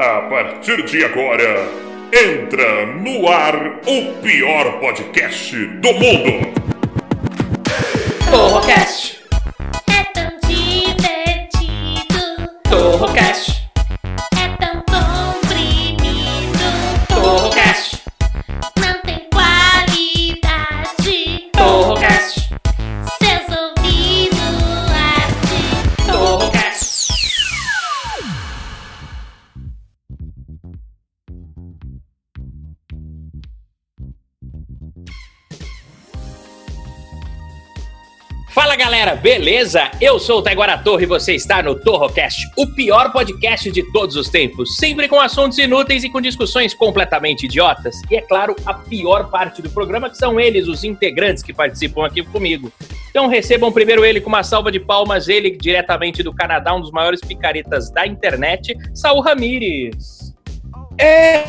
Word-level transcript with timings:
A 0.00 0.20
partir 0.30 0.84
de 0.84 1.04
agora, 1.04 1.68
entra 2.12 2.86
no 2.86 3.28
ar 3.28 3.80
o 3.84 4.22
pior 4.22 4.78
podcast 4.78 5.56
do 5.56 5.92
mundo. 5.92 6.52
Torrocast, 8.30 8.87
beleza? 39.20 39.90
Eu 40.00 40.18
sou 40.18 40.38
o 40.38 40.42
Taiguara 40.42 40.78
Torre 40.78 41.02
e 41.02 41.06
você 41.06 41.34
está 41.34 41.62
no 41.62 41.74
Torrocast, 41.74 42.48
o 42.56 42.66
pior 42.66 43.12
podcast 43.12 43.70
de 43.70 43.82
todos 43.92 44.16
os 44.16 44.28
tempos, 44.28 44.76
sempre 44.76 45.08
com 45.08 45.20
assuntos 45.20 45.58
inúteis 45.58 46.04
e 46.04 46.10
com 46.10 46.20
discussões 46.20 46.72
completamente 46.72 47.46
idiotas. 47.46 47.96
E 48.10 48.16
é 48.16 48.20
claro, 48.20 48.54
a 48.64 48.74
pior 48.74 49.28
parte 49.30 49.60
do 49.60 49.70
programa 49.70 50.08
que 50.08 50.16
são 50.16 50.38
eles, 50.38 50.68
os 50.68 50.84
integrantes 50.84 51.42
que 51.42 51.52
participam 51.52 52.06
aqui 52.06 52.22
comigo. 52.22 52.72
Então 53.10 53.26
recebam 53.26 53.72
primeiro 53.72 54.04
ele 54.04 54.20
com 54.20 54.28
uma 54.28 54.42
salva 54.42 54.70
de 54.70 54.78
palmas, 54.78 55.28
ele 55.28 55.50
diretamente 55.50 56.22
do 56.22 56.32
Canadá, 56.32 56.74
um 56.74 56.80
dos 56.80 56.92
maiores 56.92 57.20
picaretas 57.20 57.90
da 57.90 58.06
internet, 58.06 58.76
Saul 58.94 59.20
Ramires. 59.20 60.27
É. 60.98 61.44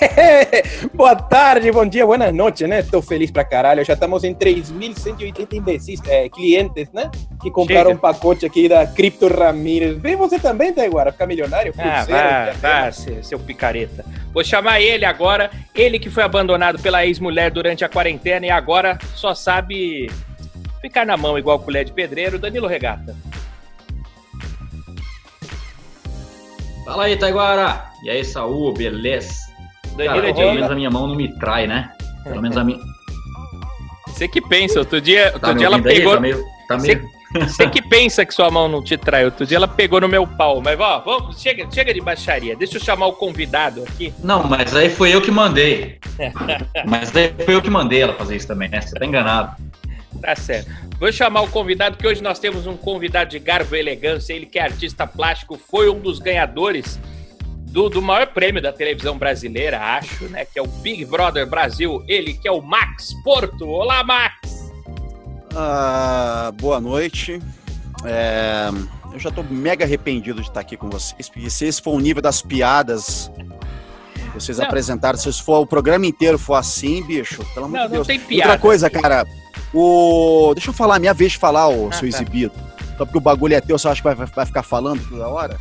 Boa 0.94 1.16
tarde, 1.16 1.70
bom 1.72 1.86
dia, 1.86 2.04
boa 2.04 2.30
noite, 2.30 2.66
né? 2.66 2.82
Tô 2.82 3.00
feliz 3.00 3.30
pra 3.30 3.44
caralho. 3.44 3.84
Já 3.84 3.94
estamos 3.94 4.24
em 4.24 4.34
3.180 4.34 5.54
imbecis, 5.54 6.00
é, 6.06 6.28
clientes, 6.28 6.90
né? 6.92 7.10
Que 7.40 7.50
compraram 7.50 7.90
Chega. 7.90 7.96
um 7.96 7.98
pacote 7.98 8.46
aqui 8.46 8.68
da 8.68 8.86
Cripto 8.86 9.26
Ramírez. 9.26 9.98
Vem 9.98 10.16
você 10.16 10.38
também, 10.38 10.72
Taiguara, 10.72 11.12
ficar 11.12 11.26
milionário? 11.26 11.72
Ah, 11.78 12.04
vá, 12.04 12.52
vá, 12.60 12.92
seu, 12.92 13.22
seu 13.22 13.38
picareta. 13.38 14.04
Vou 14.32 14.44
chamar 14.44 14.80
ele 14.80 15.04
agora, 15.04 15.50
ele 15.74 15.98
que 15.98 16.10
foi 16.10 16.22
abandonado 16.22 16.78
pela 16.78 17.04
ex-mulher 17.04 17.50
durante 17.50 17.84
a 17.84 17.88
quarentena 17.88 18.46
e 18.46 18.50
agora 18.50 18.98
só 19.14 19.34
sabe 19.34 20.10
ficar 20.80 21.06
na 21.06 21.16
mão 21.16 21.38
igual 21.38 21.58
colher 21.58 21.84
de 21.84 21.92
pedreiro, 21.92 22.38
Danilo 22.38 22.66
Regata. 22.66 23.16
Fala 26.90 27.04
aí, 27.04 27.16
Taiguara! 27.16 27.84
E 28.02 28.10
aí, 28.10 28.24
Saúl, 28.24 28.74
beleza? 28.74 29.48
Cara, 29.96 30.34
pelo 30.34 30.54
menos 30.54 30.70
a 30.72 30.74
minha 30.74 30.90
mão 30.90 31.06
não 31.06 31.14
me 31.14 31.28
trai, 31.38 31.64
né? 31.64 31.92
Pelo 32.24 32.42
menos 32.42 32.56
a 32.56 32.64
minha. 32.64 32.80
Você 34.08 34.26
que 34.26 34.40
pensa, 34.40 34.80
outro 34.80 35.00
dia, 35.00 35.26
outro 35.26 35.38
Tá 35.38 35.52
dia 35.52 35.66
ela 35.66 35.76
ouvindo 35.76 35.88
aí? 35.88 35.98
pegou... 35.98 36.14
Tá 36.14 36.20
meio. 36.20 36.44
Tá 36.66 36.78
Você, 36.80 36.96
meio... 36.96 37.48
você 37.48 37.68
que 37.68 37.80
pensa 37.88 38.26
que 38.26 38.34
sua 38.34 38.50
mão 38.50 38.66
não 38.66 38.82
te 38.82 38.96
trai, 38.96 39.24
outro 39.24 39.46
dia 39.46 39.56
ela 39.56 39.68
pegou 39.68 40.00
no 40.00 40.08
meu 40.08 40.26
pau. 40.26 40.60
Mas, 40.60 40.80
ó, 40.80 40.98
vamos, 40.98 41.40
chega, 41.40 41.64
chega 41.70 41.94
de 41.94 42.00
baixaria. 42.00 42.56
Deixa 42.56 42.76
eu 42.76 42.80
chamar 42.80 43.06
o 43.06 43.12
convidado 43.12 43.84
aqui. 43.84 44.12
Não, 44.18 44.42
mas 44.48 44.74
aí 44.74 44.90
foi 44.90 45.14
eu 45.14 45.22
que 45.22 45.30
mandei. 45.30 45.96
mas 46.88 47.14
aí 47.14 47.32
foi 47.44 47.54
eu 47.54 47.62
que 47.62 47.70
mandei 47.70 48.02
ela 48.02 48.14
fazer 48.14 48.34
isso 48.34 48.48
também, 48.48 48.68
né? 48.68 48.80
Você 48.80 48.98
tá 48.98 49.06
enganado. 49.06 49.54
Tá 50.20 50.34
certo. 50.34 50.68
Vou 51.00 51.10
chamar 51.10 51.40
o 51.40 51.48
convidado, 51.48 51.96
que 51.96 52.06
hoje 52.06 52.22
nós 52.22 52.38
temos 52.38 52.66
um 52.66 52.76
convidado 52.76 53.30
de 53.30 53.38
garbo 53.38 53.74
e 53.74 53.78
elegância. 53.78 54.34
Ele 54.34 54.44
que 54.44 54.58
é 54.58 54.62
artista 54.64 55.06
plástico, 55.06 55.56
foi 55.56 55.88
um 55.88 55.98
dos 55.98 56.18
ganhadores 56.18 57.00
do, 57.56 57.88
do 57.88 58.02
maior 58.02 58.26
prêmio 58.26 58.60
da 58.60 58.70
televisão 58.70 59.16
brasileira, 59.16 59.80
acho, 59.80 60.24
né? 60.24 60.44
Que 60.44 60.58
é 60.58 60.62
o 60.62 60.66
Big 60.66 61.06
Brother 61.06 61.46
Brasil. 61.46 62.04
Ele 62.06 62.34
que 62.34 62.46
é 62.46 62.52
o 62.52 62.60
Max 62.60 63.14
Porto. 63.24 63.66
Olá, 63.66 64.04
Max! 64.04 64.70
Ah, 65.56 66.52
boa 66.60 66.78
noite. 66.78 67.40
É, 68.04 68.68
eu 69.10 69.18
já 69.18 69.30
tô 69.30 69.42
mega 69.42 69.86
arrependido 69.86 70.42
de 70.42 70.48
estar 70.48 70.60
aqui 70.60 70.76
com 70.76 70.90
vocês, 70.90 71.30
porque 71.30 71.48
se 71.48 71.64
esse 71.64 71.80
for 71.80 71.94
o 71.94 71.98
nível 71.98 72.20
das 72.22 72.42
piadas 72.42 73.30
que 74.14 74.34
vocês 74.34 74.58
Não. 74.58 74.66
apresentaram, 74.66 75.18
se 75.18 75.32
for 75.42 75.60
o 75.60 75.66
programa 75.66 76.04
inteiro 76.04 76.38
for 76.38 76.56
assim, 76.56 77.02
bicho, 77.06 77.42
pelo 77.54 77.64
amor 77.64 77.78
Não, 77.78 77.86
de 77.86 77.88
não 77.88 77.94
Deus. 77.94 78.06
tem 78.06 78.20
piada. 78.20 78.52
Outra 78.52 78.60
coisa, 78.60 78.90
cara, 78.90 79.26
o. 79.72 80.52
Deixa 80.54 80.70
eu 80.70 80.74
falar, 80.74 80.98
minha 80.98 81.14
vez 81.14 81.32
de 81.32 81.38
falar, 81.38 81.68
ô 81.68 81.88
Ah, 81.88 81.92
seu 81.92 82.00
tá. 82.02 82.06
exibido. 82.16 82.52
Só 82.98 83.04
porque 83.04 83.18
o 83.18 83.20
bagulho 83.20 83.54
é 83.54 83.60
teu, 83.60 83.78
você 83.78 83.88
acha 83.88 84.02
que 84.02 84.14
vai, 84.14 84.14
vai- 84.26 84.46
ficar 84.46 84.62
falando 84.62 85.02
toda 85.08 85.26
hora? 85.28 85.56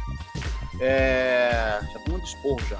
É. 0.82 1.80
Já 1.94 2.00
tô 2.00 2.12
muito 2.12 2.26
esporro 2.26 2.60
já. 2.70 2.78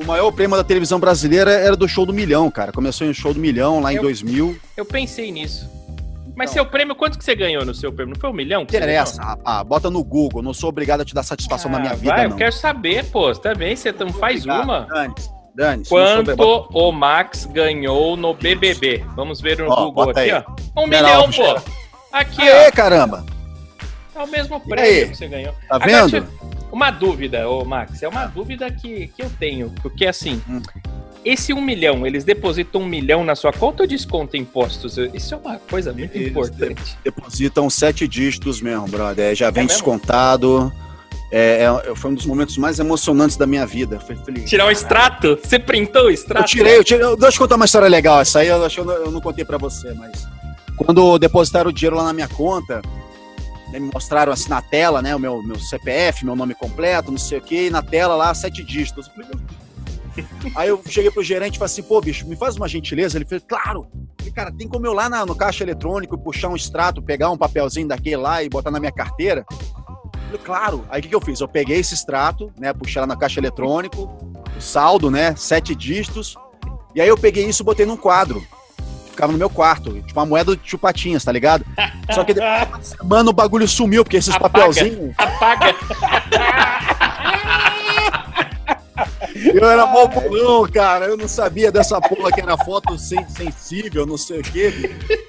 o 0.00 0.04
maior 0.04 0.30
prêmio 0.32 0.56
da 0.56 0.64
televisão 0.64 0.98
brasileira 1.00 1.50
era 1.50 1.76
do 1.76 1.88
show 1.88 2.06
do 2.06 2.12
milhão, 2.12 2.50
cara. 2.50 2.72
Começou 2.72 3.06
em 3.06 3.14
show 3.14 3.32
do 3.34 3.40
milhão 3.40 3.80
lá 3.80 3.92
em 3.92 3.96
Eu- 3.96 4.02
2000. 4.02 4.56
Eu 4.76 4.84
pensei 4.84 5.30
nisso. 5.32 5.68
Mas 6.36 6.50
Então. 6.50 6.64
seu 6.64 6.70
prêmio, 6.70 6.94
quanto 6.94 7.16
que 7.18 7.24
você 7.24 7.34
ganhou 7.34 7.64
no 7.64 7.74
seu 7.74 7.90
prêmio? 7.92 8.14
Não 8.14 8.20
foi 8.20 8.28
um 8.28 8.32
milhão? 8.34 8.66
que 8.66 8.76
interessa, 8.76 9.22
rapaz. 9.22 9.66
Bota 9.66 9.88
no 9.90 10.04
Google. 10.04 10.42
Não 10.42 10.52
sou 10.52 10.68
obrigado 10.68 11.00
a 11.00 11.04
te 11.04 11.14
dar 11.14 11.22
satisfação 11.22 11.70
na 11.70 11.78
minha 11.78 11.92
Ah, 11.92 11.96
vida, 11.96 12.14
vai, 12.14 12.24
não. 12.24 12.32
eu 12.32 12.36
quero 12.36 12.52
saber, 12.52 13.04
pô. 13.06 13.32
Também, 13.34 13.74
você 13.74 13.90
não 13.92 14.12
faz 14.12 14.40
Obrigado. 14.44 14.64
uma. 14.64 14.80
Dane-se. 14.82 15.30
Dane-se. 15.56 15.88
Quanto 15.88 16.28
Não 16.28 16.36
sou 16.36 16.56
obrigado. 16.64 16.84
o 16.88 16.92
Max 16.92 17.46
ganhou 17.46 18.16
no 18.16 18.34
BBB? 18.34 19.04
Vamos 19.16 19.40
ver 19.40 19.58
no 19.58 19.70
Ó, 19.70 19.86
Google 19.86 20.10
aqui, 20.10 20.20
aí. 20.20 20.32
ó. 20.32 20.82
Um 20.82 20.86
milhão, 20.86 21.30
pô. 21.30 21.60
Aqui, 22.12 22.42
Aê, 22.42 22.68
ó. 22.68 22.72
caramba. 22.72 23.24
É 24.14 24.22
o 24.22 24.26
mesmo 24.26 24.60
prêmio 24.60 25.10
que 25.10 25.16
você 25.16 25.28
ganhou. 25.28 25.52
Tá 25.68 25.76
Agora, 25.76 26.06
vendo? 26.08 26.28
Uma 26.72 26.90
dúvida, 26.90 27.48
ô 27.48 27.64
Max. 27.64 28.02
É 28.02 28.08
uma 28.08 28.26
dúvida 28.26 28.70
que, 28.70 29.08
que 29.08 29.22
eu 29.22 29.30
tenho. 29.38 29.72
Porque 29.82 30.06
assim, 30.06 30.42
Hum. 30.48 30.60
esse 31.24 31.52
um 31.54 31.60
milhão, 31.60 32.06
eles 32.06 32.22
depositam 32.24 32.82
um 32.82 32.86
milhão 32.86 33.24
na 33.24 33.34
sua 33.34 33.52
conta 33.52 33.82
ou 33.82 33.88
descontam 33.88 34.38
impostos? 34.40 34.96
Isso 35.14 35.34
é 35.34 35.38
uma 35.38 35.58
coisa 35.58 35.92
muito 35.92 36.14
Eles 36.16 36.28
importante. 36.28 36.98
Depositam 37.04 37.68
sete 37.70 38.06
dígitos 38.08 38.60
mesmo, 38.60 38.86
brother. 38.88 39.32
É, 39.32 39.34
Já 39.34 39.50
vem 39.50 39.64
mesmo? 39.64 39.68
descontado. 39.78 40.72
É, 41.30 41.64
é- 41.64 41.94
foi 41.96 42.10
um 42.12 42.14
dos 42.14 42.24
momentos 42.26 42.56
mais 42.56 42.78
emocionantes 42.78 43.36
da 43.36 43.46
minha 43.46 43.66
vida. 43.66 43.98
Foi 44.00 44.14
feliz. 44.16 44.48
Tirar 44.48 44.66
o 44.66 44.70
extrato? 44.70 45.38
Você 45.42 45.58
printou 45.58 46.02
o 46.02 46.06
Eu 46.06 46.10
extrato? 46.10 46.46
tirei, 46.46 46.78
eu 46.78 46.84
tirei. 46.84 47.04
eu- 47.04 47.16
Deixa 47.16 47.36
eu 47.36 47.40
contar 47.40 47.56
uma 47.56 47.64
história 47.64 47.88
legal. 47.88 48.20
Essa 48.20 48.40
aí 48.40 48.48
eu 48.48 48.56
eu 48.62 48.84
não, 48.84 48.94
eu 48.94 49.10
não 49.10 49.20
contei 49.20 49.44
pra 49.44 49.58
você, 49.58 49.92
mas. 49.94 50.26
Quando 50.76 51.18
depositaram 51.18 51.70
o 51.70 51.72
dinheiro 51.72 51.96
lá 51.96 52.04
na 52.04 52.12
minha 52.12 52.28
conta, 52.28 52.80
né, 53.72 53.78
me 53.80 53.90
mostraram 53.92 54.32
assim 54.32 54.48
na 54.50 54.60
tela, 54.62 55.00
né? 55.02 55.16
O 55.16 55.18
meu, 55.18 55.42
meu 55.42 55.58
CPF, 55.58 56.24
meu 56.24 56.36
nome 56.36 56.54
completo, 56.54 57.10
não 57.10 57.18
sei 57.18 57.38
o 57.38 57.42
quê, 57.42 57.66
e 57.66 57.70
na 57.70 57.82
tela 57.82 58.14
lá, 58.14 58.32
sete 58.34 58.62
dígitos. 58.62 59.08
Falei. 59.08 59.30
Aí 60.54 60.68
eu 60.68 60.80
cheguei 60.88 61.10
pro 61.10 61.22
gerente 61.22 61.56
e 61.56 61.58
falei 61.58 61.72
assim, 61.72 61.82
pô, 61.82 62.00
bicho, 62.00 62.26
me 62.26 62.36
faz 62.36 62.56
uma 62.56 62.68
gentileza. 62.68 63.18
Ele 63.18 63.24
fez, 63.26 63.42
claro. 63.46 63.86
Falei, 64.18 64.32
cara, 64.32 64.52
tem 64.52 64.66
como 64.68 64.86
eu 64.86 64.92
lá 64.92 65.08
na- 65.10 65.26
no 65.26 65.34
caixa 65.34 65.62
eletrônico 65.64 66.16
puxar 66.16 66.48
um 66.48 66.56
extrato, 66.56 67.02
pegar 67.02 67.30
um 67.30 67.36
papelzinho 67.36 67.88
daquele 67.88 68.16
lá 68.16 68.42
e 68.42 68.48
botar 68.48 68.70
na 68.70 68.78
minha 68.80 68.92
carteira? 68.92 69.44
Claro. 70.44 70.84
Aí 70.90 71.00
o 71.00 71.02
que, 71.02 71.08
que 71.08 71.14
eu 71.14 71.20
fiz? 71.20 71.40
Eu 71.40 71.48
peguei 71.48 71.78
esse 71.78 71.94
extrato, 71.94 72.52
né? 72.58 72.72
Puxei 72.72 73.00
lá 73.00 73.06
na 73.06 73.16
caixa 73.16 73.40
eletrônico, 73.40 74.02
o 74.56 74.60
saldo, 74.60 75.10
né? 75.10 75.34
Sete 75.36 75.74
dígitos. 75.74 76.36
E 76.94 77.00
aí 77.00 77.08
eu 77.08 77.16
peguei 77.18 77.44
isso 77.46 77.62
e 77.62 77.64
botei 77.64 77.84
num 77.86 77.96
quadro. 77.96 78.44
Ficava 79.10 79.32
no 79.32 79.38
meu 79.38 79.48
quarto, 79.48 79.92
tipo 80.02 80.18
uma 80.20 80.26
moeda 80.26 80.54
de 80.54 80.60
chupatinhas, 80.68 81.24
tá 81.24 81.32
ligado? 81.32 81.64
Só 82.12 82.22
que 82.22 82.34
depois, 82.34 82.94
mano, 83.02 83.30
o 83.30 83.32
bagulho 83.32 83.66
sumiu, 83.66 84.04
porque 84.04 84.18
esses 84.18 84.34
Apaga. 84.34 84.50
papelzinhos. 84.52 85.14
Apaga. 85.16 85.74
Eu 89.54 89.68
era 89.68 89.86
mó 89.86 90.06
bolão, 90.06 90.66
cara. 90.70 91.06
Eu 91.06 91.16
não 91.16 91.28
sabia 91.28 91.70
dessa 91.70 92.00
porra 92.00 92.30
que 92.32 92.40
era 92.40 92.56
foto 92.56 92.98
sen- 92.98 93.26
sensível, 93.28 94.06
não 94.06 94.16
sei 94.16 94.40
o 94.40 94.42
quê. 94.42 94.72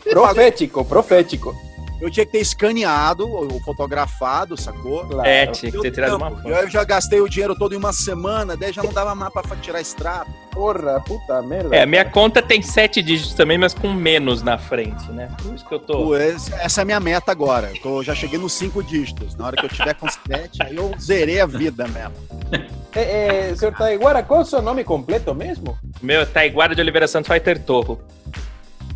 Profético, 0.09 0.83
profético. 0.85 1.55
Eu 1.99 2.11
tinha 2.11 2.25
que 2.25 2.31
ter 2.31 2.39
escaneado 2.39 3.27
ou 3.27 3.59
fotografado, 3.61 4.55
sacou? 4.55 5.05
Claro. 5.05 5.27
É, 5.27 5.47
tinha 5.47 5.71
que 5.71 5.79
ter 5.81 5.91
tirado 5.91 6.11
tempo. 6.11 6.23
uma 6.25 6.31
foto. 6.41 6.47
Eu 6.49 6.69
já 6.69 6.83
gastei 6.83 7.19
o 7.21 7.27
dinheiro 7.29 7.55
todo 7.55 7.73
em 7.73 7.77
uma 7.77 7.91
semana, 7.91 8.55
daí 8.55 8.71
já 8.71 8.83
não 8.83 8.93
dava 8.93 9.15
mais 9.15 9.31
pra 9.33 9.43
tirar 9.57 9.81
extrato. 9.81 10.29
Porra, 10.51 10.99
puta 11.01 11.41
merda. 11.41 11.75
É, 11.75 11.85
minha 11.85 12.05
conta 12.05 12.41
tem 12.41 12.61
sete 12.61 13.01
dígitos 13.01 13.33
também, 13.35 13.57
mas 13.57 13.73
com 13.73 13.91
menos 13.93 14.41
na 14.41 14.57
frente, 14.57 15.11
né? 15.11 15.29
Por 15.41 15.53
isso 15.53 15.65
que 15.67 15.73
eu 15.73 15.79
tô. 15.79 15.93
Pô, 16.05 16.15
essa 16.15 16.81
é 16.81 16.83
a 16.83 16.85
minha 16.85 16.99
meta 16.99 17.31
agora. 17.31 17.69
Eu 17.75 17.81
tô- 17.81 18.03
já 18.03 18.13
cheguei 18.15 18.39
nos 18.39 18.53
cinco 18.53 18.81
dígitos. 18.83 19.35
Na 19.35 19.45
hora 19.47 19.55
que 19.55 19.65
eu 19.65 19.69
tiver 19.69 19.93
com 19.95 20.07
sete, 20.09 20.61
aí 20.63 20.75
eu 20.75 20.91
zerei 20.99 21.39
a 21.39 21.45
vida 21.45 21.87
mesmo. 21.87 22.13
É, 22.95 23.49
é, 23.51 23.55
senhor 23.55 23.75
Taiguara, 23.75 24.23
qual 24.23 24.39
é 24.39 24.43
o 24.43 24.45
seu 24.45 24.59
nome 24.59 24.83
completo 24.83 25.31
mesmo? 25.35 25.77
Meu, 26.01 26.25
Taiguara 26.25 26.73
de 26.73 26.81
Oliveira 26.81 27.07
Santos 27.07 27.31
Fighter 27.31 27.61
Torro. 27.63 28.01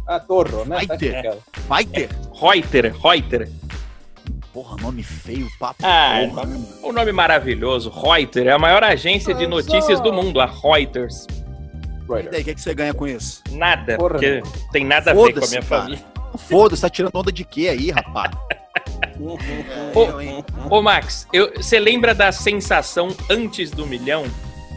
Ah, 0.07 0.19
Torro, 0.19 0.65
né? 0.65 0.85
Tá 0.85 0.97
ter. 0.97 1.05
explicado. 1.07 1.43
Vai 1.67 1.85
ter. 1.85 2.09
Reuter, 2.33 2.93
Reuter. 2.97 3.49
Porra, 4.53 4.75
nome 4.81 5.01
feio, 5.03 5.47
papo. 5.59 5.81
Ah, 5.85 6.27
porra. 6.29 6.47
Um 6.83 6.91
nome 6.91 7.11
maravilhoso. 7.11 7.89
Reuter 7.89 8.47
é 8.47 8.51
a 8.51 8.59
maior 8.59 8.83
agência 8.83 9.33
de 9.33 9.47
notícias 9.47 9.99
do 9.99 10.11
mundo, 10.11 10.41
a 10.41 10.45
Reuters. 10.45 11.25
E 12.19 12.29
daí, 12.29 12.41
o 12.41 12.43
que, 12.43 12.55
que 12.55 12.61
você 12.61 12.73
ganha 12.73 12.93
com 12.93 13.07
isso? 13.07 13.41
Nada, 13.51 13.95
Porra, 13.95 14.09
porque 14.15 14.43
tem 14.73 14.83
nada 14.83 15.11
a 15.11 15.13
ver 15.13 15.33
com 15.33 15.45
a 15.45 15.47
minha 15.47 15.61
cara. 15.61 15.81
família. 15.83 16.05
Foda-se, 16.49 16.81
tá 16.81 16.89
tirando 16.89 17.15
onda 17.15 17.31
de 17.31 17.45
quê 17.45 17.69
aí, 17.69 17.89
rapaz? 17.89 18.31
Ô, 19.95 20.19
hein? 20.19 20.43
Ô, 20.69 20.81
Max, 20.81 21.27
você 21.55 21.79
lembra 21.79 22.13
da 22.13 22.31
sensação 22.31 23.09
antes 23.29 23.71
do 23.71 23.85
milhão 23.85 24.25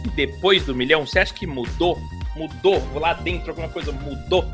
e 0.05 0.09
depois 0.11 0.65
do 0.65 0.73
milhão? 0.75 1.05
Você 1.05 1.19
acha 1.19 1.33
que 1.33 1.45
mudou? 1.47 1.97
Mudou? 2.35 2.81
Lá 2.93 3.13
dentro 3.13 3.49
alguma 3.49 3.69
coisa 3.69 3.91
mudou? 3.91 4.45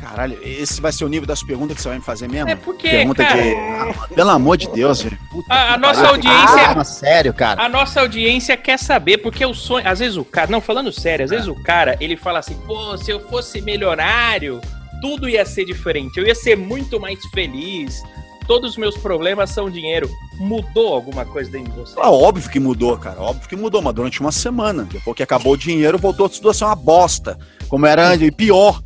Caralho, 0.00 0.38
esse 0.42 0.80
vai 0.80 0.92
ser 0.92 1.04
o 1.04 1.08
nível 1.08 1.26
das 1.26 1.42
perguntas 1.42 1.76
que 1.76 1.82
você 1.82 1.88
vai 1.88 1.98
me 1.98 2.04
fazer 2.04 2.28
mesmo? 2.28 2.48
É 2.48 2.54
porque, 2.56 2.88
Pergunta 2.88 3.24
cara, 3.24 3.42
de. 3.42 3.54
Ah, 3.54 4.08
pelo 4.14 4.30
amor 4.30 4.56
de 4.56 4.68
Deus, 4.68 5.02
velho. 5.02 5.18
Puta 5.30 5.52
a, 5.52 5.74
a 5.74 5.78
nossa 5.78 6.00
pariu. 6.02 6.14
audiência. 6.14 6.70
Ah, 6.70 6.84
sério, 6.84 7.34
cara. 7.34 7.62
A 7.62 7.68
nossa 7.68 8.00
audiência 8.00 8.56
quer 8.56 8.78
saber, 8.78 9.18
porque 9.18 9.44
o 9.44 9.54
sonho. 9.54 9.88
Às 9.88 9.98
vezes 9.98 10.16
o 10.16 10.24
cara. 10.24 10.50
Não, 10.50 10.60
falando 10.60 10.92
sério, 10.92 11.24
às 11.24 11.30
vezes 11.30 11.48
o 11.48 11.54
cara 11.54 11.96
ele 12.00 12.16
fala 12.16 12.38
assim: 12.38 12.54
pô, 12.66 12.96
se 12.96 13.10
eu 13.10 13.20
fosse 13.28 13.60
milionário, 13.60 14.60
tudo 15.00 15.28
ia 15.28 15.44
ser 15.44 15.64
diferente. 15.64 16.18
Eu 16.18 16.26
ia 16.26 16.34
ser 16.34 16.56
muito 16.56 17.00
mais 17.00 17.18
feliz. 17.34 18.02
Todos 18.46 18.72
os 18.72 18.76
meus 18.76 18.96
problemas 18.96 19.50
são 19.50 19.68
dinheiro. 19.68 20.08
Mudou 20.38 20.94
alguma 20.94 21.24
coisa 21.24 21.50
dentro 21.50 21.72
de 21.72 21.78
você? 21.80 21.94
Ah, 21.98 22.10
óbvio 22.10 22.48
que 22.48 22.60
mudou, 22.60 22.96
cara. 22.96 23.20
Óbvio 23.20 23.48
que 23.48 23.56
mudou, 23.56 23.82
mas 23.82 23.94
durante 23.94 24.20
uma 24.20 24.30
semana. 24.30 24.84
Depois 24.84 25.16
que 25.16 25.22
acabou 25.22 25.54
o 25.54 25.56
dinheiro, 25.56 25.98
voltou 25.98 26.26
a 26.26 26.54
ser 26.54 26.64
uma 26.64 26.76
bosta. 26.76 27.36
Como 27.68 27.86
era 27.86 28.08
antes, 28.08 28.28
e 28.28 28.30
pior. 28.30 28.80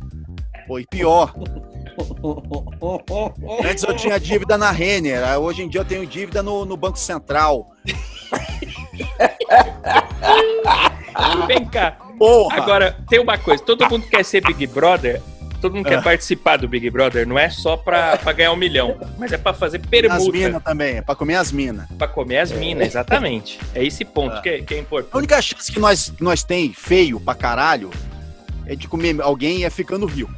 Foi 0.71 0.85
pior. 0.85 1.33
Antes 3.69 3.83
eu 3.83 3.93
tinha 3.93 4.17
dívida 4.17 4.57
na 4.57 4.71
Renner, 4.71 5.21
hoje 5.37 5.63
em 5.63 5.67
dia 5.67 5.81
eu 5.81 5.85
tenho 5.85 6.05
dívida 6.07 6.41
no, 6.41 6.63
no 6.63 6.77
Banco 6.77 6.97
Central. 6.97 7.71
Vem 11.45 11.65
cá. 11.65 11.91
Porra! 12.17 12.55
Agora, 12.55 12.97
tem 13.09 13.19
uma 13.19 13.37
coisa: 13.37 13.61
todo 13.61 13.85
mundo 13.89 14.07
quer 14.07 14.23
ser 14.23 14.39
Big 14.41 14.65
Brother. 14.67 15.21
Todo 15.59 15.75
mundo 15.75 15.89
quer 15.89 15.99
Ah. 15.99 16.01
participar 16.01 16.55
do 16.57 16.69
Big 16.69 16.89
Brother, 16.89 17.27
não 17.27 17.37
é 17.37 17.49
só 17.49 17.75
pra, 17.75 18.15
pra 18.17 18.31
ganhar 18.31 18.53
um 18.53 18.55
milhão, 18.55 18.97
mas 19.19 19.33
é 19.33 19.37
pra 19.37 19.53
fazer 19.53 19.81
as 19.83 19.85
permuta, 19.85 20.31
minas 20.31 20.63
também, 20.63 20.97
é 20.99 21.01
pra 21.01 21.15
comer 21.15 21.35
as 21.35 21.51
minas. 21.51 21.85
pra 21.97 22.07
comer 22.07 22.37
as 22.37 22.53
minas, 22.53 22.87
exatamente. 22.87 23.59
É 23.75 23.83
esse 23.83 24.05
ponto 24.05 24.37
Ah. 24.37 24.41
que, 24.41 24.47
é- 24.49 24.61
que 24.61 24.73
é 24.73 24.77
A 24.77 24.79
importante. 24.79 25.17
única 25.17 25.41
chance 25.41 25.69
que 25.69 25.79
nós, 25.81 26.11
que 26.11 26.23
nós 26.23 26.45
tem 26.45 26.71
feio 26.71 27.19
pra 27.19 27.35
caralho 27.35 27.89
é 28.65 28.73
de 28.75 28.87
comer 28.87 29.19
alguém 29.21 29.57
e 29.59 29.63
é 29.65 29.69
ficando 29.69 30.05
rico. 30.05 30.31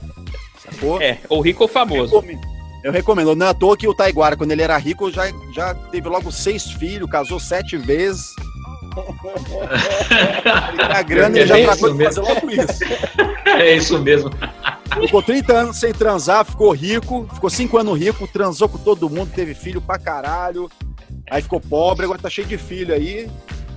É, 1.01 1.18
ou 1.30 1.41
rico 1.41 1.63
ou 1.63 1.69
famoso. 1.69 2.19
Recomendo. 2.19 2.53
Eu 2.83 2.91
recomendo. 2.91 3.35
Não 3.35 3.45
é 3.45 3.50
à 3.50 3.53
toa 3.53 3.77
que 3.77 3.88
o 3.88 3.94
Taiguara, 3.94 4.35
quando 4.35 4.51
ele 4.51 4.62
era 4.62 4.77
rico, 4.77 5.09
já, 5.09 5.24
já 5.53 5.74
teve 5.74 6.09
logo 6.09 6.31
seis 6.31 6.71
filhos, 6.71 7.09
casou 7.09 7.39
sete 7.39 7.77
vezes. 7.77 8.35
Ele 8.95 10.77
tem 10.77 10.85
a 10.85 11.01
grana 11.01 11.39
e 11.39 11.47
já 11.47 11.57
É 11.57 11.63
tratou 11.63 11.89
isso 11.89 11.97
de 11.97 12.03
fazer 12.03 12.21
logo 12.21 12.50
isso. 12.51 12.83
É 13.45 13.75
isso 13.75 14.00
mesmo. 14.00 14.30
Ficou 15.01 15.24
30 15.24 15.53
anos 15.53 15.80
sem 15.80 15.91
transar, 15.94 16.45
ficou 16.45 16.71
rico, 16.71 17.27
ficou 17.33 17.50
5 17.50 17.77
anos 17.77 17.97
rico, 17.97 18.27
transou 18.27 18.69
com 18.69 18.77
todo 18.77 19.09
mundo, 19.09 19.31
teve 19.33 19.56
filho 19.56 19.81
pra 19.81 19.97
caralho. 19.97 20.69
Aí 21.31 21.41
ficou 21.41 21.59
pobre, 21.59 22.06
agora 22.06 22.19
tá 22.19 22.30
cheio 22.30 22.47
de 22.47 22.57
filho 22.57 22.94
aí. 22.94 23.30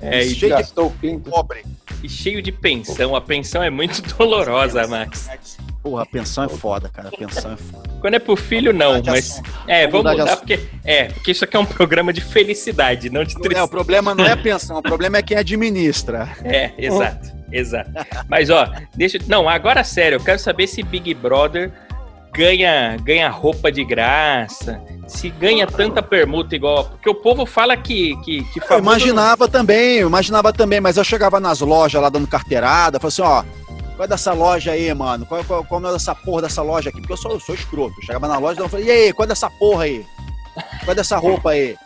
É, 0.02 0.24
e, 0.24 0.34
cheio 0.34 0.56
de 0.56 1.18
pobre. 1.30 1.64
e 2.02 2.08
cheio 2.08 2.42
de 2.42 2.52
pensão. 2.52 3.16
A 3.16 3.20
pensão 3.20 3.62
é 3.62 3.70
muito 3.70 4.02
dolorosa, 4.16 4.86
Max. 4.86 5.28
Porra, 5.86 6.02
a 6.02 6.06
pensão 6.06 6.42
é 6.42 6.48
foda, 6.48 6.88
cara. 6.88 7.10
A 7.10 7.16
pensão 7.16 7.52
é 7.52 7.56
foda. 7.56 7.88
Quando 8.00 8.14
é 8.14 8.18
pro 8.18 8.34
filho, 8.34 8.72
não, 8.72 9.00
mas. 9.06 9.40
É, 9.68 9.86
vamos 9.86 10.10
Mudar 10.10 10.24
mudar, 10.24 10.36
porque. 10.38 10.58
É, 10.84 11.04
porque 11.04 11.30
isso 11.30 11.44
aqui 11.44 11.56
é 11.56 11.60
um 11.60 11.64
programa 11.78 12.12
de 12.12 12.20
felicidade, 12.20 13.08
não 13.08 13.22
de 13.22 13.34
Não 13.34 13.38
é, 13.38 13.42
o 13.42 13.42
tristeza. 13.44 13.68
problema 13.68 14.12
não 14.12 14.24
é 14.24 14.32
a 14.32 14.36
pensão, 14.36 14.78
o 14.78 14.82
problema 14.82 15.18
é 15.18 15.22
quem 15.22 15.36
administra. 15.36 16.28
É, 16.42 16.72
exato, 16.76 17.32
exato. 17.52 17.90
Mas 18.28 18.50
ó, 18.50 18.68
deixa. 18.96 19.16
Não, 19.28 19.48
agora 19.48 19.84
sério, 19.84 20.16
eu 20.16 20.20
quero 20.20 20.40
saber 20.40 20.66
se 20.66 20.82
Big 20.82 21.14
Brother 21.14 21.70
ganha, 22.34 22.96
ganha 22.96 23.28
roupa 23.30 23.70
de 23.70 23.84
graça, 23.84 24.82
se 25.06 25.30
ganha 25.30 25.68
tanta 25.68 26.02
permuta 26.02 26.56
igual. 26.56 26.86
Porque 26.86 27.08
o 27.08 27.14
povo 27.14 27.46
fala 27.46 27.76
que. 27.76 28.16
que, 28.24 28.42
que 28.42 28.60
Eu 28.68 28.78
imaginava 28.80 29.46
também, 29.46 29.98
eu 29.98 30.08
imaginava 30.08 30.52
também, 30.52 30.80
mas 30.80 30.96
eu 30.96 31.04
chegava 31.04 31.38
nas 31.38 31.60
lojas 31.60 32.02
lá 32.02 32.08
dando 32.08 32.26
carteirada, 32.26 32.98
falava 32.98 33.06
assim, 33.06 33.22
ó, 33.22 33.65
qual 33.96 34.04
é 34.04 34.08
dessa 34.08 34.32
loja 34.34 34.72
aí, 34.72 34.92
mano? 34.92 35.24
Qual, 35.24 35.42
qual, 35.44 35.64
qual 35.64 35.86
é 35.86 35.92
dessa 35.92 36.14
porra 36.14 36.42
dessa 36.42 36.62
loja 36.62 36.90
aqui? 36.90 37.00
Porque 37.00 37.14
eu 37.14 37.16
sou, 37.16 37.32
eu 37.32 37.40
sou 37.40 37.54
escroto. 37.54 37.94
Eu 37.98 38.04
chegava 38.04 38.28
na 38.28 38.38
loja 38.38 38.62
e 38.62 38.68
falei, 38.68 38.86
e 38.86 38.90
aí, 38.90 39.12
qual 39.12 39.24
é 39.24 39.28
dessa 39.28 39.48
porra 39.48 39.84
aí? 39.84 40.06
Qual 40.84 40.92
é 40.92 40.94
dessa 40.94 41.16
roupa 41.16 41.50
aí? 41.50 41.76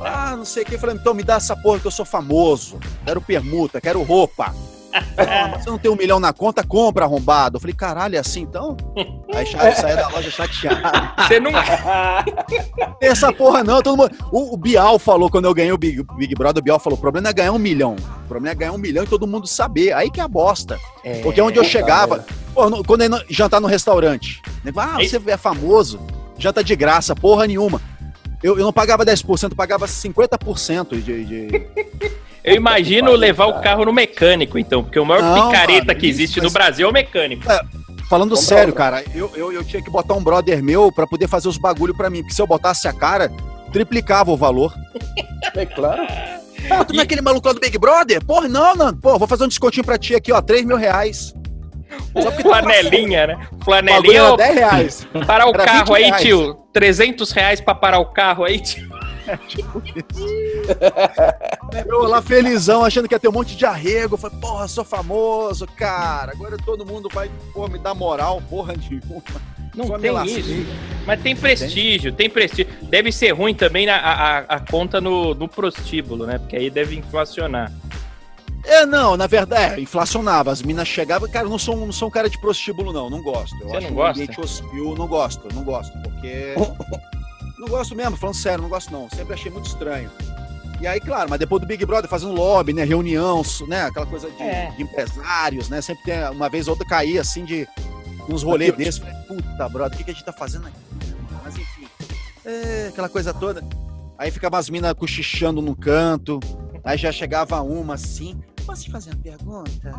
Ah, 0.00 0.36
não 0.36 0.44
sei 0.44 0.62
o 0.62 0.66
que. 0.66 0.76
Eu 0.76 0.78
falei, 0.78 0.96
então 0.96 1.12
me 1.12 1.24
dá 1.24 1.34
essa 1.34 1.56
porra 1.56 1.80
que 1.80 1.86
eu 1.86 1.90
sou 1.90 2.04
famoso. 2.04 2.78
Quero 3.04 3.20
permuta, 3.20 3.80
quero 3.80 4.02
roupa. 4.02 4.54
Ah, 5.16 5.48
mas 5.52 5.64
você 5.64 5.70
não 5.70 5.78
tem 5.78 5.90
um 5.90 5.96
milhão 5.96 6.18
na 6.20 6.32
conta, 6.32 6.62
compra 6.64 7.04
arrombado. 7.04 7.56
Eu 7.56 7.60
falei, 7.60 7.74
caralho, 7.74 8.16
é 8.16 8.18
assim 8.18 8.42
então? 8.42 8.76
Aí 9.34 9.46
saía 9.74 9.96
da 9.96 10.08
loja 10.08 10.30
chateado. 10.30 10.82
Você 11.26 11.40
nunca. 11.40 12.24
Tem 13.00 13.08
essa 13.08 13.32
porra 13.32 13.62
não, 13.64 13.82
todo 13.82 13.96
mundo... 13.96 14.10
o, 14.32 14.54
o 14.54 14.56
Bial 14.56 14.98
falou 14.98 15.30
quando 15.30 15.44
eu 15.46 15.54
ganhei 15.54 15.72
o 15.72 15.78
Big, 15.78 16.02
Big 16.16 16.34
Brother, 16.34 16.60
o 16.60 16.64
Bial 16.64 16.78
falou, 16.78 16.96
o 16.98 17.00
problema 17.00 17.28
é 17.28 17.32
ganhar 17.32 17.52
um 17.52 17.58
milhão. 17.58 17.96
O 18.24 18.28
problema 18.28 18.52
é 18.52 18.54
ganhar 18.54 18.72
um 18.72 18.78
milhão 18.78 19.04
e 19.04 19.06
todo 19.06 19.26
mundo 19.26 19.46
saber. 19.46 19.92
Aí 19.92 20.10
que 20.10 20.20
é 20.20 20.24
a 20.24 20.28
bosta. 20.28 20.78
Porque 21.22 21.40
onde 21.40 21.58
eu 21.58 21.64
chegava, 21.64 22.24
pô, 22.54 22.68
no- 22.70 22.84
quando 22.84 23.02
eu 23.02 23.10
jantar 23.28 23.60
no 23.60 23.66
restaurante, 23.68 24.40
nego, 24.64 24.80
ah, 24.80 24.96
você 24.98 25.20
é 25.26 25.36
famoso, 25.36 26.00
janta 26.38 26.62
de 26.64 26.74
graça, 26.74 27.14
porra 27.14 27.46
nenhuma. 27.46 27.80
Eu, 28.42 28.58
eu 28.58 28.64
não 28.64 28.72
pagava 28.72 29.04
10%, 29.04 29.50
eu 29.50 29.56
pagava 29.56 29.86
50% 29.86 31.00
de, 31.02 31.24
de... 31.24 31.66
Eu 32.46 32.54
imagino 32.54 33.10
levar 33.12 33.46
o 33.46 33.60
carro 33.60 33.84
no 33.84 33.92
mecânico, 33.92 34.56
então, 34.58 34.82
porque 34.84 34.98
o 35.00 35.04
maior 35.04 35.22
Não, 35.22 35.48
picareta 35.50 35.86
mano, 35.86 35.98
que 35.98 36.06
isso, 36.06 36.16
existe 36.20 36.36
no 36.38 36.44
mas- 36.44 36.52
Brasil 36.52 36.86
é 36.86 36.90
o 36.90 36.92
mecânico. 36.92 37.42
Falando 38.08 38.30
Compra 38.36 38.44
sério, 38.46 38.72
cara, 38.72 39.04
eu, 39.12 39.30
eu, 39.34 39.52
eu 39.52 39.64
tinha 39.64 39.82
que 39.82 39.90
botar 39.90 40.14
um 40.14 40.22
brother 40.22 40.62
meu 40.62 40.92
pra 40.92 41.08
poder 41.08 41.26
fazer 41.26 41.48
os 41.48 41.58
bagulho 41.58 41.92
pra 41.96 42.08
mim, 42.08 42.20
porque 42.20 42.34
se 42.34 42.40
eu 42.40 42.46
botasse 42.46 42.86
a 42.86 42.92
cara, 42.92 43.32
triplicava 43.72 44.30
o 44.30 44.36
valor. 44.36 44.72
É 45.56 45.66
claro. 45.66 46.06
Pô, 46.68 46.84
tu 46.84 46.92
não 46.92 47.00
é 47.00 47.02
aquele 47.02 47.20
maluco 47.20 47.46
lá 47.48 47.52
do 47.52 47.58
Big 47.60 47.76
Brother? 47.78 48.24
Porra, 48.24 48.46
não, 48.48 48.74
não. 48.76 48.94
Pô, 48.96 49.18
vou 49.18 49.26
fazer 49.26 49.42
um 49.44 49.48
descontinho 49.48 49.84
pra 49.84 49.98
ti 49.98 50.14
aqui, 50.14 50.32
ó, 50.32 50.40
3 50.40 50.64
mil 50.64 50.76
reais. 50.76 51.34
Só 52.20 52.30
tu 52.30 52.42
Flanelinha, 52.42 53.26
né? 53.26 53.46
Flanelinha, 53.64 54.24
ô, 54.32 54.36
10 54.36 54.54
reais. 54.54 55.08
parar 55.26 55.46
o 55.46 55.50
era 55.54 55.64
carro 55.64 55.94
20 55.94 55.96
aí, 55.96 56.04
reais. 56.04 56.22
tio. 56.22 56.56
300 56.72 57.30
reais 57.32 57.60
pra 57.60 57.74
parar 57.74 57.98
o 57.98 58.06
carro 58.06 58.44
aí, 58.44 58.60
tio. 58.60 58.88
Eu 61.86 62.02
lá 62.04 62.22
felizão, 62.22 62.84
achando 62.84 63.08
que 63.08 63.14
ia 63.14 63.18
ter 63.20 63.28
um 63.28 63.32
monte 63.32 63.56
de 63.56 63.64
arrego. 63.64 64.16
Falei, 64.16 64.38
porra, 64.38 64.68
sou 64.68 64.84
famoso, 64.84 65.66
cara. 65.76 66.32
Agora 66.32 66.56
todo 66.56 66.84
mundo 66.86 67.08
vai, 67.12 67.30
porra, 67.52 67.68
me 67.68 67.78
dar 67.78 67.94
moral, 67.94 68.42
porra 68.48 68.74
nenhuma. 68.74 69.22
Não 69.74 69.86
Só 69.88 69.98
tem 69.98 70.24
isso. 70.26 70.66
Mas 71.06 71.20
tem 71.20 71.36
prestígio, 71.36 72.12
tem 72.12 72.30
prestígio. 72.30 72.72
Deve 72.82 73.12
ser 73.12 73.32
ruim 73.32 73.54
também 73.54 73.88
a, 73.90 73.96
a, 73.96 74.38
a 74.38 74.60
conta 74.60 75.00
no, 75.00 75.34
no 75.34 75.46
prostíbulo, 75.48 76.24
né? 76.26 76.38
Porque 76.38 76.56
aí 76.56 76.70
deve 76.70 76.96
inflacionar. 76.96 77.70
É, 78.64 78.84
não, 78.86 79.16
na 79.16 79.26
verdade, 79.28 79.78
é, 79.78 79.82
inflacionava. 79.82 80.50
As 80.50 80.60
minas 80.62 80.88
chegavam. 80.88 81.28
Cara, 81.30 81.44
eu 81.46 81.50
não 81.50 81.58
sou, 81.58 81.76
um- 81.76 81.86
não 81.86 81.92
sou 81.92 82.08
um 82.08 82.10
cara 82.10 82.28
de 82.28 82.40
prostíbulo, 82.40 82.92
não. 82.92 83.08
Não 83.10 83.22
gosto. 83.22 83.54
Eu 83.60 83.68
Você 83.68 83.76
acho 83.76 83.86
não 83.86 83.92
um 83.92 83.96
gosta? 83.96 84.12
ambiente 84.22 84.40
hostil, 84.40 84.94
não 84.96 85.06
gosto, 85.06 85.48
não 85.54 85.62
gosto. 85.62 85.92
Porque. 86.02 86.54
não 87.58 87.68
gosto 87.68 87.94
mesmo, 87.94 88.16
falando 88.16 88.36
sério, 88.36 88.62
não 88.62 88.68
gosto, 88.68 88.92
não. 88.92 89.08
Sempre 89.10 89.34
achei 89.34 89.50
muito 89.50 89.66
estranho. 89.66 90.10
E 90.80 90.86
aí, 90.86 91.00
claro, 91.00 91.30
mas 91.30 91.38
depois 91.38 91.60
do 91.62 91.66
Big 91.66 91.84
Brother, 91.86 92.08
fazendo 92.08 92.32
lobby, 92.32 92.72
né? 92.74 92.84
Reunião, 92.84 93.42
né? 93.66 93.84
Aquela 93.84 94.04
coisa 94.06 94.30
de, 94.30 94.42
É. 94.42 94.70
de 94.76 94.82
empresários, 94.82 95.68
né? 95.70 95.80
Sempre 95.80 96.04
tem 96.04 96.28
uma 96.30 96.48
vez 96.50 96.68
ou 96.68 96.72
outra 96.74 96.86
cair 96.86 97.18
assim 97.18 97.44
de 97.44 97.66
uns 98.28 98.42
rolês 98.42 98.74
desses. 98.76 98.98
Falei, 98.98 99.14
puta, 99.26 99.68
brother, 99.70 99.94
o 99.94 99.98
que, 99.98 100.04
que 100.04 100.10
a 100.10 100.14
gente 100.14 100.24
tá 100.24 100.32
fazendo 100.32 100.66
aqui? 100.66 100.76
Mas 101.42 101.56
enfim. 101.56 101.88
É, 102.44 102.88
aquela 102.90 103.08
coisa 103.08 103.32
toda. 103.32 103.64
Aí 104.18 104.30
ficava 104.30 104.58
as 104.58 104.68
minas 104.68 104.92
cochichando 104.92 105.62
num 105.62 105.74
canto. 105.74 106.40
Aí 106.84 106.98
já 106.98 107.10
chegava 107.10 107.60
uma 107.62 107.94
assim. 107.94 108.38
Posso 108.66 108.82
te 108.82 108.90
fazer 108.90 109.10
uma 109.10 109.22
pergunta? 109.22 109.92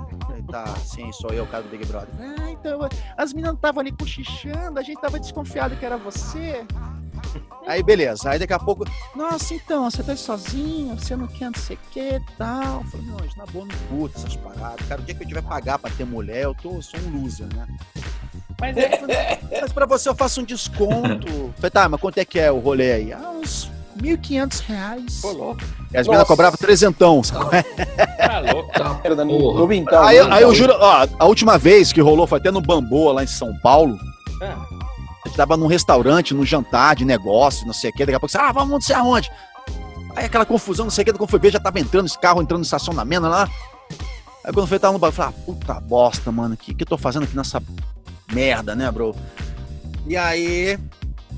Tá, 0.52 0.76
sim, 0.76 1.10
sou 1.14 1.32
eu, 1.32 1.46
o 1.46 1.48
cara 1.48 1.64
do 1.64 1.70
Big 1.70 1.86
Brother. 1.86 2.10
Ah, 2.20 2.52
então, 2.52 2.80
as 3.16 3.32
meninas 3.32 3.56
estavam 3.56 3.80
ali 3.80 3.94
cochichando, 3.94 4.78
a 4.78 4.84
gente 4.84 5.00
tava 5.00 5.18
desconfiado 5.20 5.78
que 5.78 5.86
era 5.86 5.96
você. 5.98 6.66
Aí, 7.66 7.82
beleza. 7.82 8.30
Aí 8.30 8.38
daqui 8.38 8.54
a 8.54 8.60
pouco, 8.60 8.86
nossa, 9.16 9.54
então, 9.54 9.90
você 9.90 10.04
tá 10.04 10.12
aí 10.12 10.18
sozinho, 10.18 11.00
você 11.00 11.16
não 11.16 11.28
quer 11.28 11.46
não 11.46 11.60
sei 11.60 11.78
o 11.78 11.80
que 11.92 12.16
e 12.16 12.22
tal. 12.38 12.82
Eu 12.82 12.84
falei, 12.84 13.06
não, 13.08 13.20
gente, 13.20 13.38
na 13.38 13.46
boa, 13.46 13.66
não 13.66 13.76
curto 13.88 14.18
essas 14.18 14.36
paradas. 14.36 14.86
Cara, 14.86 15.02
o 15.02 15.04
dia 15.06 15.16
que 15.16 15.24
eu 15.24 15.28
tiver 15.28 15.44
pagar 15.44 15.80
pra 15.80 15.90
ter 15.90 16.06
mulher, 16.06 16.44
eu, 16.44 16.54
tô, 16.54 16.82
sou 16.82 17.00
um 17.00 17.22
loser, 17.22 17.48
né? 17.56 17.68
Mas 18.60 18.76
é, 18.76 19.40
Mas 19.62 19.72
pra 19.72 19.86
você 19.86 20.10
eu 20.10 20.16
faço 20.16 20.42
um 20.42 20.44
desconto. 20.44 21.54
Falei, 21.56 21.72
tá, 21.72 21.88
mas 21.88 22.02
quanto 22.02 22.18
é 22.18 22.26
que 22.26 22.40
é 22.40 22.52
o 22.52 22.60
rolê 22.60 22.92
aí? 22.92 23.14
Ah, 23.14 23.32
uns 23.32 23.72
1.500 23.98 24.60
reais. 24.66 25.20
pô, 25.22 25.32
louco. 25.32 25.62
E 25.94 25.98
as 25.98 26.06
meninas 26.08 26.28
cobravam 26.28 26.58
trezentão, 26.58 27.24
sabe? 27.24 27.64
Tá 28.18 28.40
louco. 28.52 28.72
Tá, 28.74 29.00
Merda, 29.04 29.24
no, 29.26 29.38
porra. 29.38 29.60
no 29.60 29.68
vintão. 29.68 30.04
Aí, 30.04 30.18
eu 30.18 30.54
juro, 30.54 30.74
ó, 30.80 31.08
a 31.18 31.26
última 31.26 31.58
vez 31.58 31.92
que 31.94 32.02
rolou 32.02 32.28
foi 32.28 32.40
até 32.40 32.52
no 32.52 32.62
Bamboa, 32.62 33.14
lá 33.14 33.24
em 33.24 33.28
São 33.28 33.58
Paulo. 33.60 33.98
Ah, 34.42 34.58
A 35.26 35.28
gente 35.28 35.38
tava 35.38 35.58
num 35.58 35.68
restaurante, 35.68 36.34
num 36.34 36.46
jantar 36.46 36.96
de 36.96 37.06
negócio, 37.06 37.66
não 37.66 37.74
sei 37.74 37.90
o 37.90 37.94
quê. 37.94 38.06
Daqui 38.06 38.16
a 38.16 38.20
pouco 38.20 38.32
você, 38.32 38.38
ah, 38.38 38.52
vamos 38.52 38.70
não 38.70 38.82
sei 38.82 38.96
aonde. 38.96 39.30
Aí 40.16 40.26
aquela 40.26 40.46
confusão, 40.46 40.86
não 40.86 40.92
sei 40.92 41.04
o 41.04 41.06
quê, 41.06 41.14
quando 41.14 41.30
foi 41.30 41.40
ver, 41.40 41.52
já 41.54 41.60
tava 41.60 41.80
entrando 41.80 42.06
esse 42.08 42.18
carro, 42.20 42.42
entrando 42.42 42.60
no 42.60 42.66
estacionamento 42.66 43.28
lá. 43.28 43.50
Aí 44.44 44.54
quando 44.54 44.68
foi, 44.68 44.80
tava 44.80 44.94
no 44.94 45.00
bagulho, 45.00 45.14
eu 45.20 45.24
falei, 45.24 45.34
ah, 45.38 45.44
puta 45.46 45.74
bosta, 45.80 46.32
mano, 46.32 46.54
o 46.54 46.58
que, 46.58 46.74
que 46.74 46.84
eu 46.84 46.88
tô 46.88 46.98
fazendo 46.98 47.24
aqui 47.24 47.36
nessa 47.36 47.62
merda, 48.32 48.76
né, 48.76 48.90
bro? 48.92 49.16
E 50.08 50.16
aí, 50.16 50.80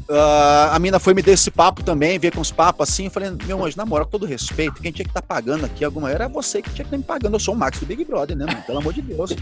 ah, 0.10 0.72
a 0.74 0.80
mina 0.80 1.00
foi 1.00 1.14
me 1.14 1.22
dar 1.22 1.32
esse 1.32 1.52
papo 1.52 1.84
também, 1.84 2.18
ver 2.18 2.34
com 2.34 2.42
os 2.42 2.52
papos 2.52 2.90
assim. 2.90 3.06
Eu 3.06 3.12
falei, 3.12 3.32
meu 3.46 3.64
anjo, 3.64 3.78
na 3.78 3.86
moral, 3.86 4.06
com 4.06 4.12
todo 4.12 4.26
respeito, 4.26 4.82
quem 4.82 4.92
tinha 4.92 5.06
que 5.06 5.12
estar 5.12 5.22
pagando 5.22 5.66
aqui 5.66 5.86
alguma 5.86 6.10
era 6.10 6.28
você 6.28 6.62
que 6.62 6.70
tinha 6.72 6.84
que 6.84 6.96
estar 6.96 6.98
me 6.98 7.04
pagando. 7.04 7.36
Eu 7.36 7.40
sou 7.40 7.54
o 7.54 7.58
Max 7.58 7.80
do 7.80 7.86
Big 7.86 8.04
Brother, 8.06 8.36
né, 8.36 8.46
mano? 8.46 8.62
Pelo 8.64 8.80
amor 8.80 8.94
de 8.94 9.02
Deus. 9.02 9.30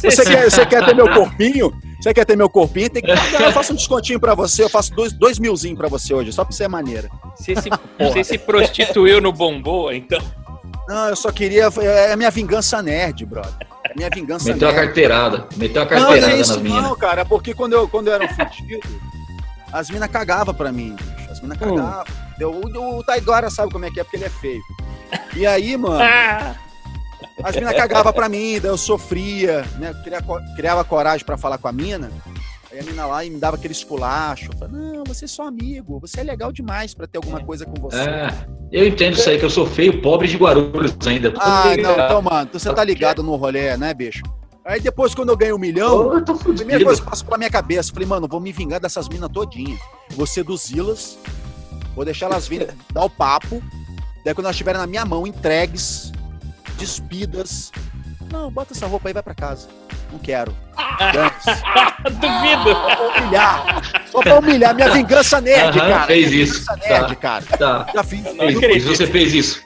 Você 0.00 0.24
quer, 0.24 0.50
você 0.50 0.64
quer 0.66 0.84
ter 0.84 0.94
meu 0.94 1.12
corpinho? 1.12 1.72
Você 2.00 2.14
quer 2.14 2.24
ter 2.24 2.36
meu 2.36 2.48
corpinho? 2.48 2.88
Tem 2.88 3.02
que 3.02 3.08
pagar. 3.08 3.42
Eu 3.42 3.52
faço 3.52 3.72
um 3.72 3.76
descontinho 3.76 4.20
pra 4.20 4.34
você, 4.34 4.62
eu 4.62 4.68
faço 4.68 4.94
dois, 4.94 5.12
dois 5.12 5.38
milzinho 5.38 5.76
pra 5.76 5.88
você 5.88 6.14
hoje, 6.14 6.32
só 6.32 6.44
pra 6.44 6.52
você 6.52 6.64
é 6.64 6.68
maneira. 6.68 7.10
Você 7.36 7.54
se, 7.56 7.68
você 7.98 8.24
se 8.24 8.38
prostituiu 8.38 9.20
no 9.20 9.32
Bombô, 9.32 9.90
então. 9.90 10.20
Não, 10.86 11.08
eu 11.08 11.16
só 11.16 11.30
queria. 11.30 11.68
É 11.82 12.12
a 12.12 12.16
minha 12.16 12.30
vingança 12.30 12.80
nerd, 12.80 13.26
brother. 13.26 13.67
É 13.88 13.92
a 13.92 13.94
minha 13.96 14.10
vingança 14.10 14.52
Meteu 14.52 14.68
a 14.68 14.72
nerd. 14.72 14.84
carteirada. 14.86 15.48
Meteu 15.56 15.82
a 15.82 15.84
Não, 15.84 15.90
não 15.92 16.00
carteirada 16.06 16.32
é 16.32 16.40
isso 16.40 16.52
nas 16.54 16.62
minas. 16.62 16.82
não, 16.82 16.96
cara, 16.96 17.24
porque 17.24 17.54
quando 17.54 17.72
eu, 17.72 17.88
quando 17.88 18.08
eu 18.08 18.14
era 18.14 18.24
um 18.24 18.28
fudido, 18.28 18.88
as 19.72 19.90
minas 19.90 20.10
cagavam 20.10 20.54
pra 20.54 20.70
mim, 20.72 20.94
bicho. 20.94 21.30
As 21.30 21.40
minas 21.40 21.58
cagavam. 21.58 22.04
Eu- 22.38 22.52
O, 22.52 22.98
o 22.98 23.04
Taiguara 23.04 23.50
sabe 23.50 23.72
como 23.72 23.84
é 23.84 23.90
que 23.90 24.00
é, 24.00 24.04
porque 24.04 24.16
ele 24.16 24.24
é 24.26 24.30
feio. 24.30 24.62
E 25.34 25.46
aí, 25.46 25.76
mano, 25.76 26.00
Ah, 26.02 26.54
as 27.42 27.54
minas 27.56 27.74
cagavam 27.74 28.12
pra 28.12 28.28
mim, 28.28 28.58
daí 28.60 28.70
eu 28.70 28.76
sofria, 28.78 29.64
né? 29.78 29.94
Criava, 30.04 30.24
co- 30.24 30.40
criava 30.56 30.84
coragem 30.84 31.24
pra 31.26 31.36
falar 31.36 31.58
com 31.58 31.68
a 31.68 31.72
mina. 31.72 32.10
Aí 32.70 32.80
a 32.80 32.82
mina 32.82 33.06
lá 33.06 33.24
e 33.24 33.30
me 33.30 33.38
dava 33.38 33.56
aquele 33.56 33.72
esculacho. 33.72 34.50
Falava, 34.58 34.76
não, 34.76 35.04
você 35.04 35.24
é 35.24 35.28
só 35.28 35.46
amigo, 35.46 35.98
você 35.98 36.20
é 36.20 36.22
legal 36.22 36.52
demais 36.52 36.92
pra 36.92 37.06
ter 37.06 37.16
alguma 37.16 37.42
coisa 37.42 37.64
com 37.64 37.80
você. 37.80 37.96
É, 37.96 38.28
eu 38.70 38.86
entendo 38.86 39.14
isso 39.16 39.28
aí, 39.28 39.38
que 39.38 39.44
eu 39.44 39.50
sou 39.50 39.66
feio, 39.66 40.02
pobre 40.02 40.28
de 40.28 40.36
Guarulhos 40.36 40.94
ainda. 41.06 41.32
Ah, 41.38 41.74
não, 41.76 41.92
então, 41.92 42.22
mano, 42.22 42.50
você 42.52 42.72
tá 42.72 42.84
ligado 42.84 43.22
no 43.22 43.34
rolê, 43.36 43.76
né, 43.76 43.94
bicho? 43.94 44.22
Aí 44.68 44.80
depois, 44.80 45.14
quando 45.14 45.30
eu 45.30 45.36
ganhei 45.36 45.54
um 45.54 45.58
milhão, 45.58 46.12
Eu 46.12 46.22
tô 46.22 46.32
A 46.32 46.36
primeira 46.36 46.84
coisa 46.84 47.00
que 47.00 47.08
passou 47.08 47.24
pela 47.24 47.38
minha 47.38 47.48
cabeça, 47.48 47.90
falei, 47.90 48.06
mano, 48.06 48.28
vou 48.28 48.38
me 48.38 48.52
vingar 48.52 48.78
dessas 48.78 49.08
minas 49.08 49.30
todinha. 49.30 49.78
Vou 50.10 50.26
seduzi-las, 50.26 51.18
vou 51.96 52.04
deixar 52.04 52.26
elas 52.26 52.46
virem 52.46 52.68
dar 52.92 53.04
o 53.04 53.08
papo. 53.08 53.62
Daí 54.22 54.34
quando 54.34 54.44
elas 54.44 54.56
estiverem 54.56 54.78
na 54.78 54.86
minha 54.86 55.06
mão, 55.06 55.26
entregues, 55.26 56.12
despidas. 56.78 57.72
Não, 58.30 58.50
bota 58.50 58.72
essa 58.72 58.86
roupa 58.86 59.08
aí 59.08 59.10
e 59.10 59.14
vai 59.14 59.22
pra 59.22 59.34
casa. 59.34 59.68
Não 60.12 60.18
quero. 60.18 60.54
Duvido. 62.10 62.72
Só 62.72 62.94
pra 62.94 63.22
humilhar. 63.22 63.82
Só 64.10 64.20
pra 64.22 64.38
humilhar. 64.38 64.74
Minha 64.74 64.90
vingança 64.90 65.40
nerd, 65.40 65.78
Aham, 65.78 65.88
cara. 65.88 66.06
fez 66.06 66.30
Minha 66.30 66.42
isso. 66.42 66.60
Vingança 66.60 66.76
nerd, 66.88 67.16
cara. 67.16 67.44
Tá. 67.44 67.86
Já 67.94 68.02
fiz. 68.04 68.22
Mas 68.36 68.84
você 68.84 69.06
fez 69.06 69.34
isso. 69.34 69.62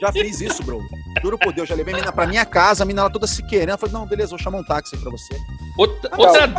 já 0.00 0.12
fiz 0.12 0.40
isso, 0.40 0.62
bro. 0.62 0.82
Juro 1.22 1.38
por 1.38 1.52
Deus, 1.52 1.68
já 1.68 1.74
levei 1.74 1.94
a 1.94 1.96
mina 1.96 2.12
pra 2.12 2.26
minha 2.26 2.44
casa, 2.44 2.82
a 2.82 2.86
mina 2.86 3.04
lá 3.04 3.10
toda 3.10 3.26
se 3.26 3.42
querendo. 3.46 3.70
Eu 3.70 3.78
falei, 3.78 3.94
não, 3.94 4.06
beleza, 4.06 4.30
vou 4.30 4.38
chamar 4.38 4.58
um 4.58 4.64
táxi 4.64 4.96
pra 4.96 5.10
você. 5.10 5.34
Outra, 5.78 6.10
outra, 6.16 6.54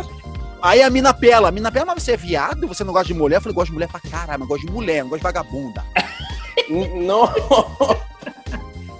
Aí 0.60 0.82
a 0.82 0.90
mina 0.90 1.14
pela, 1.14 1.48
a 1.48 1.52
mina 1.52 1.70
pela, 1.70 1.86
mas 1.86 2.02
você 2.02 2.12
é 2.12 2.16
viado? 2.16 2.66
Você 2.66 2.82
não 2.82 2.92
gosta 2.92 3.06
de 3.06 3.14
mulher? 3.14 3.36
Eu 3.36 3.40
falei, 3.40 3.54
gosto 3.54 3.68
de 3.68 3.74
mulher 3.74 3.88
pra 3.88 4.00
caralho, 4.00 4.40
mas 4.40 4.48
gosto 4.48 4.66
de 4.66 4.72
mulher, 4.72 5.02
não 5.02 5.10
gosto 5.10 5.20
de 5.20 5.24
vagabunda. 5.24 5.84
Não. 6.68 7.32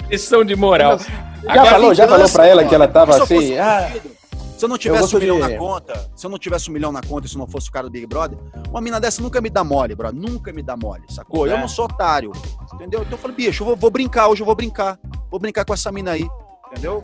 lição 0.09 0.43
de 0.43 0.57
moral. 0.57 0.99
Já 1.45 1.53
Agora, 1.53 1.71
falou, 1.71 1.95
já 1.95 2.09
falou 2.09 2.29
pra 2.29 2.47
ela 2.47 2.65
que 2.65 2.75
ela 2.75 2.89
tava 2.89 3.13
Se 3.13 3.19
eu 3.21 3.25
assim. 3.25 3.59
Ah, 3.59 3.93
se 4.59 4.65
eu 4.65 4.69
não 4.69 4.75
Eu 4.75 4.81
tivesse 4.81 5.01
gosto 5.03 5.17
um 5.17 5.21
milhão 5.21 5.39
na 5.39 5.57
conta, 5.57 6.11
se 6.17 6.27
eu 6.27 6.31
não 6.31 6.39
tivesse 6.39 6.69
um 6.69 6.73
milhão 6.73 6.91
na 6.91 7.01
conta 7.01 7.27
e 7.27 7.31
se 7.31 7.39
não 7.39 7.47
fosse 7.47 7.69
o 7.69 7.73
cara 7.73 7.87
do 7.87 7.93
Big 7.93 8.07
Brother, 8.07 8.37
uma 8.71 8.81
mina 8.81 8.99
dessa 8.99 9.23
nunca 9.23 9.41
me 9.41 9.49
dá 9.49 9.63
mole, 9.63 9.95
bro. 9.95 10.13
Nunca 10.13 10.53
me 10.53 10.63
dá 10.63 10.77
mole, 10.77 11.05
sacou? 11.11 11.47
Eu 11.47 11.57
É. 11.57 11.61
não 11.61 11.69
sou 11.69 11.85
otário, 11.85 12.33
entendeu? 12.75 13.03
Então 13.03 13.13
eu 13.13 13.19
falei, 13.19 13.37
bicho, 13.37 13.63
eu 13.63 13.67
vou, 13.69 13.77
vou 13.77 13.91
brincar, 13.91 14.27
hoje 14.27 14.43
eu 14.43 14.47
vou 14.47 14.57
brincar. 14.57 14.99
Vou 15.31 15.39
brincar 15.39 15.65
com 15.65 15.73
essa 15.73 15.93
mina 15.93 16.11
aí, 16.11 16.29
entendeu? 16.71 17.03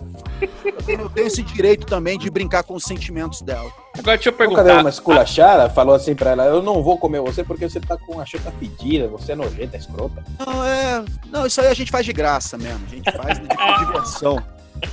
Eu 0.65 0.73
tenho, 0.85 1.01
eu 1.03 1.11
tenho 1.11 1.27
esse 1.27 1.43
direito 1.43 1.87
também 1.87 2.19
de 2.19 2.31
brincar 2.31 2.63
com 2.63 2.75
os 2.75 2.85
sentimentos 2.85 3.43
dela. 3.43 3.71
agora 3.99 4.17
deixa 4.17 4.29
eu 4.29 4.33
perguntar. 4.33 4.81
uma 4.81 4.89
esculachada, 4.91 5.69
falou 5.71 5.95
assim 5.95 6.15
pra 6.15 6.31
ela, 6.33 6.45
eu 6.47 6.63
não 6.63 6.83
vou 6.83 6.99
comer 6.99 7.21
você 7.21 7.43
porque 7.43 7.69
você 7.69 7.81
tá 7.81 7.97
com 7.97 8.21
a 8.21 8.27
chota 8.27 8.53
fedida, 8.59 9.09
você 9.09 9.33
é 9.33 9.35
nojenta, 9.35 9.77
escrota. 9.77 10.23
Não, 10.45 10.65
é. 10.65 11.05
Não, 11.31 11.47
isso 11.47 11.61
aí 11.61 11.69
a 11.69 11.75
gente 11.75 11.91
faz 11.91 12.05
de 12.05 12.13
graça 12.13 12.57
mesmo. 12.59 12.85
A 12.87 12.91
gente 12.91 13.11
faz 13.13 13.39
de, 13.41 13.47
de 13.47 13.87
diversão. 13.87 14.43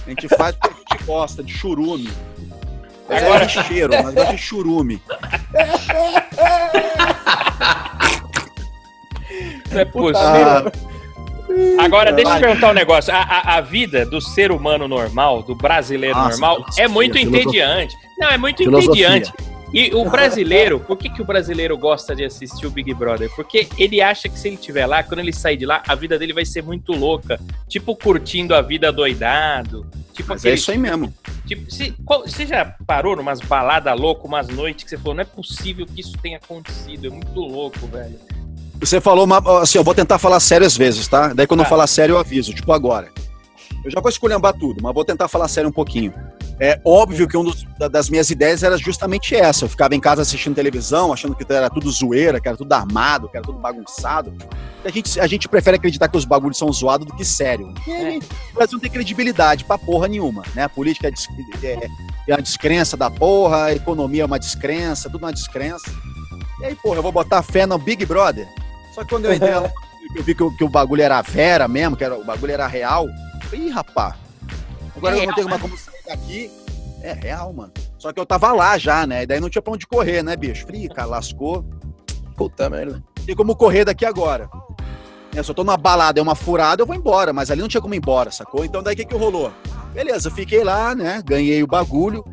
A 0.06 0.10
gente 0.10 0.28
faz 0.30 0.56
porque 0.56 0.75
a 0.90 0.94
gente 0.96 1.06
gosta 1.06 1.44
de 1.44 1.54
churume. 1.54 2.10
Mas 3.10 3.24
Agora- 3.24 3.44
é 3.44 3.48
de 3.48 3.63
cheiro, 3.63 3.94
mas 4.04 4.13
gosta 4.13 4.32
de 4.34 4.38
churume. 4.42 5.01
Não 9.72 9.80
é 9.80 9.86
possível. 9.86 10.18
Ah, 10.18 10.72
Agora, 11.79 12.12
deixa 12.12 12.36
eu 12.36 12.39
perguntar 12.39 12.70
um 12.72 12.74
negócio. 12.74 13.13
A, 13.13 13.17
a, 13.22 13.58
a 13.58 13.62
vida 13.62 14.05
do 14.05 14.20
ser 14.22 14.51
humano 14.51 14.88
normal, 14.88 15.43
do 15.43 15.55
brasileiro 15.55 16.15
Nossa, 16.15 16.29
normal, 16.39 16.65
é 16.77 16.88
muito 16.88 17.17
entediante. 17.17 17.96
Não, 18.17 18.29
é 18.29 18.38
muito 18.38 18.63
Filosofia. 18.63 19.10
entediante. 19.17 19.34
E 19.74 19.96
o 19.96 20.03
brasileiro, 20.10 20.81
por 20.81 20.98
que, 20.98 21.10
que 21.10 21.22
o 21.22 21.25
brasileiro 21.25 21.77
gosta 21.77 22.13
de 22.13 22.25
assistir 22.25 22.67
o 22.67 22.70
Big 22.70 22.93
Brother? 22.93 23.29
Porque 23.38 23.70
ele 23.77 24.01
acha 24.01 24.27
que 24.27 24.38
se 24.38 24.50
ele 24.50 24.55
estiver 24.55 24.86
lá, 24.86 25.01
quando 25.01 25.20
ele 25.22 25.31
sair 25.31 25.55
de 25.55 25.65
lá, 25.65 25.81
a 25.88 25.96
vida 25.96 26.20
dele 26.20 26.34
vai 26.34 26.43
ser 26.43 26.62
muito 26.62 26.91
louca. 26.91 27.39
Tipo, 27.70 27.96
curtindo 27.96 28.53
a 28.53 28.62
vida 28.62 28.91
doidado. 28.91 29.89
Tipo, 30.13 30.27
mas 30.29 30.43
é 30.43 30.50
aquele, 30.50 30.55
isso 30.60 30.72
aí 30.72 30.77
mesmo. 30.77 31.13
tipo, 31.48 31.72
se- 31.72 31.93
qual- 32.05 32.27
você 32.27 32.46
já 32.46 32.65
parou 32.86 33.15
numas 33.15 33.39
baladas 33.39 33.98
loucas, 33.98 34.25
umas 34.25 34.48
noites 34.50 34.84
que 34.84 34.89
você 34.89 34.98
falou, 34.98 35.13
não 35.15 35.22
é 35.22 35.25
possível 35.25 35.86
que 35.86 36.01
isso 36.01 36.17
tenha 36.22 36.36
acontecido, 36.38 37.08
é 37.08 37.10
muito 37.10 37.39
louco, 37.39 37.79
velho. 37.88 38.20
Você 38.82 39.00
falou 39.00 39.26
uma. 39.26 39.38
Assim, 39.62 39.78
eu 39.78 39.84
vou 39.84 39.94
tentar 39.94 40.18
falar 40.18 40.40
sério 40.40 40.66
às 40.66 40.76
vezes, 40.76 41.08
tá? 41.08 41.34
Daí 41.34 41.46
quando 41.48 41.60
Tá. 41.62 41.66
eu 41.66 41.70
falar 41.70 41.88
sério, 41.88 42.14
eu 42.14 42.18
aviso, 42.20 42.54
tipo 42.54 42.72
agora. 42.74 43.10
Eu 43.86 43.90
já 43.92 44.00
vou 44.02 44.10
esculhambar 44.10 44.54
tudo, 44.54 44.82
mas 44.82 44.94
vou 44.94 45.06
tentar 45.06 45.28
falar 45.28 45.48
sério 45.48 45.70
um 45.70 45.74
pouquinho. 45.74 46.14
É 46.60 46.80
óbvio 46.86 47.28
que 47.28 47.36
uma 47.36 47.52
das 47.90 48.08
minhas 48.08 48.30
ideias 48.30 48.62
era 48.62 48.78
justamente 48.78 49.36
essa. 49.36 49.66
Eu 49.66 49.70
ficava 49.70 49.96
em 49.96 50.00
casa 50.00 50.22
assistindo 50.22 50.54
televisão, 50.54 51.12
achando 51.12 51.36
que 51.36 51.44
era 51.52 51.68
tudo 51.72 51.90
zoeira, 51.90 52.40
que 52.40 52.48
era 52.48 52.56
tudo 52.56 52.72
armado, 52.74 53.28
que 53.30 53.38
era 53.38 53.44
tudo 53.44 53.58
bagunçado. 53.58 54.32
A 54.86 54.90
gente, 54.90 55.20
a 55.20 55.26
gente 55.26 55.48
prefere 55.50 55.78
acreditar 55.78 56.08
que 56.08 56.18
os 56.18 56.26
bagulhos 56.26 56.60
são 56.60 56.72
zoados 56.72 57.08
do 57.08 57.16
que 57.16 57.26
sério. 57.26 57.74
E 57.88 57.92
aí, 57.92 58.20
O 58.52 58.54
Brasil 58.56 58.74
não 58.74 58.80
tem 58.80 58.92
credibilidade 58.92 59.64
pra 59.66 59.78
porra 59.80 60.08
nenhuma, 60.08 60.44
né? 60.54 60.64
A 60.66 60.70
política 60.70 61.08
é, 61.08 61.12
des- 61.12 61.28
é- 61.64 61.88
é 62.28 62.36
uma 62.36 62.42
descrença 62.44 62.96
da 62.96 63.10
porra, 63.10 63.66
a 63.66 63.74
economia 63.74 64.22
é 64.22 64.26
uma 64.26 64.38
descrença, 64.40 65.10
tudo 65.10 65.24
uma 65.24 65.34
descrença. 65.34 65.90
E 66.60 66.66
aí, 66.66 66.76
porra, 66.76 66.98
eu 66.98 67.02
vou 67.04 67.12
botar 67.12 67.42
fé 67.42 67.66
no 67.66 67.80
Big 67.80 68.06
Brother. 68.06 68.48
Só 69.01 69.05
que 69.05 69.10
quando 69.10 69.25
eu 69.25 69.34
entrei 69.34 69.55
lá, 69.55 69.72
eu 70.15 70.24
vi 70.24 70.36
que, 70.36 70.43
o- 70.43 70.55
que 70.55 70.63
o 70.63 70.70
bagulho 70.70 71.01
era 71.01 71.20
vera 71.22 71.67
mesmo, 71.67 71.98
que 71.98 72.03
era, 72.03 72.15
o 72.15 72.24
bagulho 72.24 72.51
era 72.53 72.67
real. 72.67 73.08
Eu 73.08 73.50
falei, 73.50 73.65
Ih, 73.67 73.70
rapá, 73.72 74.15
agora 74.96 75.17
eu 75.17 75.25
não 75.25 75.34
tenho 75.34 75.50
mais 75.50 75.62
como 75.62 75.75
sair 75.77 76.03
daqui. 76.05 76.51
É 77.01 77.13
real, 77.13 77.51
mano. 77.51 77.72
Só 77.98 78.13
que 78.13 78.20
eu 78.20 78.25
tava 78.27 78.51
lá 78.53 78.77
já, 78.77 79.08
né? 79.08 79.24
E 79.24 79.25
daí 79.25 79.39
não 79.39 79.50
tinha 79.50 79.62
pra 79.62 79.74
onde 79.74 79.88
correr, 79.88 80.22
né, 80.24 80.36
bicho? 80.36 80.67
Cara, 80.93 81.08
lascou. 81.08 81.65
Puta 82.38 82.70
merda. 82.70 83.03
Tem 83.25 83.36
como 83.36 83.55
correr 83.55 83.86
daqui 83.86 84.05
agora. 84.05 84.48
É, 85.36 85.41
se 85.41 85.50
eu 85.50 85.55
tô 85.55 85.63
numa 85.63 85.77
balada, 85.77 86.20
é 86.20 86.24
uma 86.24 86.36
furada, 86.36 86.81
eu 86.81 86.86
vou 86.86 86.96
embora, 86.96 87.34
mas 87.34 87.50
ali 87.50 87.62
não 87.62 87.67
tinha 87.67 87.81
como 87.81 87.93
ir 87.96 87.98
embora, 87.98 88.29
sacou? 88.31 88.63
Então 88.65 88.84
daí 88.84 88.93
o 88.93 88.98
que 88.98 89.05
que 89.05 89.15
rolou? 89.15 89.51
Beleza, 89.93 90.27
eu 90.29 90.34
fiquei 90.34 90.63
lá, 90.63 90.93
né? 90.93 91.24
Ganhei 91.25 91.63
o 91.63 91.67
bagulho. 91.67 92.24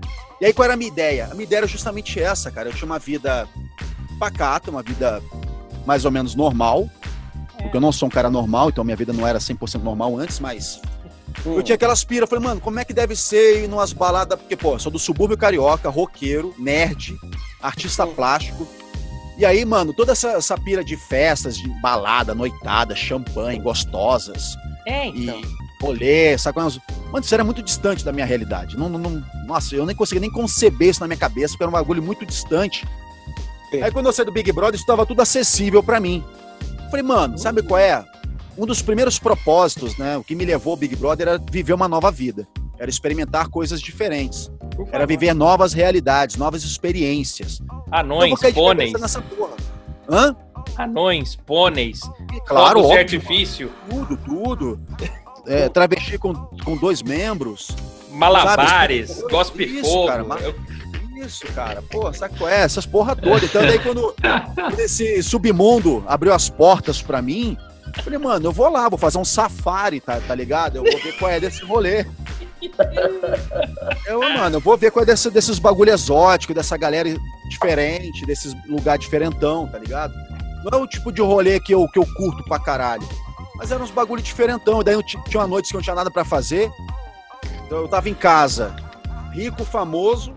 E 0.41 0.45
aí 0.47 0.53
qual 0.53 0.65
era 0.65 0.75
a 0.75 0.77
minha 0.77 0.91
ideia? 0.91 1.27
A 1.31 1.35
minha 1.35 1.45
ideia 1.45 1.61
era 1.61 1.67
justamente 1.67 2.21
essa, 2.21 2.51
cara. 2.51 2.69
Eu 2.69 2.73
tinha 2.75 2.87
uma 2.87 2.99
vida 2.99 3.49
pacata, 4.19 4.71
uma 4.71 4.83
vida 4.83 5.23
mais 5.89 6.05
ou 6.05 6.11
menos 6.11 6.35
normal. 6.35 6.87
Porque 7.57 7.75
eu 7.77 7.81
não 7.81 7.91
sou 7.91 8.07
um 8.07 8.11
cara 8.11 8.31
normal, 8.31 8.69
então 8.69 8.85
minha 8.85 8.97
vida 8.97 9.13
não 9.13 9.27
era 9.27 9.39
100% 9.41 9.83
normal 9.83 10.17
antes, 10.19 10.39
mas 10.39 10.81
eu 11.45 11.63
tinha 11.63 11.75
aquelas 11.75 12.05
pira, 12.05 12.27
falei, 12.27 12.45
mano, 12.45 12.61
como 12.61 12.79
é 12.79 12.85
que 12.85 12.93
deve 12.93 13.17
ser 13.17 13.65
ir 13.65 13.69
numas 13.69 13.93
baladas? 13.93 14.39
Porque, 14.39 14.55
pô, 14.55 14.75
eu 14.75 14.79
sou 14.79 14.93
do 14.93 14.99
subúrbio 14.99 15.37
carioca, 15.37 15.89
roqueiro, 15.89 16.55
nerd, 16.59 17.17
artista 17.61 18.07
plástico. 18.07 18.69
E 19.39 19.45
aí, 19.47 19.65
mano, 19.65 19.93
toda 19.95 20.13
essa, 20.13 20.29
essa 20.33 20.57
pira 20.59 20.85
de 20.85 20.97
festas, 20.97 21.57
de 21.57 21.69
balada, 21.81 22.35
noitada, 22.35 22.95
champanhe, 22.95 23.59
gostosas 23.61 24.57
É, 24.87 25.09
e 25.09 25.25
então. 25.25 25.41
rolê, 25.81 26.37
sabe? 26.39 26.59
Mano, 26.61 27.25
isso 27.25 27.35
era 27.35 27.45
muito 27.45 27.63
distante 27.63 28.05
da 28.05 28.13
minha 28.13 28.27
realidade. 28.27 28.77
Não, 28.77 28.89
não, 28.89 28.99
não- 28.99 29.25
nossa, 29.47 29.75
eu 29.75 29.87
nem 29.87 29.97
conseguia 29.97 30.21
nem 30.21 30.31
conceber 30.31 30.91
isso 30.91 31.01
na 31.01 31.07
minha 31.09 31.19
cabeça, 31.19 31.55
porque 31.55 31.65
era 31.65 31.71
um 31.71 31.73
bagulho 31.73 32.03
muito 32.03 32.25
distante. 32.27 32.87
Sim. 33.71 33.83
Aí 33.83 33.91
quando 33.93 34.07
eu 34.07 34.13
saí 34.13 34.25
do 34.25 34.33
Big 34.33 34.51
Brother, 34.53 34.75
isso 34.75 34.83
estava 34.85 35.05
tudo 35.05 35.21
acessível 35.23 35.83
pra 35.83 36.01
mim. 36.01 36.25
Falei, 36.91 37.03
mano, 37.03 37.37
sabe 37.39 37.63
qual 37.63 37.79
é? 37.79 38.05
Um 38.57 38.67
dos 38.67 38.81
primeiros 38.83 39.19
propósitos, 39.19 39.97
né? 39.99 40.17
O 40.17 40.25
que 40.25 40.35
me 40.35 40.45
levou 40.45 40.73
ao 40.73 40.77
Big 40.77 40.97
Brother 40.97 41.29
era 41.29 41.39
viver 41.51 41.73
uma 41.75 41.87
nova 41.87 42.11
vida. 42.11 42.47
Era 42.79 42.89
experimentar 42.91 43.49
coisas 43.49 43.81
diferentes. 43.81 44.51
Era 44.93 45.05
viver 45.07 45.35
novas 45.35 45.73
realidades, 45.73 46.37
novas 46.37 46.63
experiências. 46.65 47.61
Então, 47.61 47.83
eu 47.89 47.99
Anões, 48.01 48.39
cair 48.41 48.53
de 48.53 48.61
pôneis. 48.61 48.93
nessa 48.93 49.21
porra. 49.21 49.53
Hã? 50.11 50.35
Anões, 50.77 51.37
pôneis, 51.37 52.01
E, 52.35 52.41
Claro, 52.43 52.81
óbvio. 52.81 52.99
artifício, 52.99 53.71
Tudo, 53.91 54.17
tudo. 54.17 54.81
É, 55.47 55.69
travesti 55.69 56.19
com, 56.19 56.35
com 56.35 56.77
dois 56.77 57.03
membros. 57.03 57.69
malabares, 58.11 59.23
gospe 59.31 59.81
fogo. 59.83 60.07
cara, 60.07 60.25
mas- 60.25 60.43
Eu- 60.45 60.55
Isso, 61.25 61.47
cara. 61.55 61.83
Pô, 61.83 62.13
sabe 62.13 62.37
qual 62.39 62.49
é? 62.51 62.61
Essas 62.61 62.87
porra 62.87 63.15
toda. 63.17 63.45
Então, 63.45 63.63
daí 63.63 63.79
quando, 63.79 64.15
quando 64.55 64.79
esse 64.81 65.23
submundo 65.23 66.05
abriu 66.07 66.33
as 66.33 66.49
portas 66.49 67.01
pra 67.03 67.21
mim, 67.23 67.57
eu 67.97 68.03
falei, 68.03 68.19
mano, 68.19 68.47
eu 68.49 68.53
vou 68.53 68.69
lá, 68.69 68.89
vou 68.89 68.99
fazer 68.99 69.19
um 69.19 69.25
safari, 69.25 70.01
tá, 70.01 70.21
tá 70.21 70.35
ligado? 70.35 70.77
Eu 70.77 70.83
vou 70.85 71.01
ver 71.03 71.13
qual 71.19 71.31
é 71.31 71.41
desse 71.41 71.65
rolê. 71.65 72.05
Eu, 74.07 74.21
mano, 74.21 74.57
eu 74.57 74.61
vou 74.61 74.77
ver 74.77 74.91
qual 74.91 75.03
é 75.03 75.07
desse, 75.07 75.31
desses 75.31 75.59
bagulho 75.59 75.93
exótico, 75.93 76.53
dessa 76.55 76.77
galera 76.77 77.09
diferente, 77.49 78.27
desses 78.27 78.55
lugar 78.67 78.99
diferentão, 78.99 79.67
tá 79.69 79.79
ligado? 79.79 80.13
Não 80.65 80.79
é 80.79 80.83
o 80.83 80.87
tipo 80.87 81.13
de 81.13 81.21
rolê 81.23 81.61
que 81.61 81.73
eu, 81.73 81.87
que 81.89 81.99
eu 81.99 82.07
curto 82.17 82.43
pra 82.45 82.59
caralho. 82.59 83.07
Mas 83.55 83.71
eram 83.71 83.85
uns 83.85 83.91
bagulho 83.91 84.23
diferentão. 84.23 84.81
E 84.81 84.85
daí 84.85 84.95
eu 84.95 85.03
ti- 85.03 85.19
tinha 85.29 85.41
uma 85.41 85.47
noite 85.47 85.69
que 85.71 85.77
eu 85.77 85.79
não 85.79 85.83
tinha 85.85 85.95
nada 85.95 86.11
pra 86.11 86.25
fazer. 86.25 86.71
Então 87.67 87.79
eu 87.79 87.89
tava 87.89 88.09
em 88.09 88.15
casa, 88.15 88.75
rico, 89.33 89.65
famoso, 89.65 90.33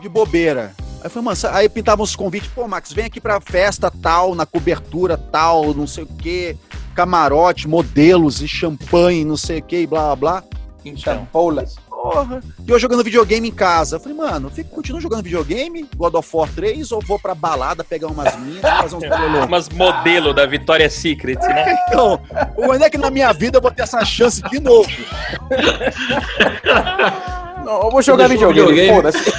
de 0.00 0.08
bobeira. 0.08 0.72
Aí 1.02 1.08
foi, 1.08 1.22
mano, 1.22 1.36
aí 1.52 1.68
pintavam 1.68 2.04
os 2.04 2.16
convites, 2.16 2.50
pô, 2.52 2.66
Max, 2.66 2.92
vem 2.92 3.04
aqui 3.04 3.20
pra 3.20 3.40
festa 3.40 3.90
tal, 3.90 4.34
na 4.34 4.44
cobertura 4.44 5.16
tal, 5.16 5.72
não 5.72 5.86
sei 5.86 6.04
o 6.04 6.06
quê, 6.06 6.56
camarote, 6.94 7.68
modelos 7.68 8.42
e 8.42 8.48
champanhe, 8.48 9.24
não 9.24 9.36
sei 9.36 9.60
o 9.60 9.62
quê, 9.62 9.82
e 9.82 9.86
blá 9.86 10.14
blá 10.14 10.16
blá. 10.16 10.44
Então, 10.84 11.14
Champoulas. 11.14 11.76
Porra. 11.88 12.40
E 12.66 12.70
eu 12.70 12.78
jogando 12.78 13.02
videogame 13.02 13.48
em 13.48 13.52
casa. 13.52 13.96
Eu 13.96 14.00
falei, 14.00 14.16
mano, 14.16 14.48
fico, 14.50 14.70
continuo 14.70 15.00
jogando 15.00 15.22
videogame, 15.22 15.88
God 15.96 16.14
of 16.14 16.28
War 16.32 16.48
3, 16.48 16.92
ou 16.92 17.00
vou 17.00 17.18
pra 17.18 17.34
balada 17.34 17.82
pegar 17.82 18.06
umas 18.06 18.36
minas, 18.36 18.62
fazer 18.80 18.96
uns 18.96 19.08
bololô? 19.08 19.44
umas 19.44 19.68
modelo 19.68 20.32
da 20.32 20.46
Victoria's 20.46 20.94
Secret, 20.94 21.38
né? 21.40 21.76
Então, 21.88 22.20
onde 22.56 22.84
é 22.84 22.90
que 22.90 22.98
na 22.98 23.10
minha 23.10 23.32
vida 23.32 23.58
eu 23.58 23.62
vou 23.62 23.70
ter 23.70 23.82
essa 23.82 24.04
chance 24.04 24.42
de 24.42 24.60
novo? 24.60 24.88
Não, 27.68 27.82
eu 27.82 27.90
vou 27.90 28.00
jogar 28.00 28.28
videogame, 28.28 28.70
videogame. 28.72 28.96
foda-se. 28.96 29.30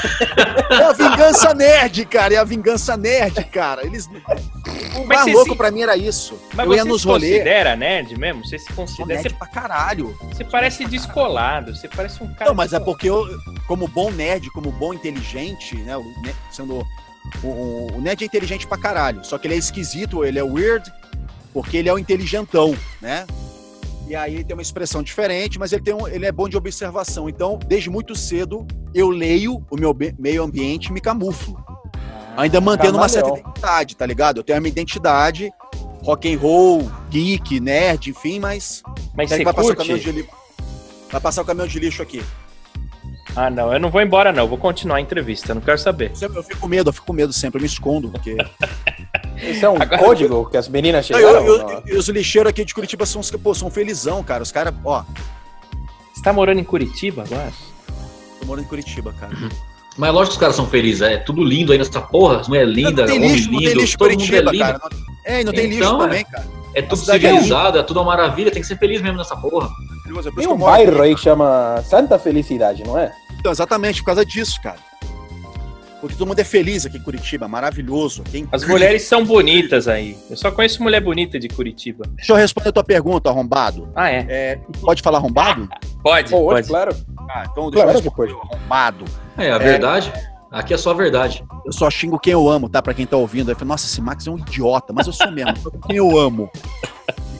É 0.72 0.84
a 0.84 0.94
vingança 0.94 1.54
nerd, 1.56 2.06
cara. 2.06 2.34
É 2.36 2.38
a 2.38 2.44
vingança 2.44 2.96
nerd, 2.96 3.44
cara. 3.46 3.84
Eles. 3.86 4.08
O 4.96 5.06
mais 5.08 5.22
você 5.24 5.32
louco 5.34 5.52
se- 5.52 5.58
pra 5.58 5.72
mim 5.72 5.82
era 5.82 5.98
isso. 5.98 6.40
Mas 6.54 6.68
eu 6.68 6.74
ia 6.76 6.84
você 6.84 6.90
nos 6.90 7.02
se 7.02 7.08
rolês. 7.08 7.32
considera 7.34 7.76
nerd 7.76 8.18
mesmo? 8.20 8.46
Você 8.46 8.60
se 8.60 8.72
considera... 8.74 9.22
nerd 9.22 9.30
Você, 9.30 9.36
pra 9.36 9.48
caralho. 9.48 10.16
você 10.32 10.44
parece 10.46 10.86
descolado, 10.86 11.76
você 11.76 11.88
parece 11.88 12.22
um 12.24 12.32
cara... 12.34 12.52
Não, 12.52 12.56
mas 12.56 12.72
é 12.72 12.78
descolado. 12.78 12.86
porque 12.86 13.10
eu, 13.10 13.26
como 13.68 13.88
bom 13.88 14.12
nerd, 14.12 14.50
como 14.52 14.72
bom 14.72 14.94
inteligente, 14.94 15.76
né? 15.78 15.96
sendo. 16.52 16.86
O, 17.44 17.48
o- 17.48 17.88
o 17.98 18.02
nerd 18.02 18.22
é 18.24 18.26
inteligente 18.28 18.68
pra 18.68 18.78
caralho. 18.78 19.24
Só 19.26 19.38
que 19.40 19.48
ele 19.48 19.56
é 19.56 19.58
esquisito, 19.58 20.24
ele 20.24 20.38
é 20.38 20.44
weird, 20.44 20.92
porque 21.52 21.78
ele 21.78 21.90
é 21.90 21.94
o 21.94 21.98
inteligentão, 22.00 22.76
né? 23.02 23.26
E 24.10 24.16
aí 24.16 24.34
ele 24.36 24.44
tem 24.44 24.56
uma 24.56 24.62
expressão 24.64 25.04
diferente, 25.04 25.60
mas 25.60 25.72
ele, 25.72 25.84
tem 25.84 25.94
um- 25.94 26.08
ele 26.08 26.26
é 26.26 26.32
bom 26.32 26.50
de 26.50 26.58
observação. 26.58 27.30
Então, 27.30 27.60
desde 27.68 27.92
muito 27.92 28.16
cedo, 28.16 28.66
eu 28.92 29.08
leio 29.10 29.64
o 29.70 29.76
meu 29.78 29.96
meio 30.18 30.44
ambiente 30.44 30.88
e 30.88 30.92
me 30.92 31.00
camuflo. 31.00 31.64
Ainda 32.36 32.60
mantendo 32.60 32.98
uma 32.98 33.08
certa 33.08 33.28
camaleão. 33.30 33.50
identidade, 33.52 33.96
tá 33.96 34.06
ligado? 34.08 34.38
Eu 34.38 34.44
tenho 34.44 34.58
a 34.58 34.62
minha 34.62 34.72
identidade, 34.72 35.52
rock 36.02 36.34
and 36.34 36.40
roll, 36.40 36.92
geek, 37.12 37.60
nerd, 37.60 38.10
enfim, 38.10 38.40
mas. 38.40 38.82
Mas 39.14 39.30
você 39.30 39.44
vai 39.44 39.54
passar 39.54 39.74
o 39.74 39.76
caminhão 39.76 39.98
curte? 40.00 40.12
de 40.12 40.18
lixo? 40.22 40.30
Vai 41.12 41.22
passar 41.22 41.42
o 41.44 41.46
caminhão 41.46 41.68
de 41.68 41.80
lixo 41.80 42.02
aqui. 42.02 42.24
Ah, 43.36 43.50
não, 43.52 43.72
eu 43.72 43.80
não 43.80 43.92
vou 43.92 44.02
embora 44.02 44.32
não, 44.32 44.48
vou 44.48 44.58
continuar 44.58 44.98
a 44.98 45.02
entrevista, 45.02 45.54
não 45.54 45.62
quero 45.62 45.78
saber. 45.78 46.12
Eu 46.20 46.44
fico 46.44 46.60
com 46.62 46.68
medo, 46.68 46.90
eu 46.90 46.94
fico 46.94 47.06
com 47.06 47.14
medo 47.14 47.32
sempre, 47.32 47.60
eu 47.60 47.62
me 47.62 47.68
escondo, 47.68 48.10
porque. 48.10 48.36
Esse 49.42 49.64
é 49.66 49.70
um 49.70 49.82
Agora- 49.82 49.98
código 49.98 50.50
que 50.50 50.58
as 50.58 50.68
meninas 50.68 51.10
Não, 51.10 51.18
chegaram. 51.18 51.46
eu- 51.46 51.58
eu- 51.70 51.84
e 51.88 51.96
os 51.96 52.08
lixeiros 52.10 52.50
aqui 52.50 52.66
de 52.66 52.74
Curitiba 52.74 53.06
são, 53.06 53.22
pô, 53.42 53.54
são 53.54 53.70
felizão, 53.72 54.24
cara. 54.24 54.44
Os 54.44 54.52
caras, 54.52 54.74
ó, 54.84 55.04
Você 56.14 56.24
tá 56.24 56.34
morando 56.34 56.60
em 56.60 56.64
Curitiba 56.66 57.24
agora? 57.24 57.52
tô 58.42 58.46
morando 58.46 58.66
em 58.66 58.68
Curitiba, 58.68 59.14
cara. 59.18 59.32
Mas 59.98 60.14
lógico 60.14 60.32
que 60.32 60.36
os 60.36 60.40
caras 60.40 60.56
são 60.56 60.68
felizes, 60.68 61.02
é 61.02 61.18
tudo 61.18 61.44
lindo 61.44 61.72
aí 61.72 61.78
nessa 61.78 62.02
porra, 62.02 62.40
as 62.42 62.48
mulher 62.50 62.68
linda, 62.68 63.04
não 63.04 63.08
tem 63.08 63.18
homem 63.18 63.32
lixo, 63.32 63.52
não 63.52 63.60
tem 63.60 63.68
lindo, 63.70 63.80
lixo 63.82 63.96
em 63.96 63.98
todo 63.98 64.10
mundo 64.12 64.22
é 64.24 64.26
Curitiba, 64.28 64.52
lindo. 64.52 64.64
cara. 64.66 64.80
Não- 64.96 65.16
É, 65.26 65.42
e 65.42 65.44
não 65.46 65.54
tem 65.54 65.66
lixo 65.68 65.78
Então, 65.84 65.98
também, 66.00 66.26
cara. 66.26 66.46
É 66.76 66.82
tudo 66.82 67.02
é 67.02 67.06
civilizado, 67.20 67.78
é 67.80 67.84
tudo 67.84 67.98
uma 68.02 68.06
maravilha, 68.08 68.52
tem 68.52 68.62
que 68.62 68.68
ser 68.68 68.78
feliz 68.78 69.02
mesmo 69.02 69.18
nessa 69.18 69.36
porra. 69.36 69.68
É 69.68 70.10
Tem 70.10 70.20
isso 70.20 70.50
um 70.50 70.52
eu 70.54 70.58
bairro 70.58 71.02
aí 71.02 71.16
que 71.16 71.22
chama 71.22 71.82
Santa 71.86 72.18
Felicidade, 72.20 72.84
não 72.84 72.98
é? 72.98 73.12
Então, 73.40 73.52
exatamente, 73.52 74.02
por 74.02 74.08
causa 74.08 74.26
disso, 74.26 74.60
cara. 74.62 74.78
Porque 76.00 76.16
todo 76.16 76.28
mundo 76.28 76.40
é 76.40 76.44
feliz 76.44 76.86
aqui 76.86 76.98
em 76.98 77.02
Curitiba, 77.02 77.48
maravilhoso. 77.48 78.24
Tem 78.24 78.48
As 78.52 78.64
mulheres 78.66 79.04
são 79.04 79.26
bonitas 79.26 79.88
aí. 79.88 80.18
Eu 80.30 80.38
só 80.38 80.50
conheço 80.52 80.82
mulher 80.82 81.02
bonita 81.02 81.38
de 81.38 81.50
Curitiba. 81.50 82.06
Deixa 82.16 82.32
eu 82.32 82.38
responder 82.38 82.70
a 82.70 82.72
tua 82.72 82.84
pergunta, 82.84 83.30
arrombado. 83.30 83.90
Ah, 83.96 84.10
é? 84.10 84.26
É, 84.30 84.60
pode 84.82 85.02
falar 85.02 85.18
arrombado? 85.18 85.68
Pode, 86.02 86.30
Pode, 86.30 86.46
pode. 86.46 86.68
claro. 86.68 86.96
Ah, 87.30 87.46
então 87.52 87.70
deixa 87.70 87.86
Claro 87.86 88.02
eu 88.30 88.36
o 88.38 88.42
arrombado. 88.42 89.06
É, 89.38 89.52
a 89.52 89.58
verdade, 89.58 90.12
aqui 90.50 90.74
é 90.74 90.78
só 90.78 90.92
a 90.92 90.94
verdade. 90.94 91.44
Eu 91.66 91.74
só 91.74 91.90
xingo 91.90 92.18
quem 92.18 92.34
eu 92.34 92.50
amo, 92.50 92.70
tá? 92.70 92.82
Pra 92.82 92.94
quem 92.94 93.06
tá 93.06 93.18
ouvindo. 93.18 93.50
Aí 93.50 93.56
fala, 93.56 93.68
nossa, 93.68 93.86
esse 93.86 94.02
Max 94.02 94.26
é 94.26 94.32
um 94.32 94.38
idiota, 94.38 94.94
mas 94.94 95.06
eu 95.06 95.14
sou 95.14 95.30
mesmo, 95.32 95.54
quem 95.86 95.98
eu 95.98 96.18
amo. 96.18 96.50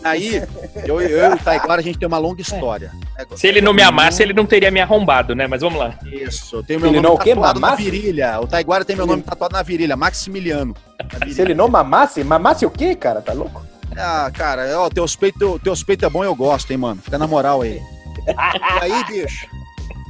Aí, 0.04 0.42
eu, 0.86 1.02
eu 1.02 1.32
e 1.32 1.34
o 1.34 1.38
Taiguara, 1.38 1.82
a 1.82 1.84
gente 1.84 2.00
tem 2.00 2.08
uma 2.08 2.18
longa 2.18 2.42
história. 2.42 2.92
É, 3.18 3.26
Se 3.36 3.48
ele 3.48 3.60
não 3.60 3.74
me 3.74 3.82
amasse, 3.84 4.24
ele 4.24 4.32
não 4.34 4.46
teria 4.46 4.72
me 4.72 4.80
arrombado, 4.80 5.36
né? 5.36 5.46
Mas 5.46 5.62
vamos 5.62 5.78
lá. 5.78 5.94
Isso, 6.06 6.56
eu 6.58 6.64
tenho 6.64 6.80
meu 6.80 6.90
Ele 6.90 6.98
nome 6.98 7.08
não 7.10 7.16
o 7.16 7.20
quê? 7.20 7.32
tatuado 7.36 7.60
na 7.60 7.76
virilha. 7.76 8.40
O 8.42 8.48
Taiguara 8.48 8.86
tem 8.86 8.96
meu 8.96 9.06
nome 9.06 9.22
tatuado 9.22 9.54
na 9.54 9.62
virilha, 9.62 9.98
Maximiliano. 9.98 10.74
Na 10.98 11.20
virilha. 11.20 11.36
Se 11.36 11.42
ele 11.42 11.54
não 11.54 11.68
mamasse, 11.68 12.24
mamasse 12.24 12.66
o 12.66 12.72
quê, 12.72 12.96
cara? 12.96 13.22
Tá 13.22 13.34
louco? 13.34 13.62
Ah, 13.98 14.32
cara, 14.34 14.80
ó, 14.80 14.90
teus 14.90 15.16
peitos 15.16 15.60
teus 15.62 15.84
peito 15.84 16.06
é 16.06 16.10
bom 16.10 16.24
eu 16.24 16.34
gosto, 16.36 16.72
hein, 16.72 16.78
mano. 16.78 17.02
Fica 17.04 17.18
na 17.18 17.28
moral 17.28 17.62
aí. 17.62 17.82
E 18.28 18.84
aí, 18.84 19.04
bicho? 19.06 19.48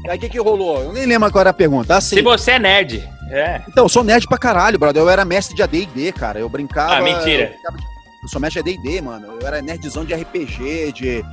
E 0.06 0.10
aí, 0.10 0.18
o 0.18 0.22
que 0.22 0.30
que 0.30 0.40
rolou? 0.40 0.84
Eu 0.84 0.94
nem 0.94 1.06
lembro 1.06 1.32
qual 1.32 1.42
era 1.42 1.50
a 1.50 1.54
pergunta. 1.54 1.96
Assim, 1.98 2.18
Se 2.18 2.22
você 2.22 2.52
é 2.52 2.60
nerd. 2.60 3.10
É. 3.32 3.62
Então, 3.68 3.86
eu 3.86 3.90
sou 3.90 4.04
nerd 4.04 4.26
pra 4.28 4.38
caralho, 4.38 4.78
brother. 4.80 5.02
Eu 5.02 5.10
era 5.10 5.24
mestre 5.26 5.56
de 5.56 5.62
AD&D, 5.62 6.12
cara. 6.12 6.40
Eu 6.40 6.50
brincava... 6.50 6.96
Ah, 6.96 7.02
mentira. 7.02 7.44
Eu, 7.44 7.50
brincava 7.50 7.78
de- 7.78 7.89
eu 8.24 8.30
sou 8.30 8.40
mestre 8.42 8.62
de 8.64 8.72
AD&D, 8.78 9.02
mano. 9.02 9.28
Eu 9.40 9.48
era 9.48 9.62
nerdzão 9.62 10.04
de 10.06 10.14
RPG, 10.14 10.92
de... 10.94 11.24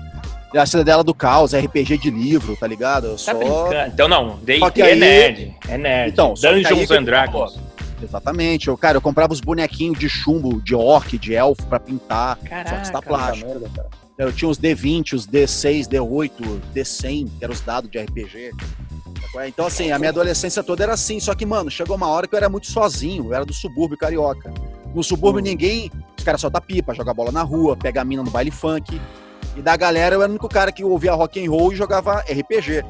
Da 0.55 0.65
Cidadela 0.65 1.03
do 1.05 1.13
Caos, 1.13 1.53
RPG 1.55 1.99
de 1.99 2.09
livro, 2.11 2.57
tá 2.57 2.67
ligado? 2.67 3.09
Eu 3.09 3.13
Tá 3.13 3.19
só... 3.19 3.35
brincando. 3.35 3.93
Então 3.93 4.09
não, 4.09 4.31
Só 4.31 4.37
D&D 4.45 4.71
que 4.71 4.83
é 4.83 4.87
aí- 4.87 4.99
nerd. 4.99 5.57
É 5.69 5.77
nerd. 5.77 6.13
Então, 6.13 6.35
só 6.37 6.53
Dungeons 6.53 6.91
and 6.91 7.03
Dragons. 7.03 7.59
Exatamente. 8.03 8.69
Eu, 8.69 8.77
cara, 8.77 8.97
eu 8.97 9.01
comprava 9.03 9.33
os 9.33 9.41
bonequinhos 9.41 9.99
de 9.99 10.09
chumbo, 10.09 10.63
de 10.63 10.75
orc, 10.75 11.19
de 11.19 11.35
elfo 11.35 11.67
pra 11.67 11.81
pintar. 11.81 12.37
Só 12.37 12.43
que 12.45 12.49
Caraca. 12.49 12.83
está 12.83 12.99
Puta 13.03 13.09
plástico. 13.09 13.49
merda, 13.51 13.71
cara. 13.75 13.89
Eu 14.19 14.33
tinha 14.33 14.49
os 14.49 14.59
D20, 14.59 15.13
os 15.15 15.27
D6, 15.27 15.87
D8, 15.89 16.61
D100, 16.75 17.29
que 17.39 17.45
eram 17.45 17.53
os 17.53 17.61
dados 17.61 17.91
de 17.91 17.99
RPG. 17.99 18.53
Então, 19.47 19.67
assim, 19.67 19.91
a 19.93 19.99
minha 19.99 20.11
adolescência 20.11 20.63
toda 20.63 20.83
era 20.85 20.95
assim. 20.95 21.21
Só 21.21 21.35
que, 21.35 21.45
mano, 21.45 21.71
chegou 21.71 21.97
uma 21.97 22.07
hora 22.09 22.27
que 22.27 22.35
eu 22.35 22.39
era 22.39 22.49
muito 22.49 22.67
sozinho. 22.71 23.27
Eu 23.27 23.35
era 23.35 23.45
do 23.45 23.53
subúrbio 23.53 23.99
carioca. 23.99 24.53
No 24.97 25.05
subúrbio, 25.05 25.41
Hum. 25.41 25.45
ninguém. 25.45 25.91
Os 26.17 26.25
caras 26.25 26.41
soltam 26.41 26.63
pipa, 26.63 26.95
joga 26.95 27.13
bola 27.13 27.31
na 27.31 27.43
rua, 27.43 27.77
pega 27.77 28.01
a 28.01 28.05
mina 28.05 28.23
no 28.23 28.31
baile 28.31 28.51
funk. 28.51 28.99
E 29.55 29.61
da 29.61 29.77
galera, 29.77 30.15
eu 30.17 30.23
era 30.23 30.29
o 30.29 30.33
único 30.33 30.49
cara 30.49 30.73
que 30.73 30.83
ouvia 30.83 31.13
rock 31.13 31.45
and 31.45 31.51
roll 31.51 31.71
e 31.73 31.77
jogava 31.77 32.21
RPG. 32.29 32.83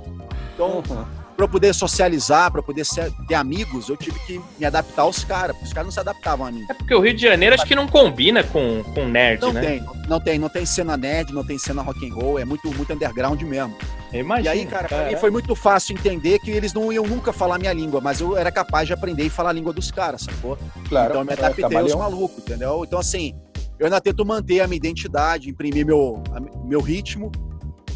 Então, 0.55 0.77
Uhum. 0.89 1.05
Pra 1.37 1.45
eu 1.45 1.49
poder 1.49 1.75
socializar, 1.75 2.51
pra 2.51 2.61
eu 2.61 2.63
poder 2.65 2.85
ser- 2.85 3.13
ter 3.29 3.35
amigos, 3.35 3.89
eu 3.89 3.97
tive 3.97 4.19
que 4.21 4.41
me 4.59 4.65
adaptar 4.65 5.03
aos 5.03 5.23
caras, 5.23 5.55
porque 5.55 5.67
os 5.69 5.73
caras 5.73 5.87
não 5.87 5.93
se 5.93 6.01
adaptavam 6.01 6.47
a 6.47 6.51
mim. 6.51 6.65
É 6.71 6.75
porque 6.75 6.95
o 6.95 7.01
Rio 7.01 7.15
de 7.15 7.23
Janeiro 7.23 7.55
acho 7.55 7.67
que 7.67 7.75
não 7.75 7.87
combina 7.87 8.43
com, 8.43 8.83
com 8.95 9.07
nerd, 9.07 9.41
Não 9.43 9.53
né? 9.53 9.61
tem, 9.61 9.85
não 10.09 10.21
tem, 10.21 10.39
não 10.39 10.49
tem 10.49 10.65
cena 10.65 10.97
nerd, 10.97 11.33
não 11.33 11.45
tem 11.45 11.59
cena 11.59 11.83
rock 11.83 12.09
and 12.09 12.15
roll, 12.15 12.39
é 12.39 12.45
muito, 12.45 12.67
muito 12.75 12.93
underground 12.93 13.41
mesmo. 13.43 13.77
Eu 14.13 14.27
E 14.39 14.49
aí, 14.49 14.65
cara, 14.67 14.85
mim 14.85 14.89
Caraca. 14.89 15.17
foi 15.19 15.31
muito 15.31 15.55
fácil 15.55 15.93
entender 15.95 16.39
que 16.39 16.51
eles 16.51 16.73
não 16.73 16.91
iam 16.93 17.05
nunca 17.07 17.33
falar 17.33 17.59
minha 17.59 17.73
língua, 17.73 18.01
mas 18.01 18.21
eu 18.21 18.37
era 18.37 18.51
capaz 18.51 18.87
de 18.87 18.95
aprender 18.95 19.25
e 19.25 19.31
falar 19.31 19.51
a 19.51 19.53
língua 19.53 19.73
dos 19.73 19.91
caras, 19.91 20.23
sacou? 20.23 20.57
Claro. 20.89 21.09
então 21.11 21.21
eu 21.21 21.25
me 21.27 21.33
é, 21.33 21.35
adaptei 21.35 21.77
aos 21.79 21.95
malucos, 21.95 22.39
entendeu? 22.39 22.83
Então, 22.87 22.99
assim, 22.99 23.35
eu 23.79 23.85
ainda 23.87 24.01
tento 24.01 24.25
manter 24.25 24.61
a 24.61 24.67
minha 24.67 24.77
identidade, 24.77 25.51
imprimir 25.51 25.85
meu, 25.85 26.23
meu 26.65 26.81
ritmo, 26.81 27.31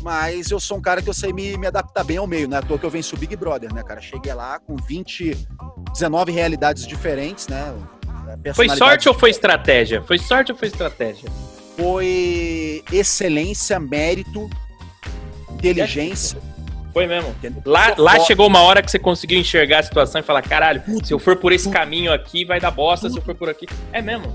mas 0.03 0.51
eu 0.51 0.61
sou 0.61 0.79
um 0.79 0.81
cara 0.81 1.03
que 1.03 1.09
eu 1.09 1.15
sei 1.15 1.33
me, 1.33 1.57
me 1.57 1.67
adaptar 1.67 2.05
bem 2.05 2.17
ao 2.17 2.27
meio, 2.27 2.49
né? 2.49 2.59
À 2.59 2.63
toa 2.63 2.79
que 2.79 2.87
eu 2.87 2.91
venço 2.91 3.17
o 3.17 3.19
Big 3.19 3.37
Brother, 3.37 3.73
né, 3.73 3.83
cara? 3.83 4.01
Cheguei 4.01 4.33
lá 4.35 4.59
com 4.59 4.77
20, 4.77 5.37
19 5.93 6.33
realidades 6.33 6.87
diferentes, 6.87 7.49
né? 7.49 7.75
Foi 7.75 8.37
Personalidades 8.43 8.79
sorte 8.79 9.09
ou 9.09 9.15
foi 9.15 9.31
estratégia? 9.31 10.03
Foi 10.03 10.19
sorte 10.19 10.53
ou 10.53 10.59
foi 10.59 10.69
estratégia? 10.69 11.29
foi 11.81 12.85
excelência, 12.93 13.81
mérito, 13.81 14.51
inteligência. 15.51 16.39
Foi 16.93 17.07
mesmo. 17.07 17.35
Lá, 17.65 17.95
lá 17.97 18.21
chegou 18.21 18.47
uma 18.47 18.61
hora 18.61 18.83
que 18.83 18.91
você 18.91 18.99
conseguiu 18.99 19.39
enxergar 19.39 19.81
a 19.81 19.83
situação 19.83 20.21
e 20.21 20.25
falar: 20.25 20.43
caralho, 20.43 20.83
se 21.05 21.13
eu 21.13 21.19
for 21.19 21.37
por 21.37 21.53
esse 21.53 21.69
caminho 21.69 22.13
aqui, 22.13 22.45
vai 22.45 22.61
dar 22.61 22.71
bosta. 22.71 23.09
Se 23.09 23.19
eu 23.19 23.23
for 23.23 23.35
por 23.35 23.49
aqui. 23.49 23.67
É 23.93 24.03
mesmo. 24.03 24.33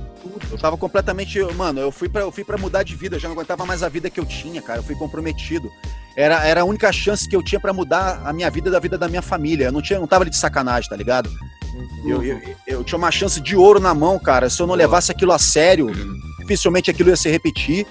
Eu 0.52 0.58
tava 0.58 0.78
completamente. 0.78 1.40
Mano, 1.54 1.82
eu 1.82 1.92
fui 1.92 2.08
pra, 2.08 2.22
eu 2.22 2.32
fui 2.32 2.44
pra 2.44 2.58
mudar 2.58 2.84
de 2.84 2.96
vida, 2.96 3.16
eu 3.16 3.20
já 3.20 3.28
não 3.28 3.36
aguentava 3.36 3.66
mais 3.66 3.84
a 3.84 3.90
vida 3.90 4.10
que 4.10 4.20
eu 4.20 4.26
tinha, 4.26 4.62
cara. 4.62 4.80
Eu 4.80 4.84
fui 4.84 4.96
comprometido. 4.96 5.70
Era, 6.16 6.46
era 6.46 6.62
a 6.62 6.66
única 6.66 6.92
chance 6.94 7.28
que 7.28 7.36
eu 7.36 7.44
tinha 7.44 7.60
pra 7.60 7.74
mudar 7.74 8.22
a 8.26 8.32
minha 8.32 8.50
vida 8.50 8.72
da 8.72 8.80
vida 8.80 8.98
da 8.98 9.08
minha 9.08 9.22
família. 9.22 9.66
Eu 9.66 9.72
não, 9.72 9.82
tinha, 9.82 10.00
não 10.00 10.08
tava 10.08 10.24
ali 10.24 10.30
de 10.30 10.38
sacanagem, 10.38 10.90
tá 10.90 10.96
ligado? 10.96 11.30
Eu, 12.06 12.24
eu, 12.24 12.42
eu 12.66 12.84
tinha 12.84 12.98
uma 12.98 13.12
chance 13.12 13.42
de 13.42 13.56
ouro 13.56 13.82
na 13.82 13.94
mão, 13.94 14.18
cara. 14.18 14.50
Se 14.50 14.62
eu 14.62 14.68
não 14.68 14.76
levasse 14.76 15.12
aquilo 15.12 15.34
a 15.34 15.40
sério, 15.40 15.92
dificilmente 16.40 16.90
aquilo 16.90 17.10
ia 17.10 17.18
se 17.18 17.30
repetir. 17.30 17.86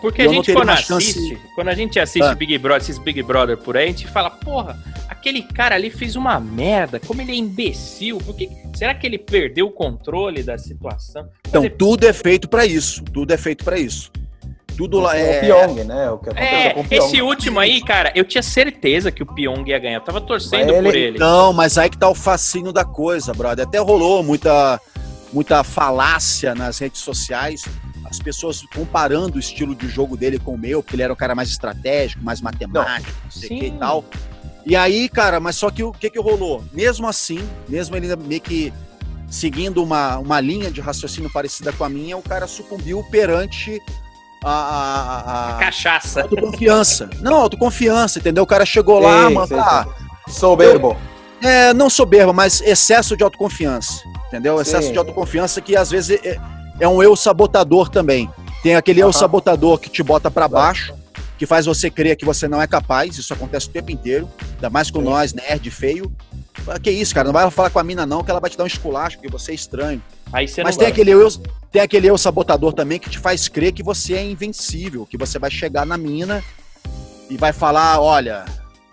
Porque 0.00 0.22
Eu 0.22 0.30
a 0.30 0.34
gente, 0.34 0.52
quando 0.52 0.70
assiste, 0.70 1.38
quando 1.54 1.68
a 1.68 1.74
gente 1.74 2.00
assiste 2.00 2.24
Ah. 2.24 2.34
Big 2.34 2.56
Brother, 2.58 2.82
esses 2.82 2.98
Big 2.98 3.22
Brother 3.22 3.56
por 3.58 3.76
aí, 3.76 3.84
a 3.84 3.88
gente 3.88 4.06
fala, 4.08 4.30
porra, 4.30 4.78
aquele 5.08 5.42
cara 5.42 5.74
ali 5.74 5.90
fez 5.90 6.16
uma 6.16 6.40
merda, 6.40 6.98
como 6.98 7.20
ele 7.20 7.32
é 7.32 7.34
imbecil, 7.34 8.16
por 8.18 8.34
que, 8.34 8.48
será 8.74 8.94
que 8.94 9.06
ele 9.06 9.18
perdeu 9.18 9.66
o 9.66 9.70
controle 9.70 10.42
da 10.42 10.56
situação? 10.56 11.28
Então, 11.46 11.62
Mas 11.62 11.70
é- 11.70 11.74
tudo 11.74 12.06
é 12.06 12.12
feito 12.12 12.48
pra 12.48 12.64
isso. 12.64 13.02
Tudo 13.04 13.32
é 13.32 13.36
feito 13.36 13.62
pra 13.64 13.78
isso. 13.78 14.10
Tudo 14.76 14.98
lá 14.98 15.10
O 15.12 15.16
é. 15.16 15.40
Pyong, 15.40 15.84
né? 15.84 16.10
O 16.10 16.16
que 16.18 16.30
aconteceu 16.30 16.56
É, 16.58 16.70
com 16.72 16.80
o 16.80 16.84
Pyong. 16.88 17.04
esse 17.04 17.20
último 17.20 17.60
aí, 17.60 17.82
cara, 17.82 18.10
eu 18.14 18.24
tinha 18.24 18.42
certeza 18.42 19.12
que 19.12 19.22
o 19.22 19.26
Pyong 19.26 19.68
ia 19.68 19.78
ganhar. 19.78 19.96
Eu 19.98 20.00
tava 20.04 20.22
torcendo 20.22 20.72
Mas 20.72 20.82
por 20.82 20.94
ele- 20.94 21.06
ele. 21.08 21.18
Não, 21.18 21.52
mas 21.52 21.76
aí 21.76 21.90
que 21.90 21.98
tá 21.98 22.08
o 22.08 22.14
fascínio 22.14 22.72
da 22.72 22.84
coisa, 22.86 23.34
brother. 23.34 23.66
Até 23.66 23.78
rolou 23.78 24.22
muita, 24.22 24.80
muita 25.30 25.62
falácia 25.62 26.54
nas 26.54 26.78
redes 26.78 27.02
sociais. 27.02 27.64
As 28.10 28.18
pessoas 28.18 28.62
comparando 28.74 29.36
o 29.36 29.38
estilo 29.38 29.74
de 29.74 29.88
jogo 29.88 30.16
dele 30.16 30.38
com 30.38 30.54
o 30.54 30.58
meu, 30.58 30.82
porque 30.82 30.96
ele 30.96 31.02
era 31.02 31.12
um 31.12 31.16
cara 31.16 31.34
mais 31.34 31.48
estratégico, 31.48 32.22
mais 32.24 32.40
matemático, 32.40 33.12
não, 33.24 33.30
sei 33.30 33.56
o 33.56 33.60
que 33.60 33.66
e 33.66 33.70
tal. 33.72 34.04
E 34.66 34.74
aí, 34.76 35.08
cara, 35.08 35.38
mas 35.40 35.56
só 35.56 35.70
que 35.70 35.82
o 35.84 35.92
que 35.92 36.10
que 36.10 36.18
rolou? 36.20 36.64
Mesmo 36.72 37.06
assim, 37.06 37.40
mesmo 37.68 37.96
ele 37.96 38.14
meio 38.16 38.40
que 38.40 38.72
seguindo 39.28 39.82
uma, 39.82 40.18
uma 40.18 40.40
linha 40.40 40.70
de 40.72 40.80
raciocínio 40.80 41.30
parecida 41.32 41.72
com 41.72 41.84
a 41.84 41.88
minha, 41.88 42.16
o 42.16 42.22
cara 42.22 42.48
sucumbiu 42.48 43.02
perante 43.12 43.80
a, 44.44 44.50
a- 44.50 45.20
a- 45.20 45.56
a 45.56 45.58
Cachaça. 45.60 46.22
autoconfiança. 46.22 47.08
Não, 47.20 47.34
autoconfiança, 47.36 48.18
entendeu? 48.18 48.42
O 48.42 48.46
cara 48.46 48.66
chegou 48.66 48.98
lá, 48.98 49.28
Sim, 49.28 49.34
mano, 49.34 49.46
sim, 49.46 49.54
ah, 49.54 49.86
Soberbo. 50.28 50.96
é, 51.40 51.72
não 51.72 51.88
soberba, 51.88 52.32
mas 52.32 52.60
excesso 52.60 53.16
de 53.16 53.22
autoconfiança. 53.22 54.02
Entendeu? 54.26 54.60
Excesso 54.60 54.88
Sim. 54.88 54.92
de 54.92 54.98
autoconfiança 54.98 55.60
que 55.60 55.76
às 55.76 55.90
vezes 55.90 56.20
é, 56.24 56.36
é 56.80 56.88
um 56.88 57.02
eu 57.02 57.14
sabotador 57.14 57.88
também. 57.88 58.28
Tem 58.62 58.74
aquele 58.74 59.00
eu 59.00 59.12
sabotador 59.12 59.78
que 59.78 59.88
te 59.88 60.02
bota 60.02 60.30
pra 60.30 60.48
baixo, 60.48 60.94
que 61.38 61.46
faz 61.46 61.66
você 61.66 61.90
crer 61.90 62.16
que 62.16 62.24
você 62.24 62.48
não 62.48 62.60
é 62.60 62.66
capaz. 62.66 63.16
Isso 63.16 63.32
acontece 63.32 63.68
o 63.68 63.70
tempo 63.70 63.90
inteiro. 63.90 64.28
Ainda 64.54 64.68
mais 64.68 64.90
com 64.90 64.98
Sim. 64.98 65.04
nós, 65.04 65.32
nerd, 65.32 65.70
feio. 65.70 66.10
Que 66.82 66.90
isso, 66.90 67.14
cara? 67.14 67.26
Não 67.26 67.32
vai 67.32 67.50
falar 67.50 67.70
com 67.70 67.78
a 67.78 67.84
mina, 67.84 68.04
não, 68.04 68.22
que 68.22 68.30
ela 68.30 68.40
vai 68.40 68.50
te 68.50 68.56
dar 68.56 68.64
um 68.64 68.66
esculacho, 68.66 69.16
porque 69.16 69.30
você 69.30 69.52
é 69.52 69.54
estranho. 69.54 70.02
Aí 70.32 70.46
você 70.46 70.62
Mas 70.62 70.76
não 70.76 70.80
tem 70.80 70.88
aquele, 70.88 71.10
eu, 71.10 71.28
tem 71.72 71.80
aquele 71.80 72.06
eu 72.06 72.18
sabotador 72.18 72.72
também 72.72 72.98
que 72.98 73.08
te 73.08 73.18
faz 73.18 73.48
crer 73.48 73.72
que 73.72 73.82
você 73.82 74.14
é 74.14 74.24
invencível, 74.24 75.06
que 75.06 75.16
você 75.16 75.38
vai 75.38 75.50
chegar 75.50 75.86
na 75.86 75.96
mina 75.96 76.44
e 77.30 77.36
vai 77.36 77.52
falar, 77.52 78.00
olha, 78.00 78.44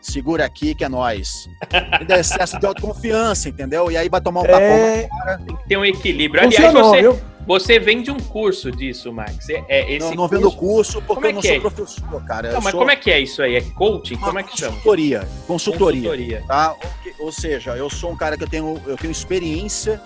segura 0.02 0.46
aqui 0.46 0.74
que 0.74 0.86
é 0.86 0.90
nós. 0.90 1.50
Entendeu? 1.96 2.18
Excesso 2.18 2.60
de 2.60 2.66
autoconfiança, 2.66 3.50
entendeu? 3.50 3.92
E 3.92 3.98
aí 3.98 4.08
vai 4.08 4.22
tomar 4.22 4.42
um 4.42 4.44
tapão. 4.44 4.60
É, 4.62 5.10
Tem 5.46 5.56
que 5.56 5.68
ter 5.68 5.78
um 5.78 5.86
equilíbrio. 5.86 6.44
Aliás, 6.44 6.66
funcionou, 6.66 6.90
você, 6.90 7.02
viu? 7.02 7.37
Você 7.48 7.80
vende 7.80 8.12
um 8.12 8.20
curso 8.20 8.70
disso, 8.70 9.12
Max. 9.14 9.50
É, 9.50 9.64
é 9.70 9.94
esse 9.96 10.00
não, 10.00 10.10
não 10.16 10.28
curso... 10.28 10.36
vendo 10.36 10.52
curso 10.52 11.02
porque 11.02 11.28
é 11.28 11.30
eu 11.30 11.34
não 11.34 11.42
sou 11.42 11.52
é? 11.52 11.60
professor, 11.60 12.26
cara. 12.26 12.52
Não, 12.52 12.62
mas 12.62 12.72
sou 12.72 12.80
como 12.82 12.92
é 12.92 12.96
que 12.98 13.10
é 13.10 13.20
isso 13.22 13.42
aí? 13.42 13.56
É 13.56 13.62
coaching? 13.62 14.18
Como 14.18 14.38
é 14.38 14.44
que 14.44 14.58
chama? 14.58 14.74
Consultoria. 14.74 15.28
Consultoria. 15.48 16.02
Consultoria. 16.10 16.44
Tá? 16.46 16.76
Ou, 17.20 17.32
seja, 17.32 17.76
eu 17.78 17.90
sou 17.90 18.12
um 18.12 18.18
cara 18.18 18.38
que 18.38 18.44
eu 18.44 18.50
tenho, 18.50 18.80
eu 18.86 18.98
tenho 18.98 19.12
experiência 19.12 20.02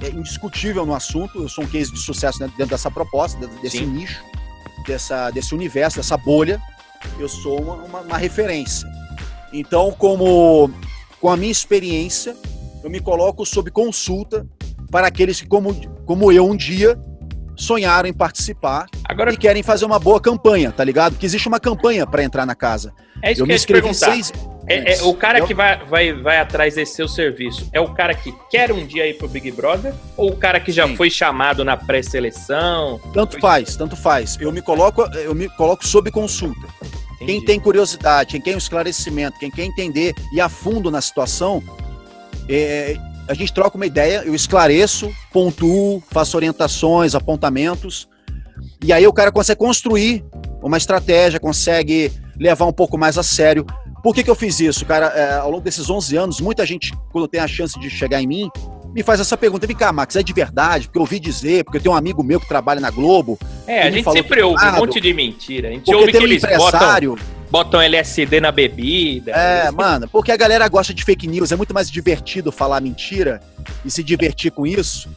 é, 0.00 0.08
indiscutível 0.10 0.86
no 0.86 0.94
assunto. 0.94 1.42
Eu 1.42 1.48
sou 1.48 1.64
um 1.64 1.66
case 1.68 1.92
de 1.92 1.98
sucesso 1.98 2.38
dentro, 2.38 2.56
dentro 2.56 2.70
dessa 2.70 2.90
proposta, 2.90 3.38
dentro 3.38 3.60
desse 3.60 3.78
Sim. 3.78 3.86
nicho, 3.86 4.22
dessa, 4.86 5.30
desse 5.30 5.54
universo, 5.54 5.96
dessa 5.96 6.16
bolha. 6.16 6.62
Eu 7.18 7.28
sou 7.28 7.60
uma, 7.60 7.74
uma- 7.74 8.00
uma 8.02 8.16
referência. 8.16 8.88
Então, 9.52 9.90
como 9.92 10.70
com 11.20 11.28
a 11.30 11.36
minha 11.36 11.50
experiência, 11.52 12.36
eu 12.84 12.88
me 12.90 13.00
coloco 13.00 13.44
sob 13.44 13.70
consulta 13.72 14.46
para 14.96 15.08
aqueles 15.08 15.38
que, 15.42 15.46
como, 15.46 15.74
como 16.06 16.32
eu, 16.32 16.46
um 16.48 16.56
dia 16.56 16.98
sonharam 17.54 18.08
em 18.08 18.14
participar 18.14 18.86
Agora, 19.04 19.30
e 19.30 19.36
querem 19.36 19.62
fazer 19.62 19.84
uma 19.84 19.98
boa 19.98 20.18
campanha, 20.18 20.72
tá 20.72 20.82
ligado? 20.82 21.12
Porque 21.12 21.26
existe 21.26 21.46
uma 21.46 21.60
campanha 21.60 22.06
para 22.06 22.24
entrar 22.24 22.46
na 22.46 22.54
casa. 22.54 22.94
é 23.22 23.30
isso 23.32 23.42
eu 23.42 23.44
que 23.44 23.48
me 23.48 23.52
eu 23.52 23.56
inscrevi 23.56 23.82
perguntar. 23.82 24.10
seis. 24.12 24.32
É, 24.66 24.94
é 24.94 25.02
o 25.02 25.12
cara 25.12 25.40
Eu- 25.40 25.46
que 25.46 25.52
vai, 25.52 25.84
vai, 25.84 26.14
vai 26.14 26.38
atrás 26.38 26.76
desse 26.76 26.94
seu 26.94 27.06
serviço 27.06 27.68
é 27.74 27.80
o 27.80 27.92
cara 27.92 28.14
que 28.14 28.34
quer 28.50 28.72
um 28.72 28.86
dia 28.86 29.06
ir 29.06 29.18
pro 29.18 29.28
Big 29.28 29.50
Brother? 29.52 29.92
Ou 30.16 30.30
o 30.30 30.36
cara 30.38 30.58
que 30.60 30.72
já 30.72 30.86
Sim. 30.88 30.96
foi 30.96 31.10
chamado 31.10 31.62
na 31.62 31.76
pré-seleção? 31.76 32.98
Tanto 33.12 33.38
faz, 33.38 33.76
tanto 33.76 33.96
faz. 33.96 34.38
Eu 34.40 34.50
me 34.50 34.62
coloco, 34.62 35.02
eu 35.14 35.34
me 35.34 35.46
coloco 35.50 35.86
sob 35.86 36.10
consulta. 36.10 36.66
Quem 37.18 37.24
Entendi. 37.36 37.44
tem 37.44 37.60
curiosidade, 37.60 38.30
quem 38.30 38.40
quer 38.40 38.54
um 38.54 38.58
esclarecimento, 38.58 39.38
quem 39.38 39.50
quer 39.50 39.64
entender 39.64 40.14
e 40.32 40.40
a 40.40 40.48
fundo 40.48 40.90
na 40.90 41.02
situação, 41.02 41.62
é, 42.48 42.96
a 43.28 43.34
gente 43.34 43.52
troca 43.52 43.76
uma 43.76 43.86
ideia, 43.86 44.22
eu 44.24 44.34
esclareço, 44.34 45.10
pontuo, 45.32 46.02
faço 46.10 46.36
orientações, 46.36 47.14
apontamentos, 47.14 48.08
e 48.84 48.92
aí 48.92 49.06
o 49.06 49.12
cara 49.12 49.32
consegue 49.32 49.58
construir 49.58 50.24
uma 50.62 50.76
estratégia, 50.76 51.38
consegue 51.40 52.12
levar 52.38 52.66
um 52.66 52.72
pouco 52.72 52.96
mais 52.98 53.18
a 53.18 53.22
sério. 53.22 53.64
Por 54.02 54.14
que, 54.14 54.22
que 54.22 54.30
eu 54.30 54.34
fiz 54.34 54.60
isso, 54.60 54.84
cara? 54.84 55.06
É, 55.06 55.34
ao 55.34 55.50
longo 55.50 55.62
desses 55.62 55.88
11 55.90 56.16
anos, 56.16 56.40
muita 56.40 56.64
gente, 56.64 56.92
quando 57.10 57.26
tem 57.26 57.40
a 57.40 57.48
chance 57.48 57.78
de 57.78 57.90
chegar 57.90 58.20
em 58.22 58.26
mim, 58.26 58.48
me 58.94 59.02
faz 59.02 59.20
essa 59.20 59.36
pergunta: 59.36 59.66
vem 59.66 59.76
cá, 59.76 59.92
Max, 59.92 60.16
é 60.16 60.22
de 60.22 60.32
verdade? 60.32 60.86
Porque 60.86 60.98
eu 60.98 61.02
ouvi 61.02 61.18
dizer, 61.18 61.64
porque 61.64 61.78
eu 61.78 61.82
tenho 61.82 61.94
um 61.94 61.98
amigo 61.98 62.22
meu 62.22 62.38
que 62.38 62.46
trabalha 62.46 62.80
na 62.80 62.90
Globo, 62.90 63.38
É, 63.66 63.82
a 63.82 63.90
gente 63.90 64.10
sempre 64.10 64.42
ouve 64.42 64.64
um 64.64 64.72
monte 64.72 65.00
de 65.00 65.12
mentira. 65.12 65.68
A 65.68 65.72
gente 65.72 65.84
porque 65.84 65.96
ouve 65.96 66.12
que 66.12 66.18
um 66.18 66.22
eles 66.22 66.44
empresário. 66.44 67.10
botam 67.10 67.35
LSD 67.62 68.40
na 68.40 68.52
bebida. 68.52 69.32
É, 69.32 69.70
mano, 69.70 70.08
porque 70.08 70.32
a 70.32 70.36
galera 70.36 70.68
gosta 70.68 70.92
de 70.92 71.04
fake 71.04 71.26
news, 71.26 71.52
é 71.52 71.56
muito 71.56 71.74
mais 71.74 71.90
divertido 71.90 72.50
falar 72.52 72.80
mentira 72.80 73.40
e 73.84 73.90
se 73.90 74.02
divertir 74.02 74.50
com 74.50 74.66
isso 74.66 75.08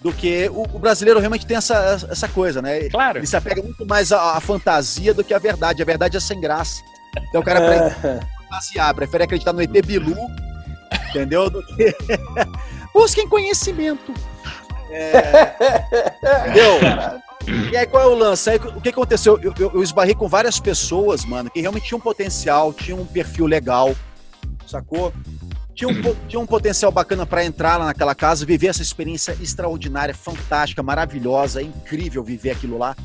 do 0.00 0.12
que 0.12 0.48
o, 0.52 0.62
o 0.62 0.78
brasileiro 0.78 1.20
realmente 1.20 1.46
tem 1.46 1.56
essa, 1.56 2.06
essa 2.10 2.28
coisa, 2.28 2.60
né? 2.60 2.88
Claro. 2.90 3.18
Ele 3.18 3.26
se 3.26 3.36
apega 3.36 3.62
muito 3.62 3.86
mais 3.86 4.10
à, 4.10 4.36
à 4.36 4.40
fantasia 4.40 5.14
do 5.14 5.22
que 5.22 5.32
à 5.32 5.38
verdade. 5.38 5.80
A 5.80 5.84
verdade 5.84 6.16
é 6.16 6.20
sem 6.20 6.40
graça. 6.40 6.82
Então 7.28 7.40
o 7.40 7.44
cara 7.44 7.60
prefere 7.60 8.16
É, 8.16 8.20
fantasiar, 8.48 8.94
prefere 8.94 9.24
acreditar 9.24 9.52
no 9.52 9.62
ET 9.62 9.86
Bilu, 9.86 10.16
entendeu? 11.10 11.48
Do 11.48 11.64
que. 11.64 11.94
Busquem 12.92 13.28
conhecimento. 13.28 14.12
É, 14.90 15.54
entendeu? 16.50 17.22
E 17.70 17.76
aí, 17.76 17.86
qual 17.86 18.02
é 18.02 18.06
o 18.06 18.14
lance? 18.14 18.48
Aí, 18.50 18.56
o 18.56 18.80
que 18.80 18.90
aconteceu? 18.90 19.38
Eu, 19.42 19.52
eu, 19.58 19.70
eu 19.74 19.82
esbarrei 19.82 20.14
com 20.14 20.28
várias 20.28 20.60
pessoas, 20.60 21.24
mano, 21.24 21.50
que 21.50 21.60
realmente 21.60 21.86
tinham 21.86 22.00
potencial, 22.00 22.72
tinham 22.72 23.00
um 23.00 23.06
perfil 23.06 23.46
legal, 23.46 23.94
sacou? 24.66 25.12
Tinha 25.74 25.88
um, 25.88 26.14
tinha 26.28 26.40
um 26.40 26.46
potencial 26.46 26.92
bacana 26.92 27.26
pra 27.26 27.44
entrar 27.44 27.78
lá 27.78 27.86
naquela 27.86 28.14
casa, 28.14 28.46
viver 28.46 28.68
essa 28.68 28.82
experiência 28.82 29.36
extraordinária, 29.40 30.14
fantástica, 30.14 30.82
maravilhosa, 30.82 31.60
é 31.60 31.64
incrível 31.64 32.22
viver 32.22 32.50
aquilo 32.50 32.78
lá. 32.78 32.96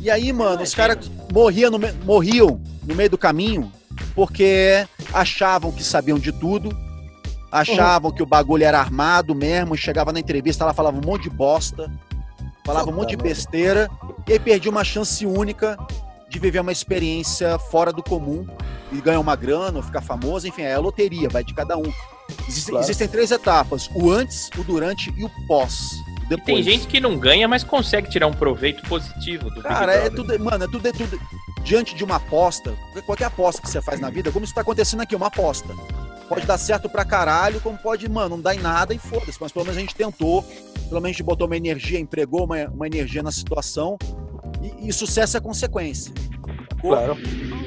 E 0.00 0.10
aí, 0.10 0.32
mano, 0.32 0.62
os 0.62 0.74
caras 0.74 1.10
morriam 1.32 1.70
no, 1.70 1.78
morriam 2.04 2.60
no 2.84 2.94
meio 2.94 3.10
do 3.10 3.18
caminho 3.18 3.72
porque 4.14 4.86
achavam 5.12 5.72
que 5.72 5.82
sabiam 5.82 6.18
de 6.18 6.30
tudo, 6.30 6.76
achavam 7.50 8.12
que 8.12 8.22
o 8.22 8.26
bagulho 8.26 8.64
era 8.64 8.78
armado 8.78 9.34
mesmo, 9.34 9.76
chegava 9.76 10.12
na 10.12 10.20
entrevista, 10.20 10.64
ela 10.64 10.74
falava 10.74 10.96
um 10.96 11.04
monte 11.04 11.24
de 11.24 11.30
bosta, 11.30 11.90
falava 12.68 12.90
um 12.90 12.94
monte 12.94 13.10
de 13.10 13.16
besteira, 13.16 13.88
e 14.26 14.32
aí 14.34 14.38
perdia 14.38 14.70
uma 14.70 14.84
chance 14.84 15.24
única 15.24 15.74
de 16.28 16.38
viver 16.38 16.60
uma 16.60 16.70
experiência 16.70 17.58
fora 17.58 17.90
do 17.90 18.02
comum 18.02 18.46
e 18.92 19.00
ganhar 19.00 19.20
uma 19.20 19.34
grana 19.34 19.78
ou 19.78 19.82
ficar 19.82 20.02
famoso, 20.02 20.46
enfim, 20.46 20.62
é 20.62 20.74
a 20.74 20.78
loteria, 20.78 21.30
vai 21.30 21.42
de 21.42 21.54
cada 21.54 21.78
um. 21.78 21.90
Existem, 22.46 22.72
Claro. 22.72 22.84
existem 22.84 23.08
três 23.08 23.30
etapas: 23.30 23.88
o 23.94 24.10
antes, 24.10 24.50
o 24.58 24.62
durante 24.62 25.10
e 25.16 25.24
o 25.24 25.30
pós. 25.46 25.92
o 25.92 26.24
E 26.24 26.28
Depois. 26.28 26.44
tem 26.44 26.62
gente 26.62 26.86
que 26.86 27.00
não 27.00 27.16
ganha, 27.16 27.48
mas 27.48 27.64
consegue 27.64 28.10
tirar 28.10 28.26
um 28.26 28.34
proveito 28.34 28.86
positivo 28.86 29.48
do 29.48 29.62
Cara, 29.62 29.94
é 29.94 30.10
tudo, 30.10 30.38
mano, 30.38 30.64
é 30.64 30.68
tudo, 30.68 30.86
é 30.86 30.92
tudo. 30.92 31.18
Diante 31.62 31.94
de 31.94 32.04
uma 32.04 32.16
aposta, 32.16 32.74
qualquer 33.06 33.24
aposta 33.24 33.62
que 33.62 33.70
você 33.70 33.80
faz 33.80 33.98
na 33.98 34.10
vida, 34.10 34.30
como 34.30 34.44
isso 34.44 34.52
tá 34.54 34.60
acontecendo 34.60 35.00
aqui, 35.00 35.16
uma 35.16 35.28
aposta. 35.28 35.68
Pode 36.28 36.46
dar 36.46 36.58
certo 36.58 36.88
pra 36.88 37.04
caralho, 37.04 37.60
como 37.60 37.78
pode, 37.78 38.08
mano, 38.08 38.36
não 38.36 38.42
dar 38.42 38.54
em 38.54 38.60
nada 38.60 38.92
e 38.92 38.98
foda-se. 38.98 39.38
Mas 39.40 39.50
pelo 39.50 39.64
menos 39.64 39.78
a 39.78 39.80
gente 39.80 39.94
tentou, 39.94 40.42
pelo 40.42 41.00
menos 41.00 41.04
a 41.04 41.08
gente 41.08 41.22
botou 41.22 41.46
uma 41.46 41.56
energia, 41.56 41.98
empregou 41.98 42.44
uma, 42.44 42.66
uma 42.66 42.86
energia 42.86 43.22
na 43.22 43.32
situação 43.32 43.96
e, 44.62 44.88
e 44.88 44.92
sucesso 44.92 45.36
é 45.36 45.40
consequência. 45.40 46.12
sacou? 46.30 46.54
claro. 46.80 47.16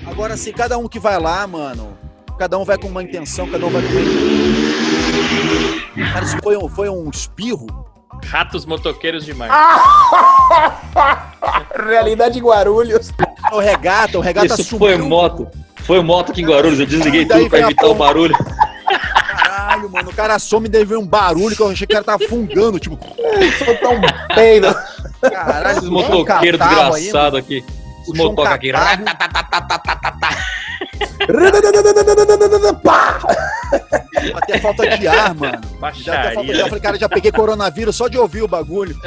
Agora, 0.05 0.33
assim, 0.35 0.51
cada 0.51 0.77
um 0.77 0.87
que 0.87 0.99
vai 0.99 1.19
lá, 1.19 1.45
mano, 1.47 1.97
cada 2.37 2.57
um 2.57 2.65
vai 2.65 2.77
com 2.77 2.87
uma 2.87 3.03
intenção, 3.03 3.49
cada 3.49 3.65
um 3.65 3.69
vai 3.69 3.81
com 3.81 3.87
uma. 3.87 4.01
Cara, 6.13 6.25
isso 6.25 6.37
foi 6.41 6.57
um, 6.57 6.69
foi 6.69 6.89
um 6.89 7.09
espirro. 7.09 7.67
Ratos 8.25 8.65
motoqueiros 8.65 9.25
de 9.25 9.33
Marte. 9.33 9.55
Realidade 11.87 12.39
Guarulhos. 12.39 13.11
O 13.51 13.59
regata, 13.59 14.17
o 14.17 14.21
regata 14.21 14.47
Isso 14.47 14.63
sumiu. 14.63 14.87
foi 14.87 14.97
moto. 14.97 15.47
Foi 15.91 16.01
moto 16.01 16.31
aqui 16.31 16.41
em 16.41 16.45
Guarulhos. 16.45 16.79
Eu 16.79 16.85
desliguei 16.85 17.25
tudo 17.27 17.49
pra 17.49 17.59
evitar 17.59 17.87
o 17.87 17.93
barulho. 17.93 18.33
Caralho, 19.35 19.89
mano, 19.89 20.09
o 20.09 20.13
cara 20.13 20.39
some 20.39 20.67
e 20.67 20.69
daí 20.69 20.85
um 20.95 21.05
barulho 21.05 21.53
que 21.53 21.61
eu 21.61 21.67
achei 21.67 21.85
que 21.85 21.91
o 21.91 21.95
cara 21.95 22.05
tava 22.05 22.23
fungando, 22.29 22.79
tipo, 22.79 22.97
Soltar 23.59 23.91
um 23.91 24.33
peido. 24.33 24.73
caralho, 25.21 25.77
Esses 25.77 25.89
motoqueiros 25.89 26.61
desgraçados 26.61 27.37
aqui. 27.37 27.61
Os 28.01 28.05
Puxou 28.07 28.25
um 28.25 28.29
motoca 28.29 28.49
aqui. 28.53 28.71
catarro. 28.71 29.05
Pá! 32.83 33.19
Até 34.35 34.59
falta 34.59 34.97
de 34.97 35.07
ar, 35.07 35.33
mano. 35.35 35.61
Já 35.61 35.73
até 35.73 35.81
falta 35.83 35.95
de 35.95 36.09
ar. 36.11 36.25
Eu 36.25 36.33
Baixaria. 36.35 36.65
falei, 36.67 36.81
cara, 36.81 36.99
já 36.99 37.09
peguei 37.09 37.31
coronavírus 37.31 37.95
só 37.95 38.07
de 38.07 38.17
ouvir 38.17 38.41
o 38.43 38.47
bagulho. 38.47 38.95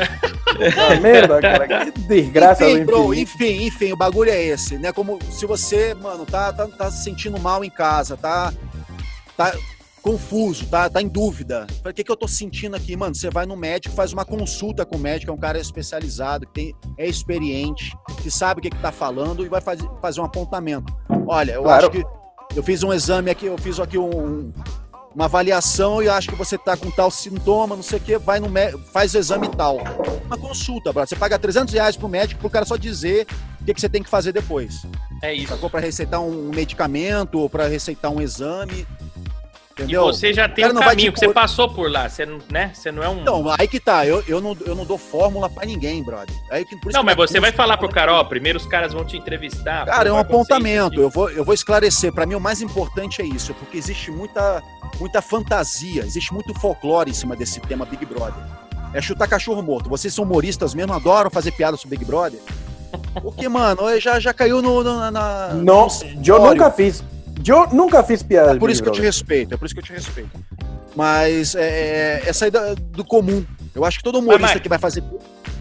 Ah, 0.78 0.94
merda, 1.00 1.40
cara. 1.40 1.66
Que 1.66 1.90
desgraça 2.02 2.64
enfim, 2.64 2.84
do 2.84 2.86
bro, 2.86 3.12
enfim, 3.12 3.66
enfim, 3.66 3.92
o 3.92 3.96
bagulho 3.96 4.30
é 4.30 4.40
esse, 4.40 4.78
né? 4.78 4.92
Como 4.92 5.18
se 5.28 5.46
você, 5.46 5.94
mano, 5.94 6.24
tá, 6.24 6.52
tá, 6.52 6.68
tá 6.68 6.92
se 6.92 7.02
sentindo 7.02 7.40
mal 7.40 7.64
em 7.64 7.70
casa, 7.70 8.16
tá, 8.16 8.52
tá 9.36 9.52
confuso, 10.04 10.66
tá, 10.66 10.88
tá 10.90 11.00
em 11.00 11.08
dúvida. 11.08 11.66
O 11.82 11.90
que, 11.90 12.04
que 12.04 12.12
eu 12.12 12.16
tô 12.16 12.28
sentindo 12.28 12.76
aqui? 12.76 12.94
Mano, 12.94 13.14
você 13.14 13.30
vai 13.30 13.46
no 13.46 13.56
médico, 13.56 13.94
faz 13.94 14.12
uma 14.12 14.22
consulta 14.24 14.84
com 14.84 14.96
o 14.96 15.00
médico, 15.00 15.32
é 15.32 15.34
um 15.34 15.38
cara 15.38 15.58
especializado, 15.58 16.46
que 16.46 16.52
tem, 16.52 16.74
é 16.98 17.06
experiente, 17.08 17.90
que 18.22 18.30
sabe 18.30 18.58
o 18.60 18.62
que, 18.62 18.68
que 18.68 18.78
tá 18.78 18.92
falando 18.92 19.46
e 19.46 19.48
vai 19.48 19.62
fazer, 19.62 19.88
fazer 20.02 20.20
um 20.20 20.24
apontamento. 20.24 20.94
Olha, 21.26 21.52
eu 21.52 21.62
Claro. 21.62 21.86
acho 21.86 21.90
que 21.90 22.04
eu 22.54 22.62
fiz 22.62 22.82
um 22.82 22.92
exame 22.92 23.30
aqui, 23.30 23.46
eu 23.46 23.56
fiz 23.56 23.80
aqui 23.80 23.96
um- 23.96 24.52
uma 25.14 25.24
avaliação 25.24 26.02
e 26.02 26.08
acho 26.08 26.28
que 26.28 26.34
você 26.36 26.58
tá 26.58 26.76
com 26.76 26.90
tal 26.90 27.10
sintoma, 27.10 27.74
não 27.74 27.82
sei 27.82 27.98
o 27.98 28.02
que, 28.02 28.18
vai 28.18 28.38
no 28.40 28.50
médico, 28.50 28.82
faz 28.92 29.14
o 29.14 29.18
exame 29.18 29.48
tal. 29.48 29.78
Uma 30.26 30.36
consulta, 30.36 30.92
brother. 30.92 31.08
Você 31.08 31.16
paga 31.16 31.38
300 31.38 31.72
reais 31.72 31.96
pro 31.96 32.08
médico 32.10 32.40
pro 32.42 32.50
cara 32.50 32.66
só 32.66 32.76
dizer 32.76 33.26
o 33.58 33.64
que, 33.64 33.72
que 33.72 33.80
você 33.80 33.88
tem 33.88 34.02
que 34.02 34.10
fazer 34.10 34.32
depois. 34.32 34.82
É 35.22 35.32
isso. 35.32 35.48
Sacou? 35.48 35.70
Pra 35.70 35.80
receitar 35.80 36.20
um 36.20 36.50
medicamento 36.54 37.38
ou 37.38 37.48
pra 37.48 37.66
receitar 37.68 38.10
um 38.10 38.20
exame. 38.20 38.86
E 39.76 39.82
Entendeu? 39.82 40.02
você 40.04 40.32
já 40.32 40.48
tem 40.48 40.62
cara 40.62 40.72
um 40.72 40.76
não 40.80 40.82
caminho, 40.86 41.12
que 41.12 41.18
você 41.18 41.24
pôr- 41.26 41.34
passou 41.34 41.68
por 41.68 41.90
lá. 41.90 42.08
Você 42.08 42.24
não, 42.24 42.38
né? 42.48 42.70
Você 42.72 42.92
não 42.92 43.02
é 43.02 43.08
um. 43.08 43.22
Então, 43.22 43.44
aí 43.58 43.66
que 43.66 43.80
tá. 43.80 44.06
Eu, 44.06 44.22
eu, 44.28 44.40
não, 44.40 44.56
eu 44.64 44.72
não 44.76 44.84
dou 44.84 44.96
fórmula 44.96 45.50
pra 45.50 45.66
ninguém, 45.66 46.00
brother. 46.02 46.32
Aí 46.48 46.64
que, 46.64 46.76
por 46.76 46.90
isso 46.90 46.96
não, 46.96 47.00
que 47.00 47.06
mas 47.06 47.16
você 47.16 47.40
vai 47.40 47.50
falar 47.50 47.76
pro 47.76 47.88
cara, 47.88 48.14
ó, 48.14 48.22
primeiro 48.22 48.56
os 48.56 48.66
caras 48.66 48.92
vão 48.92 49.04
te 49.04 49.16
entrevistar. 49.16 49.84
Cara, 49.86 50.08
é 50.08 50.12
um 50.12 50.18
apontamento. 50.18 51.00
Eu 51.00 51.10
vou, 51.10 51.28
eu 51.28 51.44
vou 51.44 51.52
esclarecer. 51.52 52.12
Pra 52.12 52.24
mim, 52.24 52.36
o 52.36 52.40
mais 52.40 52.62
importante 52.62 53.20
é 53.20 53.24
isso, 53.24 53.52
porque 53.54 53.76
existe 53.76 54.12
muita, 54.12 54.62
muita 55.00 55.20
fantasia, 55.20 56.02
existe 56.04 56.32
muito 56.32 56.54
folclore 56.60 57.10
em 57.10 57.14
cima 57.14 57.34
desse 57.34 57.58
tema 57.60 57.84
Big 57.84 58.06
Brother. 58.06 58.44
É 58.92 59.02
chutar 59.02 59.26
cachorro 59.26 59.60
morto. 59.60 59.90
Vocês 59.90 60.14
são 60.14 60.22
humoristas 60.24 60.72
mesmo, 60.72 60.92
adoram 60.92 61.30
fazer 61.30 61.50
piada 61.50 61.76
sobre 61.76 61.96
Big 61.96 62.08
Brother? 62.08 62.38
Porque, 63.20 63.48
mano, 63.48 63.98
já, 64.00 64.20
já 64.20 64.32
caiu 64.32 64.62
no, 64.62 64.84
no- 64.84 65.10
na, 65.10 65.48
No, 65.54 65.88
yo 66.22 66.36
óleo. 66.36 66.50
nunca 66.54 66.70
fiz. 66.70 67.02
Yo 67.46 67.66
nunca 67.72 68.02
fiz 68.02 68.22
piada. 68.22 68.52
É 68.52 68.58
por 68.58 68.70
isso 68.70 68.82
que 68.82 68.88
eu 68.88 68.92
te 68.92 69.00
respeito, 69.00 69.54
é 69.54 69.56
por 69.56 69.66
isso 69.66 69.74
que 69.74 69.80
eu 69.80 69.84
te 69.84 69.92
respeito. 69.92 70.30
Mas 70.96 71.54
é, 71.54 72.22
é 72.24 72.32
sair 72.32 72.50
da- 72.50 72.74
do 72.74 73.04
comum. 73.04 73.44
Eu 73.74 73.84
acho 73.84 73.98
que 73.98 74.04
todo 74.04 74.18
humorista 74.18 74.52
Mas- 74.54 74.60
que 74.62 74.68
vai 74.68 74.78
fazer. 74.78 75.02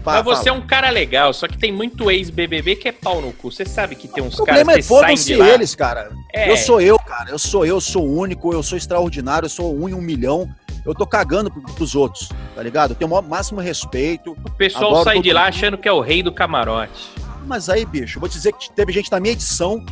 Mas 0.04 0.22
você 0.22 0.50
é 0.50 0.52
um 0.52 0.60
cara 0.66 0.90
legal, 0.90 1.32
só 1.32 1.48
que 1.48 1.56
tem 1.56 1.72
muito 1.72 2.10
ex-BBB 2.10 2.76
que 2.76 2.86
é 2.88 2.92
pau 2.92 3.22
no 3.22 3.32
cu. 3.32 3.50
Você 3.50 3.64
sabe 3.64 3.96
que 3.96 4.06
tem 4.06 4.22
uns 4.22 4.34
O 4.38 4.44
caras 4.44 4.60
problema 4.60 4.72
é 4.72 4.76
que 4.76 4.82
saem 4.82 5.00
foda-se 5.16 5.32
eles, 5.32 5.74
cara. 5.74 6.10
É, 6.32 6.50
Eu 6.52 6.56
sou 6.58 6.78
eu, 6.80 6.98
cara. 6.98 7.30
Eu 7.30 7.38
sou 7.38 7.64
eu, 7.64 7.80
sou 7.80 8.06
único, 8.06 8.52
eu 8.52 8.62
sou 8.62 8.76
extraordinário, 8.76 9.46
eu 9.46 9.50
sou 9.50 9.74
um 9.74 9.88
em 9.88 9.94
um 9.94 10.00
milhão. 10.02 10.48
Eu 10.84 10.94
tô 10.94 11.06
cagando 11.06 11.50
pro- 11.50 11.62
pros 11.62 11.94
outros, 11.94 12.28
tá 12.54 12.62
ligado? 12.62 12.90
Eu 12.90 12.94
tenho 12.96 13.08
o 13.08 13.10
maior- 13.14 13.26
máximo 13.26 13.60
respeito. 13.60 14.32
o 14.32 14.50
pessoal 14.50 15.02
sai 15.02 15.20
de 15.22 15.32
lá 15.32 15.44
mundo. 15.44 15.48
achando 15.48 15.78
que 15.78 15.88
é 15.88 15.92
o 15.92 16.00
rei 16.00 16.22
do 16.22 16.30
camarote. 16.30 17.10
Mas 17.46 17.70
aí, 17.70 17.86
bicho, 17.86 18.18
eu 18.18 18.20
vou 18.20 18.28
te 18.28 18.34
dizer 18.34 18.52
que 18.52 18.70
teve 18.70 18.92
gente 18.92 19.10
na 19.10 19.18
minha 19.18 19.32
edição 19.32 19.82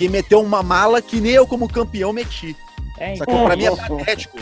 que 0.00 0.08
meteu 0.08 0.40
uma 0.40 0.62
mala 0.62 1.02
que 1.02 1.20
nem 1.20 1.32
eu, 1.32 1.46
como 1.46 1.68
campeão, 1.68 2.10
meti. 2.10 2.56
É, 2.96 3.12
então, 3.14 3.26
Sacou? 3.26 3.44
Pra 3.44 3.54
mim 3.54 3.64
é 3.64 3.76
patético. 3.76 4.38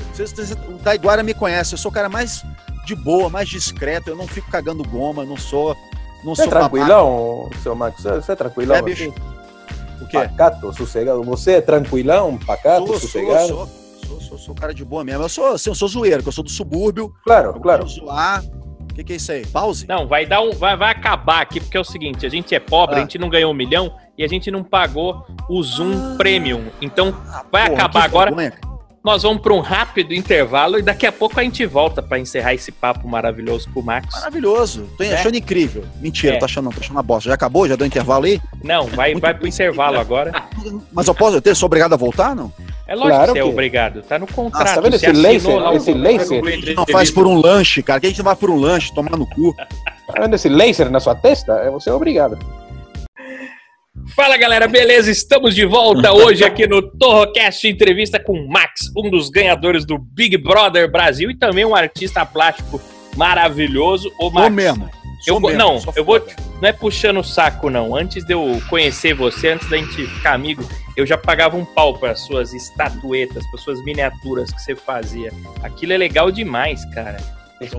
O 0.69 0.79
Taiguara 0.79 1.25
me 1.25 1.35
conhece, 1.35 1.75
eu 1.75 1.79
sou 1.79 1.91
o 1.91 1.95
cara 1.95 2.09
mais 2.09 2.45
de 2.87 2.95
boa, 2.95 3.29
mais 3.29 3.49
discreto, 3.49 4.09
eu 4.09 4.15
não 4.15 4.29
fico 4.29 4.49
cagando 4.53 4.85
goma, 4.89 5.25
não 5.25 5.37
sou. 5.37 5.77
Não 6.23 6.37
Você 6.37 6.43
é 6.43 6.45
sou 6.45 6.53
babaca. 6.55 6.71
tranquilão, 6.71 7.51
seu 7.61 7.75
Max? 7.75 8.03
Você 8.05 8.31
é 8.33 8.37
tranquilão? 8.37 8.77
É, 8.77 8.83
bicho. 8.83 9.03
assim? 9.11 9.15
O 10.01 10.07
quê? 10.07 10.17
Pacato, 10.19 10.73
sossegado. 10.73 11.25
Você 11.25 11.55
é 11.55 11.61
tranquilão, 11.61 12.39
pacato, 12.39 12.87
Sou, 12.87 12.87
sou, 12.87 13.01
sossegado? 13.01 13.49
sou, 13.49 13.69
sou, 14.07 14.21
sou, 14.21 14.39
sou 14.39 14.55
cara 14.55 14.73
de 14.73 14.85
boa 14.85 15.03
mesmo. 15.03 15.25
Eu 15.25 15.29
sou, 15.29 15.55
assim, 15.55 15.71
eu 15.71 15.75
sou 15.75 15.89
zoeiro, 15.89 16.23
que 16.23 16.29
eu 16.29 16.33
sou 16.33 16.45
do 16.45 16.51
subúrbio. 16.51 17.13
Claro, 17.25 17.49
Eu 17.57 17.61
claro. 17.61 17.85
zoar. 17.89 18.45
O 18.99 19.01
que, 19.01 19.05
que 19.05 19.13
é 19.13 19.17
isso 19.17 19.31
aí? 19.31 19.47
Pause? 19.47 19.87
Não, 19.87 20.09
vai 20.09 20.27
dar 20.27 20.41
um. 20.41 20.51
Vai, 20.51 20.77
vai 20.77 20.91
acabar 20.91 21.41
aqui, 21.41 21.61
porque 21.61 21.77
é 21.77 21.81
o 21.81 21.85
seguinte: 21.85 22.27
a 22.27 22.29
gente 22.29 22.53
é 22.53 22.59
pobre, 22.59 22.97
Ah. 22.97 22.99
a 22.99 23.03
gente 23.03 23.17
não 23.17 23.29
ganhou 23.29 23.53
um 23.53 23.55
milhão 23.55 23.95
e 24.19 24.25
a 24.25 24.27
gente 24.27 24.51
não 24.51 24.65
pagou 24.65 25.25
o 25.49 25.63
Zoom 25.63 25.93
Ah. 25.93 26.15
Premium. 26.19 26.65
Então, 26.83 27.13
vai 27.53 27.69
Porra, 27.71 27.75
acabar 27.79 28.03
agora. 28.03 28.35
cara. 28.35 28.59
nós 29.05 29.23
vamos 29.23 29.41
para 29.41 29.55
um 29.55 29.61
rápido 29.61 30.13
intervalo 30.13 30.81
e 30.81 30.83
daqui 30.83 31.07
a 31.07 31.13
pouco 31.13 31.39
a 31.39 31.45
gente 31.45 31.65
volta 31.65 32.03
para 32.03 32.19
encerrar 32.19 32.55
esse 32.55 32.73
papo 32.73 33.07
maravilhoso 33.09 33.71
com 33.73 33.79
o 33.79 33.83
Max. 33.85 34.13
Maravilhoso. 34.17 34.89
Tô 34.99 35.05
É. 35.05 35.15
achando 35.15 35.37
incrível. 35.37 35.85
Mentira, 36.01 36.35
É. 36.35 36.39
tô 36.41 36.45
achando 36.45 36.65
não, 36.65 36.73
tô 36.73 36.81
achando 36.81 36.97
uma 36.97 37.03
bosta. 37.03 37.29
Já 37.29 37.35
acabou? 37.37 37.69
Já 37.69 37.77
deu 37.77 37.87
intervalo 37.87 38.25
aí? 38.27 38.41
Não, 38.65 38.85
vai, 38.89 39.13
Muito 39.13 39.23
vai 39.23 39.33
pro 39.33 39.47
intervalo 39.47 39.99
agora. 40.01 40.33
Mas 40.93 41.07
eu 41.07 41.15
posso, 41.15 41.37
eu 41.37 41.41
tenho- 41.41 41.55
sou 41.55 41.67
obrigado 41.69 41.93
a 41.93 41.97
voltar, 41.97 42.35
não? 42.35 42.53
É 42.89 42.95
lógico 42.95 43.17
Claro 43.17 43.33
que 43.35 43.39
você 43.39 43.39
é 43.39 43.45
obrigado. 43.45 44.03
Tá 44.03 44.19
no 44.19 44.27
contrato. 44.27 44.67
Ah, 44.67 44.75
tá 44.77 44.81
vendo 44.81 44.95
esse 44.97 45.13
laser? 45.13 45.55
lá 45.57 45.71
o- 45.71 45.77
Esse 45.77 45.93
laser? 45.93 46.43
A 46.43 46.51
gente 46.51 46.75
não 46.75 46.87
faz 46.87 47.11
por 47.11 47.27
um 47.27 47.35
lanche, 47.39 47.83
cara. 47.83 48.01
Que 48.01 48.07
a 48.07 48.09
gente 48.09 48.19
não 48.19 48.25
vai 48.25 48.35
por 48.37 48.49
um 48.51 48.57
lanche, 48.57 48.95
tomar 48.95 49.17
no 49.17 49.27
cu. 49.27 49.55
Tá 49.55 50.23
vendo 50.23 50.35
esse 50.35 50.49
laser 50.49 50.91
na 50.91 50.99
sua 50.99 51.15
testa? 51.15 51.53
É 51.59 51.71
você 51.71 51.91
obrigado. 51.91 52.39
Fala 54.17 54.37
galera, 54.39 54.67
beleza? 54.67 55.11
Estamos 55.11 55.55
de 55.55 55.67
volta 55.67 56.13
hoje 56.13 56.43
aqui 56.45 56.67
no 56.67 56.81
Torrocast 56.81 57.69
entrevista 57.69 58.19
com 58.19 58.33
o 58.33 58.49
Max, 58.49 58.91
um 58.97 59.11
dos 59.11 59.29
ganhadores 59.29 59.85
do 59.85 59.99
Big 59.99 60.37
Brother 60.39 60.91
Brasil 60.91 61.31
e 61.31 61.37
também 61.37 61.65
um 61.67 61.75
artista 61.77 62.25
plástico 62.25 62.81
maravilhoso. 63.17 64.11
Ô, 64.19 64.31
Max, 64.31 64.47
Sou 64.47 64.51
mesmo. 64.55 64.85
Eu 65.27 65.35
Sou 65.35 65.41
vou- 65.41 65.51
mesmo, 65.51 65.59
não, 65.65 65.83
eu 65.95 66.05
vou- 66.05 66.25
não 66.63 66.69
é 66.69 66.73
puxando 66.73 67.19
o 67.19 67.25
saco, 67.25 67.69
não. 67.69 67.95
Antes 67.95 68.25
de 68.25 68.33
eu 68.33 68.63
conhecer 68.71 69.13
você, 69.15 69.49
antes 69.51 69.69
da 69.69 69.77
gente 69.77 70.07
ficar 70.07 70.33
amigo, 70.33 70.63
eu 70.99 71.07
já 71.07 71.17
pagava 71.17 71.57
um 71.57 71.65
pau 71.65 71.95
para 71.99 72.15
suas 72.17 72.53
estatuetas, 72.53 73.47
para 73.51 73.61
suas 73.61 73.83
miniaturas 73.85 74.51
que 74.53 74.61
você 74.61 74.75
fazia. 74.75 75.33
Aquilo 75.63 75.93
é 75.93 75.97
legal 75.97 76.31
demais, 76.31 76.85
cara. 76.95 77.19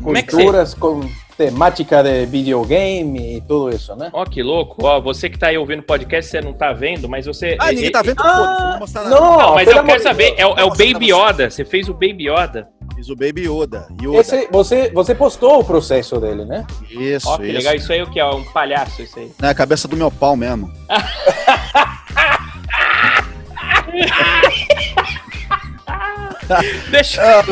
Como 0.04 0.18
é 0.18 0.22
você- 0.22 0.28
Esculturas 0.28 0.74
com 0.74 1.02
temática 1.38 2.04
de 2.04 2.26
videogame 2.26 3.38
e 3.38 3.42
tudo 3.42 3.70
isso, 3.74 3.96
né? 3.96 4.10
Ó, 4.12 4.26
que 4.26 4.44
louco. 4.44 4.86
Ó, 4.86 5.00
você 5.00 5.30
que 5.30 5.40
tá 5.40 5.48
aí 5.48 5.58
ouvindo 5.58 5.80
o 5.80 5.84
podcast, 5.84 6.30
você 6.30 6.42
não 6.42 6.52
tá 6.52 6.74
vendo, 6.74 7.08
mas 7.08 7.26
você. 7.26 7.56
Ah, 7.60 7.72
ninguém 7.72 7.90
tá 7.92 8.02
vendo? 8.02 8.20
Ah, 8.22 8.78
não 8.80 8.86
vou. 8.86 9.04
Não, 9.06 9.10
Não, 9.40 9.56
mas 9.56 9.70
eu 9.70 9.82
quero 9.86 10.04
saber, 10.04 10.34
é, 10.38 10.46
o- 10.46 10.50
é 10.50 10.52
o 10.52 10.56
Vou 10.56 10.68
mostrar 10.70 10.94
Baby 10.94 11.14
Yoda. 11.14 11.50
Você 11.50 11.64
fez 11.64 11.88
o 11.88 11.94
Baby 11.94 12.30
Yoda. 12.30 12.68
Fiz 12.94 13.08
o 13.10 13.16
Baby 13.16 13.48
Yoda. 13.48 13.88
Yoda. 14.02 14.18
Esse, 14.20 14.50
você, 14.52 14.90
você 14.92 15.16
postou 15.16 15.60
o 15.62 15.64
processo 15.64 16.20
dele, 16.20 16.44
né? 16.44 16.66
Isso, 16.90 17.30
Ó, 17.30 17.38
que 17.38 17.44
isso. 17.46 17.54
legal. 17.58 17.74
Isso 17.76 17.94
aí 17.94 18.00
é 18.00 18.04
o 18.04 18.08
que? 18.12 18.20
É 18.20 18.26
um 18.26 18.44
palhaço, 18.44 19.02
isso 19.02 19.18
aí. 19.18 19.32
É 19.42 19.48
a 19.48 19.54
cabeça 19.56 19.88
do 19.88 19.96
meu 19.96 20.12
pau 20.12 20.36
mesmo. 20.36 20.70
Deixa, 26.90 27.22
Ah, 27.22 27.44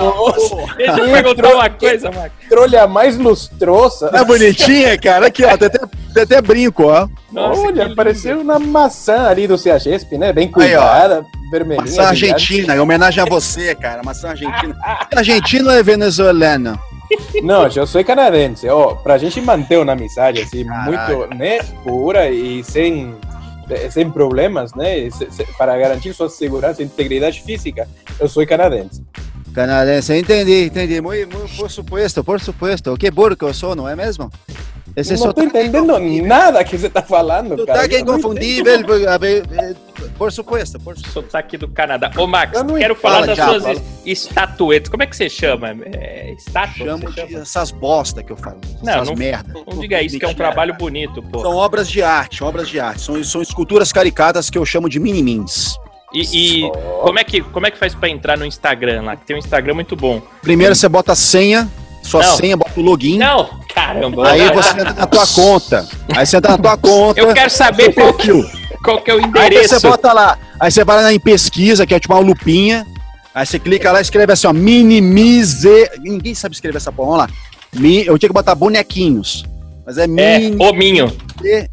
deixa 0.76 1.00
eu 1.00 1.12
perguntar 1.12 1.54
uma 1.54 1.70
coisa, 1.70 2.12
Max. 2.12 2.32
Trolha 2.50 2.88
mais 2.88 3.18
lustrosa. 3.18 4.10
É 4.14 4.24
bonitinha, 4.24 4.98
cara. 4.98 5.28
Aqui, 5.28 5.44
ó. 5.46 5.56
Tem 5.56 5.68
até, 5.68 5.80
tem 6.14 6.24
até 6.24 6.42
brinco, 6.42 6.88
ó. 6.88 7.08
Nossa, 7.32 7.62
Olha, 7.62 7.94
pareceu 7.94 8.40
uma 8.42 8.58
maçã 8.58 9.28
ali 9.28 9.48
do 9.48 9.58
Ciagesp, 9.58 10.18
né? 10.18 10.34
Bem 10.34 10.50
cuidada, 10.50 11.24
vermelhinha. 11.52 11.86
Maçã 11.86 12.08
argentina, 12.10 12.76
em 12.76 12.80
homenagem 12.80 13.22
a 13.22 13.26
você, 13.28 13.76
cara. 13.76 14.02
Maçã 14.04 14.30
argentina. 14.30 14.76
Argentino 15.16 15.70
é 15.70 15.84
venezuelano? 15.84 16.80
Não, 17.44 17.68
eu 17.68 17.88
sou 17.88 18.04
canadense. 18.04 18.68
Ó, 18.68 18.96
pra 18.96 19.18
gente 19.18 19.40
manter 19.40 19.78
uma 19.78 19.94
amizade 19.94 20.42
assim, 20.42 20.66
Caralho. 20.66 21.18
muito 21.20 21.36
né, 21.36 21.60
pura 21.84 22.30
e 22.30 22.64
sem, 22.64 23.16
sem 23.92 24.10
problemas, 24.10 24.74
né? 24.74 25.10
Para 25.58 25.78
garantir 25.78 26.14
sua 26.14 26.30
segurança 26.30 26.82
e 26.82 26.86
integridade 26.86 27.42
física, 27.44 27.88
eu 28.20 28.28
sou 28.28 28.46
canadense. 28.46 29.04
Canadense, 29.54 30.14
entendi, 30.16 30.66
entendi. 30.66 31.02
Muito, 31.02 31.36
muito, 31.38 31.56
por 31.56 31.70
supuesto, 31.72 32.24
por 32.24 32.40
supuesto. 32.40 32.96
Que 32.98 33.10
burro 33.10 33.36
que 33.36 33.44
eu 33.44 33.54
sou, 33.54 33.76
não 33.76 33.88
é 33.90 33.96
mesmo? 33.96 34.30
Esse 34.96 35.12
não 35.14 35.18
sotaque 35.20 35.48
entendendo 35.48 36.00
nada 36.00 36.64
que 36.64 36.78
você 36.78 36.90
tá 36.90 37.02
falando, 37.04 37.50
cara. 37.66 37.82
Sotaque 37.82 37.96
Eu 37.96 38.06
não 38.06 38.14
inconfundível. 38.18 38.84
por- 38.84 39.00
eh, 39.02 39.76
Por 40.18 40.32
supuesto, 40.32 40.80
por 40.80 40.96
supuesto. 40.96 41.14
Sotaque 41.14 41.58
do 41.58 41.68
Canadá. 41.68 42.12
Ô, 42.18 42.26
Max, 42.26 42.58
Eu 42.58 42.64
não 42.64 42.76
quero 42.76 42.96
falar 42.96 43.16
Fala, 43.16 43.28
das 43.28 43.38
já, 43.38 43.46
suas 43.50 43.64
fala. 43.64 43.82
Es- 44.12 44.26
estatuetas. 44.28 44.90
Como 44.90 45.04
é 45.04 45.06
que 45.08 45.16
você 45.16 45.30
chama? 45.30 45.76
É, 45.94 46.34
estátua? 46.38 46.86
Chamo 46.86 47.10
de 47.12 47.16
chama? 47.16 47.40
essas 47.42 47.72
bosta 47.72 48.24
que 48.24 48.32
eu 48.32 48.38
falo. 48.38 48.60
Não, 48.84 48.94
essas 48.94 49.08
não- 49.10 49.16
merda. 49.16 49.54
Não 49.72 49.80
diga 49.80 50.02
isso, 50.02 50.18
que 50.18 50.26
é 50.26 50.28
um 50.28 50.34
trabalho 50.34 50.74
bonito, 50.76 51.22
pô. 51.24 51.42
São 51.42 51.56
obras 51.56 51.88
de 51.90 52.02
arte, 52.02 52.44
obras 52.44 52.68
de 52.70 52.80
arte. 52.80 53.02
São, 53.02 53.24
são 53.24 53.42
esculturas 53.42 53.92
caricatas 53.92 54.50
que 54.50 54.58
eu 54.58 54.66
chamo 54.66 54.90
de 54.90 55.00
minimins. 55.00 55.76
E, 56.14 56.62
e 56.66 56.72
como, 57.02 57.20
é 57.20 57.24
que, 57.24 57.42
como 57.42 57.68
é 57.68 57.72
que 57.72 57.78
faz 57.78 57.94
pra 57.94 58.08
entrar 58.08 58.38
no 58.38 58.46
Instagram 58.46 59.02
lá? 59.02 59.16
Que 59.18 59.26
tem 59.26 59.36
um 59.36 59.40
Instagram 59.40 59.74
muito 59.74 59.96
bom. 59.96 60.22
Primeiro 60.42 60.74
você 60.74 60.88
bota 60.88 61.12
a 61.12 61.16
senha, 61.16 61.68
sua 62.02 62.24
Não. 62.24 62.36
senha, 62.38 62.56
bota 62.56 62.80
o 62.80 62.82
login. 62.84 63.18
Não, 63.18 63.60
caramba. 63.76 64.30
Aí 64.30 64.46
não, 64.46 64.54
você 64.54 64.70
entra 64.72 64.94
na 64.94 65.06
tua 65.06 65.28
conta. 65.28 65.86
Aí 66.16 66.26
você 66.26 66.38
entra 66.38 66.52
na 66.52 66.58
tua 66.58 66.78
conta. 66.78 67.20
Eu 67.20 67.34
quero 67.34 67.50
saber 67.50 67.94
qual, 67.94 68.14
que- 68.14 68.32
qual 68.82 69.02
que 69.02 69.12
é 69.12 69.16
o 69.16 69.18
Aí 69.18 69.26
endereço. 69.26 69.80
você 69.82 69.88
bota 69.90 70.14
lá. 70.14 70.38
Aí 70.58 70.72
você 70.72 70.86
vai 70.86 71.04
lá 71.04 71.14
em 71.14 71.20
pesquisa, 71.20 71.86
que 71.86 71.94
é 71.94 72.00
tipo 72.00 72.14
uma 72.14 72.22
lupinha. 72.22 72.88
Aí 73.38 73.46
você 73.46 73.60
clica 73.60 73.92
lá 73.92 74.00
e 74.00 74.02
escreve 74.02 74.34
assim, 74.34 74.48
ó, 74.48 74.52
minimize. 74.54 75.70
Ninguém 76.00 76.34
sabe 76.34 76.56
escrever 76.56 76.78
essa 76.78 76.92
porra. 76.92 77.28
Vamos 77.28 77.36
lá. 77.36 77.80
Mi... 77.80 78.04
Eu 78.04 78.18
tinha 78.18 78.30
que 78.30 78.34
botar 78.34 78.56
bonequinhos. 78.56 79.46
Mas 79.86 80.00
é 80.00 80.06
É, 80.06 80.52
hominho. 80.60 81.16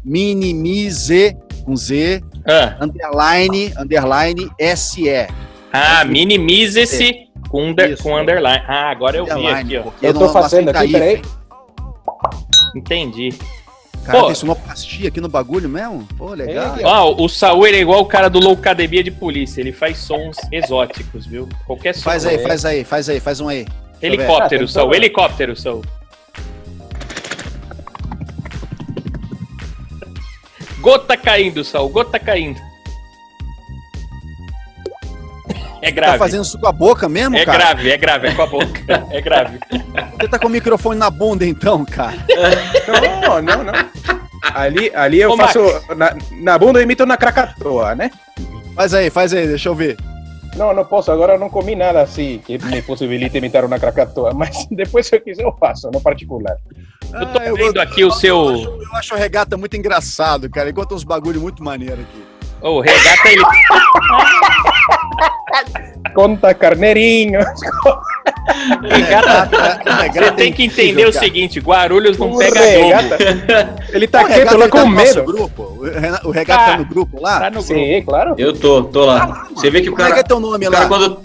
minimize 0.03 1.35
com 1.65 1.75
Z, 1.75 2.21
Ah, 2.47 2.77
underline, 2.79 3.73
underline, 3.79 4.51
SE. 4.75 5.09
ah 5.73 6.05
minimize-se 6.05 7.11
com, 7.49 7.69
under, 7.69 7.89
Isso. 7.93 8.03
com 8.03 8.15
underline. 8.15 8.63
Ah, 8.67 8.91
agora 8.91 9.17
eu 9.17 9.25
vi 9.25 9.47
aqui, 9.47 9.77
ó. 9.77 9.85
Eu 10.03 10.13
tô 10.13 10.29
fazendo 10.29 10.69
aqui, 10.69 10.91
peraí. 10.91 11.21
Entendi. 12.75 13.29
Cara, 14.05 14.19
Pô. 14.19 14.25
tem 14.27 14.35
sonoplastia 14.35 15.07
aqui 15.07 15.19
no 15.19 15.27
bagulho 15.27 15.67
mesmo? 15.67 16.07
Pô, 16.17 16.33
legal. 16.33 16.77
É, 16.77 16.85
Ó, 16.85 17.15
o 17.23 17.27
Saul 17.27 17.65
ele 17.65 17.77
é 17.77 17.79
igual 17.81 18.01
o 18.01 18.05
cara 18.05 18.29
do 18.29 18.39
Loucademia 18.39 19.03
de 19.03 19.09
Polícia. 19.09 19.59
Ele 19.61 19.71
faz 19.71 19.97
sons 19.97 20.37
exóticos, 20.51 21.25
viu? 21.25 21.49
Qualquer 21.65 21.95
som. 21.95 22.01
Faz 22.01 22.23
aí, 22.25 22.37
faz 22.37 22.65
aí, 22.65 22.83
faz 22.83 23.09
aí, 23.09 23.19
faz 23.19 23.39
um 23.41 23.47
aí. 23.49 23.65
Helicóptero, 24.01 24.65
Ah, 24.65 24.67
Saul. 24.67 24.85
então- 24.89 24.95
Helicóptero, 24.95 25.55
Saul. 25.55 25.83
Gota 30.79 31.17
caindo, 31.17 31.63
Saul. 31.63 31.89
Gota 31.89 32.19
caindo. 32.19 32.59
É 35.85 35.91
Tá 35.91 35.95
grave. 35.95 36.17
fazendo 36.17 36.43
isso 36.43 36.57
com 36.57 36.67
a 36.67 36.71
boca 36.71 37.07
mesmo, 37.07 37.35
É 37.37 37.45
cara? 37.45 37.57
grave, 37.57 37.91
é 37.91 37.97
grave, 37.97 38.27
é 38.27 38.33
com 38.33 38.41
a 38.41 38.47
boca. 38.47 39.05
É 39.11 39.21
grave. 39.21 39.59
Você 40.19 40.27
tá 40.27 40.39
com 40.39 40.47
o 40.47 40.49
microfone 40.49 40.97
na 40.99 41.09
bunda 41.09 41.45
então, 41.45 41.85
cara. 41.85 42.17
Não, 43.21 43.41
não, 43.41 43.63
não. 43.63 43.73
Ali, 44.53 44.91
ali 44.95 45.21
eu 45.21 45.31
Ô, 45.31 45.37
faço. 45.37 45.59
Na, 45.95 46.15
na 46.41 46.57
bunda 46.57 46.79
eu 46.79 46.83
imito 46.83 47.05
na 47.05 47.17
Krakatoa, 47.17 47.93
né? 47.95 48.09
Faz 48.75 48.93
aí, 48.93 49.09
faz 49.09 49.33
aí, 49.33 49.47
deixa 49.47 49.69
eu 49.69 49.75
ver. 49.75 49.97
Não, 50.55 50.73
não 50.73 50.85
posso. 50.85 51.11
Agora 51.11 51.33
eu 51.33 51.39
não 51.39 51.49
comi 51.49 51.75
nada 51.75 52.01
assim 52.01 52.41
que 52.45 52.57
me 52.65 52.81
possibilite 52.81 53.37
imitar 53.37 53.63
uma 53.65 53.77
Krakatoa. 53.77 54.33
Mas 54.33 54.65
depois, 54.71 55.05
se 55.07 55.15
eu 55.15 55.21
quiser, 55.21 55.43
eu 55.43 55.55
faço, 55.59 55.89
no 55.91 55.99
particular. 56.01 56.57
Eu 57.13 57.25
tô 57.27 57.39
Ah, 57.39 57.45
eu 57.45 57.55
vendo 57.55 57.73
vou- 57.73 57.81
aqui 57.83 58.03
o 58.05 58.11
seu. 58.11 58.55
Eu 58.55 58.95
acho 58.95 59.13
o 59.13 59.17
regata 59.17 59.55
muito 59.57 59.75
engraçado, 59.77 60.49
cara. 60.49 60.67
Ele 60.67 60.75
conta 60.75 60.95
uns 60.95 61.03
bagulho 61.03 61.41
muito 61.41 61.63
maneiro 61.63 62.01
aqui. 62.01 62.23
Ô, 62.61 62.77
o 62.77 62.81
regata 62.81 63.29
ele. 63.29 63.43
Conta 66.13 66.53
carneirinho. 66.53 67.39
Regata. 68.83 69.45
Regata 70.01 70.11
Você 70.13 70.23
é 70.25 70.31
tem 70.31 70.53
que 70.53 70.63
entender 70.65 71.07
o 71.07 71.11
cara. 71.13 71.25
seguinte: 71.25 71.59
Guarulhos 71.59 72.17
não 72.17 72.31
O 72.31 72.37
pega 72.37 72.59
jogo. 72.59 72.85
regata, 72.87 73.17
Ele 73.89 74.07
tá 74.07 74.23
O 74.23 74.27
quieto 74.27 74.45
lá 74.57 74.65
ele 74.65 74.71
tá 74.71 74.81
com 74.81 74.87
medo. 74.87 75.23
grupo. 75.23 75.63
O 76.23 76.31
regata 76.31 76.63
Tá. 76.65 76.71
tá 76.71 76.77
no 76.77 76.85
grupo 76.85 77.21
lá. 77.21 77.39
Tá 77.39 77.45
no 77.49 77.63
grupo. 77.63 77.67
Sim, 77.73 78.01
claro. 78.05 78.35
Eu 78.37 78.53
tô, 78.53 78.83
tô 78.83 79.05
lá. 79.05 79.47
Você 79.53 79.69
vê 79.69 79.81
que 79.81 79.89
o 79.89 79.91
Como 79.91 80.03
é 80.03 80.05
que 80.05 80.11
cara, 80.11 80.21
é 80.21 80.23
teu 80.23 80.39
nome 80.39 80.67
o 80.67 80.71
cara 80.71 80.83
lá? 80.83 80.89
quando. 80.89 81.19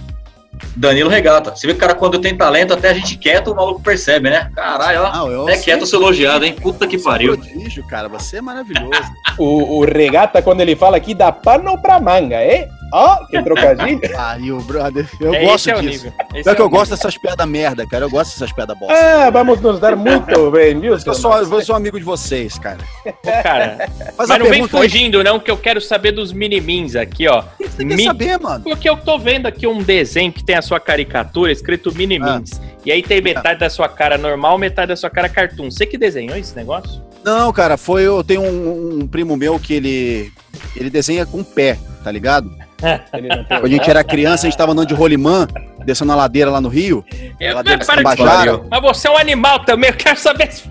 Danilo 0.77 1.09
regata. 1.09 1.55
Você 1.57 1.67
vê 1.67 1.73
que 1.73 1.79
o 1.79 1.81
cara, 1.81 1.95
quando 1.95 2.19
tem 2.21 2.37
talento, 2.37 2.75
até 2.75 2.91
a 2.91 2.95
gente 2.95 3.17
quieto, 3.17 3.51
o 3.51 3.57
maluco 3.57 3.81
percebe, 3.81 4.29
né? 4.29 4.51
Caralho, 4.55 5.03
ó. 5.05 5.27
Não, 5.29 5.43
Até 5.45 5.57
quieto, 5.57 5.81
eu 5.81 5.87
sou 5.87 6.01
elogiado, 6.01 6.45
hein? 6.45 6.55
Puta 6.61 6.87
que 6.87 6.99
pariu. 6.99 7.37
Prodígio, 7.37 7.87
cara. 7.87 8.09
Você 8.09 8.39
é 8.39 8.41
maravilhoso. 8.43 8.91
O, 9.39 9.79
o 9.79 9.85
regata, 9.87 10.43
quando 10.43 10.61
ele 10.61 10.77
fala 10.77 10.99
aqui, 10.99 11.15
dá 11.15 11.33
pano 11.33 11.81
pra 11.81 11.99
manga, 11.99 12.37
é? 12.37 12.69
Ó, 12.93 13.25
que 13.27 13.43
trocadilho. 13.43 14.01
Pariu, 14.13 14.59
brother. 14.63 15.09
Eu 15.21 15.35
É, 15.35 15.45
gosto 15.45 15.55
esse 15.57 15.71
é 15.71 15.77
o 15.77 15.81
disso. 15.81 16.05
nível. 16.07 16.13
Esse 16.35 16.43
Pior 16.45 16.53
é 16.53 16.55
que 16.57 16.63
o 16.63 16.65
eu 16.65 16.71
gosto 16.71 16.91
dessas 16.91 17.17
piadas 17.19 17.47
merda, 17.49 17.87
cara. 17.87 18.05
Eu 18.05 18.11
gosto 18.11 18.33
dessas 18.33 18.53
piadas 18.53 18.79
bosta. 18.79 18.95
Ah, 18.95 19.31
vamos 19.31 19.61
nos 19.61 19.79
dar 19.81 19.97
muito 19.97 20.51
bem, 20.51 20.79
viu? 20.81 20.93
Eu 20.95 21.15
sou, 21.15 21.37
eu 21.37 21.63
sou 21.63 21.75
amigo 21.77 21.99
de 21.99 22.05
vocês, 22.05 22.59
cara. 22.59 22.79
Pô, 23.05 23.31
cara. 23.43 23.89
Faz 24.17 24.29
Mas 24.29 24.31
a 24.31 24.39
não 24.39 24.47
vem 24.47 24.67
fugindo, 24.67 25.23
não, 25.25 25.39
que 25.41 25.51
eu 25.51 25.57
quero 25.57 25.81
saber 25.81 26.13
dos 26.13 26.33
minimins 26.33 26.97
aqui, 26.97 27.27
ó. 27.29 27.45
Você 27.59 27.85
quer 27.85 27.97
Mi- 27.97 28.05
saber, 28.05 28.39
mano? 28.39 28.65
Porque 28.65 28.89
eu 28.89 28.97
tô 28.97 29.19
vendo 29.19 29.47
aqui 29.47 29.67
um 29.67 29.83
desenho 29.83 30.33
que 30.33 30.43
tem 30.45 30.57
a 30.57 30.63
sua 30.63 30.81
caricatura 30.81 31.53
escrito 31.53 31.95
Minimins. 31.95 32.61
Ah. 32.63 32.71
E 32.85 32.93
aí 32.93 33.03
tem 33.03 33.21
metade 33.21 33.61
da 33.61 33.69
sua 33.71 33.89
cara 33.89 34.17
normal, 34.17 34.57
metade 34.59 34.89
da 34.89 34.97
sua 34.97 35.11
cara 35.11 35.29
cartoon. 35.29 35.71
Você 35.71 35.85
que 35.87 35.99
desenhou 35.99 36.37
esse 36.37 36.57
negócio? 36.57 37.03
Não, 37.23 37.53
cara, 37.53 37.77
foi. 37.77 38.07
Eu 38.07 38.25
tenho 38.25 38.41
um, 38.43 39.01
um 39.03 39.07
primo 39.07 39.37
meu 39.37 39.59
que 39.61 39.75
ele. 39.75 40.33
Ele 40.75 40.89
desenha 40.89 41.27
com 41.27 41.41
o 41.41 41.45
pé, 41.45 41.77
tá 42.03 42.11
ligado? 42.11 42.51
Quando 43.49 43.65
a 43.65 43.69
gente 43.69 43.91
era 43.91 44.03
criança, 44.05 44.47
a 44.47 44.51
gente 44.51 44.59
tava 44.59 44.73
andando 44.73 44.89
de 44.89 44.95
rolimã, 44.95 45.47
descendo 45.85 46.13
a 46.13 46.15
ladeira 46.17 46.51
lá 46.51 46.61
no 46.61 46.69
Rio. 46.69 47.05
Eu, 47.39 47.55
Ladeira 47.57 47.79
mas, 47.79 47.87
para 47.87 47.97
de 47.97 48.03
Tambajara. 48.17 48.53
falar. 48.59 48.65
mas 48.71 48.83
você 48.83 49.09
é 49.09 49.11
um 49.11 49.19
animal 49.19 49.61
também, 49.61 49.91
eu 49.91 49.97
quero 49.97 50.19
saber 50.19 50.51
se. 50.53 50.65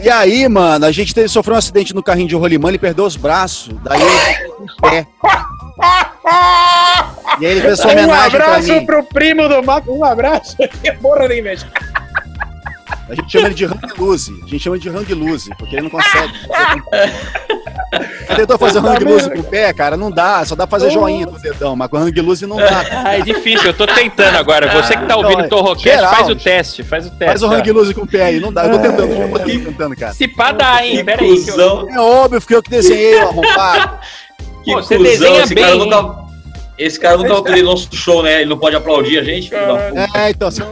E 0.00 0.08
aí, 0.08 0.48
mano, 0.48 0.86
a 0.86 0.92
gente 0.92 1.12
teve, 1.12 1.28
sofreu 1.28 1.56
um 1.56 1.58
acidente 1.58 1.92
no 1.94 2.02
carrinho 2.02 2.28
de 2.28 2.34
rolimã, 2.36 2.68
ele 2.68 2.78
perdeu 2.78 3.04
os 3.04 3.16
braços. 3.16 3.74
Daí 3.82 4.00
ele 4.00 4.34
ficou 4.36 4.56
com 4.56 4.64
o 4.86 4.90
pé. 4.90 5.06
E 7.40 7.46
aí 7.46 7.52
ele 7.52 7.60
fez 7.60 7.80
Um 7.80 7.88
homenagem 7.88 8.30
pra 8.30 8.46
abraço 8.46 8.72
mim. 8.72 8.86
pro 8.86 9.02
primo 9.04 9.48
do 9.48 9.62
Mac, 9.62 9.86
um 9.88 10.04
abraço. 10.04 10.56
Que 10.56 10.92
porra 10.92 11.28
de 11.28 11.40
inveja. 11.40 11.66
A 13.08 13.14
gente 13.14 13.32
chama 13.32 13.46
ele 13.46 13.54
de 13.54 13.64
hang 13.64 13.80
loose. 13.98 14.32
A 14.44 14.46
gente 14.46 14.60
chama 14.60 14.76
ele 14.76 14.82
de 14.82 14.88
hang 14.88 15.14
loose, 15.14 15.50
porque 15.58 15.76
ele 15.76 15.82
não 15.82 15.90
consegue. 15.90 16.32
Tentou 18.36 18.58
fazer 18.58 18.78
hang 18.78 19.04
loose 19.04 19.30
com 19.30 19.40
o 19.40 19.44
pé, 19.44 19.72
cara, 19.72 19.96
não 19.96 20.10
dá. 20.10 20.44
Só 20.44 20.54
dá 20.54 20.66
pra 20.66 20.78
fazer 20.78 20.90
joinha 20.92 21.26
com 21.26 21.36
o 21.36 21.38
dedão, 21.38 21.74
mas 21.74 21.88
com 21.88 21.96
hang 21.96 22.20
loose 22.20 22.46
não 22.46 22.56
dá. 22.56 22.84
Ah, 23.04 23.16
é 23.16 23.20
difícil, 23.22 23.68
eu 23.68 23.74
tô 23.74 23.86
tentando 23.86 24.36
agora. 24.36 24.68
Você 24.82 24.96
que 24.96 25.06
tá 25.06 25.16
ouvindo 25.16 25.38
Não, 25.38 25.46
o 25.46 25.48
Torrocast, 25.48 26.00
faz 26.16 26.28
o 26.28 26.36
teste, 26.36 26.82
faz 26.82 27.06
o 27.06 27.10
teste. 27.10 27.24
Faz 27.26 27.42
o 27.42 27.46
hang 27.48 27.72
loose 27.72 27.94
com 27.94 28.02
o 28.02 28.06
pé 28.06 28.22
aí, 28.24 28.40
não 28.40 28.52
dá. 28.52 28.66
Eu 28.66 28.72
tô 28.72 28.78
tentando, 28.78 29.12
eu 29.12 29.28
tô 29.30 29.38
tentando, 29.38 29.96
cara. 29.96 30.12
Se 30.12 30.28
pá 30.28 30.52
dá, 30.52 30.84
hein? 30.84 31.04
Pera 31.04 31.22
aí. 31.22 31.28
que 31.42 31.48
eu- 31.50 31.54
cuzão, 31.54 31.86
É 31.90 31.98
óbvio, 32.00 32.40
porque 32.40 32.54
eu 32.54 32.62
que 32.62 32.70
desenhei 32.70 33.16
o 33.16 33.28
arrombado. 33.28 33.98
que 34.64 34.72
Pô, 34.72 34.82
você 34.82 34.96
cuzão. 34.96 35.10
desenha 35.12 35.46
bem, 35.46 35.56
cara 35.64 35.74
nunca. 35.76 36.27
Esse 36.78 36.98
cara 37.00 37.16
nunca 37.16 37.32
autorizou 37.32 37.70
nosso 37.70 37.88
show, 37.94 38.22
né? 38.22 38.40
Ele 38.42 38.50
não 38.50 38.58
pode 38.58 38.76
aplaudir 38.76 39.18
a 39.18 39.24
gente. 39.24 39.50
É, 40.14 40.30
então. 40.30 40.50
Você... 40.50 40.62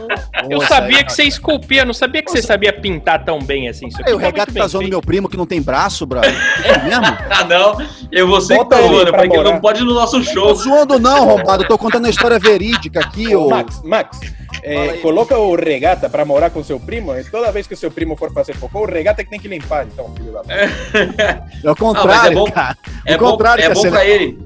Eu 0.49 0.61
sabia 0.61 1.03
que 1.03 1.11
você 1.11 1.23
esculpia, 1.23 1.83
não 1.83 1.93
sabia 1.93 2.21
que 2.23 2.31
você 2.31 2.41
sabia 2.41 2.71
pintar 2.71 3.25
tão 3.25 3.39
bem 3.39 3.67
assim. 3.67 3.87
Isso 3.87 3.99
aqui 3.99 4.09
Aí, 4.09 4.15
o 4.15 4.19
tá 4.19 4.45
bem 4.45 4.61
tá 4.61 4.67
zoando 4.67 4.87
meu 4.87 5.01
primo 5.01 5.27
que 5.27 5.35
não 5.35 5.45
tem 5.45 5.61
braço, 5.61 6.05
brother. 6.05 6.33
É 6.63 6.77
mesmo? 6.83 7.03
Ah, 7.29 7.43
não. 7.43 7.77
Eu 8.11 8.27
vou 8.27 8.39
ser 8.39 8.57
que 8.59 8.65
tá 8.69 8.79
ele 8.79 8.87
zoando, 8.87 9.11
porque 9.11 9.25
ele 9.27 9.37
morar. 9.37 9.51
não 9.51 9.59
pode 9.59 9.81
ir 9.81 9.85
no 9.85 9.93
nosso 9.93 10.17
Tô 10.23 10.23
show. 10.33 10.55
zoando 10.55 10.97
não, 10.97 11.25
roubado. 11.25 11.63
Eu 11.63 11.67
tô 11.67 11.77
contando 11.77 12.05
a 12.05 12.09
história 12.09 12.39
verídica 12.39 12.99
aqui, 13.01 13.35
ô. 13.35 13.49
Max, 13.49 13.81
Max, 13.83 14.19
é, 14.63 14.93
coloca 15.01 15.37
o 15.37 15.55
regata 15.55 16.09
pra 16.09 16.23
morar 16.23 16.49
com 16.51 16.63
seu 16.63 16.79
primo. 16.79 17.13
E 17.17 17.23
toda 17.25 17.51
vez 17.51 17.67
que 17.67 17.73
o 17.73 17.77
seu 17.77 17.91
primo 17.91 18.15
for 18.15 18.31
fazer 18.31 18.55
cocô, 18.57 18.79
o 18.83 18.85
regata 18.85 19.21
é 19.21 19.23
que 19.25 19.29
tem 19.29 19.39
que 19.39 19.47
limpar, 19.49 19.85
então, 19.85 20.09
filho 20.15 20.31
da 20.31 20.39
puta. 20.39 21.43
É 21.63 21.67
o 21.69 21.71
Ah, 21.71 21.75
contrário, 21.75 22.07
mas 22.09 22.25
é 22.31 22.33
bom- 22.33 22.51
cara. 22.51 22.77
É 23.05 23.15
O 23.15 23.19
bom, 23.19 23.31
contrário 23.31 23.63
é 23.63 23.67
que 23.67 23.73
bom 23.73 23.89
pra 23.89 24.05
ele. 24.05 24.39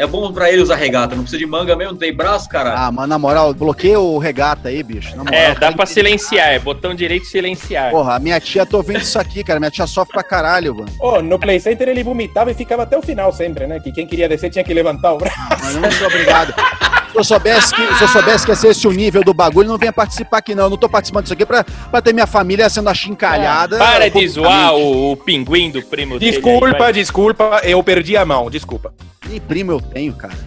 É 0.00 0.06
bom 0.06 0.32
pra 0.32 0.50
ele 0.50 0.62
usar 0.62 0.76
regata. 0.76 1.14
Não 1.14 1.24
precisa 1.24 1.38
de 1.38 1.44
manga 1.46 1.76
mesmo, 1.76 1.92
não 1.92 1.98
tem 1.98 2.10
braço, 2.10 2.48
cara. 2.48 2.72
Ah, 2.74 2.90
mas 2.90 3.06
na 3.06 3.18
moral, 3.18 3.52
bloqueia 3.52 4.00
o 4.00 4.16
regata 4.16 4.70
aí, 4.70 4.82
bicho. 4.82 5.14
Na 5.14 5.24
moral, 5.24 5.38
É, 5.38 5.54
dá 5.54 5.70
pra 5.72 5.84
silenciar, 5.84 6.48
é 6.48 6.58
botão 6.58 6.94
direito 6.94 7.26
silenciar. 7.26 7.90
Porra, 7.90 8.18
minha 8.18 8.40
tia, 8.40 8.64
tô 8.64 8.82
vendo 8.82 9.02
isso 9.02 9.18
aqui, 9.18 9.44
cara. 9.44 9.60
Minha 9.60 9.70
tia 9.70 9.86
sofre 9.86 10.14
pra 10.14 10.22
caralho, 10.22 10.74
mano. 10.74 10.88
Oh, 10.98 11.20
no 11.20 11.38
Play 11.38 11.60
Center 11.60 11.86
ele 11.86 12.02
vomitava 12.02 12.50
e 12.50 12.54
ficava 12.54 12.84
até 12.84 12.96
o 12.96 13.02
final 13.02 13.30
sempre, 13.30 13.66
né? 13.66 13.78
Que 13.78 13.92
quem 13.92 14.06
queria 14.06 14.26
descer 14.26 14.48
tinha 14.48 14.64
que 14.64 14.72
levantar 14.72 15.12
o 15.12 15.18
braço. 15.18 15.36
Mas 15.50 15.74
não 15.76 15.90
sou 15.90 16.06
obrigado. 16.06 16.54
Se 17.12 17.18
eu 17.18 17.24
soubesse 17.24 17.74
que, 17.74 17.94
se 17.96 18.04
eu 18.04 18.08
soubesse 18.08 18.44
que 18.46 18.52
ia 18.52 18.56
ser 18.56 18.68
esse 18.68 18.88
o 18.88 18.92
nível 18.92 19.22
do 19.22 19.34
bagulho, 19.34 19.68
não 19.68 19.76
venha 19.76 19.92
participar 19.92 20.38
aqui, 20.38 20.54
não. 20.54 20.64
Eu 20.64 20.70
não 20.70 20.76
tô 20.78 20.88
participando 20.88 21.24
disso 21.24 21.34
aqui 21.34 21.44
pra, 21.44 21.62
pra 21.62 22.00
ter 22.00 22.14
minha 22.14 22.26
família 22.26 22.70
sendo 22.70 22.88
achincalhada. 22.88 23.76
Para 23.76 24.08
de 24.08 24.26
zoar 24.28 24.74
o, 24.76 25.12
o 25.12 25.16
pinguim 25.16 25.70
do 25.70 25.82
primo 25.82 26.14
aí, 26.14 26.20
Desculpa, 26.20 26.90
desculpa, 26.90 27.60
eu 27.64 27.82
perdi 27.82 28.16
a 28.16 28.24
mão, 28.24 28.48
desculpa. 28.48 28.94
Nem 29.30 29.40
primo 29.40 29.70
eu 29.70 29.80
tenho, 29.80 30.12
cara. 30.14 30.34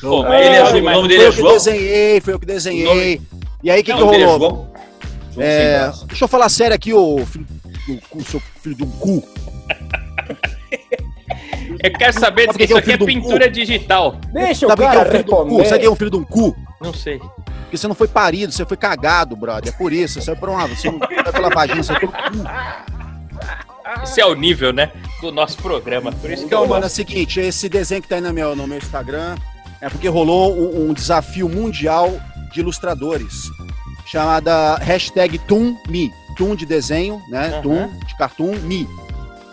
Pô, 0.00 0.22
Ah, 0.22 0.28
mas 0.28 0.46
ele 0.46 0.56
é- 0.56 0.64
o 0.64 0.82
nome 0.94 1.08
dele 1.08 1.20
Foi 1.20 1.24
é 1.24 1.28
eu 1.28 1.32
que 1.32 1.40
João? 1.40 1.52
desenhei, 1.52 2.20
foi 2.20 2.34
eu 2.34 2.38
que 2.40 2.46
desenhei. 2.46 3.20
E 3.62 3.70
aí, 3.70 3.80
o 3.80 3.84
que, 3.84 3.92
que 3.92 4.04
dele 4.04 4.22
é 4.22 4.26
rolou? 4.26 4.38
João? 4.38 4.68
João 5.34 5.46
É, 5.46 5.92
deixa 6.06 6.24
eu 6.24 6.28
falar 6.28 6.48
sério 6.48 6.74
aqui, 6.74 6.94
ô 6.94 7.18
filho 7.26 7.46
do 7.86 7.98
cu, 8.08 8.22
seu 8.24 8.40
filho 8.62 8.74
de 8.76 8.84
um 8.84 8.90
cu. 8.90 9.22
Eu 11.82 11.92
quero 11.92 12.12
saber 12.18 12.46
Sabe 12.46 12.58
se 12.58 12.64
isso 12.64 12.72
é 12.72 12.76
o 12.76 12.78
aqui 12.78 12.92
é 12.92 12.96
do 12.96 13.04
pintura 13.04 13.50
digital. 13.50 14.16
Deixa 14.32 14.66
Sabe 14.66 14.72
o 14.72 14.76
quem 14.76 14.86
que 14.90 14.96
é 14.96 14.98
cara 14.98 15.08
o 15.08 15.12
filho 15.12 15.24
do. 15.24 15.64
Sabe 15.64 15.78
quem 15.80 15.86
é 15.86 15.90
o 15.90 15.96
filho 15.96 16.10
de 16.10 16.16
um 16.16 16.24
cu? 16.24 16.56
Não 16.80 16.94
sei. 16.94 17.18
Porque 17.18 17.76
você 17.76 17.88
não 17.88 17.94
foi 17.94 18.08
parido, 18.08 18.52
você 18.52 18.64
foi 18.64 18.76
cagado, 18.76 19.36
brother. 19.36 19.72
É 19.74 19.76
por 19.76 19.92
isso. 19.92 20.20
Você 20.20 20.26
foi 20.26 20.36
pra 20.36 20.50
uma. 20.50 20.66
Você 20.68 20.90
não 20.90 20.98
foi 20.98 21.32
pela 21.32 21.48
vagina, 21.50 21.82
você 21.82 21.92
foi 21.94 22.00
pelo 22.08 22.12
cu. 22.12 22.95
Esse 24.02 24.20
é 24.20 24.26
o 24.26 24.34
nível, 24.34 24.72
né? 24.72 24.92
Do 25.20 25.30
nosso 25.30 25.56
programa. 25.58 26.12
Por 26.12 26.30
isso 26.30 26.42
que 26.42 26.46
Então, 26.46 26.62
eu 26.62 26.68
mano, 26.68 26.84
é 26.84 26.86
o 26.86 26.90
seguinte: 26.90 27.40
esse 27.40 27.68
desenho 27.68 28.02
que 28.02 28.08
tá 28.08 28.16
aí 28.16 28.20
no 28.20 28.32
meu, 28.32 28.56
no 28.56 28.66
meu 28.66 28.78
Instagram 28.78 29.36
é 29.80 29.88
porque 29.88 30.08
rolou 30.08 30.54
um, 30.54 30.90
um 30.90 30.92
desafio 30.92 31.48
mundial 31.48 32.12
de 32.52 32.60
ilustradores. 32.60 33.44
Chamada 34.06 34.76
hashtag 34.76 35.38
ToonMe. 35.38 36.12
Toon 36.36 36.54
de 36.54 36.66
desenho, 36.66 37.22
né? 37.28 37.48
Aham. 37.48 37.62
Toon 37.62 37.98
de 38.06 38.16
cartoon, 38.16 38.56
me. 38.62 38.86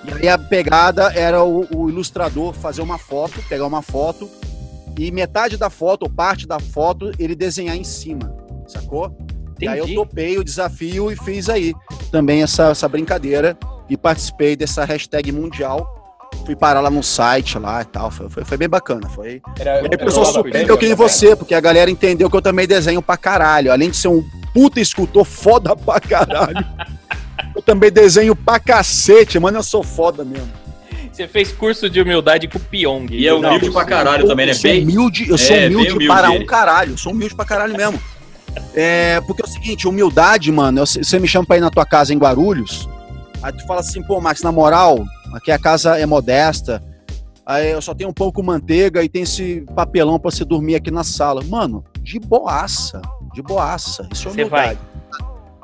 E 0.04 0.14
aí 0.14 0.28
a 0.28 0.38
pegada 0.38 1.14
era 1.14 1.44
o, 1.44 1.66
o 1.74 1.90
ilustrador 1.90 2.54
fazer 2.54 2.82
uma 2.82 2.98
foto, 2.98 3.42
pegar 3.48 3.66
uma 3.66 3.82
foto 3.82 4.30
e 4.98 5.10
metade 5.12 5.56
da 5.58 5.70
foto, 5.70 6.04
ou 6.04 6.10
parte 6.10 6.46
da 6.46 6.60
foto, 6.60 7.12
ele 7.18 7.36
desenhar 7.36 7.76
em 7.76 7.86
cima, 7.86 8.36
sacou? 8.68 9.16
E 9.62 9.68
aí 9.68 9.80
eu 9.80 9.86
entendi. 9.86 9.96
topei 9.96 10.38
o 10.38 10.44
desafio 10.44 11.10
e 11.10 11.16
fiz 11.16 11.48
aí 11.50 11.74
também 12.12 12.44
essa, 12.44 12.72
essa 12.72 12.88
brincadeira 12.90 13.58
e 13.90 13.98
participei 13.98 14.56
dessa 14.56 14.86
hashtag 14.86 15.32
mundial. 15.32 16.00
Fui 16.46 16.56
parar 16.56 16.82
lá 16.82 16.90
no 16.90 17.04
site 17.04 17.60
lá 17.60 17.82
e 17.82 17.86
tal, 17.86 18.10
foi, 18.10 18.28
foi, 18.30 18.44
foi 18.44 18.58
bem 18.58 18.68
bacana. 18.68 19.08
Foi. 19.08 19.42
Era, 19.60 19.76
E 19.76 19.80
aí, 19.82 19.90
era 19.94 20.04
eu 20.06 20.12
sou 20.12 20.22
nova 20.24 20.34
super 20.34 20.50
prêmio, 20.50 20.66
que 20.68 20.72
eu 20.72 20.78
queria 20.78 20.96
você, 20.96 21.36
porque 21.36 21.54
a 21.54 21.60
galera 21.62 21.92
entendeu 21.92 22.30
que 22.30 22.36
eu 22.36 22.42
também 22.42 22.68
desenho 22.68 23.02
pra 23.02 23.16
caralho. 23.18 23.72
Além 23.72 23.90
de 23.92 23.98
ser 23.98 24.08
um 24.08 24.24
puta 24.54 24.80
escultor 24.80 25.26
foda 25.26 25.76
pra 25.76 26.00
caralho. 26.00 26.66
eu 27.56 27.62
também 27.62 27.92
desenho 27.92 28.36
pra 28.36 28.60
cacete, 28.60 29.38
mano. 29.40 29.60
Eu 29.60 29.64
sou 29.64 29.84
foda 29.84 30.26
mesmo. 30.26 30.52
Você 31.12 31.28
fez 31.28 31.52
curso 31.52 31.88
de 31.88 32.02
humildade 32.02 32.48
com 32.48 32.58
o 32.58 32.62
Pyong. 32.62 33.06
E 33.12 33.28
é 33.28 33.34
humilde 33.34 33.70
pra 33.70 33.86
caralho 33.86 34.24
Eu- 34.24 34.28
também, 34.28 34.48
né? 34.48 34.52
Eu 34.54 34.56
sou 34.56 34.72
Bem. 34.72 34.82
humilde, 34.82 35.30
eu 35.30 35.38
sou 35.38 35.56
É, 35.56 35.68
humilde, 35.68 35.92
humilde 35.92 36.08
para 36.08 36.34
ele. 36.34 36.44
um 36.44 36.48
caralho. 36.48 36.94
Eu 36.94 36.98
sou 36.98 37.12
humilde 37.12 37.36
pra 37.36 37.46
caralho 37.46 37.78
mesmo. 37.78 38.02
É, 38.74 39.22
porque 39.22 39.44
é 39.44 39.46
o 39.46 39.48
seguinte, 39.48 39.88
humildade, 39.88 40.52
mano, 40.52 40.84
você 40.86 41.20
me 41.20 41.28
chama 41.28 41.46
pra 41.46 41.58
ir 41.58 41.62
na 41.62 41.70
tua 41.70 41.86
casa 41.86 42.12
em 42.14 42.18
Guarulhos, 42.18 42.90
aí 43.44 43.54
tu 43.54 43.68
fala 43.68 43.82
assim, 43.82 44.02
pô, 44.02 44.20
Max, 44.22 44.42
na 44.42 44.52
moral, 44.52 45.04
aqui 45.34 45.52
a 45.52 45.60
casa 45.60 46.00
é 46.00 46.06
modesta, 46.06 46.82
aí 47.46 47.72
eu 47.72 47.82
só 47.82 47.94
tenho 47.94 48.10
um 48.10 48.14
pão 48.14 48.32
com 48.32 48.42
manteiga 48.42 49.04
e 49.04 49.10
tem 49.10 49.24
esse 49.24 49.66
papelão 49.76 50.18
pra 50.18 50.32
você 50.32 50.46
dormir 50.46 50.76
aqui 50.76 50.90
na 50.90 51.04
sala. 51.04 51.44
Mano, 51.44 51.84
de 52.02 52.20
boaça, 52.20 53.02
de 53.34 53.42
boaça, 53.42 54.08
isso 54.12 54.28
é 54.28 54.32
Você 54.32 54.42
humildade. 54.44 54.80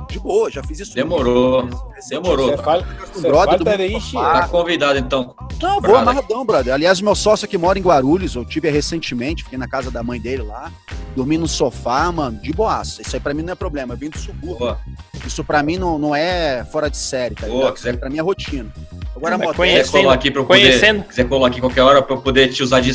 De 0.10 0.20
boa, 0.20 0.50
já 0.50 0.64
fiz 0.64 0.80
isso. 0.80 0.96
Demorou. 0.96 1.70
Demorou. 2.10 2.50
Você, 2.50 2.58
fal... 2.58 2.80
Um 2.80 3.14
você 3.14 3.28
brother 3.28 3.82
ixi. 3.82 4.12
sofá. 4.12 4.42
Tá 4.42 4.48
convidado, 4.48 4.98
então. 4.98 5.36
Não, 5.62 5.74
vou 5.74 5.82
Brother. 5.82 6.02
amarradão, 6.02 6.44
brother. 6.44 6.74
Aliás, 6.74 7.00
meu 7.00 7.14
sócio 7.14 7.48
que 7.48 7.60
mora 7.60 7.78
em 7.78 7.82
Guarulhos, 7.84 8.34
eu 8.34 8.44
tive 8.44 8.72
recentemente, 8.72 9.44
fiquei 9.44 9.60
na 9.60 9.68
casa 9.68 9.92
da 9.92 10.02
mãe 10.02 10.20
dele 10.20 10.42
lá, 10.42 10.72
dormi 11.16 11.38
no 11.38 11.48
sofá, 11.48 12.12
mano, 12.12 12.42
de 12.42 12.52
boaça. 12.52 13.04
Isso 13.04 13.16
aí 13.16 13.20
pra 13.20 13.36
mim 13.36 13.44
não 13.44 13.54
é 13.54 13.56
problema, 13.56 13.94
eu 13.94 13.98
vim 13.98 14.10
do 14.10 14.18
subúrbio. 14.18 14.58
Boa. 14.58 14.80
Isso 15.26 15.44
pra 15.44 15.62
mim 15.62 15.78
não, 15.78 16.00
não 16.00 16.16
é 16.16 16.66
fora 16.72 16.90
de 16.90 16.98
série, 16.98 17.36
tá 17.36 17.48
ligado? 17.48 17.74
quiser- 17.74 17.98
Pra 17.98 18.10
mim 18.10 18.18
é 18.18 18.22
rotina. 18.22 18.70
Agora, 19.16 19.38
Mas 19.38 19.48
modesto, 19.48 19.56
conhece- 19.58 19.84
Quiser 19.92 20.02
colar 20.02 20.14
aqui 20.14 20.32
pra 20.32 20.42
eu 20.42 20.46
poder. 20.46 20.62
Conhecendo. 20.62 21.04
Quiser 21.04 21.28
colar 21.28 21.48
aqui 21.48 21.60
qualquer 21.60 21.82
hora 21.82 22.02
pra 22.02 22.16
eu 22.16 22.22
poder 22.22 22.48
te 22.50 22.64
usar 22.64 22.80
de. 22.80 22.94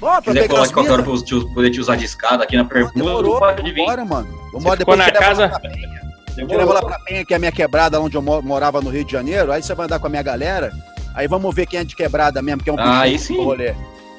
pra 0.00 0.22
Quiser 0.22 0.48
colar 0.48 0.64
aqui 0.64 0.72
qualquer 0.72 0.92
hora 0.92 1.02
pra 1.02 1.12
eu 1.12 1.24
te- 1.24 1.54
poder 1.54 1.70
te 1.70 1.80
usar 1.80 1.96
de 1.96 2.04
escada 2.04 2.44
aqui 2.44 2.56
na 2.56 2.64
pergunta, 2.64 2.94
demorou, 2.94 3.38
pode 3.38 3.62
vir. 3.62 3.80
vambora, 3.80 4.04
mano. 4.04 4.28
Vambora, 4.52 4.76
depois 4.76 4.98
na 4.98 5.10
casa- 5.10 5.42
lá 5.46 5.58
pra 5.60 5.70
Penha. 5.70 6.00
Te 6.34 6.56
levo 6.56 6.72
lá 6.72 6.80
pra 6.82 6.98
Penha, 7.00 7.24
que 7.24 7.32
é 7.34 7.36
a 7.36 7.40
minha 7.40 7.52
quebrada, 7.52 8.00
onde 8.00 8.16
eu 8.16 8.22
mo- 8.22 8.40
morava 8.40 8.80
no 8.80 8.88
Rio 8.88 9.04
de 9.04 9.12
Janeiro, 9.12 9.52
aí 9.52 9.62
você 9.62 9.74
vai 9.74 9.86
andar 9.86 9.98
com 9.98 10.06
a 10.06 10.10
minha 10.10 10.22
galera, 10.22 10.72
aí 11.14 11.26
vamos 11.28 11.54
ver 11.54 11.66
quem 11.66 11.80
é 11.80 11.84
de 11.84 11.94
quebrada 11.94 12.40
mesmo, 12.40 12.62
que 12.62 12.70
é 12.70 12.72
um 12.72 12.78
Ah, 12.78 13.00
aí 13.00 13.18
sim. 13.18 13.36
rolê. 13.42 13.74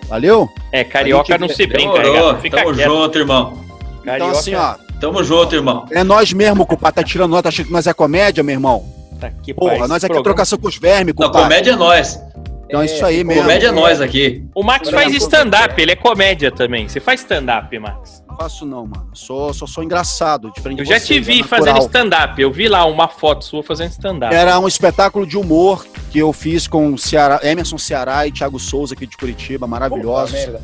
Valeu? 0.07 0.49
É, 0.73 0.83
carioca 0.83 1.31
gente- 1.33 1.39
não 1.41 1.47
se 1.49 1.65
brinca, 1.65 1.99
Demorou. 2.01 2.27
cara. 2.31 2.39
Fica 2.41 2.57
Tamo 2.63 2.75
quieto. 2.75 2.87
junto, 2.89 3.17
irmão. 3.17 3.53
Então 4.01 4.03
Carioca, 4.05 4.31
assim, 4.39 4.55
ó, 4.55 4.75
Tamo 5.01 5.23
junto, 5.23 5.55
irmão. 5.55 5.85
é 5.91 6.03
nós 6.03 6.31
mesmo, 6.31 6.65
culpado, 6.65 6.95
tá 6.95 7.03
tirando 7.03 7.31
nota, 7.31 7.49
achando 7.49 7.65
que 7.65 7.73
nós 7.73 7.87
é 7.87 7.93
comédia, 7.93 8.43
meu 8.43 8.53
irmão. 8.53 8.85
tá 9.19 9.31
que 9.31 9.53
Porra, 9.53 9.87
nós 9.87 10.03
aqui 10.03 10.15
é 10.15 10.21
trocação 10.21 10.57
com 10.59 10.67
os 10.67 10.77
vermes, 10.77 11.13
Não, 11.17 11.25
culpado. 11.25 11.43
comédia 11.45 11.71
é 11.71 11.75
nós. 11.75 12.19
Então 12.65 12.81
é 12.81 12.85
isso 12.85 13.05
aí 13.05 13.21
mesmo. 13.23 13.41
Comédia 13.41 13.67
é 13.67 13.71
nós 13.71 13.99
aqui. 13.99 14.45
O 14.55 14.63
Max 14.63 14.89
faz 14.89 15.13
stand-up, 15.15 15.81
ele 15.81 15.91
é 15.91 15.95
comédia 15.95 16.49
também. 16.51 16.87
Você 16.87 17.01
faz 17.01 17.19
stand-up, 17.19 17.77
Max. 17.79 18.23
Não 18.29 18.37
faço 18.37 18.65
não, 18.65 18.85
mano. 18.87 19.09
Sou, 19.13 19.53
sou, 19.53 19.67
sou 19.67 19.83
engraçado, 19.83 20.49
diferente 20.55 20.79
Eu 20.79 20.85
de 20.85 20.89
já 20.89 20.95
vocês, 20.97 21.07
te 21.07 21.17
é 21.17 21.19
vi 21.19 21.41
natural. 21.41 21.65
fazendo 21.65 21.85
stand-up. 21.85 22.41
Eu 22.41 22.49
vi 22.51 22.69
lá 22.69 22.85
uma 22.85 23.09
foto 23.09 23.43
sua 23.43 23.61
fazendo 23.61 23.89
stand-up. 23.89 24.33
Era 24.33 24.57
um 24.57 24.67
espetáculo 24.69 25.27
de 25.27 25.37
humor 25.37 25.85
que 26.11 26.19
eu 26.19 26.31
fiz 26.31 26.65
com 26.67 26.93
o 26.93 26.97
Ceará, 26.97 27.41
Emerson 27.43 27.77
Ceará 27.77 28.25
e 28.25 28.31
Thiago 28.31 28.57
Souza 28.57 28.93
aqui 28.93 29.05
de 29.05 29.17
Curitiba, 29.17 29.67
maravilhosos. 29.67 30.31
merda. 30.33 30.61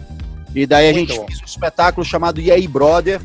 E 0.55 0.65
daí 0.65 0.89
a 0.89 0.93
Muito 0.93 1.09
gente 1.09 1.19
bom. 1.19 1.27
fez 1.27 1.41
um 1.41 1.45
espetáculo 1.45 2.05
chamado 2.05 2.39
E 2.39 2.49
aí 2.49 2.65
Brother, 2.69 3.19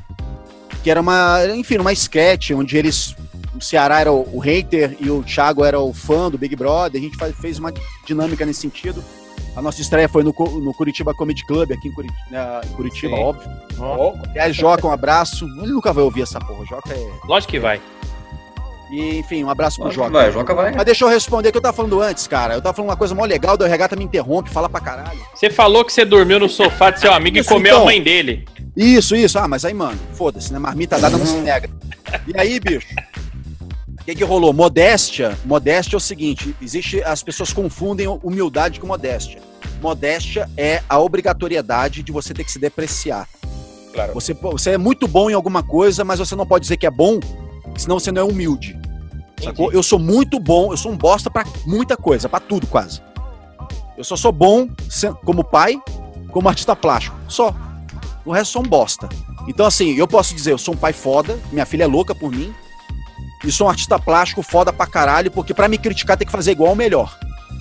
que 0.83 0.91
era 0.91 1.01
uma, 1.01 1.39
enfim, 1.55 1.79
uma 1.79 1.93
sketch 1.93 2.51
onde 2.53 2.77
eles 2.77 3.15
o 3.55 3.61
Ceará 3.61 4.01
era 4.01 4.11
o, 4.13 4.29
o 4.37 4.39
hater 4.41 4.97
e 4.99 5.11
o 5.11 5.23
Thiago 5.23 5.65
era 5.65 5.79
o 5.79 5.93
fã 5.93 6.31
do 6.31 6.39
Big 6.39 6.57
Brother. 6.57 7.01
A 7.01 7.05
gente 7.05 7.17
faz- 7.17 7.35
fez 7.37 7.59
uma 7.59 7.73
dinâmica 8.07 8.45
nesse 8.47 8.61
sentido. 8.61 9.03
A 9.55 9.61
nossa 9.61 9.81
estreia 9.83 10.09
foi 10.09 10.23
no, 10.23 10.33
no 10.33 10.73
Curitiba 10.73 11.13
Comedy 11.15 11.45
Club, 11.47 11.71
aqui 11.73 11.89
em 11.89 11.93
Curitiba, 11.93 12.19
né, 12.31 12.61
Curitiba 12.75 13.15
óbvio. 13.17 13.51
Ó, 13.79 14.15
Aliás, 14.31 14.57
Joca, 14.57 14.87
um 14.87 14.91
abraço. 14.91 15.45
Ele 15.63 15.73
nunca 15.73 15.93
vai 15.93 16.03
ouvir 16.03 16.23
essa 16.23 16.41
porra. 16.41 16.65
Joca 16.65 16.93
é. 16.95 17.11
Lógico 17.27 17.51
que 17.53 17.61
vai. 17.61 17.79
E, 18.93 19.21
enfim, 19.21 19.43
um 19.43 19.49
abraço 19.49 19.81
pro 19.81 19.91
Joca 19.91 20.11
vai, 20.11 20.31
Joca 20.31 20.55
vai. 20.55 20.73
Mas 20.73 20.85
deixa 20.85 21.03
eu 21.03 21.09
responder 21.09 21.49
o 21.49 21.53
que 21.53 21.57
eu 21.57 21.63
tava 21.63 21.75
falando 21.75 21.99
antes, 22.03 22.27
cara. 22.27 22.53
Eu 22.53 22.61
tava 22.61 22.77
falando 22.77 22.91
uma 22.91 22.97
coisa 22.97 23.15
mó 23.15 23.25
legal, 23.25 23.57
daí 23.57 23.67
o 23.67 23.71
regata 23.71 23.97
me 23.97 24.05
interrompe, 24.05 24.51
fala 24.51 24.69
pra 24.69 24.81
caralho. 24.81 25.19
Você 25.35 25.49
falou 25.49 25.83
que 25.83 25.91
você 25.91 26.05
dormiu 26.05 26.39
no 26.39 26.49
sofá 26.49 26.91
do 26.91 27.01
seu 27.01 27.11
amigo 27.11 27.39
e 27.39 27.41
Isso, 27.41 27.49
comeu 27.49 27.73
a 27.73 27.77
então. 27.77 27.87
mãe 27.87 28.03
dele. 28.03 28.45
Isso, 28.77 29.17
isso. 29.17 29.39
Ah, 29.39 29.49
mas 29.49 29.65
aí, 29.65 29.73
mano, 29.73 29.99
foda-se, 30.13 30.53
né? 30.53 30.59
Marmita 30.59 30.99
dada 30.99 31.17
não 31.17 31.25
se 31.25 31.37
nega. 31.37 31.71
E 32.27 32.39
aí, 32.39 32.61
bicho? 32.61 32.87
O 33.89 34.05
que 34.05 34.15
que 34.15 34.25
rolou? 34.25 34.53
Modéstia. 34.53 35.39
Modéstia 35.45 35.97
é 35.97 35.99
o 35.99 36.01
seguinte: 36.01 36.55
existe. 36.61 37.03
As 37.03 37.23
pessoas 37.23 37.51
confundem 37.51 38.07
humildade 38.23 38.79
com 38.79 38.87
modéstia. 38.87 39.41
Modéstia 39.81 40.51
é 40.57 40.83
a 40.87 40.99
obrigatoriedade 40.99 42.03
de 42.03 42.13
você 42.13 42.35
ter 42.35 42.45
que 42.45 42.53
se 42.53 42.59
depreciar. 42.59 43.27
Claro. 43.95 44.13
Você, 44.13 44.35
você 44.35 44.71
é 44.73 44.79
muito 44.79 45.07
bom 45.09 45.31
em 45.31 45.35
alguma 45.35 45.63
coisa, 45.63 46.05
mas 46.05 46.19
você 46.19 46.35
não 46.35 46.47
pode 46.47 46.63
dizer 46.63 46.77
que 46.77 46.87
é 46.87 46.91
bom, 46.91 47.21
senão 47.77 47.99
você 47.99 48.11
não 48.11 48.23
é 48.23 48.25
humilde. 48.25 48.79
Sacou? 49.43 49.73
Eu 49.73 49.83
sou 49.83 49.99
muito 49.99 50.39
bom, 50.39 50.73
eu 50.73 50.77
sou 50.77 50.93
um 50.93 50.97
bosta 50.97 51.31
pra 51.31 51.45
muita 51.67 51.97
coisa, 51.97 52.29
pra 52.29 52.41
tudo 52.41 52.67
quase. 52.67 53.01
Eu 53.97 54.05
só 54.05 54.17
sou 54.17 54.33
bom 54.33 54.69
como 55.25 55.45
pai, 55.45 55.81
como 56.31 56.49
artista 56.49 56.75
plástico. 56.75 57.17
Só. 57.29 57.55
O 58.25 58.33
resto 58.33 58.53
sou 58.53 58.63
um 58.63 58.67
bosta. 58.69 59.09
Então, 59.49 59.67
assim, 59.67 59.95
eu 59.95 60.07
posso 60.07 60.35
dizer, 60.35 60.53
eu 60.53 60.59
sou 60.59 60.75
um 60.75 60.77
pai 60.77 60.93
foda, 60.93 61.39
minha 61.51 61.67
filha 61.67 61.85
é 61.85 61.87
louca 61.87 62.15
por 62.15 62.31
mim, 62.31 62.55
e 63.45 63.51
sou 63.51 63.67
um 63.67 63.71
artista 63.71 63.99
plástico 63.99 64.41
foda 64.43 64.73
pra 64.73 64.87
caralho, 64.87 65.31
porque 65.31 65.53
pra 65.53 65.67
me 65.69 65.77
criticar 65.77 66.17
tem 66.17 66.25
que 66.27 66.33
fazer 66.33 66.53
igual 66.53 66.71
ou 66.71 66.77
melhor. 66.77 67.19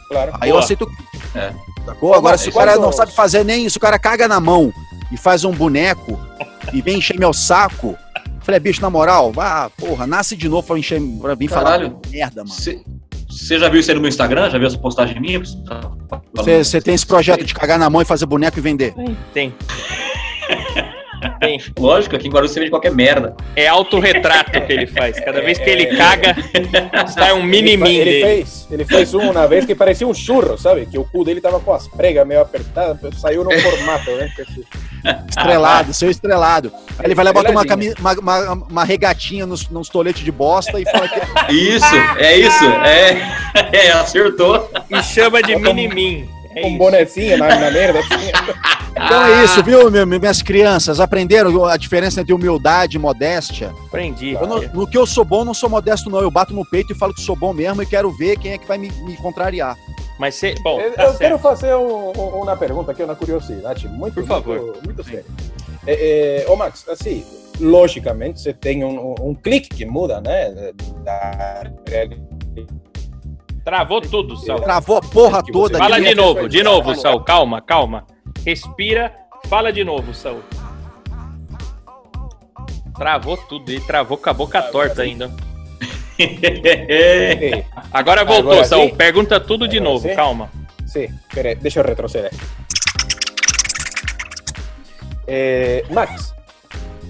Claro. 0.08 0.34
Aí 0.40 0.50
eu 0.50 0.54
Boa. 0.56 0.64
aceito. 0.64 0.88
É. 1.34 1.52
Sacou? 1.86 2.14
Agora, 2.14 2.38
se 2.38 2.50
o 2.50 2.54
cara 2.54 2.74
quando- 2.74 2.84
não 2.84 2.92
sabe 2.92 3.12
fazer 3.12 3.44
nem 3.44 3.66
isso, 3.66 3.78
o 3.80 3.82
cara 3.82 3.98
caga 3.98 4.28
na 4.28 4.40
mão 4.40 4.72
e 5.12 5.18
faz 5.18 5.44
um 5.44 5.52
boneco 5.52 6.20
e 6.72 6.82
vem 6.82 7.00
encher 7.00 7.18
meu 7.18 7.34
saco. 7.34 7.98
Falei, 8.52 8.60
bicho, 8.60 8.82
na 8.82 8.90
moral, 8.90 9.32
vá, 9.32 9.70
porra, 9.70 10.06
nasce 10.06 10.36
de 10.36 10.50
novo 10.50 10.68
pra, 10.68 10.78
encher, 10.78 11.02
pra 11.22 11.36
vir 11.36 11.48
Caralho. 11.48 11.92
falar 11.92 12.02
merda, 12.12 12.44
mano. 12.44 12.54
Você 12.54 13.58
já 13.58 13.70
viu 13.70 13.80
isso 13.80 13.90
aí 13.90 13.96
no 13.96 14.02
meu 14.02 14.10
Instagram? 14.10 14.50
Já 14.50 14.58
viu 14.58 14.68
essa 14.68 14.78
postagem 14.78 15.22
minha? 15.22 15.40
Você, 15.40 16.64
você 16.66 16.82
tem 16.82 16.94
esse 16.94 17.06
projeto 17.06 17.46
de 17.46 17.54
cagar 17.54 17.80
na 17.80 17.90
mão 17.90 18.02
e 18.02 18.06
fazer 18.06 18.26
boneco 18.26 18.60
e 18.60 18.62
vender. 18.62 18.94
Tem. 18.94 19.18
Tem. 19.34 19.54
Lógico, 21.78 22.16
aqui 22.16 22.28
em 22.28 22.32
Guarulhos 22.32 22.52
você 22.52 22.60
vende 22.60 22.72
qualquer 22.72 22.92
merda. 22.92 23.36
É 23.56 23.68
autorretrato 23.68 24.52
que 24.52 24.74
ele 24.74 24.88
faz. 24.88 25.20
Cada 25.20 25.42
vez 25.42 25.58
que 25.58 25.70
ele 25.70 25.98
caga, 25.98 26.36
sai 27.08 27.34
um 27.34 27.44
mini 27.44 27.78
mim 27.78 27.96
ele 27.96 28.12
dele. 28.12 28.24
fez, 28.24 28.68
ele 28.72 28.86
fez 28.86 29.14
um 29.14 29.32
uma 29.32 29.48
vez 29.48 29.66
que 29.66 29.76
parecia 29.76 30.08
um 30.08 30.14
churro, 30.14 30.58
sabe? 30.58 30.86
Que 30.86 30.98
o 30.98 31.04
cu 31.04 31.24
dele 31.24 31.42
tava 31.42 31.60
com 31.60 31.74
as 31.74 31.88
pregas 31.88 32.28
meio 32.28 32.42
apertadas, 32.42 33.20
saiu 33.20 33.44
no 33.44 33.52
formato, 33.52 34.12
né? 34.12 34.32
Estrelado, 35.28 35.94
seu 35.94 36.10
estrelado. 36.10 36.72
Aí 37.00 37.06
ele 37.06 37.16
vai 37.16 37.26
lá, 37.26 37.34
bota 37.34 37.52
uma, 37.52 37.64
uma, 37.64 38.14
uma, 38.14 38.54
uma 38.70 38.84
regatinha 38.84 39.46
nos, 39.46 39.68
nos 39.70 39.90
toletes 39.90 40.24
de 40.24 40.32
bosta 40.32 40.80
e 40.80 40.86
fala 40.86 41.08
que 41.08 41.54
Isso, 41.54 41.96
é 42.18 42.38
isso. 42.38 42.66
É, 42.66 43.18
é 43.88 43.92
acertou. 43.92 44.70
E 44.90 45.02
chama 45.04 45.42
de 45.42 45.56
mini 45.56 45.88
mim. 45.88 46.41
É 46.56 46.66
um 46.66 46.78
bonezinho 46.78 47.38
na, 47.38 47.48
na 47.48 47.72
merda. 47.72 48.00
Assim. 48.00 48.32
Então 48.94 49.24
é 49.26 49.46
isso, 49.46 49.64
viu, 49.64 49.90
meu- 49.90 50.06
minhas 50.06 50.42
crianças? 50.42 51.00
Aprenderam 51.00 51.64
a 51.66 51.78
diferença 51.78 52.20
entre 52.20 52.34
humildade 52.34 52.98
e 52.98 53.00
modéstia? 53.00 53.74
Aprendi. 53.88 54.34
Eu 54.34 54.46
não- 54.46 54.60
no 54.74 54.86
que 54.86 54.98
eu 54.98 55.08
sou 55.08 55.24
bom, 55.24 55.46
não 55.46 55.54
sou 55.54 55.70
modesto, 55.70 56.10
não. 56.10 56.20
Eu 56.20 56.30
bato 56.30 56.54
no 56.54 56.66
peito 56.66 56.92
e 56.92 56.96
falo 56.96 57.14
que 57.14 57.22
sou 57.22 57.34
bom 57.34 57.54
mesmo 57.54 57.82
e 57.82 57.86
quero 57.86 58.12
ver 58.12 58.38
quem 58.38 58.52
é 58.52 58.58
que 58.58 58.68
vai 58.68 58.78
me, 58.78 58.92
me 59.04 59.16
contrariar. 59.16 59.78
Mas 60.20 60.36
você. 60.36 60.56
Bom, 60.62 60.78
Eu, 60.82 60.92
tá 60.92 61.04
eu 61.04 61.08
certo. 61.08 61.20
quero 61.20 61.40
fazer 61.40 61.74
um- 61.74 62.12
um- 62.12 62.42
uma 62.44 62.58
pergunta 62.58 62.92
aqui, 62.92 63.02
uma 63.02 63.16
curiosidade, 63.16 63.88
muito, 63.88 64.14
Por 64.16 64.26
favor. 64.26 64.60
muito, 64.62 64.84
muito 64.86 65.04
séria. 65.06 65.26
É, 65.88 66.44
é, 66.46 66.50
ô 66.52 66.58
Max, 66.58 66.86
assim, 66.90 67.24
logicamente 67.62 68.42
você 68.42 68.52
tem 68.52 68.84
um, 68.84 69.00
um- 69.14 69.30
um 69.30 69.34
clique 69.34 69.70
que 69.70 69.86
muda, 69.86 70.20
né? 70.20 70.74
Da 71.06 71.64
realidade. 71.88 72.22
Travou 73.64 74.02
tudo, 74.02 74.36
Sal. 74.38 74.60
Travou 74.60 74.98
a 74.98 75.02
porra 75.02 75.44
toda. 75.44 75.78
Fala 75.78 76.00
de 76.02 76.16
novo, 76.16 76.50
de 76.50 76.64
novo, 76.64 76.96
Sal. 76.96 77.22
Calma, 77.24 77.62
calma. 77.62 78.06
Respira. 78.46 79.14
Fala 79.48 79.72
de 79.72 79.84
novo, 79.84 80.14
Sal. 80.14 80.40
Travou 82.98 83.38
tudo. 83.38 83.72
Ele 83.72 83.82
travou 83.82 84.18
com 84.18 84.30
a 84.30 84.34
boca 84.34 84.62
torta 84.62 85.02
ainda. 85.04 85.32
Agora 87.92 88.24
voltou, 88.24 88.52
Agora 88.52 88.66
Saul. 88.66 88.90
sim? 88.90 88.96
Pergunta 88.96 89.40
tudo 89.40 89.68
de 89.68 89.80
novo, 89.80 90.08
calma. 90.16 90.52
sim, 90.86 91.08
peraí, 91.34 91.56
deixa 91.56 91.80
eu 91.80 91.84
retroceder. 91.84 92.32
É, 95.28 95.84
Max, 95.90 96.34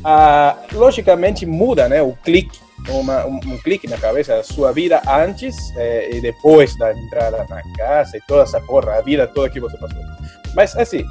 ah, 0.03 0.55
logicamente 0.71 1.45
muda, 1.45 1.89
né? 1.89 2.01
O 2.01 2.13
clique, 2.13 2.59
uma- 2.89 3.25
um, 3.25 3.39
um 3.45 3.57
clique 3.57 3.87
na 3.87 3.97
cabeça 3.97 4.35
da 4.37 4.43
sua 4.43 4.71
vida 4.71 5.01
antes 5.07 5.55
eh, 5.75 6.09
e 6.13 6.21
depois 6.21 6.75
da 6.77 6.91
entrada 6.93 7.45
na 7.49 7.61
casa 7.77 8.17
e 8.17 8.21
toda 8.27 8.43
essa 8.43 8.59
porra, 8.61 8.93
a 8.97 9.01
vida 9.01 9.27
toda 9.27 9.49
que 9.49 9.59
você 9.59 9.77
passou. 9.77 10.01
Mas 10.55 10.75
assim, 10.75 11.05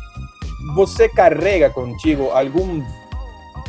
você 0.74 1.08
carrega 1.08 1.70
contigo 1.70 2.30
algum 2.30 2.84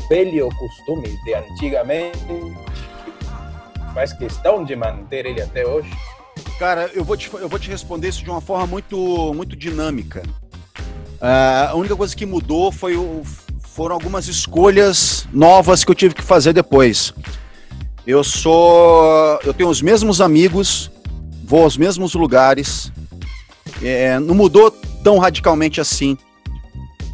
velho 0.09 0.49
costume 0.57 1.17
de 1.23 1.33
antigamente 1.33 2.17
faz 3.93 4.13
questão 4.13 4.63
de 4.63 4.75
manter 4.75 5.25
ele 5.25 5.41
até 5.41 5.65
hoje? 5.65 5.89
Cara, 6.57 6.89
eu 6.93 7.03
vou, 7.03 7.17
te, 7.17 7.29
eu 7.33 7.49
vou 7.49 7.59
te 7.59 7.69
responder 7.69 8.09
isso 8.09 8.23
de 8.23 8.29
uma 8.29 8.41
forma 8.41 8.67
muito, 8.67 9.33
muito 9.33 9.55
dinâmica. 9.55 10.21
Ah, 11.19 11.69
a 11.71 11.75
única 11.75 11.95
coisa 11.95 12.15
que 12.15 12.25
mudou 12.25 12.71
foi 12.71 12.95
o, 12.95 13.21
foram 13.61 13.95
algumas 13.95 14.27
escolhas 14.27 15.27
novas 15.33 15.83
que 15.83 15.91
eu 15.91 15.95
tive 15.95 16.13
que 16.15 16.21
fazer 16.21 16.53
depois. 16.53 17.13
Eu 18.05 18.23
sou. 18.23 19.39
Eu 19.43 19.53
tenho 19.53 19.69
os 19.69 19.81
mesmos 19.81 20.21
amigos, 20.21 20.89
vou 21.43 21.63
aos 21.63 21.77
mesmos 21.77 22.13
lugares. 22.13 22.91
é, 23.81 24.19
não 24.19 24.33
mudou 24.33 24.71
tão 25.03 25.17
radicalmente 25.17 25.79
assim. 25.79 26.17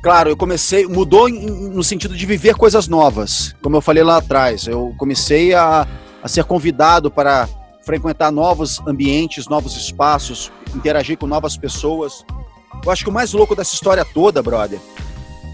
claro, 0.01 0.29
eu 0.29 0.37
comecei, 0.37 0.85
mudou 0.85 1.27
no 1.29 1.83
sentido 1.83 2.15
de 2.15 2.25
viver 2.25 2.55
coisas 2.55 2.87
novas, 2.87 3.53
como 3.61 3.75
eu 3.75 3.81
falei 3.81 4.03
lá 4.03 4.17
atrás. 4.17 4.67
Eu 4.67 4.93
comecei 4.97 5.53
a, 5.53 5.87
a 6.23 6.27
ser 6.27 6.45
convidado 6.45 7.11
para 7.11 7.47
frequentar 7.83 8.31
novos 8.31 8.79
ambientes, 8.85 9.47
novos 9.47 9.75
espaços, 9.75 10.51
interagir 10.75 11.17
com 11.17 11.27
novas 11.27 11.57
pessoas. 11.57 12.25
Eu 12.85 12.91
acho 12.91 13.03
que 13.03 13.09
o 13.09 13.13
mais 13.13 13.33
louco 13.33 13.55
dessa 13.55 13.73
história 13.73 14.05
toda, 14.05 14.41
brother, 14.41 14.79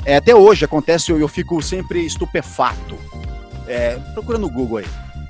é 0.06 0.18
até 0.18 0.36
hoje 0.36 0.66
acontece, 0.66 1.12
eu, 1.12 1.20
eu 1.20 1.28
fico 1.28 1.62
sempre 1.62 2.06
estupefato. 2.06 2.98
É, 3.68 3.96
procura 4.14 4.38
no 4.38 4.50
Google 4.50 4.80
aí. 4.80 4.86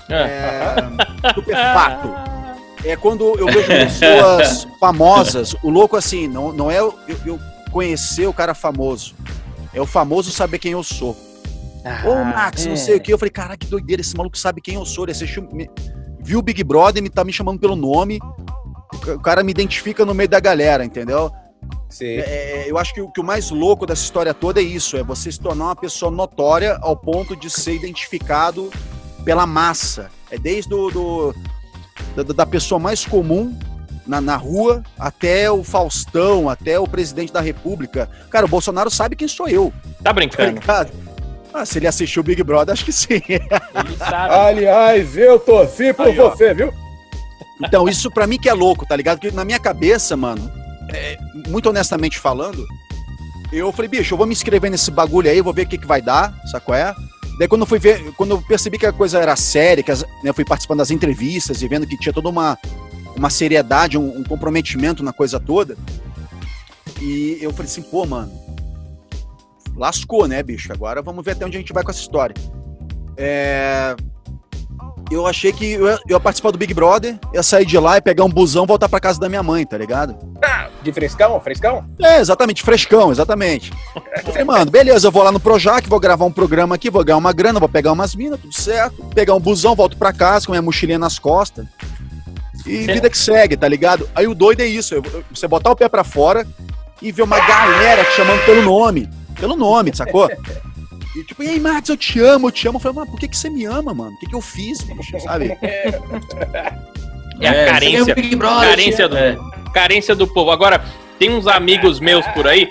É, 0.09 0.75
estupefato. 1.29 2.09
É 2.85 2.95
quando 2.97 3.37
eu 3.39 3.45
vejo 3.47 3.67
pessoas 3.67 4.67
famosas, 4.79 5.55
o 5.63 5.69
louco 5.69 5.95
assim, 5.95 6.27
não, 6.27 6.51
não 6.51 6.69
é 6.69 6.79
eu, 6.79 6.93
eu 7.25 7.39
conhecer 7.71 8.27
o 8.27 8.33
cara 8.33 8.53
famoso, 8.53 9.15
é 9.73 9.81
o 9.81 9.85
famoso 9.85 10.31
saber 10.31 10.59
quem 10.59 10.73
eu 10.73 10.83
sou. 10.83 11.15
Ô, 12.05 12.23
Max, 12.23 12.65
não 12.65 12.77
sei 12.77 12.95
o 12.95 13.01
que. 13.01 13.11
Eu 13.13 13.17
falei, 13.17 13.31
cara, 13.31 13.57
que 13.57 13.67
doideira, 13.67 14.01
esse 14.01 14.15
maluco 14.15 14.37
sabe 14.37 14.61
quem 14.61 14.75
eu 14.75 14.85
sou. 14.85 15.03
Ele 15.05 15.11
assistiu, 15.11 15.47
me- 15.51 15.69
viu 16.21 16.39
o 16.39 16.41
Big 16.41 16.63
Brother, 16.63 17.03
me 17.03 17.09
tá 17.09 17.23
me 17.25 17.33
chamando 17.33 17.59
pelo 17.59 17.75
nome. 17.75 18.19
O 18.93 18.97
ca- 18.99 19.13
O 19.15 19.19
cara 19.19 19.43
me 19.43 19.51
identifica 19.51 20.05
no 20.05 20.13
meio 20.13 20.29
da 20.29 20.39
galera, 20.39 20.85
entendeu? 20.85 21.29
Sim. 21.89 22.05
É, 22.19 22.65
eu 22.69 22.77
acho 22.77 22.93
que 22.93 23.01
o, 23.01 23.11
que 23.11 23.19
o 23.19 23.23
mais 23.23 23.49
louco 23.51 23.85
dessa 23.85 24.01
história 24.01 24.33
toda 24.33 24.61
é 24.61 24.63
isso: 24.63 24.95
é 24.95 25.03
você 25.03 25.29
se 25.31 25.39
tornar 25.39 25.65
uma 25.65 25.75
pessoa 25.75 26.09
notória 26.11 26.77
ao 26.81 26.95
ponto 26.95 27.35
de 27.35 27.49
ser 27.49 27.73
identificado 27.75 28.71
pela 29.23 29.45
massa. 29.45 30.09
É 30.29 30.37
desde 30.37 30.73
o, 30.73 30.89
do, 30.89 31.35
da, 32.15 32.23
da 32.23 32.45
pessoa 32.45 32.79
mais 32.79 33.05
comum 33.05 33.57
na, 34.05 34.19
na 34.19 34.35
rua 34.35 34.83
até 34.99 35.49
o 35.51 35.63
Faustão, 35.63 36.49
até 36.49 36.79
o 36.79 36.87
presidente 36.87 37.31
da 37.31 37.41
República. 37.41 38.09
Cara, 38.29 38.45
o 38.45 38.49
Bolsonaro 38.49 38.89
sabe 38.89 39.15
quem 39.15 39.27
sou 39.27 39.47
eu. 39.47 39.71
Tá 39.97 40.03
Tá 40.05 40.13
brincando? 40.13 40.59
ligado? 40.59 40.91
Ah, 41.53 41.65
se 41.65 41.77
ele 41.77 41.85
assistiu 41.87 42.21
o 42.21 42.23
Big 42.23 42.41
Brother, 42.43 42.73
acho 42.73 42.83
que 42.83 42.91
sim. 42.91 43.21
Ele 43.29 43.97
sabe. 43.97 44.33
Aliás, 44.33 45.15
eu 45.15 45.37
torci 45.37 45.93
por 45.93 46.07
Aí, 46.07 46.19
ó. 46.19 46.31
você, 46.31 46.51
viu? 46.51 46.73
Então, 47.63 47.87
isso 47.87 48.09
pra 48.09 48.25
mim 48.25 48.39
que 48.39 48.49
é 48.49 48.53
louco, 48.53 48.87
tá 48.87 48.95
ligado? 48.95 49.19
Porque 49.19 49.35
na 49.35 49.45
minha 49.45 49.59
cabeça, 49.59 50.17
mano, 50.17 50.51
é, 50.91 51.15
muito 51.47 51.69
honestamente 51.69 52.17
falando, 52.17 52.65
eu 53.51 53.71
falei, 53.71 53.87
bicho, 53.87 54.15
eu 54.15 54.17
vou 54.17 54.25
me 54.25 54.33
inscrever 54.33 54.71
nesse 54.71 54.89
bagulho 54.89 55.29
aí, 55.29 55.41
vou 55.41 55.53
ver 55.53 55.67
o 55.67 55.69
que, 55.69 55.77
que 55.77 55.85
vai 55.85 56.01
dar, 56.01 56.33
sabe 56.49 56.65
qual 56.65 56.75
é? 56.75 56.95
Daí 57.39 57.47
quando 57.47 57.61
eu 57.61 57.67
fui 57.67 57.79
ver, 57.79 58.13
quando 58.15 58.31
eu 58.31 58.41
percebi 58.41 58.77
que 58.77 58.85
a 58.85 58.93
coisa 58.93 59.19
era 59.19 59.35
séria, 59.35 59.83
que 59.83 59.91
as- 59.91 60.03
né, 60.03 60.29
eu 60.29 60.33
fui 60.33 60.45
participando 60.45 60.77
das 60.79 60.91
entrevistas 60.91 61.61
e 61.61 61.67
vendo 61.67 61.87
que 61.87 61.97
tinha 61.97 62.13
toda 62.13 62.29
uma, 62.29 62.57
uma 63.15 63.29
seriedade, 63.29 63.97
um, 63.97 64.19
um 64.19 64.23
comprometimento 64.23 65.03
na 65.03 65.11
coisa 65.11 65.39
toda, 65.39 65.75
e 67.01 67.37
eu 67.41 67.51
falei 67.51 67.65
assim, 67.69 67.81
pô, 67.81 68.05
mano, 68.05 68.31
lascou, 69.75 70.27
né, 70.27 70.41
bicho? 70.43 70.71
Agora 70.71 71.01
vamos 71.01 71.25
ver 71.25 71.31
até 71.31 71.45
onde 71.45 71.57
a 71.57 71.59
gente 71.59 71.73
vai 71.73 71.83
com 71.83 71.91
essa 71.91 71.99
história. 71.99 72.35
É, 73.17 73.95
eu 75.11 75.25
achei 75.27 75.51
que 75.51 75.73
eu 75.73 75.85
ia, 75.87 75.93
eu 76.07 76.15
ia 76.15 76.19
participar 76.19 76.51
do 76.51 76.57
Big 76.57 76.73
Brother, 76.73 77.19
ia 77.33 77.43
sair 77.43 77.65
de 77.65 77.77
lá 77.77 77.97
e 77.97 78.01
pegar 78.01 78.23
um 78.23 78.29
busão 78.29 78.63
e 78.63 78.67
voltar 78.67 78.87
pra 78.89 78.99
casa 78.99 79.19
da 79.19 79.27
minha 79.27 79.43
mãe, 79.43 79.65
tá 79.65 79.77
ligado? 79.77 80.15
De 80.83 80.91
frescão, 80.91 81.39
frescão? 81.39 81.85
É, 82.01 82.19
exatamente, 82.19 82.61
frescão, 82.61 83.11
exatamente. 83.11 83.71
Eu 83.95 84.23
falei, 84.31 84.43
mano, 84.43 84.69
beleza, 84.69 85.07
eu 85.07 85.11
vou 85.11 85.23
lá 85.23 85.31
no 85.31 85.39
Projac, 85.39 85.87
vou 85.87 85.99
gravar 85.99 86.25
um 86.25 86.31
programa 86.31 86.75
aqui, 86.75 86.89
vou 86.89 87.03
ganhar 87.03 87.17
uma 87.17 87.31
grana, 87.31 87.59
vou 87.59 87.69
pegar 87.69 87.91
umas 87.93 88.13
minas, 88.15 88.39
tudo 88.39 88.53
certo. 88.53 89.03
Pegar 89.15 89.33
um 89.33 89.39
busão, 89.39 89.75
volto 89.75 89.95
pra 89.97 90.11
casa 90.11 90.45
com 90.45 90.51
minha 90.51 90.61
mochilinha 90.61 90.99
nas 90.99 91.17
costas. 91.17 91.65
E 92.65 92.77
vida 92.85 93.09
que 93.09 93.17
segue, 93.17 93.55
tá 93.57 93.67
ligado? 93.67 94.09
Aí 94.15 94.27
o 94.27 94.35
doido 94.35 94.61
é 94.61 94.65
isso, 94.65 94.93
eu- 94.95 95.03
eu- 95.13 95.23
você 95.33 95.47
botar 95.47 95.71
o 95.71 95.75
pé 95.75 95.87
pra 95.89 96.03
fora 96.03 96.45
e 97.01 97.11
ver 97.11 97.21
uma 97.23 97.39
galera 97.39 98.03
te 98.05 98.11
chamando 98.15 98.43
pelo 98.45 98.61
nome. 98.61 99.09
Pelo 99.39 99.55
nome, 99.55 99.93
sacou? 99.95 100.29
E 101.15 101.23
tipo, 101.25 101.43
e 101.43 101.47
aí, 101.49 101.59
Max, 101.59 101.89
eu 101.89 101.97
te 101.97 102.19
amo, 102.19 102.47
eu 102.47 102.51
te 102.51 102.67
amo. 102.67 102.77
Eu 102.77 102.79
falei, 102.81 102.95
mano, 102.97 103.11
por 103.11 103.19
que, 103.19 103.27
que 103.27 103.37
você 103.37 103.49
me 103.49 103.65
ama, 103.65 103.93
mano? 103.93 104.11
O 104.11 104.19
que, 104.19 104.25
que 104.27 104.35
eu 104.35 104.41
fiz, 104.41 104.81
bicho, 104.81 105.19
sabe? 105.19 105.57
É 107.41 107.47
a 107.49 107.53
você 107.53 107.59
ganhou 107.59 107.65
carência. 108.05 108.13
o 108.13 108.15
Big 108.15 108.35
Brother, 108.35 108.69
Carência 108.69 109.07
do, 109.09 109.17
é. 109.17 109.37
Carência 109.73 110.15
do 110.15 110.27
povo. 110.27 110.51
Agora, 110.51 110.83
tem 111.19 111.31
uns 111.31 111.47
amigos 111.47 111.99
meus 111.99 112.25
por 112.27 112.47
aí. 112.47 112.69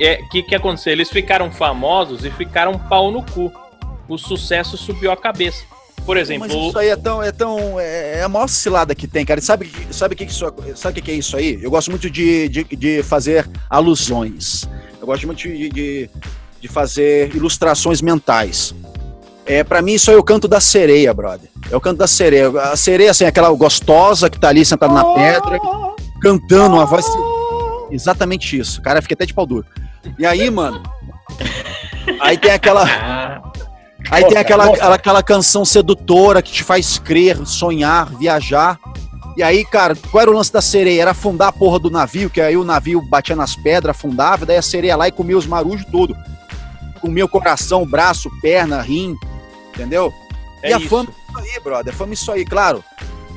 É, 0.00 0.16
que 0.30 0.42
que 0.42 0.54
aconteceu? 0.54 0.92
Eles 0.92 1.10
ficaram 1.10 1.52
famosos 1.52 2.24
e 2.24 2.30
ficaram 2.30 2.78
pau 2.78 3.10
no 3.10 3.22
cu. 3.22 3.52
O 4.08 4.18
sucesso 4.18 4.76
subiu 4.76 5.12
a 5.12 5.16
cabeça. 5.16 5.64
Por 6.04 6.16
exemplo, 6.16 6.48
Mas 6.48 6.68
isso 6.68 6.78
aí 6.78 6.88
é 6.88 6.96
tão. 6.96 7.22
É, 7.22 7.30
tão 7.30 7.78
é, 7.78 8.18
é 8.18 8.22
a 8.22 8.28
maior 8.28 8.48
cilada 8.48 8.94
que 8.94 9.06
tem, 9.06 9.24
cara. 9.24 9.38
E 9.38 9.42
Sabe 9.42 9.70
o 9.88 9.94
sabe 9.94 10.16
que, 10.16 10.26
que, 10.26 10.32
isso, 10.32 10.52
sabe 10.74 10.94
que, 10.94 11.02
que 11.02 11.10
é 11.12 11.14
isso 11.14 11.36
aí? 11.36 11.60
Eu 11.62 11.70
gosto 11.70 11.90
muito 11.90 12.10
de, 12.10 12.48
de, 12.48 12.64
de 12.64 13.02
fazer 13.02 13.48
alusões. 13.70 14.68
Eu 15.00 15.06
gosto 15.06 15.26
muito 15.26 15.38
de, 15.38 15.68
de, 15.68 16.10
de 16.60 16.68
fazer 16.68 17.34
ilustrações 17.34 18.02
mentais. 18.02 18.74
É, 19.44 19.62
para 19.64 19.82
mim, 19.82 19.94
isso 19.94 20.10
aí 20.10 20.16
é 20.16 20.18
o 20.18 20.22
canto 20.22 20.48
da 20.48 20.60
sereia, 20.60 21.12
brother. 21.12 21.48
É 21.70 21.76
o 21.76 21.80
canto 21.80 21.98
da 21.98 22.06
sereia. 22.06 22.48
A 22.48 22.76
sereia, 22.76 23.10
assim, 23.10 23.24
aquela 23.24 23.50
gostosa 23.50 24.30
que 24.30 24.38
tá 24.38 24.48
ali 24.48 24.64
sentada 24.64 24.92
na 24.92 25.04
pedra, 25.14 25.58
cantando 26.22 26.76
uma 26.76 26.86
voz. 26.86 27.04
Exatamente 27.90 28.58
isso. 28.58 28.80
O 28.80 28.82
cara 28.82 29.02
fica 29.02 29.14
até 29.14 29.26
de 29.26 29.34
pau 29.34 29.44
duro. 29.44 29.66
E 30.18 30.24
aí, 30.24 30.50
mano. 30.50 30.82
Aí 32.20 32.38
tem 32.38 32.52
aquela. 32.52 32.84
Aí 34.10 34.24
tem 34.26 34.36
aquela, 34.36 34.66
aquela, 34.66 34.94
aquela 34.94 35.22
canção 35.22 35.64
sedutora 35.64 36.42
que 36.42 36.52
te 36.52 36.64
faz 36.64 36.98
crer, 36.98 37.46
sonhar, 37.46 38.08
viajar. 38.16 38.78
E 39.36 39.42
aí, 39.42 39.64
cara, 39.64 39.96
qual 40.10 40.22
era 40.22 40.30
o 40.30 40.34
lance 40.34 40.52
da 40.52 40.60
sereia? 40.60 41.02
Era 41.02 41.10
afundar 41.12 41.48
a 41.48 41.52
porra 41.52 41.78
do 41.78 41.90
navio, 41.90 42.28
que 42.28 42.40
aí 42.40 42.56
o 42.56 42.64
navio 42.64 43.00
batia 43.00 43.34
nas 43.34 43.56
pedras, 43.56 43.96
afundava, 43.96 44.44
daí 44.44 44.58
a 44.58 44.62
sereia 44.62 44.96
lá 44.96 45.08
e 45.08 45.12
comia 45.12 45.38
os 45.38 45.46
marujos 45.46 45.86
tudo. 45.90 46.14
Comia 47.00 47.24
o 47.24 47.28
coração, 47.28 47.86
braço, 47.86 48.30
perna, 48.42 48.82
rim, 48.82 49.16
entendeu? 49.72 50.12
é 50.62 50.70
e 50.70 50.72
a 50.74 50.78
isso. 50.78 50.88
fama 50.88 51.08
é 51.08 51.30
isso 51.30 51.38
aí, 51.38 51.60
brother. 51.60 51.94
A 51.94 51.96
fama 51.96 52.12
é 52.12 52.14
isso 52.14 52.32
aí, 52.32 52.44
claro. 52.44 52.84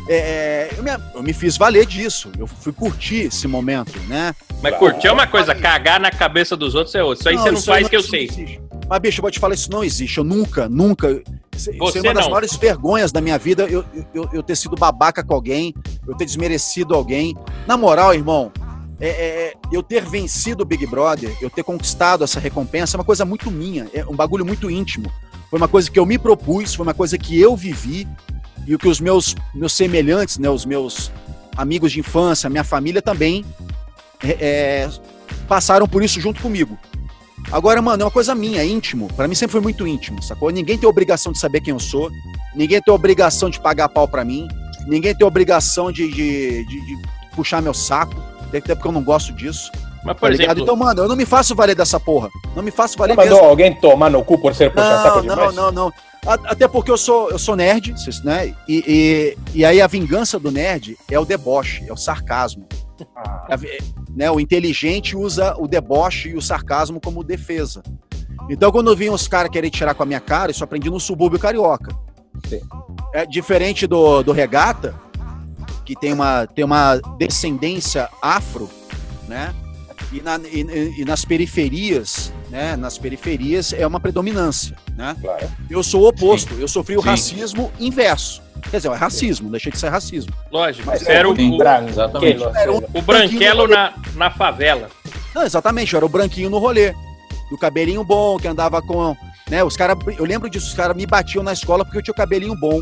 É, 0.07 0.15
é, 0.15 0.69
eu, 0.77 0.83
me, 0.83 0.91
eu 1.15 1.23
me 1.23 1.33
fiz 1.33 1.57
valer 1.57 1.85
disso. 1.85 2.31
Eu 2.37 2.45
fui 2.45 2.71
curtir 2.71 3.27
esse 3.27 3.47
momento, 3.47 3.99
né? 4.07 4.35
Mas 4.61 4.77
curtir 4.77 5.07
é 5.07 5.11
uma 5.11 5.25
coisa, 5.25 5.55
cagar 5.55 5.99
na 5.99 6.11
cabeça 6.11 6.55
dos 6.55 6.75
outros 6.75 6.93
é 6.95 7.03
outra. 7.03 7.21
Isso 7.21 7.29
aí 7.29 7.37
você 7.37 7.51
não 7.51 7.59
isso 7.59 7.71
aí 7.71 7.81
faz 7.81 7.89
que 7.89 7.95
eu 7.95 8.01
não 8.01 8.09
sei. 8.09 8.23
existe. 8.25 8.61
Mas, 8.87 8.99
bicho, 8.99 9.19
eu 9.19 9.23
vou 9.23 9.31
te 9.31 9.39
falar, 9.39 9.55
isso 9.55 9.71
não 9.71 9.83
existe. 9.83 10.17
Eu 10.17 10.23
nunca, 10.23 10.69
nunca. 10.69 11.09
Isso 11.55 11.71
isso 11.71 11.77
Você 11.79 11.99
é 11.99 12.01
uma 12.01 12.13
das 12.13 12.25
não. 12.25 12.31
maiores 12.31 12.55
vergonhas 12.55 13.11
da 13.11 13.19
minha 13.19 13.37
vida, 13.37 13.63
eu, 13.63 13.83
eu, 14.13 14.29
eu 14.31 14.43
ter 14.43 14.55
sido 14.55 14.75
babaca 14.75 15.23
com 15.23 15.33
alguém, 15.33 15.73
eu 16.07 16.15
ter 16.15 16.25
desmerecido 16.25 16.93
alguém. 16.93 17.35
Na 17.65 17.75
moral, 17.75 18.13
irmão, 18.13 18.51
é, 18.99 19.09
é, 19.09 19.53
eu 19.71 19.81
ter 19.81 20.05
vencido 20.05 20.63
o 20.63 20.65
Big 20.65 20.85
Brother, 20.85 21.35
eu 21.41 21.49
ter 21.49 21.63
conquistado 21.63 22.23
essa 22.23 22.39
recompensa 22.39 22.95
é 22.95 22.97
uma 22.99 23.05
coisa 23.05 23.25
muito 23.25 23.49
minha, 23.49 23.87
é 23.93 24.05
um 24.05 24.15
bagulho 24.15 24.45
muito 24.45 24.69
íntimo. 24.69 25.11
Foi 25.49 25.57
uma 25.57 25.67
coisa 25.67 25.89
que 25.89 25.97
eu 25.97 26.05
me 26.05 26.17
propus, 26.17 26.75
foi 26.75 26.85
uma 26.85 26.93
coisa 26.93 27.17
que 27.17 27.39
eu 27.39 27.55
vivi 27.55 28.07
e 28.65 28.73
o 28.75 28.79
que 28.79 28.87
os 28.87 28.99
meus, 28.99 29.35
meus 29.53 29.73
semelhantes, 29.73 30.37
né, 30.37 30.49
os 30.49 30.65
meus 30.65 31.11
amigos 31.57 31.91
de 31.91 31.99
infância, 31.99 32.49
minha 32.49 32.63
família 32.63 33.01
também 33.01 33.45
é, 34.23 34.29
é, 34.39 34.89
passaram 35.47 35.87
por 35.87 36.03
isso 36.03 36.19
junto 36.19 36.41
comigo. 36.41 36.77
Agora, 37.51 37.81
mano, 37.81 38.01
é 38.01 38.05
uma 38.05 38.11
coisa 38.11 38.33
minha, 38.33 38.61
é 38.61 38.65
íntimo. 38.65 39.07
Pra 39.15 39.27
mim 39.27 39.35
sempre 39.35 39.51
foi 39.51 39.61
muito 39.61 39.85
íntimo, 39.85 40.21
sacou? 40.21 40.49
Ninguém 40.49 40.77
tem 40.77 40.89
obrigação 40.89 41.31
de 41.31 41.37
saber 41.39 41.61
quem 41.61 41.71
eu 41.73 41.79
sou. 41.79 42.09
Ninguém 42.55 42.81
tem 42.81 42.91
obrigação 42.93 43.49
de 43.51 43.59
pagar 43.59 43.87
pau 43.89 44.07
pra 44.07 44.25
mim. 44.25 44.47
Ninguém 44.87 45.13
tem 45.15 45.25
obrigação 45.27 45.91
de, 45.91 46.07
de, 46.11 46.65
de- 46.65 46.85
de 46.85 46.97
puxar 47.35 47.61
meu 47.61 47.73
saco. 47.73 48.15
Até 48.47 48.73
porque 48.73 48.87
eu 48.87 48.91
não 48.91 49.03
gosto 49.03 49.31
disso. 49.33 49.71
Mas, 50.03 50.15
Tá 50.15 50.15
por 50.15 50.31
ligado? 50.31 50.47
exemplo, 50.57 50.63
Então, 50.63 50.75
mano, 50.75 51.03
eu 51.03 51.07
não 51.07 51.15
me 51.15 51.25
faço 51.25 51.53
valer 51.53 51.75
dessa 51.75 51.99
porra. 51.99 52.29
Não 52.55 52.63
me 52.63 52.71
faço 52.71 52.97
valer 52.97 53.15
mandou 53.15 53.33
mesmo. 53.33 53.47
alguém 53.49 53.75
tomar 53.75 54.09
no 54.09 54.23
cu 54.23 54.39
por 54.39 54.55
ser 54.55 54.71
puxa-saco 54.71 55.17
Não, 55.21 55.23
não, 55.25 55.35
demais? 55.35 55.55
não, 55.55 55.71
não. 55.71 55.93
Até 56.25 56.67
porque 56.67 56.89
eu 56.89 56.97
sou, 56.97 57.29
eu 57.29 57.37
sou 57.37 57.55
nerd, 57.55 57.93
né? 58.23 58.55
E, 58.67 58.83
e, 58.87 59.37
e 59.59 59.65
aí 59.65 59.79
a 59.81 59.87
vingança 59.87 60.39
do 60.39 60.51
nerd 60.51 60.97
é 61.09 61.19
o 61.19 61.25
deboche, 61.25 61.85
é 61.87 61.93
o 61.93 61.97
sarcasmo. 61.97 62.65
Ah, 63.15 63.55
vi- 63.55 63.77
né, 64.15 64.31
o 64.31 64.39
inteligente 64.39 65.15
usa 65.15 65.55
o 65.57 65.67
deboche 65.67 66.29
e 66.29 66.35
o 66.35 66.41
sarcasmo 66.41 66.99
como 66.99 67.23
defesa. 67.23 67.83
Então, 68.49 68.71
quando 68.71 68.89
eu 68.89 68.95
vi 68.95 69.09
os 69.09 69.27
caras 69.27 69.51
querer 69.51 69.69
tirar 69.69 69.93
com 69.93 70.03
a 70.03 70.05
minha 70.05 70.19
cara, 70.19 70.51
isso 70.51 70.63
aprendi 70.63 70.89
no 70.89 70.99
subúrbio 70.99 71.37
carioca. 71.39 71.93
Sim. 72.47 72.61
É 73.13 73.25
diferente 73.25 73.85
do, 73.85 74.23
do 74.23 74.31
regata, 74.31 74.95
que 75.83 75.95
tem 75.95 76.13
uma, 76.13 76.47
tem 76.47 76.63
uma 76.65 76.95
descendência 77.17 78.09
afro, 78.21 78.69
né? 79.27 79.53
E, 80.15 80.21
na- 80.21 80.39
e- 80.49 81.01
e 81.01 81.03
nas 81.05 81.25
periferias, 81.25 82.31
né? 82.49 82.77
Nas 82.77 82.97
periferias 82.97 83.73
é 83.73 83.85
uma 83.85 83.99
predominância, 83.99 84.73
né? 84.95 85.13
claro. 85.19 85.45
Eu 85.69 85.83
sou 85.83 86.03
o 86.03 86.07
oposto, 86.07 86.53
eu 86.53 86.67
sofri 86.69 86.95
o 86.95 87.01
Sim. 87.01 87.07
racismo 87.09 87.69
inverso. 87.79 88.41
Quer 88.71 88.77
dizer, 88.77 88.89
é 88.91 88.95
racismo, 88.95 89.49
deixei 89.49 89.71
de 89.73 89.77
ser 89.77 89.89
racismo. 89.89 90.31
lógico, 90.49 90.87
Mas 90.87 91.05
era 91.05 91.29
o, 91.29 91.35
Sim. 91.35 91.53
o, 91.53 91.57
branco, 91.57 91.89
exatamente. 91.89 92.43
Era 92.55 92.71
um- 92.71 92.81
o 92.93 93.01
branquelo 93.01 93.67
na, 93.67 93.93
na 94.15 94.31
favela. 94.31 94.89
Não, 95.35 95.43
exatamente, 95.43 95.93
era 95.95 96.05
o 96.05 96.09
branquinho 96.09 96.49
no 96.49 96.59
rolê. 96.59 96.93
Do 97.49 97.57
cabelinho 97.57 98.03
bom, 98.03 98.37
que 98.37 98.47
andava 98.47 98.81
com. 98.81 99.15
Né, 99.49 99.63
os 99.63 99.75
cara, 99.77 99.95
eu 100.17 100.25
lembro 100.25 100.49
disso, 100.49 100.67
os 100.67 100.73
caras 100.73 100.95
me 100.95 101.05
batiam 101.05 101.43
na 101.43 101.51
escola 101.53 101.83
porque 101.83 101.97
eu 101.99 102.01
tinha 102.01 102.13
o 102.13 102.15
cabelinho 102.15 102.55
bom. 102.55 102.79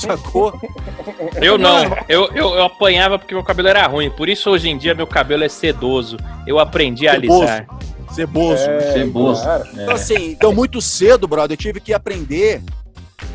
Sacou? 0.00 0.58
Eu 1.40 1.56
não, 1.56 1.84
eu, 2.08 2.28
eu, 2.34 2.54
eu 2.54 2.64
apanhava 2.64 3.18
porque 3.18 3.34
meu 3.34 3.42
cabelo 3.44 3.68
era 3.68 3.86
ruim. 3.86 4.10
Por 4.10 4.28
isso 4.28 4.50
hoje 4.50 4.68
em 4.68 4.76
dia 4.76 4.94
meu 4.94 5.06
cabelo 5.06 5.44
é 5.44 5.48
sedoso. 5.48 6.16
Eu 6.46 6.58
aprendi 6.58 7.06
a 7.06 7.12
Sedoso. 7.12 7.42
alisar. 7.42 7.66
Ceboso. 8.12 8.62
É, 8.62 8.92
Ceboso. 8.92 9.42
claro. 9.42 9.64
Então, 9.72 9.94
assim, 9.94 10.30
então 10.32 10.52
muito 10.52 10.80
cedo, 10.80 11.28
brother, 11.28 11.54
eu 11.54 11.56
tive 11.56 11.80
que 11.80 11.92
aprender 11.92 12.62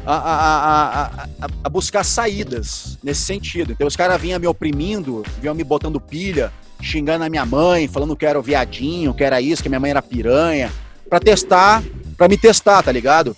a, 0.06 0.16
a, 0.16 1.06
a, 1.06 1.48
a, 1.64 1.70
buscar 1.70 2.04
saídas 2.04 2.98
nesse 3.04 3.22
sentido. 3.22 3.72
Então 3.72 3.88
os 3.88 3.96
caras 3.96 4.22
vinham 4.22 4.40
me 4.40 4.48
oprimindo, 4.48 5.24
vinham 5.40 5.56
me 5.56 5.64
botando 5.64 6.00
pilha, 6.00 6.52
xingando 6.82 7.24
a 7.24 7.30
minha 7.30 7.46
mãe, 7.46 7.88
falando 7.88 8.16
que 8.16 8.26
eu 8.26 8.30
era 8.30 8.40
o 8.40 8.44
viadinho, 8.44 9.14
que 9.14 9.24
era 9.24 9.42
isso, 9.42 9.64
que 9.64 9.70
minha 9.70 9.80
mãe 9.80 9.92
era 9.92 10.02
piranha, 10.02 10.72
pra 11.10 11.20
testar, 11.20 11.84
pra 12.18 12.28
me 12.28 12.38
testar, 12.38 12.84
tá 12.84 12.92
ligado? 12.92 13.36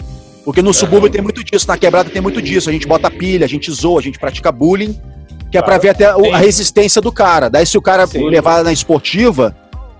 Porque 0.47 0.61
no 0.61 0.73
subúrbio 0.73 1.09
tem 1.09 1.21
muito 1.21 1.43
disso, 1.43 1.67
na 1.67 1.77
quebrada 1.77 2.09
tem 2.09 2.21
muito 2.21 2.41
disso. 2.41 2.69
A 2.69 2.71
gente 2.71 2.87
bota 2.87 3.11
pilha, 3.11 3.43
a 3.43 3.49
gente 3.49 3.69
zoa, 3.69 3.99
a 3.99 4.01
gente 4.01 4.17
pratica 4.17 4.49
bullying, 4.49 4.93
que 5.51 5.57
é 5.57 5.61
pra 5.61 5.77
Claro. 5.77 5.81
ver 5.81 5.89
até 5.89 6.05
a 6.05 6.37
resistência 6.37 7.01
do 7.01 7.11
cara. 7.11 7.49
Daí 7.49 7.65
se 7.65 7.77
o 7.77 7.81
cara 7.81 8.07
Sim. 8.07 8.29
levar 8.29 8.63
na 8.63 8.71
esportiva, 8.71 9.53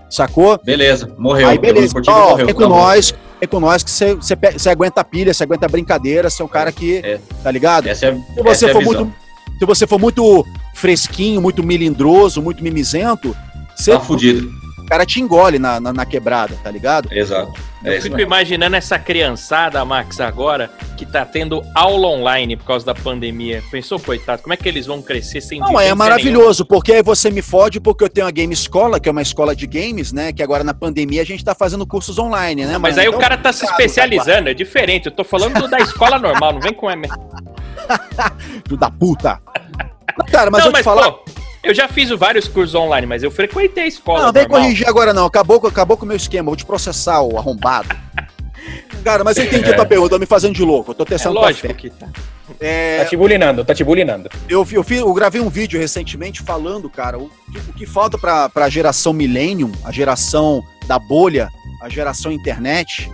sacou? 0.08 0.58
Beleza, 0.64 1.14
morreu. 1.18 1.48
Aí 1.48 1.58
beleza, 1.58 1.92
ó, 2.08 2.30
morreu, 2.30 2.46
vem 2.46 2.54
com 2.54 2.62
tá 2.62 2.68
bom. 2.70 2.76
nós, 2.76 3.14
vem 3.38 3.46
com 3.46 3.60
nós 3.60 3.82
que 3.82 3.90
você- 3.90 4.70
aguenta 4.70 5.02
a 5.02 5.04
pilha, 5.04 5.34
você 5.34 5.42
aguenta 5.42 5.66
a 5.66 5.68
brincadeira, 5.68 6.30
você 6.30 6.40
é 6.40 6.44
um 6.46 6.48
cara 6.48 6.72
que, 6.72 6.96
É. 7.04 7.20
tá 7.42 7.50
ligado? 7.50 7.86
É, 7.86 7.94
Se 7.94 8.10
você 8.42 8.70
é 8.70 8.72
for 8.72 8.82
muito, 8.82 9.12
se 9.58 9.66
você 9.66 9.86
for 9.86 9.98
muito 10.00 10.46
fresquinho, 10.74 11.42
muito 11.42 11.62
milindroso, 11.62 12.40
muito 12.40 12.64
mimizento, 12.64 13.36
você, 13.76 13.92
Tá 13.92 14.00
fudido. 14.00 14.50
o 14.78 14.86
cara 14.86 15.04
te 15.04 15.20
engole 15.20 15.58
na, 15.58 15.78
na, 15.78 15.92
na 15.92 16.06
quebrada, 16.06 16.56
tá 16.64 16.70
ligado? 16.70 17.12
Exato. 17.12 17.52
É 17.84 17.90
Eu 17.90 17.92
isso 17.94 18.02
fico 18.02 18.16
mesmo. 18.16 18.28
imaginando 18.28 18.74
essa 18.76 18.98
criançada, 18.98 19.84
Max, 19.84 20.20
agora, 20.20 20.68
que 20.96 21.06
tá 21.06 21.24
tendo 21.24 21.62
aula 21.74 22.08
online 22.08 22.56
por 22.56 22.64
causa 22.64 22.84
da 22.84 22.94
pandemia. 22.94 23.62
Pensou, 23.70 24.00
coitado, 24.00 24.42
como 24.42 24.52
é 24.52 24.56
que 24.56 24.68
eles 24.68 24.86
vão 24.86 25.00
crescer 25.00 25.40
sem 25.40 25.60
Não, 25.60 25.78
é 25.78 25.94
maravilhoso, 25.94 26.64
porque 26.64 26.92
aí 26.92 27.02
você 27.02 27.30
me 27.30 27.40
fode 27.40 27.78
porque 27.80 28.02
eu 28.02 28.08
tenho 28.08 28.26
a 28.26 28.30
Game 28.30 28.52
Escola, 28.52 28.98
que 28.98 29.08
é 29.08 29.12
uma 29.12 29.22
escola 29.22 29.54
de 29.54 29.66
games, 29.66 30.12
né? 30.12 30.32
Que 30.32 30.42
agora 30.42 30.64
na 30.64 30.74
pandemia 30.74 31.22
a 31.22 31.24
gente 31.24 31.44
tá 31.44 31.54
fazendo 31.54 31.86
cursos 31.86 32.18
online, 32.18 32.62
né? 32.62 32.68
nenhuma? 32.68 32.80
Mas 32.88 32.96
mano? 32.96 33.02
aí 33.02 33.08
o 33.08 33.10
Então, 33.10 33.20
cara 33.20 33.36
tá 33.38 33.52
se 33.52 33.64
especializando, 33.64 34.48
é 34.48 34.54
diferente. 34.54 35.06
Eu 35.06 35.12
tô 35.12 35.22
falando 35.22 35.60
do 35.60 35.68
da 35.68 35.78
escola 35.78 36.18
normal, 36.18 36.54
não 36.54 36.60
vem 36.60 36.72
com 36.72 36.90
M. 36.90 37.06
Filho 38.66 38.76
da 38.76 38.90
puta. 38.90 39.40
Cara, 40.32 40.50
mas 40.50 40.60
não, 40.60 40.68
eu 40.68 40.72
mas 40.72 40.80
te 40.80 40.84
falar. 40.84 41.12
pô, 41.12 41.24
eu 41.62 41.74
já 41.74 41.88
fiz 41.88 42.08
vários 42.10 42.46
cursos 42.48 42.74
online, 42.74 43.06
mas 43.06 43.22
eu 43.22 43.30
frequentei 43.30 43.84
a 43.84 43.86
escola. 43.86 44.26
Não, 44.26 44.32
vem 44.32 44.42
normal. 44.42 44.60
corrigir 44.62 44.88
agora 44.88 45.12
não. 45.12 45.26
Acabou, 45.26 45.60
com- 45.60 45.66
acabou 45.66 45.96
com 45.96 46.04
o 46.04 46.08
meu 46.08 46.16
esquema. 46.16 46.46
Vou 46.46 46.56
te 46.56 46.64
processar, 46.66 47.20
o 47.22 47.36
arrombado. 47.38 47.88
Cara, 49.04 49.24
mas 49.24 49.36
eu 49.36 49.44
entendi 49.44 49.70
a 49.70 49.74
tua 49.76 49.86
pergunta, 49.86 50.10
tô 50.10 50.18
me 50.18 50.26
fazendo 50.26 50.54
de 50.54 50.62
louco. 50.62 50.90
Eu 50.90 50.94
tô 50.94 51.02
É 51.04 51.06
testando 51.06 51.36
tua 51.36 51.44
lógico 51.46 51.72
que 51.74 51.90
tá. 51.90 52.06
É, 52.60 52.98
Tá 53.00 53.04
te 53.06 53.16
bulinando, 53.16 53.64
tá 53.64 53.74
te 53.74 53.84
bulinando. 53.84 54.28
eu, 54.48 54.66
eu, 54.72 54.84
eu 54.90 55.12
gravei 55.12 55.40
um 55.40 55.48
vídeo 55.48 55.78
recentemente 55.78 56.42
falando, 56.42 56.88
cara, 56.90 57.18
o, 57.18 57.30
que- 57.52 57.58
o 57.70 57.72
que 57.74 57.86
falta 57.86 58.18
pra, 58.18 58.48
pra 58.48 58.68
geração 58.68 59.12
millennium, 59.12 59.70
a 59.84 59.92
geração 59.92 60.62
da 60.86 60.98
bolha, 60.98 61.48
a 61.82 61.88
geração 61.88 62.32
internet, 62.32 63.10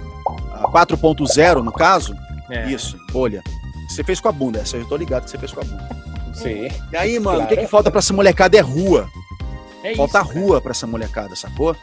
a 0.54 0.68
4.0 0.68 1.62
no 1.62 1.72
caso. 1.72 2.14
É. 2.50 2.66
Isso, 2.70 2.96
bolha. 3.12 3.42
Você 3.88 4.02
fez 4.04 4.20
com 4.20 4.28
a 4.28 4.32
bunda, 4.32 4.60
essa 4.60 4.76
eu 4.76 4.86
tô 4.86 4.96
ligado 4.96 5.24
que 5.24 5.30
você 5.30 5.38
fez 5.38 5.52
com 5.52 5.60
a 5.60 5.64
bunda. 5.64 5.88
Sim. 6.34 6.68
E 6.92 6.96
aí, 6.96 7.18
mano, 7.18 7.38
o 7.38 7.42
que, 7.42 7.48
Claro. 7.54 7.62
que 7.62 7.70
falta 7.70 7.90
pra 7.90 7.98
essa 8.00 8.12
molecada 8.12 8.56
é 8.56 8.60
rua. 8.60 9.08
É 9.82 9.94
Falta 9.94 10.22
isso, 10.22 10.32
rua 10.32 10.60
pra 10.62 10.70
essa 10.70 10.86
molecada, 10.86 11.36
sacou? 11.36 11.76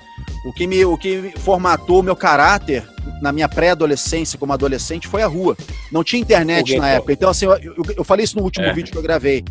O 0.46 0.52
que 0.52 0.66
me, 0.66 0.84
o 0.84 0.98
que 0.98 1.32
formatou 1.38 2.00
o 2.00 2.04
meu 2.04 2.16
caráter 2.16 2.84
na 3.22 3.32
minha 3.32 3.48
pré-adolescência 3.48 4.40
como 4.40 4.52
adolescente 4.54 5.08
foi 5.08 5.22
a 5.22 5.28
rua. 5.28 5.56
Não 5.92 6.04
tinha 6.04 6.20
internet 6.20 6.78
na 6.80 6.90
época. 6.90 7.14
Então, 7.14 7.30
assim, 7.30 7.46
eu, 7.46 7.76
eu- 7.96 8.04
falei 8.04 8.24
isso 8.24 8.36
no 8.38 8.44
último 8.44 8.66
É. 8.66 8.74
vídeo 8.74 8.92
que 8.92 8.98
eu 8.98 9.04
gravei. 9.04 9.46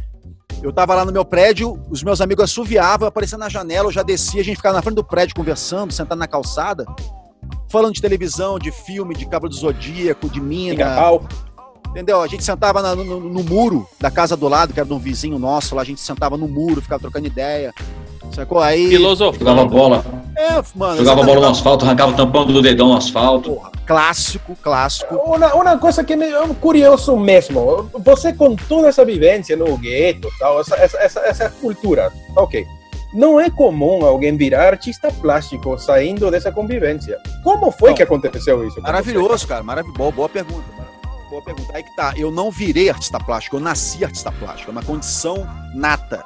Eu 0.63 0.73
tava 0.73 0.95
lá 0.97 1.05
no 1.05 1.13
meu 1.13 1.25
prédio, 1.25 1.81
os 1.89 2.03
meus 2.03 2.21
amigos 2.21 2.43
assoviavam, 2.45 3.07
aparecia 3.07 3.39
na 3.39 3.49
janela, 3.49 3.87
eu 3.89 3.93
já 3.93 4.03
descia, 4.03 4.41
a 4.41 4.45
gente 4.45 4.57
ficava 4.57 4.75
na 4.75 4.83
frente 4.83 4.97
do 4.97 5.05
prédio 5.05 5.35
conversando, 5.37 5.93
sentado 5.93 6.19
na 6.19 6.27
calçada, 6.27 6.85
falando 7.71 7.95
de 7.95 8.03
televisão, 8.03 8.59
de 8.59 8.73
filme, 8.73 9.15
de 9.15 9.27
Cabo 9.27 9.49
do 9.49 9.55
Zodíaco, 9.55 10.29
de 10.29 10.41
mina, 10.41 10.75
Pica-pau. 10.75 11.23
Entendeu? 11.91 12.21
A 12.23 12.27
gente 12.27 12.43
sentava 12.45 12.81
na- 12.83 12.95
no, 12.97 13.05
no- 13.05 13.21
no 13.21 13.43
muro 13.43 13.87
da 14.01 14.11
casa 14.11 14.37
do 14.37 14.49
lado, 14.49 14.73
que 14.73 14.81
era 14.81 14.87
de 14.89 14.95
um 14.95 14.99
vizinho 14.99 15.39
nosso, 15.39 15.75
lá 15.75 15.83
a 15.83 15.85
gente 15.85 16.01
sentava 16.01 16.37
no 16.37 16.49
muro, 16.49 16.81
ficava 16.81 17.01
trocando 17.01 17.27
ideia, 17.27 17.73
sacou? 18.33 18.61
Aí... 18.61 18.85
Jogava 18.93 18.99
Filosofando. 19.17 19.67
bola, 19.69 20.05
É, 20.37 20.63
mano, 20.75 20.97
jogava 20.99 21.23
bola 21.23 21.41
no 21.41 21.49
asfalto, 21.49 21.85
arrancava 21.85 22.13
o 22.13 22.17
tampão 22.17 22.47
do 22.47 22.63
dedão 22.63 22.89
no 22.89 22.97
asfalto. 22.97 23.53
Porra, 23.53 23.71
clássico, 23.87 24.57
clássico. 24.63 25.15
Uma, 25.17 25.53
uma 25.55 25.79
coisa 25.79 26.03
que 26.05 26.13
é 26.15 26.49
curioso 26.61 27.17
mesmo, 27.17 27.91
você 28.05 28.33
com 28.33 28.55
toda 28.57 28.89
essa 28.89 29.05
vivência 29.05 29.57
no 29.57 29.77
gueto, 29.77 30.29
tal, 30.39 30.61
essa, 30.61 30.77
essa, 30.77 30.99
essa, 30.99 31.21
essa 31.21 31.51
cultura, 31.51 32.13
ok. 32.37 32.65
Não 33.13 33.41
é 33.41 33.51
comum 33.51 34.07
alguém 34.07 34.37
virar 34.37 34.69
artista 34.69 35.11
plástico 35.21 35.77
saindo 35.77 36.31
dessa 36.31 36.53
convivência. 36.53 37.19
Como 37.43 37.73
foi 37.73 37.89
Não. 37.91 37.97
que 37.97 38.05
aconteceu 38.05 38.65
isso? 38.65 38.81
Maravilhoso, 38.81 39.49
cara. 39.49 39.65
Maravilhoso. 39.65 39.99
Boa, 39.99 40.13
boa 40.13 40.29
pergunta. 40.29 40.63
mano. 40.77 40.90
Boa 41.31 41.43
pergunta. 41.43 41.71
Aí 41.77 41.83
que 41.83 41.95
tá. 41.95 42.13
Eu 42.17 42.31
não 42.31 42.51
virei 42.51 42.91
artista 42.91 43.19
plástico, 43.21 43.57
eu 43.57 43.61
nasci 43.61 44.05
artista 44.05 44.33
plástico. 44.33 44.71
É 44.71 44.73
uma 44.73 44.83
condição 44.83 45.47
nata. 45.75 46.25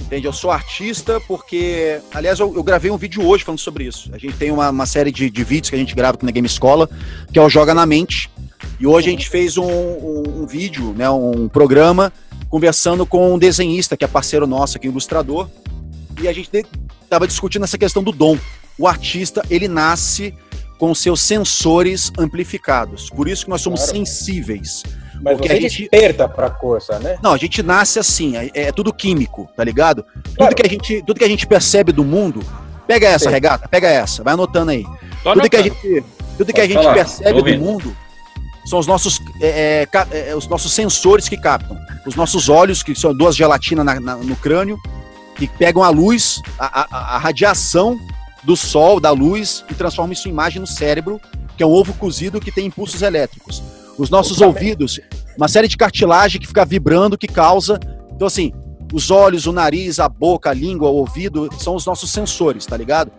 Entende? 0.00 0.26
Eu 0.26 0.32
sou 0.32 0.50
artista 0.50 1.20
porque. 1.26 2.00
Aliás, 2.14 2.38
eu, 2.38 2.54
eu 2.54 2.62
gravei 2.62 2.90
um 2.90 2.96
vídeo 2.96 3.26
hoje 3.26 3.44
falando 3.44 3.58
sobre 3.58 3.84
isso. 3.84 4.08
A 4.14 4.18
gente 4.18 4.36
tem 4.36 4.50
uma, 4.50 4.70
uma 4.70 4.86
série 4.86 5.10
de, 5.10 5.28
de 5.28 5.44
vídeos 5.44 5.68
que 5.70 5.76
a 5.76 5.78
gente 5.78 5.94
grava 5.94 6.14
aqui 6.16 6.24
na 6.24 6.30
Game 6.30 6.46
Escola, 6.46 6.88
que 7.32 7.38
é 7.38 7.42
o 7.42 7.48
Joga 7.48 7.74
na 7.74 7.84
Mente. 7.84 8.30
E 8.78 8.86
hoje 8.86 9.08
a 9.08 9.10
gente 9.10 9.28
fez 9.28 9.58
um, 9.58 9.64
um- 9.64 10.42
um 10.42 10.46
vídeo, 10.46 10.94
né, 10.96 11.10
um 11.10 11.48
programa, 11.48 12.12
conversando 12.48 13.04
com 13.04 13.34
um 13.34 13.38
desenhista, 13.38 13.96
que 13.96 14.04
é 14.04 14.08
parceiro 14.08 14.46
nosso 14.46 14.76
aqui, 14.76 14.86
ilustrador. 14.86 15.48
E 16.20 16.28
a 16.28 16.32
gente 16.32 16.50
estava 17.02 17.26
discutindo 17.26 17.64
essa 17.64 17.76
questão 17.76 18.02
do 18.02 18.12
dom. 18.12 18.38
O 18.78 18.86
artista, 18.86 19.42
ele 19.50 19.68
nasce 19.68 20.34
com 20.80 20.94
seus 20.94 21.20
sensores 21.20 22.10
amplificados. 22.18 23.10
Por 23.10 23.28
isso 23.28 23.44
que 23.44 23.50
nós 23.50 23.60
somos 23.60 23.80
Claro. 23.80 23.96
sensíveis. 23.98 24.82
Mas 25.22 25.34
Porque 25.36 25.48
você 25.48 25.54
a 25.54 25.60
gente- 25.60 25.88
desperta 25.90 26.26
pra 26.26 26.48
coisa, 26.48 26.98
né? 26.98 27.18
Não, 27.22 27.34
a 27.34 27.36
gente 27.36 27.62
nasce 27.62 27.98
assim, 27.98 28.34
é, 28.38 28.50
é 28.54 28.72
tudo 28.72 28.90
químico, 28.92 29.46
tá 29.54 29.62
ligado? 29.62 30.02
Claro. 30.02 30.52
Tudo, 30.52 30.54
que 30.54 30.66
a 30.66 30.68
gente, 30.70 31.02
tudo 31.06 31.18
que 31.18 31.24
a 31.24 31.28
gente 31.28 31.46
percebe 31.46 31.92
do 31.92 32.02
mundo. 32.02 32.42
Pega 32.86 33.06
essa, 33.06 33.26
Sim. 33.26 33.30
regata, 33.30 33.68
pega 33.68 33.86
essa, 33.88 34.24
vai 34.24 34.32
anotando 34.32 34.70
aí. 34.70 34.84
Tô 35.22 35.34
Tudo 35.34 35.50
que 35.50 35.56
a 35.56 35.62
gente, 35.62 36.04
tudo 36.38 36.52
que 36.52 36.60
a 36.60 36.66
gente 36.66 36.82
falar, 36.82 36.94
percebe 36.94 37.42
do 37.42 37.58
mundo 37.60 37.94
são 38.64 38.78
os 38.78 38.86
nossos, 38.86 39.20
é, 39.42 39.82
é, 39.82 39.86
ca- 39.86 40.08
é, 40.10 40.34
os 40.34 40.48
nossos 40.48 40.72
sensores 40.72 41.28
que 41.28 41.36
captam. 41.36 41.78
Os 42.06 42.14
nossos 42.14 42.48
olhos, 42.48 42.82
que 42.82 42.94
são 42.94 43.14
duas 43.14 43.36
gelatinas 43.36 43.84
na- 43.84 44.00
na- 44.00 44.16
no 44.16 44.34
crânio, 44.36 44.78
que 45.36 45.46
pegam 45.46 45.84
a 45.84 45.90
luz, 45.90 46.40
a, 46.58 46.80
a- 46.80 47.16
a 47.16 47.18
radiação 47.18 47.98
do 48.42 48.56
sol, 48.56 48.98
da 49.00 49.10
luz, 49.10 49.64
e 49.70 49.74
transformam 49.74 50.12
isso 50.12 50.28
em 50.28 50.30
imagem 50.30 50.60
no 50.60 50.66
cérebro, 50.66 51.20
que 51.56 51.62
é 51.62 51.66
um 51.66 51.70
ovo 51.70 51.92
cozido 51.94 52.40
que 52.40 52.50
tem 52.50 52.66
impulsos 52.66 53.02
elétricos. 53.02 53.62
Os 53.98 54.08
nossos 54.10 54.40
ouvidos, 54.40 54.98
uma 55.36 55.48
série 55.48 55.68
de 55.68 55.76
cartilagem 55.76 56.40
que 56.40 56.46
fica 56.46 56.64
vibrando, 56.64 57.18
que 57.18 57.26
causa. 57.28 57.78
Então, 58.14 58.26
assim, 58.26 58.52
os 58.92 59.10
olhos, 59.10 59.46
o 59.46 59.52
nariz, 59.52 60.00
a 60.00 60.08
boca, 60.08 60.50
a 60.50 60.54
língua, 60.54 60.88
o 60.88 60.94
ouvido, 60.96 61.48
são 61.58 61.74
os 61.74 61.84
nossos 61.84 62.10
sensores, 62.10 62.64
tá 62.64 62.76
ligado? 62.76 63.10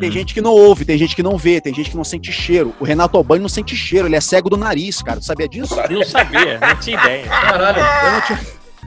Tem 0.00 0.08
Hum. 0.08 0.12
gente 0.12 0.32
que 0.32 0.40
não 0.40 0.52
ouve, 0.52 0.86
tem 0.86 0.96
gente 0.96 1.14
que 1.14 1.22
não 1.22 1.36
vê, 1.36 1.60
tem 1.60 1.74
gente 1.74 1.90
que 1.90 1.96
não 1.96 2.02
sente 2.04 2.32
cheiro. 2.32 2.74
O 2.80 2.84
Renato 2.84 3.18
Albani 3.18 3.42
não 3.42 3.48
sente 3.50 3.76
cheiro, 3.76 4.08
ele 4.08 4.16
é 4.16 4.20
cego 4.22 4.48
do 4.48 4.56
nariz, 4.56 5.02
cara. 5.02 5.20
Tu 5.20 5.26
sabia 5.26 5.46
disso? 5.46 5.76
Não 5.90 6.02
sabia, 6.04 6.58
não 6.58 6.76
tinha 6.80 6.98
ideia. 6.98 7.26
Caralho. 7.28 7.78
Eu 8.06 8.12
não, 8.12 8.20
tinha- 8.22 8.40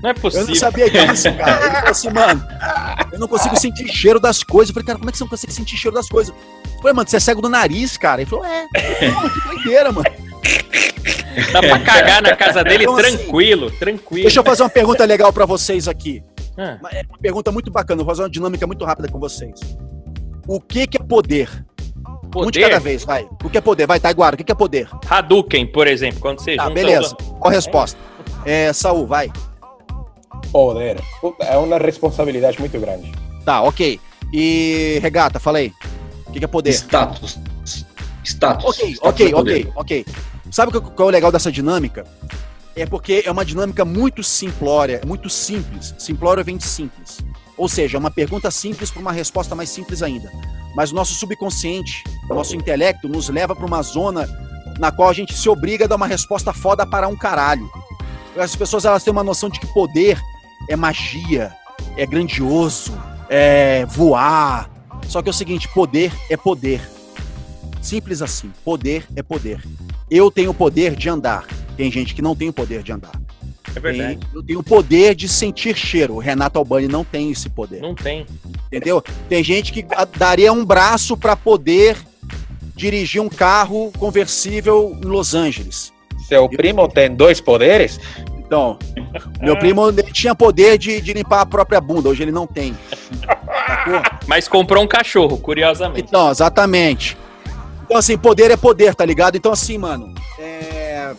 Não 0.06 0.12
é 0.12 0.14
eu 0.14 0.22
possível. 0.22 0.48
não 0.48 0.56
sabia 0.56 0.88
disso, 0.90 1.34
cara. 1.36 1.66
Ele 1.66 1.76
falou 1.76 1.90
assim, 1.90 2.10
mano, 2.12 2.48
eu 3.12 3.18
não 3.20 3.28
consigo 3.28 3.56
sentir 3.60 3.88
cheiro 3.92 4.20
das 4.20 4.44
coisas. 4.44 4.70
Eu 4.70 4.74
falei, 4.76 4.86
cara, 4.86 5.00
como 5.00 5.10
é 5.10 5.12
que 5.12 5.18
você 5.18 5.24
não 5.24 5.30
consegue 5.30 5.52
sentir 5.52 5.76
cheiro 5.78 5.96
das 5.96 6.08
coisas? 6.08 6.34
Eu 6.76 6.78
falei, 6.82 6.94
mano, 6.94 7.10
você 7.10 7.18
é 7.18 7.20
cego 7.20 7.42
do 7.42 7.50
nariz, 7.50 7.98
cara. 7.98 8.22
Ele 8.22 8.30
falou, 8.30 8.46
é. 8.46 8.68
Pô, 8.68 9.30
que 9.30 9.48
doideira, 9.48 9.92
mano. 9.92 10.06
Dá 11.52 11.60
pra 11.60 11.80
cagar 11.80 12.22
na 12.22 12.36
casa 12.36 12.64
dele 12.64 12.84
Então, 12.84 12.96
assim, 12.98 13.18
tranquilo, 13.18 13.72
tranquilo. 13.72 14.24
Deixa 14.24 14.40
eu 14.40 14.44
fazer 14.44 14.62
uma 14.64 14.70
pergunta 14.70 15.04
legal 15.06 15.34
pra 15.34 15.46
vocês 15.46 15.88
aqui. 15.88 16.24
Ah, 16.58 16.78
Uma, 16.80 16.90
é 16.92 17.02
uma 17.10 17.18
pergunta 17.18 17.52
muito 17.52 17.72
bacana, 17.72 18.02
eu 18.02 18.06
vou 18.06 18.14
fazer 18.14 18.24
uma 18.24 18.30
dinâmica 18.30 18.66
muito 18.68 18.86
rápida 18.86 19.10
com 19.10 19.20
vocês. 19.20 19.60
O 20.48 20.62
que 20.62 20.86
que 20.88 20.98
é 20.98 21.04
poder? 21.04 21.50
Um 22.36 22.52
de 22.52 22.60
cada 22.60 22.76
poder, 22.76 22.80
vez, 22.82 23.04
vai. 23.04 23.28
O 23.44 23.50
que 23.50 23.58
é 23.58 23.62
poder? 23.62 23.88
Vai, 23.88 24.00
Taiguara, 24.00 24.36
o 24.36 24.38
que 24.38 24.44
que 24.44 24.52
é 24.52 24.56
poder? 24.56 24.88
Hadouken, 25.10 25.66
por 25.68 25.88
exemplo, 25.88 26.20
quando 26.20 26.40
você 26.42 26.56
Tá, 26.56 26.64
junta... 26.64 26.76
beleza. 26.76 27.16
Qual 27.40 27.48
a 27.52 27.56
resposta? 27.56 27.98
É, 28.46 28.72
Saul, 28.72 29.08
vai. 29.08 29.32
Poder. 30.56 31.02
Puta, 31.20 31.44
É 31.44 31.58
uma 31.58 31.78
responsabilidade 31.78 32.58
muito 32.62 32.80
grande. 32.80 33.12
Tá, 33.44 33.62
ok. 33.62 34.00
E 34.32 35.00
Regata, 35.02 35.38
fala 35.38 35.58
aí. 35.58 35.74
O 36.26 36.32
que 36.32 36.40
que 36.40 36.46
é 36.46 36.48
poder? 36.48 36.70
Status. 36.70 37.38
Status. 38.24 38.64
Ok, 38.64 38.92
Status 38.92 39.00
ok, 39.02 39.32
é 39.32 39.36
ok, 39.36 39.72
ok. 39.76 40.06
Sabe 40.50 40.72
qual 40.72 41.10
é 41.10 41.12
o 41.12 41.14
legal 41.14 41.30
dessa 41.30 41.52
dinâmica? 41.52 42.06
É 42.74 42.86
porque 42.86 43.22
é 43.26 43.30
uma 43.30 43.44
dinâmica 43.44 43.84
muito 43.84 44.24
simplória, 44.24 45.02
muito 45.06 45.30
simples. 45.30 45.94
Simplória 45.98 46.42
vem 46.42 46.56
de 46.56 46.64
simples. 46.64 47.18
Ou 47.58 47.68
seja, 47.68 47.98
é 47.98 48.00
uma 48.00 48.12
pergunta 48.12 48.50
simples 48.50 48.90
para 48.90 49.02
uma 49.02 49.12
resposta 49.12 49.56
mais 49.56 49.70
simples 49.70 50.02
ainda. 50.02 50.32
Mas 50.74 50.90
o 50.90 50.96
nosso 50.96 51.16
subconsciente, 51.16 52.02
o 52.30 52.34
nosso 52.34 52.56
intelecto, 52.56 53.10
nos 53.10 53.28
leva 53.28 53.54
para 53.54 53.66
uma 53.66 53.82
zona 53.82 54.26
na 54.80 54.90
qual 54.90 55.10
a 55.10 55.14
gente 55.14 55.34
se 55.34 55.50
obriga 55.50 55.84
a 55.84 55.88
dar 55.90 55.98
uma 55.98 56.08
resposta 56.08 56.54
foda 56.54 56.86
para 56.86 57.10
um 57.10 57.16
caralho. 57.18 57.70
As 58.38 58.56
pessoas 58.56 58.86
elas 58.86 59.04
têm 59.04 59.12
uma 59.12 59.24
noção 59.24 59.50
de 59.50 59.60
que 59.60 59.68
poder 59.68 60.18
é 60.70 60.76
magia, 60.76 61.54
é 61.98 62.06
grandioso, 62.06 62.98
é 63.30 63.86
voar, 63.86 64.70
Só 65.08 65.22
que 65.22 65.30
é 65.30 65.32
o 65.32 65.34
seguinte, 65.34 65.68
poder 65.74 66.12
é 66.30 66.36
poder. 66.38 66.82
Simples 67.82 68.22
assim, 68.24 68.52
poder 68.64 69.06
é 69.16 69.22
poder. 69.22 69.64
Eu 70.10 70.32
tenho 70.32 70.50
o 70.50 70.54
poder 70.54 70.96
de 70.96 71.08
andar. 71.10 71.46
Tem 71.78 71.92
gente 71.92 72.16
que 72.16 72.22
não 72.22 72.36
tem 72.36 72.50
o 72.50 72.54
poder 72.54 72.82
de 72.82 72.92
andar. 72.92 73.12
É 73.76 73.80
verdade. 73.80 74.18
Tem- 74.18 74.30
eu 74.34 74.44
tenho 74.44 74.60
o 74.60 74.64
poder 74.64 75.14
de 75.14 75.28
sentir 75.28 75.76
cheiro. 75.76 76.16
O 76.16 76.20
Renato 76.20 76.58
Albani 76.58 76.88
não 76.88 77.04
tem 77.04 77.30
esse 77.30 77.50
poder. 77.50 77.82
Não 77.82 77.94
tem. 77.94 78.26
Entendeu? 78.68 79.04
Tem 79.30 79.44
gente 79.44 79.72
que 79.72 79.86
daria 80.18 80.52
um 80.52 80.66
braço 80.66 81.16
para 81.16 81.36
poder 81.36 81.98
dirigir 82.76 83.22
um 83.22 83.30
carro 83.30 83.92
conversível 83.98 84.98
em 85.04 85.06
Los 85.06 85.36
Angeles. 85.36 85.94
Seu 86.28 86.50
primo 86.50 86.88
tem 86.88 87.14
dois 87.14 87.40
poderes? 87.40 88.00
Então, 88.46 88.78
meu 89.42 89.58
primo 89.58 89.90
ele 89.90 90.04
tinha 90.12 90.36
poder 90.36 90.78
de, 90.78 91.02
de 91.02 91.14
limpar 91.14 91.42
a 91.42 91.46
própria 91.46 91.82
bunda, 91.82 92.10
hoje 92.10 92.24
ele 92.24 92.32
não 92.32 92.46
tem. 92.46 92.78
Mas 94.28 94.48
comprou 94.48 94.84
um 94.84 94.88
cachorro, 94.88 95.38
curiosamente. 95.38 96.06
Então, 96.08 96.30
exatamente. 96.30 97.18
Então, 97.86 97.98
assim, 97.98 98.18
poder 98.18 98.52
é 98.52 98.58
poder, 98.58 98.94
tá 98.96 99.04
ligado? 99.06 99.36
Então, 99.36 99.52
assim, 99.52 99.78
mano, 99.78 100.14
é. 100.40 101.12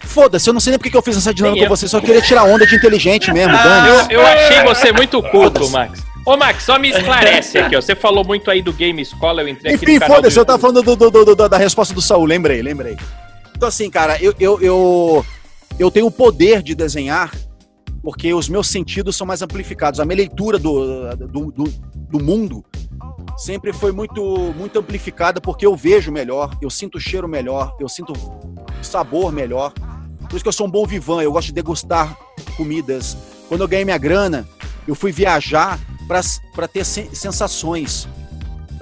Foda-se, 0.00 0.48
eu 0.48 0.52
não 0.52 0.60
sei 0.60 0.72
nem 0.72 0.78
porque 0.78 0.90
que 0.90 0.96
eu 0.96 1.02
fiz 1.02 1.16
essa 1.16 1.32
dinâmica 1.32 1.66
com 1.66 1.74
você, 1.76 1.88
só 1.88 2.00
queria 2.00 2.20
tirar 2.20 2.44
onda 2.44 2.66
de 2.66 2.74
inteligente 2.74 3.32
mesmo, 3.32 3.52
Dani. 3.56 3.88
Eu, 3.88 4.20
eu 4.20 4.26
achei 4.26 4.62
você 4.62 4.92
muito 4.92 5.22
culto. 5.22 5.68
Max. 5.70 6.02
Ô, 6.26 6.36
Max, 6.36 6.64
só 6.64 6.78
me 6.78 6.90
esclarece 6.90 7.58
aqui, 7.58 7.74
ó. 7.76 7.80
Você 7.80 7.96
falou 7.96 8.24
muito 8.24 8.50
aí 8.50 8.62
do 8.62 8.72
Game 8.72 9.00
Escola, 9.00 9.42
eu 9.42 9.48
entrei 9.48 9.74
aqui 9.74 9.84
Enfim, 9.84 9.94
no 9.94 10.00
canal 10.00 10.16
foda-se, 10.16 10.38
eu 10.38 10.44
tava 10.44 10.58
falando 10.58 10.82
do- 10.82 11.10
do- 11.10 11.34
do- 11.34 11.48
da 11.48 11.56
resposta 11.56 11.94
do 11.94 12.02
Saul, 12.02 12.24
lembrei, 12.26 12.62
lembrei. 12.62 12.96
Então, 13.56 13.68
assim, 13.68 13.88
cara, 13.90 14.18
eu, 14.20 14.34
eu, 14.38 14.60
eu, 14.60 15.26
eu 15.82 15.90
tenho 15.90 16.06
o 16.06 16.10
poder 16.10 16.62
de 16.62 16.74
desenhar 16.74 17.32
porque 18.02 18.32
os 18.34 18.48
meus 18.48 18.66
sentidos 18.66 19.16
são 19.16 19.26
mais 19.26 19.42
amplificados. 19.42 20.00
A 20.00 20.04
minha 20.04 20.16
leitura 20.16 20.58
do, 20.58 21.14
do, 21.16 21.52
do, 21.52 21.64
do 21.64 22.22
mundo 22.22 22.64
sempre 23.36 23.72
foi 23.72 23.92
muito, 23.92 24.52
muito 24.56 24.78
amplificada 24.78 25.40
porque 25.40 25.64
eu 25.64 25.76
vejo 25.76 26.10
melhor, 26.10 26.56
eu 26.60 26.68
sinto 26.68 26.96
o 26.96 27.00
cheiro 27.00 27.28
melhor, 27.28 27.76
eu 27.80 27.88
sinto 27.88 28.12
sabor 28.82 29.32
melhor. 29.32 29.72
Por 30.28 30.36
isso 30.36 30.42
que 30.44 30.48
eu 30.48 30.52
sou 30.52 30.66
um 30.66 30.70
bom 30.70 30.86
vivan, 30.86 31.22
eu 31.22 31.32
gosto 31.32 31.48
de 31.48 31.54
degustar 31.54 32.16
comidas. 32.56 33.16
Quando 33.48 33.60
eu 33.60 33.68
ganhei 33.68 33.84
minha 33.84 33.98
grana, 33.98 34.48
eu 34.86 34.94
fui 34.94 35.12
viajar 35.12 35.78
para 36.08 36.68
ter 36.68 36.84
sen- 36.84 37.12
sensações. 37.12 38.08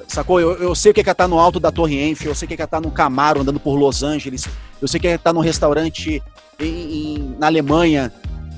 Sacou? 0.08 0.40
Eu, 0.40 0.54
eu 0.54 0.74
sei 0.74 0.90
o 0.90 0.94
que 0.94 1.00
é 1.00 1.10
estar 1.10 1.28
no 1.28 1.38
alto 1.38 1.60
da 1.60 1.70
Torre 1.70 1.96
Eiffel, 1.96 2.30
eu 2.30 2.34
sei 2.34 2.46
o 2.46 2.48
que 2.48 2.60
é 2.60 2.64
estar 2.64 2.80
num 2.80 2.90
Camaro 2.90 3.42
andando 3.42 3.60
por 3.60 3.76
Los 3.76 4.02
Angeles, 4.02 4.48
eu 4.80 4.88
sei 4.88 4.98
o 4.98 5.00
que 5.00 5.08
é 5.08 5.14
estar 5.14 5.32
num 5.32 5.40
restaurante 5.40 6.22
em- 6.66 7.14
em- 7.14 7.36
na 7.38 7.46
Alemanha, 7.46 8.12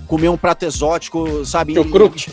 comer 0.07 0.28
um 0.28 0.36
prato 0.36 0.64
exótico, 0.64 1.44
sabe? 1.44 1.72
em- 1.72 1.76
Chucrute. 1.76 2.30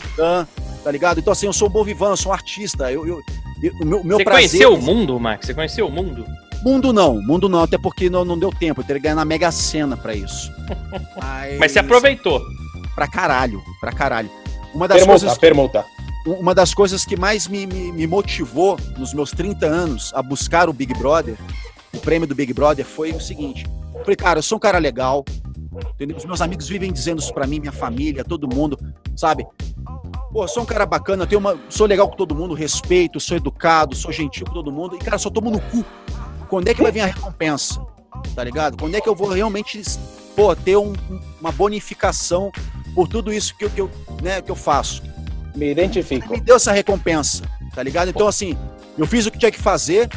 tá 0.84 0.92
ligado? 0.92 1.20
Então, 1.20 1.32
assim, 1.34 1.46
eu 1.46 1.54
sou 1.54 1.68
um 1.68 1.72
bom 1.72 1.84
vivan, 1.84 2.10
eu 2.12 2.18
sou 2.18 2.32
um 2.32 2.34
artista. 2.36 2.92
Eu, 2.92 3.06
eu, 3.08 3.20
eu- 3.62 3.74
o 3.82 3.86
meu, 3.86 4.02
o 4.02 4.06
meu 4.06 4.18
Você 4.18 4.24
prazer. 4.24 4.50
conheceu 4.50 4.74
o 4.74 4.82
mundo, 4.82 5.20
Max? 5.20 5.46
Você 5.46 5.54
conheceu 5.54 5.88
o 5.88 5.92
mundo? 5.92 6.26
Mundo 6.64 6.92
não, 6.92 7.22
mundo 7.22 7.48
não, 7.48 7.64
até 7.64 7.78
porque 7.78 8.10
não, 8.10 8.26
não 8.26 8.38
deu 8.38 8.50
tempo, 8.52 8.82
eu 8.82 8.86
teria 8.86 9.00
que 9.00 9.04
ganhar 9.04 9.16
na 9.16 9.24
Mega 9.24 9.50
Sena 9.52 9.96
pra 9.96 10.14
isso. 10.14 10.52
Mas, 11.22 11.58
Mas 11.58 11.72
você 11.72 11.80
aproveitou. 11.80 12.42
Pra 12.96 13.08
caralho, 13.08 13.62
pra 13.80 13.92
caralho. 13.94 14.30
Uma 14.74 14.88
das 14.88 14.98
Permuta, 14.98 15.20
coisas 15.22 15.38
permuta. 15.38 15.86
uma 16.26 16.54
das 16.54 16.74
coisas 16.74 17.06
que 17.06 17.16
mais 17.16 17.48
me, 17.48 17.66
me, 17.66 17.92
me 17.94 18.06
motivou 18.06 18.78
nos 18.98 19.14
meus 19.14 19.32
30 19.32 19.66
anos 19.66 20.12
a 20.14 20.22
buscar 20.22 20.68
o 20.70 20.74
Big 20.74 20.94
Brother, 20.96 21.36
o 21.94 21.98
prêmio 22.00 22.28
do 22.28 22.36
Big 22.36 22.54
Brother, 22.54 22.86
foi 22.86 23.12
o 23.12 23.22
seguinte. 23.22 23.66
Eu 23.96 24.02
falei, 24.02 24.16
cara, 24.18 24.40
eu 24.40 24.44
sou 24.44 24.58
um 24.58 24.60
cara 24.60 24.78
legal, 24.78 25.24
entendeu? 26.00 26.16
Os 26.16 26.24
meus 26.26 26.40
amigos 26.42 26.68
vivem 26.70 26.94
dizendo 26.94 27.20
isso 27.20 27.34
pra 27.34 27.46
mim, 27.46 27.60
minha 27.60 27.74
família, 27.74 28.24
todo 28.24 28.48
mundo, 28.48 28.80
sabe? 29.16 29.46
Pô, 30.32 30.48
sou 30.48 30.64
um 30.64 30.66
cara 30.66 30.86
bacana, 30.86 31.28
tenho 31.28 31.40
uma, 31.40 31.58
sou 31.70 31.86
legal 31.86 32.08
com 32.08 32.16
todo 32.16 32.34
mundo, 32.34 32.54
respeito, 32.54 33.20
sou 33.20 33.36
educado, 33.36 33.96
sou 33.96 34.12
gentil 34.12 34.46
com 34.46 34.54
todo 34.54 34.72
mundo, 34.72 34.96
e, 34.96 35.00
cara, 35.00 35.18
só 35.18 35.30
tomo 35.30 35.50
no 35.52 35.60
cu. 35.60 35.84
Quando 36.48 36.68
é 36.70 36.74
que 36.74 36.82
vai 36.82 36.92
vir 36.92 37.02
a 37.02 37.06
recompensa? 37.08 37.86
Tá 38.34 38.44
ligado? 38.44 38.78
Quando 38.78 38.96
é 38.96 39.02
que 39.02 39.10
eu 39.10 39.16
vou 39.16 39.28
realmente, 39.30 39.82
pô, 40.36 40.56
ter 40.56 40.78
um- 40.78 40.94
uma 41.42 41.52
bonificação 41.52 42.52
por 42.96 43.08
tudo 43.08 43.34
isso 43.34 43.56
que 43.58 43.66
eu, 43.66 43.70
que 43.70 43.82
eu, 43.82 43.92
né, 44.22 44.42
que 44.42 44.50
eu 44.50 44.56
faço? 44.56 45.04
Me 45.56 45.72
identifico. 45.72 46.32
me 46.32 46.40
deu 46.40 46.56
essa 46.56 46.72
recompensa, 46.72 47.44
tá 47.76 47.84
ligado? 47.84 48.10
Então, 48.10 48.28
assim, 48.28 48.56
eu 48.98 49.06
fiz 49.06 49.26
o 49.26 49.32
que 49.32 49.38
tinha 49.38 49.52
que 49.52 49.60
fazer. 49.60 50.10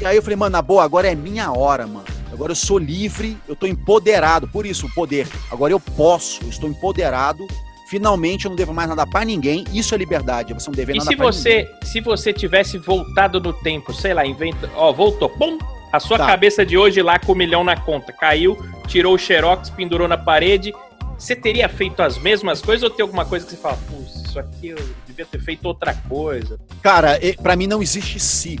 E 0.00 0.04
aí 0.06 0.14
eu 0.16 0.22
falei, 0.22 0.36
mano, 0.36 0.52
na 0.52 0.62
boa, 0.62 0.84
agora 0.84 1.10
é 1.10 1.14
minha 1.14 1.50
hora, 1.52 1.86
mano. 1.86 2.04
Agora 2.40 2.52
eu 2.52 2.56
sou 2.56 2.78
livre, 2.78 3.36
eu 3.46 3.54
tô 3.54 3.66
empoderado. 3.66 4.48
Por 4.48 4.64
isso, 4.64 4.86
o 4.86 4.90
poder. 4.94 5.28
Agora 5.52 5.74
eu 5.74 5.78
posso, 5.78 6.42
eu 6.42 6.48
estou 6.48 6.70
empoderado. 6.70 7.46
Finalmente 7.86 8.46
eu 8.46 8.48
não 8.48 8.56
devo 8.56 8.72
mais 8.72 8.88
nada 8.88 9.06
pra 9.06 9.26
ninguém. 9.26 9.62
Isso 9.74 9.94
é 9.94 9.98
liberdade, 9.98 10.54
você 10.54 10.70
não 10.70 10.74
deve 10.74 10.92
E 10.92 10.96
nada 10.96 11.10
se 11.10 11.16
pra 11.16 11.26
ninguém. 11.26 11.38
você, 11.42 11.68
se 11.84 12.00
você 12.00 12.32
tivesse 12.32 12.78
voltado 12.78 13.38
no 13.40 13.52
tempo, 13.52 13.92
sei 13.92 14.14
lá, 14.14 14.24
inventa, 14.24 14.70
ó, 14.74 14.90
voltou, 14.90 15.28
pum, 15.28 15.58
a 15.92 16.00
sua 16.00 16.16
Tá. 16.16 16.24
cabeça 16.28 16.64
de 16.64 16.78
hoje 16.78 17.02
lá 17.02 17.18
com 17.18 17.32
um 17.32 17.34
milhão 17.34 17.62
na 17.62 17.76
conta, 17.76 18.10
caiu, 18.10 18.56
tirou 18.88 19.14
o 19.14 19.18
xerox, 19.18 19.68
pendurou 19.68 20.08
na 20.08 20.16
parede, 20.16 20.72
você 21.18 21.36
teria 21.36 21.68
feito 21.68 22.00
as 22.00 22.16
mesmas 22.16 22.62
coisas 22.62 22.82
ou 22.82 22.88
tem 22.88 23.02
alguma 23.02 23.26
coisa 23.26 23.44
que 23.44 23.50
você 23.50 23.58
fala, 23.58 23.76
putz, 23.86 24.24
isso 24.30 24.38
aqui 24.40 24.68
eu 24.68 24.78
devia 25.06 25.26
ter 25.26 25.42
feito 25.42 25.66
outra 25.66 25.92
coisa? 26.08 26.58
Cara, 26.80 27.22
e- 27.22 27.34
pra 27.36 27.54
mim 27.54 27.66
não 27.66 27.82
existe 27.82 28.18
si. 28.18 28.58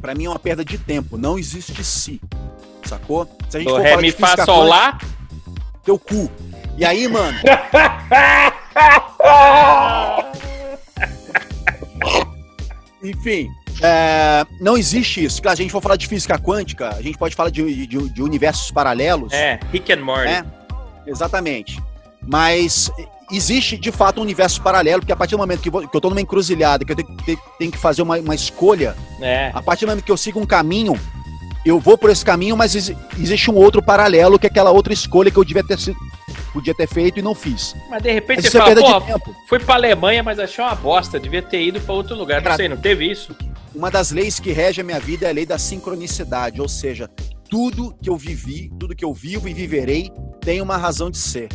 Pra 0.00 0.12
mim 0.12 0.24
é 0.24 0.28
uma 0.30 0.38
perda 0.40 0.64
de 0.64 0.76
tempo. 0.78 1.16
Não 1.18 1.38
existe 1.38 1.84
si. 1.84 2.20
Sacou? 2.90 3.26
Se 3.48 3.56
a 3.56 3.60
gente 3.60 3.68
Do 3.68 3.76
for 3.76 3.82
ré, 3.82 3.90
falar 3.90 4.02
mi, 4.02 4.10
de 4.10 4.16
fá, 4.16 4.26
física 4.26 4.44
sol, 4.44 4.64
lá, 4.64 4.98
teu 5.84 5.96
cu. 5.98 6.28
E 6.76 6.84
aí, 6.84 7.06
mano, 7.08 7.38
Enfim, 13.02 13.48
é, 13.82 14.44
não 14.60 14.76
existe 14.76 15.24
isso. 15.24 15.40
Claro, 15.40 15.56
Se 15.56 15.62
a 15.62 15.64
gente 15.64 15.72
for 15.72 15.80
falar 15.82 15.96
de 15.96 16.06
física 16.06 16.38
quântica, 16.38 16.90
a 16.90 17.00
gente 17.02 17.16
pode 17.16 17.34
falar 17.34 17.50
de, 17.50 17.86
de- 17.86 18.08
de 18.10 18.22
universos 18.22 18.70
paralelos. 18.70 19.32
é, 19.32 19.58
Rick 19.72 19.92
and 19.92 20.02
Morty. 20.04 20.28
É. 20.28 20.44
Exatamente. 21.06 21.80
Mas 22.22 22.90
existe, 23.32 23.78
de 23.78 23.90
fato, 23.90 24.18
um 24.18 24.22
universo 24.22 24.60
paralelo, 24.60 25.00
porque 25.00 25.12
a 25.12 25.16
partir 25.16 25.32
do 25.34 25.38
momento 25.38 25.60
que, 25.62 25.70
vo- 25.70 25.88
que 25.88 25.96
eu 25.96 26.00
tô 26.00 26.10
numa 26.10 26.20
encruzilhada, 26.20 26.84
que 26.84 26.92
eu 26.92 26.96
tenho, 26.96 27.16
tenho- 27.24 27.40
tenho 27.58 27.72
que 27.72 27.78
fazer 27.78 28.02
uma, 28.02 28.18
uma 28.18 28.34
escolha, 28.34 28.94
É. 29.22 29.50
a 29.54 29.62
partir 29.62 29.86
do 29.86 29.88
momento 29.90 30.04
que 30.04 30.12
eu 30.12 30.16
sigo 30.16 30.38
um 30.38 30.44
caminho, 30.46 30.98
eu 31.64 31.78
vou 31.78 31.96
por 31.98 32.10
esse 32.10 32.24
caminho, 32.24 32.56
mas 32.56 32.74
exi- 32.74 32.96
existe 33.18 33.50
um 33.50 33.54
outro 33.54 33.82
paralelo, 33.82 34.38
que 34.38 34.46
é 34.46 34.50
aquela 34.50 34.70
outra 34.70 34.92
escolha 34.92 35.30
que 35.30 35.36
eu 35.36 35.44
devia 35.44 35.62
ter, 35.64 35.78
sido- 35.78 35.96
podia 36.52 36.74
ter 36.74 36.88
feito 36.88 37.18
e 37.18 37.22
não 37.22 37.34
fiz. 37.34 37.74
Mas 37.90 38.02
de 38.02 38.12
repente 38.12 38.42
você 38.42 38.56
é 38.56 38.60
fala, 38.60 38.74
pô, 38.74 39.00
de 39.00 39.06
tempo. 39.06 39.36
fui 39.48 39.58
pra 39.58 39.74
Alemanha, 39.74 40.22
mas 40.22 40.38
achei 40.38 40.64
uma 40.64 40.74
bosta, 40.74 41.18
devia 41.20 41.42
ter 41.42 41.62
ido 41.62 41.80
pra 41.80 41.94
outro 41.94 42.16
lugar. 42.16 42.42
Não 42.42 42.56
sei, 42.56 42.68
não 42.68 42.76
teve 42.76 43.10
isso? 43.10 43.34
uma 43.72 43.88
das 43.90 44.10
leis 44.10 44.40
que 44.40 44.50
rege 44.50 44.80
a 44.80 44.84
minha 44.84 44.98
vida 44.98 45.26
é 45.26 45.30
a 45.30 45.32
lei 45.32 45.46
da 45.46 45.56
sincronicidade, 45.56 46.60
ou 46.60 46.68
seja, 46.68 47.08
tudo 47.48 47.94
que 48.02 48.10
eu 48.10 48.16
vivi, 48.16 48.68
tudo 48.80 48.96
que 48.96 49.04
eu 49.04 49.12
vivo 49.14 49.48
e 49.48 49.54
viverei 49.54 50.10
tem 50.40 50.60
uma 50.60 50.76
razão 50.76 51.08
de 51.10 51.18
ser. 51.18 51.48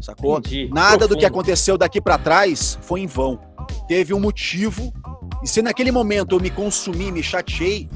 Sacou? 0.00 0.38
Entendi. 0.38 0.68
Nada 0.72 1.08
do 1.08 1.14
que 1.14 1.20
Profundo. 1.20 1.26
aconteceu 1.26 1.78
daqui 1.78 1.98
pra 2.00 2.18
trás 2.18 2.78
foi 2.82 3.00
em 3.00 3.06
vão. 3.06 3.40
Teve 3.88 4.12
um 4.12 4.20
motivo, 4.20 4.92
e 5.42 5.48
se 5.48 5.62
naquele 5.62 5.90
momento 5.90 6.36
eu 6.36 6.40
me 6.40 6.50
consumi, 6.50 7.10
me 7.10 7.22
chateei, 7.22 7.88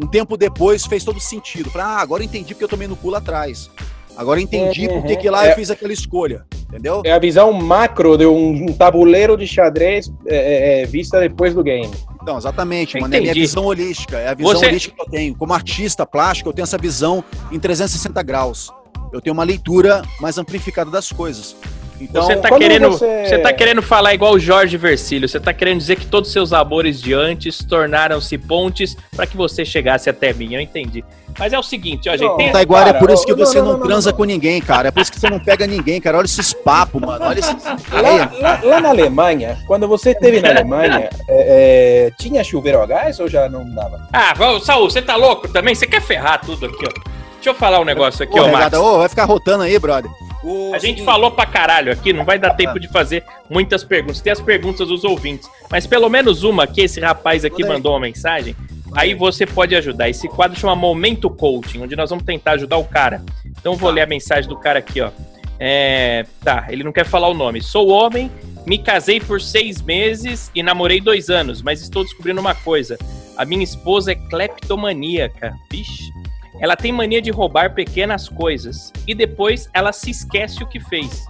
um 0.00 0.06
tempo 0.06 0.36
depois 0.36 0.84
fez 0.86 1.04
todo 1.04 1.18
sentido. 1.20 1.70
Falei, 1.70 1.86
ah, 1.86 1.98
agora 2.00 2.22
eu 2.22 2.26
entendi 2.26 2.54
porque 2.54 2.64
eu 2.64 2.68
tomei 2.68 2.88
no 2.88 2.96
cu 2.96 3.10
lá 3.10 3.18
atrás. 3.18 3.70
Agora 4.16 4.38
eu 4.38 4.44
entendi 4.44 4.86
Uhum. 4.88 5.00
porque 5.00 5.16
que 5.16 5.30
lá 5.30 5.46
É. 5.46 5.52
eu 5.52 5.54
fiz 5.54 5.70
aquela 5.70 5.92
escolha. 5.92 6.44
Entendeu? 6.68 7.02
É 7.04 7.12
a 7.12 7.18
visão 7.18 7.52
macro 7.52 8.16
de 8.16 8.24
um, 8.24 8.64
um 8.64 8.72
tabuleiro 8.72 9.36
de 9.36 9.46
xadrez 9.46 10.10
é, 10.26 10.36
é, 10.36 10.82
é, 10.82 10.86
vista 10.86 11.20
depois 11.20 11.52
do 11.54 11.62
game. 11.62 11.90
Então, 12.22 12.38
exatamente, 12.38 12.98
mano. 12.98 13.14
É 13.14 13.18
a 13.18 13.20
minha 13.20 13.34
visão 13.34 13.64
holística. 13.66 14.18
É 14.18 14.28
a 14.28 14.34
visão 14.34 14.52
Você- 14.54 14.66
holística 14.66 14.94
que 14.96 15.02
eu 15.02 15.06
tenho. 15.10 15.34
Como 15.34 15.52
artista 15.52 16.06
plástico, 16.06 16.48
eu 16.48 16.52
tenho 16.54 16.64
essa 16.64 16.78
visão 16.78 17.22
em 17.50 17.58
360 17.58 18.22
graus. 18.22 18.70
Eu 19.12 19.20
tenho 19.20 19.34
uma 19.34 19.44
leitura 19.44 20.02
mais 20.18 20.38
amplificada 20.38 20.90
das 20.90 21.10
coisas. 21.12 21.54
Então, 22.04 22.22
você 22.22 22.36
tá 22.36 22.56
querendo, 22.56 22.90
você- 22.90 23.24
você... 23.26 23.38
tá 23.38 23.52
querendo 23.52 23.82
falar 23.82 24.14
igual 24.14 24.32
o 24.34 24.38
Jorge 24.38 24.76
Versilo, 24.76 25.28
você 25.28 25.38
tá 25.40 25.52
querendo 25.52 25.78
dizer 25.78 25.96
que 25.96 26.06
todos 26.06 26.28
os 26.28 26.32
seus 26.32 26.52
amores 26.52 27.00
de 27.00 27.14
antes 27.14 27.58
tornaram-se 27.64 28.36
pontes 28.38 28.96
pra 29.14 29.26
que 29.26 29.36
você 29.36 29.64
chegasse 29.64 30.08
até 30.10 30.32
mim, 30.32 30.54
eu 30.54 30.60
entendi. 30.60 31.04
Mas 31.38 31.52
é 31.54 31.58
o 31.58 31.62
seguinte, 31.62 32.10
ó, 32.10 32.12
gente, 32.12 32.28
Não, 32.28 32.36
tem... 32.36 32.52
Taiguara, 32.52 32.90
é 32.90 32.92
Cara, 32.92 32.98
por 33.06 33.10
isso 33.10 33.24
que 33.24 33.30
não, 33.32 33.38
você 33.38 33.58
não, 33.58 33.64
não, 33.68 33.78
não, 33.78 33.86
transa 33.86 34.10
não. 34.10 34.16
com 34.18 34.24
ninguém, 34.24 34.60
cara. 34.60 34.88
É 34.88 34.90
por 34.90 35.00
isso 35.00 35.10
que 35.10 35.18
você 35.18 35.30
não 35.30 35.38
pega 35.40 35.66
ninguém, 35.66 35.98
cara. 35.98 36.18
Olha 36.18 36.26
esses 36.26 36.52
papos, 36.52 37.00
mano. 37.00 37.24
Olha 37.24 37.38
esses. 37.38 37.56
Lá, 37.64 38.30
lá- 38.38 38.60
lá 38.62 38.80
na 38.82 38.90
Alemanha, 38.90 39.58
quando 39.66 39.88
você 39.88 40.10
esteve 40.10 40.42
na 40.42 40.50
Alemanha, 40.50 41.08
é, 41.28 42.08
é, 42.08 42.10
tinha 42.18 42.44
chuveiro 42.44 42.82
a 42.82 42.86
gás 42.86 43.18
ou 43.18 43.28
já 43.28 43.48
não 43.48 43.64
dava? 43.64 44.06
Ah, 44.12 44.34
vamos, 44.36 44.66
Saul, 44.66 44.90
você 44.90 45.00
tá 45.00 45.16
louco 45.16 45.48
também? 45.48 45.74
Você 45.74 45.86
quer 45.86 46.02
ferrar 46.02 46.38
tudo 46.44 46.66
aqui, 46.66 46.84
ó. 46.86 47.00
Deixa 47.34 47.48
eu 47.50 47.54
falar 47.54 47.80
um 47.80 47.84
negócio 47.84 48.22
aqui, 48.22 48.38
Ô, 48.38 48.44
ó, 48.44 48.48
Max. 48.52 48.76
ô, 48.78 48.98
vai 48.98 49.08
ficar 49.08 49.24
rotando 49.24 49.62
aí, 49.64 49.78
brother. 49.78 50.10
O 50.42 50.74
A 50.74 50.78
gente 50.78 51.04
falou 51.04 51.30
pra 51.30 51.46
caralho 51.46 51.92
aqui, 51.92 52.12
não 52.12 52.24
vai 52.24 52.38
dar 52.38 52.50
tempo 52.50 52.80
de 52.80 52.88
fazer 52.88 53.24
muitas 53.48 53.84
perguntas. 53.84 54.20
Tem 54.20 54.32
as 54.32 54.40
perguntas 54.40 54.88
dos 54.88 55.04
ouvintes, 55.04 55.48
mas 55.70 55.86
pelo 55.86 56.08
menos 56.08 56.42
uma 56.42 56.66
que 56.66 56.80
esse 56.80 57.00
rapaz 57.00 57.44
aqui 57.44 57.64
mandou 57.64 57.92
uma 57.92 58.00
mensagem, 58.00 58.56
aí 58.94 59.14
você 59.14 59.46
pode 59.46 59.74
ajudar. 59.74 60.08
Esse 60.08 60.28
quadro 60.28 60.58
chama 60.58 60.74
Momento 60.74 61.30
Coaching, 61.30 61.82
onde 61.82 61.94
nós 61.94 62.10
vamos 62.10 62.24
tentar 62.24 62.52
ajudar 62.52 62.76
o 62.76 62.84
cara. 62.84 63.22
Então 63.46 63.72
eu 63.72 63.78
vou 63.78 63.90
ler 63.90 64.02
a 64.02 64.06
mensagem 64.06 64.48
do 64.48 64.56
cara 64.56 64.80
aqui, 64.80 65.00
ó. 65.00 65.10
É, 65.58 66.26
tá, 66.42 66.66
ele 66.70 66.82
não 66.82 66.92
quer 66.92 67.06
falar 67.06 67.28
o 67.28 67.34
nome. 67.34 67.62
Sou 67.62 67.88
homem 67.88 68.28
Me 68.66 68.78
casei 68.78 69.20
por 69.20 69.40
seis 69.40 69.82
meses 69.82 70.50
e 70.54 70.62
namorei 70.62 71.00
dois 71.00 71.30
anos, 71.30 71.62
mas 71.62 71.80
estou 71.80 72.04
descobrindo 72.04 72.40
uma 72.40 72.54
coisa. 72.54 72.96
A 73.36 73.44
minha 73.44 73.64
esposa 73.64 74.12
é 74.12 74.14
cleptomaníaca. 74.14 75.54
Vixe. 75.70 76.12
Ela 76.62 76.76
tem 76.76 76.92
mania 76.92 77.20
de 77.20 77.32
roubar 77.32 77.74
pequenas 77.74 78.28
coisas 78.28 78.92
e 79.04 79.16
depois 79.16 79.68
ela 79.74 79.92
se 79.92 80.10
esquece 80.10 80.62
o 80.62 80.68
que 80.68 80.78
fez. 80.78 81.26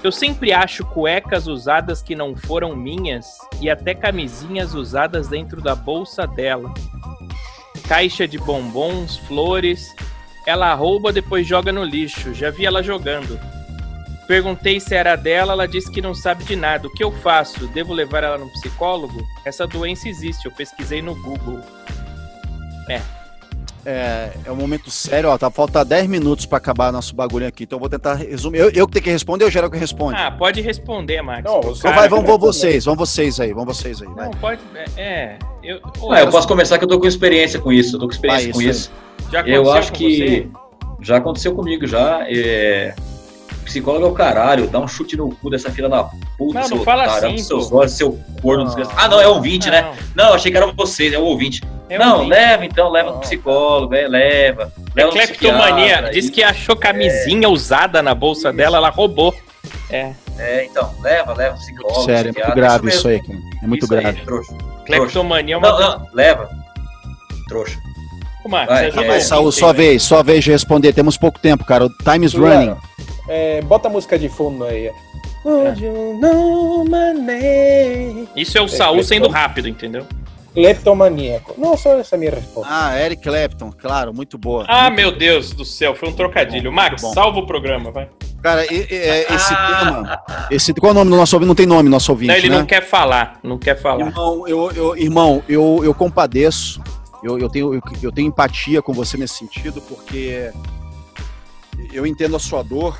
Eu 0.00 0.12
sempre 0.12 0.52
acho 0.52 0.84
cuecas 0.84 1.48
usadas 1.48 2.00
que 2.00 2.14
não 2.14 2.36
foram 2.36 2.76
minhas 2.76 3.26
e 3.60 3.68
até 3.68 3.96
camisinhas 3.96 4.72
usadas 4.72 5.26
dentro 5.26 5.60
da 5.60 5.74
bolsa 5.74 6.24
dela. 6.24 6.72
Caixa 7.88 8.28
de 8.28 8.38
bombons, 8.38 9.16
flores. 9.16 9.92
Ela 10.46 10.72
rouba, 10.72 11.12
depois 11.12 11.44
joga 11.44 11.72
no 11.72 11.82
lixo. 11.82 12.32
Já 12.32 12.50
vi 12.50 12.64
ela 12.64 12.80
jogando. 12.80 13.40
Perguntei 14.28 14.78
se 14.78 14.94
era 14.94 15.16
dela, 15.16 15.54
ela 15.54 15.66
disse 15.66 15.90
que 15.90 16.00
não 16.00 16.14
sabe 16.14 16.44
de 16.44 16.54
nada. 16.54 16.86
O 16.86 16.92
que 16.92 17.02
eu 17.02 17.10
faço? 17.10 17.66
Devo 17.66 17.92
levar 17.92 18.22
ela 18.22 18.38
no 18.38 18.48
psicólogo? 18.52 19.20
Essa 19.44 19.66
doença 19.66 20.08
existe, 20.08 20.46
eu 20.46 20.52
pesquisei 20.52 21.02
no 21.02 21.16
Google. 21.16 21.58
É, 22.88 23.02
é 23.84 24.50
um 24.52 24.56
momento 24.56 24.90
sério, 24.90 25.30
ó. 25.30 25.38
Tá, 25.38 25.50
falta 25.50 25.84
10 25.84 26.06
minutos 26.06 26.46
pra 26.46 26.58
acabar 26.58 26.92
nosso 26.92 27.14
bagulho 27.14 27.46
aqui. 27.46 27.64
Então 27.64 27.76
eu 27.76 27.80
vou 27.80 27.88
tentar 27.88 28.14
resumir. 28.14 28.58
Eu, 28.58 28.70
eu 28.70 28.86
que 28.86 28.92
tenho 28.94 29.04
que 29.04 29.10
responder 29.10 29.44
ou 29.44 29.48
o 29.48 29.52
geral 29.52 29.70
que 29.70 29.78
responde? 29.78 30.16
Ah, 30.20 30.30
pode 30.30 30.60
responder, 30.60 31.22
Max. 31.22 31.44
Não, 31.44 31.60
você 31.60 31.80
então 31.80 31.90
cara- 31.90 31.96
vai, 31.96 32.08
vão, 32.08 32.22
vão 32.22 32.38
vocês, 32.38 32.84
vão 32.84 32.94
vocês 32.96 33.40
aí, 33.40 33.52
vão 33.52 33.64
vocês 33.64 34.02
aí. 34.02 34.08
Vai. 34.08 34.24
Não, 34.26 34.32
pode. 34.32 34.60
É. 34.74 35.02
é, 35.02 35.38
eu, 35.62 35.80
Ah, 36.10 36.20
eu 36.20 36.30
posso 36.30 36.46
começar 36.46 36.78
que 36.78 36.84
eu 36.84 36.88
tô 36.88 36.98
com 37.00 37.06
experiência 37.06 37.58
com 37.60 37.72
isso. 37.72 37.96
Eu 37.96 38.00
tô 38.00 38.06
com 38.06 38.12
experiência 38.12 38.46
Vai, 38.46 38.52
com 38.52 38.62
isso 38.62 38.90
isso. 39.18 39.30
já 39.32 39.40
Eu 39.46 39.70
acho 39.72 39.90
com 39.92 39.98
que 39.98 40.50
já 41.00 41.16
aconteceu 41.16 41.54
comigo 41.54 41.86
já. 41.86 42.24
É... 42.28 42.94
Psicólogo 43.64 44.04
é 44.04 44.08
o 44.08 44.12
caralho, 44.12 44.66
dá 44.66 44.80
um 44.80 44.88
chute 44.88 45.16
no 45.16 45.28
cu 45.36 45.48
dessa 45.48 45.70
filha 45.70 45.88
da 45.88 46.02
puta, 46.36 46.58
Não, 46.60 46.66
seu 46.66 46.76
não 46.78 46.84
fala 46.84 47.04
otário, 47.04 47.28
assim, 47.28 47.38
seus 47.38 47.70
olhos, 47.70 47.92
seu 47.92 48.18
corno 48.42 48.62
Ah. 48.62 48.66
desgraçado. 48.66 48.96
Ah, 49.00 49.08
não, 49.08 49.20
é 49.20 49.28
ouvinte, 49.28 49.66
você? 49.66 49.70
né? 49.70 49.92
Não, 50.14 50.32
achei 50.32 50.50
que 50.50 50.56
era 50.56 50.66
vocês, 50.72 51.12
é 51.12 51.18
o 51.18 51.22
ouvinte. 51.22 51.60
É 51.94 51.98
não, 51.98 52.26
leva 52.26 52.64
então, 52.64 52.90
leva 52.90 53.08
no 53.08 53.14
Não. 53.16 53.20
psicólogo, 53.20 53.94
é, 53.94 54.06
leva. 54.08 54.72
É 54.96 55.04
leva 55.04 55.08
no 55.08 55.12
cleptomania. 55.12 56.10
Diz 56.12 56.30
que 56.30 56.42
achou 56.42 56.76
camisinha 56.76 57.48
usada 57.48 58.00
na 58.02 58.14
bolsa 58.14 58.48
Isso. 58.48 58.56
dela, 58.56 58.76
ela 58.78 58.88
roubou. 58.90 59.34
É. 59.90 60.12
É, 60.38 60.64
então, 60.64 60.94
leva, 61.02 61.34
leva 61.34 61.56
psicólogo. 61.56 62.04
Sério, 62.04 62.30
é 62.30 62.42
muito 62.42 62.54
grave 62.54 62.88
isso 62.88 63.08
mesmo. 63.08 63.22
aí, 63.22 63.38
cara. 63.38 63.38
É 63.62 63.66
muito 63.66 63.84
Isso 63.84 63.94
aí, 63.94 64.00
grave. 64.00 64.20
trouxa. 64.24 64.54
Cleptomania 64.86 65.54
é 65.54 65.58
uma. 65.58 65.70
Não, 65.70 65.78
não, 65.98 66.06
leva. 66.14 66.48
Trouxa. 67.48 67.78
Ô, 68.44 68.48
Max, 68.48 68.66
Vai, 68.72 68.90
vai, 68.90 69.04
ouvinte 69.04 69.24
sua 69.26 69.38
aí, 69.68 69.72
né? 69.72 69.82
vez, 69.84 70.02
sua 70.02 70.22
vez 70.22 70.44
de 70.44 70.50
responder. 70.50 70.92
Temos 70.94 71.18
pouco 71.18 71.38
tempo, 71.38 71.64
cara. 71.64 71.84
O 71.84 71.90
time 71.90 72.24
is 72.24 72.32
Claro. 72.32 72.54
running. 72.54 72.76
É, 73.28 73.60
bota 73.62 73.88
a 73.88 73.90
música 73.90 74.18
de 74.18 74.28
fundo 74.30 74.64
aí. 74.64 74.90
Name? 77.14 78.28
Isso 78.36 78.56
é 78.56 78.60
o 78.60 78.64
É, 78.64 78.68
Saul 78.68 79.02
sendo 79.02 79.28
rápido, 79.28 79.68
entendeu? 79.68 80.06
Cleptomaníaco. 80.54 81.54
Não, 81.58 81.76
só 81.76 81.98
essa 81.98 82.14
é 82.14 82.16
a 82.16 82.18
minha 82.18 82.30
resposta. 82.32 82.68
Ah, 82.72 82.98
Eric 83.00 83.22
Clapton, 83.22 83.72
claro, 83.72 84.12
muito 84.12 84.36
boa. 84.36 84.64
Ah, 84.68 84.90
meu 84.90 85.12
Deus 85.16 85.52
do 85.52 85.64
céu, 85.64 85.94
foi 85.94 86.08
um 86.08 86.12
trocadilho. 86.12 86.72
Max, 86.72 87.02
muito 87.02 87.14
salva 87.14 87.38
o 87.38 87.46
programa, 87.46 87.90
vai. 87.90 88.08
Cara, 88.42 88.64
e- 88.72 88.86
e- 88.90 88.94
é, 88.94 89.34
esse 89.34 89.52
Ah. 89.54 89.78
tema. 89.84 90.22
Esse, 90.50 90.72
qual 90.74 90.90
é 90.90 90.92
o 90.92 90.94
nome 90.98 91.10
do 91.10 91.16
nosso 91.16 91.36
ouvinte? 91.36 91.48
Não 91.48 91.54
tem 91.54 91.66
nome, 91.66 91.88
nosso 91.88 92.10
ouvinte. 92.10 92.28
Não, 92.28 92.36
ele 92.36 92.48
né? 92.48 92.58
não 92.58 92.66
quer 92.66 92.82
falar, 92.82 93.38
não 93.42 93.58
quer 93.58 93.80
falar. 93.80 94.06
Irmão, 94.06 94.48
eu, 94.48 94.72
eu- 94.72 94.96
irmão, 94.96 95.42
eu, 95.48 95.80
eu 95.84 95.94
compadeço. 95.94 96.82
Eu, 97.22 97.38
eu, 97.38 97.48
tenho, 97.50 97.74
eu, 97.74 97.82
eu 98.02 98.10
tenho 98.10 98.28
empatia 98.28 98.80
com 98.80 98.92
você 98.94 99.16
nesse 99.18 99.34
sentido, 99.34 99.80
porque 99.82 100.50
eu 101.92 102.06
entendo 102.06 102.34
a 102.34 102.38
sua 102.38 102.62
dor. 102.62 102.98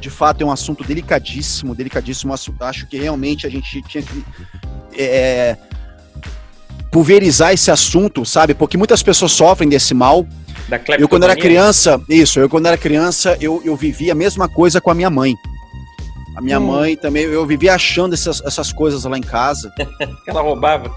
De 0.00 0.10
fato, 0.10 0.42
é 0.42 0.44
um 0.44 0.50
assunto 0.50 0.84
delicadíssimo, 0.84 1.74
delicadíssimo. 1.74 2.34
Acho 2.60 2.86
que 2.86 2.98
realmente 2.98 3.46
a 3.46 3.50
gente 3.50 3.80
tinha 3.82 4.02
que 4.02 4.24
é, 4.98 5.56
pulverizar 6.92 7.54
esse 7.54 7.70
assunto, 7.70 8.24
sabe? 8.24 8.54
Porque 8.54 8.76
muitas 8.76 9.02
pessoas 9.02 9.32
sofrem 9.32 9.68
desse 9.68 9.94
mal. 9.94 10.26
Da 10.68 10.78
Eu, 10.98 11.08
quando 11.08 11.24
era 11.24 11.34
criança, 11.34 12.00
isso, 12.08 12.38
eu 12.38 12.48
quando 12.48 12.66
era 12.66 12.76
criança, 12.76 13.36
eu, 13.40 13.60
eu 13.64 13.74
vivia 13.74 14.12
a 14.12 14.14
mesma 14.14 14.46
coisa 14.48 14.80
com 14.80 14.90
a 14.90 14.94
minha 14.94 15.10
mãe. 15.10 15.34
A 16.36 16.40
minha 16.40 16.58
Hum. 16.58 16.66
mãe 16.66 16.96
também, 16.96 17.24
eu 17.24 17.44
vivia 17.46 17.74
achando 17.74 18.14
essas, 18.14 18.42
essas 18.42 18.72
coisas 18.72 19.04
lá 19.04 19.18
em 19.18 19.22
casa. 19.22 19.72
Ela 20.26 20.42
roubava. 20.42 20.90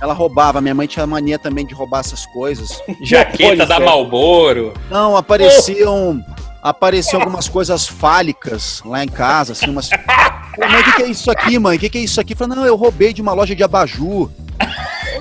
Ela 0.00 0.12
roubava, 0.12 0.60
minha 0.60 0.74
mãe 0.74 0.86
tinha 0.86 1.06
mania 1.06 1.38
também 1.38 1.66
de 1.66 1.74
roubar 1.74 2.00
essas 2.00 2.24
coisas. 2.26 2.80
Jaqueta 3.02 3.66
da 3.66 3.76
ser. 3.76 3.84
Malboro. 3.84 4.72
Não, 4.90 5.16
apareciam. 5.16 6.24
Apareciam 6.62 7.20
algumas 7.20 7.48
coisas 7.48 7.88
fálicas 7.88 8.80
lá 8.84 9.02
em 9.02 9.08
casa, 9.08 9.52
assim, 9.52 9.68
umas. 9.68 9.90
Pô, 10.54 10.68
mãe, 10.68 10.80
o 10.80 10.84
que, 10.84 10.92
que 10.92 11.02
é 11.02 11.08
isso 11.08 11.30
aqui, 11.30 11.58
mãe? 11.58 11.76
O 11.76 11.80
que, 11.80 11.88
que 11.90 11.98
é 11.98 12.00
isso 12.02 12.20
aqui? 12.20 12.36
Falei, 12.36 12.56
não, 12.56 12.64
eu 12.64 12.76
roubei 12.76 13.12
de 13.12 13.20
uma 13.20 13.32
loja 13.32 13.54
de 13.54 13.64
abajur. 13.64 14.30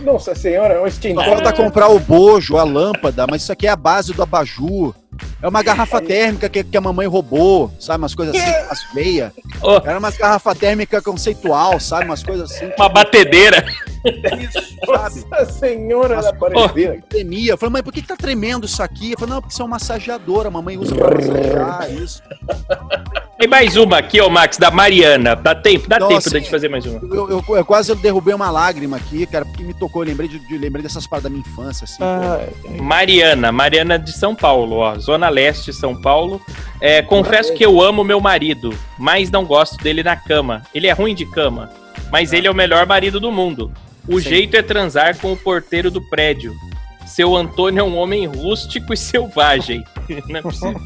Nossa 0.03 0.33
senhora, 0.35 0.79
um 0.79 0.81
Só 0.81 0.87
extintor. 0.87 1.23
falta 1.25 1.53
comprar 1.53 1.87
o 1.89 1.99
bojo, 1.99 2.57
a 2.57 2.63
lâmpada, 2.63 3.25
mas 3.27 3.43
isso 3.43 3.51
aqui 3.51 3.67
é 3.67 3.69
a 3.69 3.75
base 3.75 4.13
do 4.13 4.23
abajur. 4.23 4.93
É 5.41 5.47
uma 5.47 5.61
garrafa 5.61 6.01
térmica 6.01 6.49
que, 6.49 6.63
que 6.63 6.77
a 6.77 6.81
mamãe 6.81 7.05
roubou, 7.05 7.71
sabe? 7.79 7.99
Umas 7.99 8.15
coisas 8.15 8.35
assim, 8.35 8.65
umas 8.65 8.83
feias. 8.85 9.31
Ô. 9.61 9.75
Era 9.75 9.99
umas 9.99 10.17
garrafa 10.17 10.55
térmica 10.55 11.01
conceitual, 11.01 11.79
sabe? 11.79 12.05
Umas 12.05 12.23
coisas 12.23 12.51
assim. 12.51 12.71
Uma 12.77 12.89
batedeira. 12.89 13.63
Isso, 14.39 14.77
sabe? 14.85 15.25
Nossa 15.29 15.45
senhora 15.51 16.21
da 16.21 16.29
aparecida. 16.29 17.03
Tremia. 17.09 17.51
Eu 17.51 17.57
falei, 17.57 17.73
mãe, 17.73 17.83
por 17.83 17.93
que, 17.93 18.01
que 18.01 18.07
tá 18.07 18.15
tremendo 18.15 18.65
isso 18.65 18.81
aqui? 18.81 19.11
Eu 19.11 19.19
falei, 19.19 19.35
não, 19.35 19.41
porque 19.41 19.53
isso 19.53 19.61
é 19.61 19.65
uma 19.65 19.71
massageadora, 19.71 20.47
a 20.47 20.51
mamãe 20.51 20.77
usa 20.77 20.95
pra 20.95 21.11
massagear 21.13 21.91
isso. 21.91 22.23
Tem 23.41 23.49
mais 23.49 23.75
uma 23.75 23.97
aqui, 23.97 24.21
ó, 24.21 24.29
Max, 24.29 24.55
da 24.59 24.69
Mariana. 24.69 25.35
Dá 25.35 25.55
tempo, 25.55 25.89
dá 25.89 25.95
Então, 25.95 26.09
tempo 26.09 26.19
assim, 26.19 26.29
da 26.29 26.37
gente 26.39 26.51
fazer 26.51 26.69
mais 26.69 26.85
uma. 26.85 26.99
Eu, 27.11 27.27
eu- 27.47 27.55
eu 27.57 27.65
quase 27.65 27.95
derrubei 27.95 28.35
uma 28.35 28.51
lágrima 28.51 28.97
aqui, 28.97 29.25
cara, 29.25 29.43
porque 29.43 29.63
me 29.63 29.73
tocou. 29.73 30.03
Eu 30.03 30.09
lembrei, 30.09 30.29
de, 30.29 30.37
de- 30.37 30.57
lembrei 30.59 30.83
dessas 30.83 31.07
paradas 31.07 31.23
da 31.23 31.29
minha 31.35 31.41
infância, 31.41 31.85
assim. 31.85 31.97
pô. 31.97 32.83
Mariana, 32.83 33.51
Mariana 33.51 33.97
de 33.97 34.11
São 34.11 34.35
Paulo, 34.35 34.75
ó, 34.75 34.95
Zona 34.99 35.27
Leste, 35.27 35.73
São 35.73 35.99
Paulo. 35.99 36.39
É, 36.79 37.01
confesso 37.01 37.51
que 37.55 37.65
eu 37.65 37.81
amo 37.81 38.03
meu 38.03 38.21
marido, 38.21 38.77
mas 38.99 39.31
não 39.31 39.43
gosto 39.43 39.75
dele 39.83 40.03
na 40.03 40.15
cama. 40.15 40.61
Ele 40.71 40.85
é 40.85 40.91
ruim 40.91 41.15
de 41.15 41.25
cama, 41.25 41.71
mas 42.11 42.33
ele 42.33 42.45
é 42.45 42.51
o 42.51 42.55
melhor 42.55 42.85
marido 42.85 43.19
do 43.19 43.31
mundo. 43.31 43.71
O 44.07 44.19
Sim. 44.21 44.29
jeito 44.29 44.55
é 44.55 44.61
transar 44.61 45.17
com 45.17 45.33
o 45.33 45.37
porteiro 45.37 45.89
do 45.89 45.99
prédio. 45.99 46.53
Seu 47.07 47.35
Antônio 47.35 47.79
é 47.81 47.83
um 47.83 47.97
homem 47.97 48.27
rústico 48.27 48.93
e 48.93 48.97
selvagem. 48.97 49.83
Não 50.29 50.37
é 50.37 50.41
possível. 50.43 50.79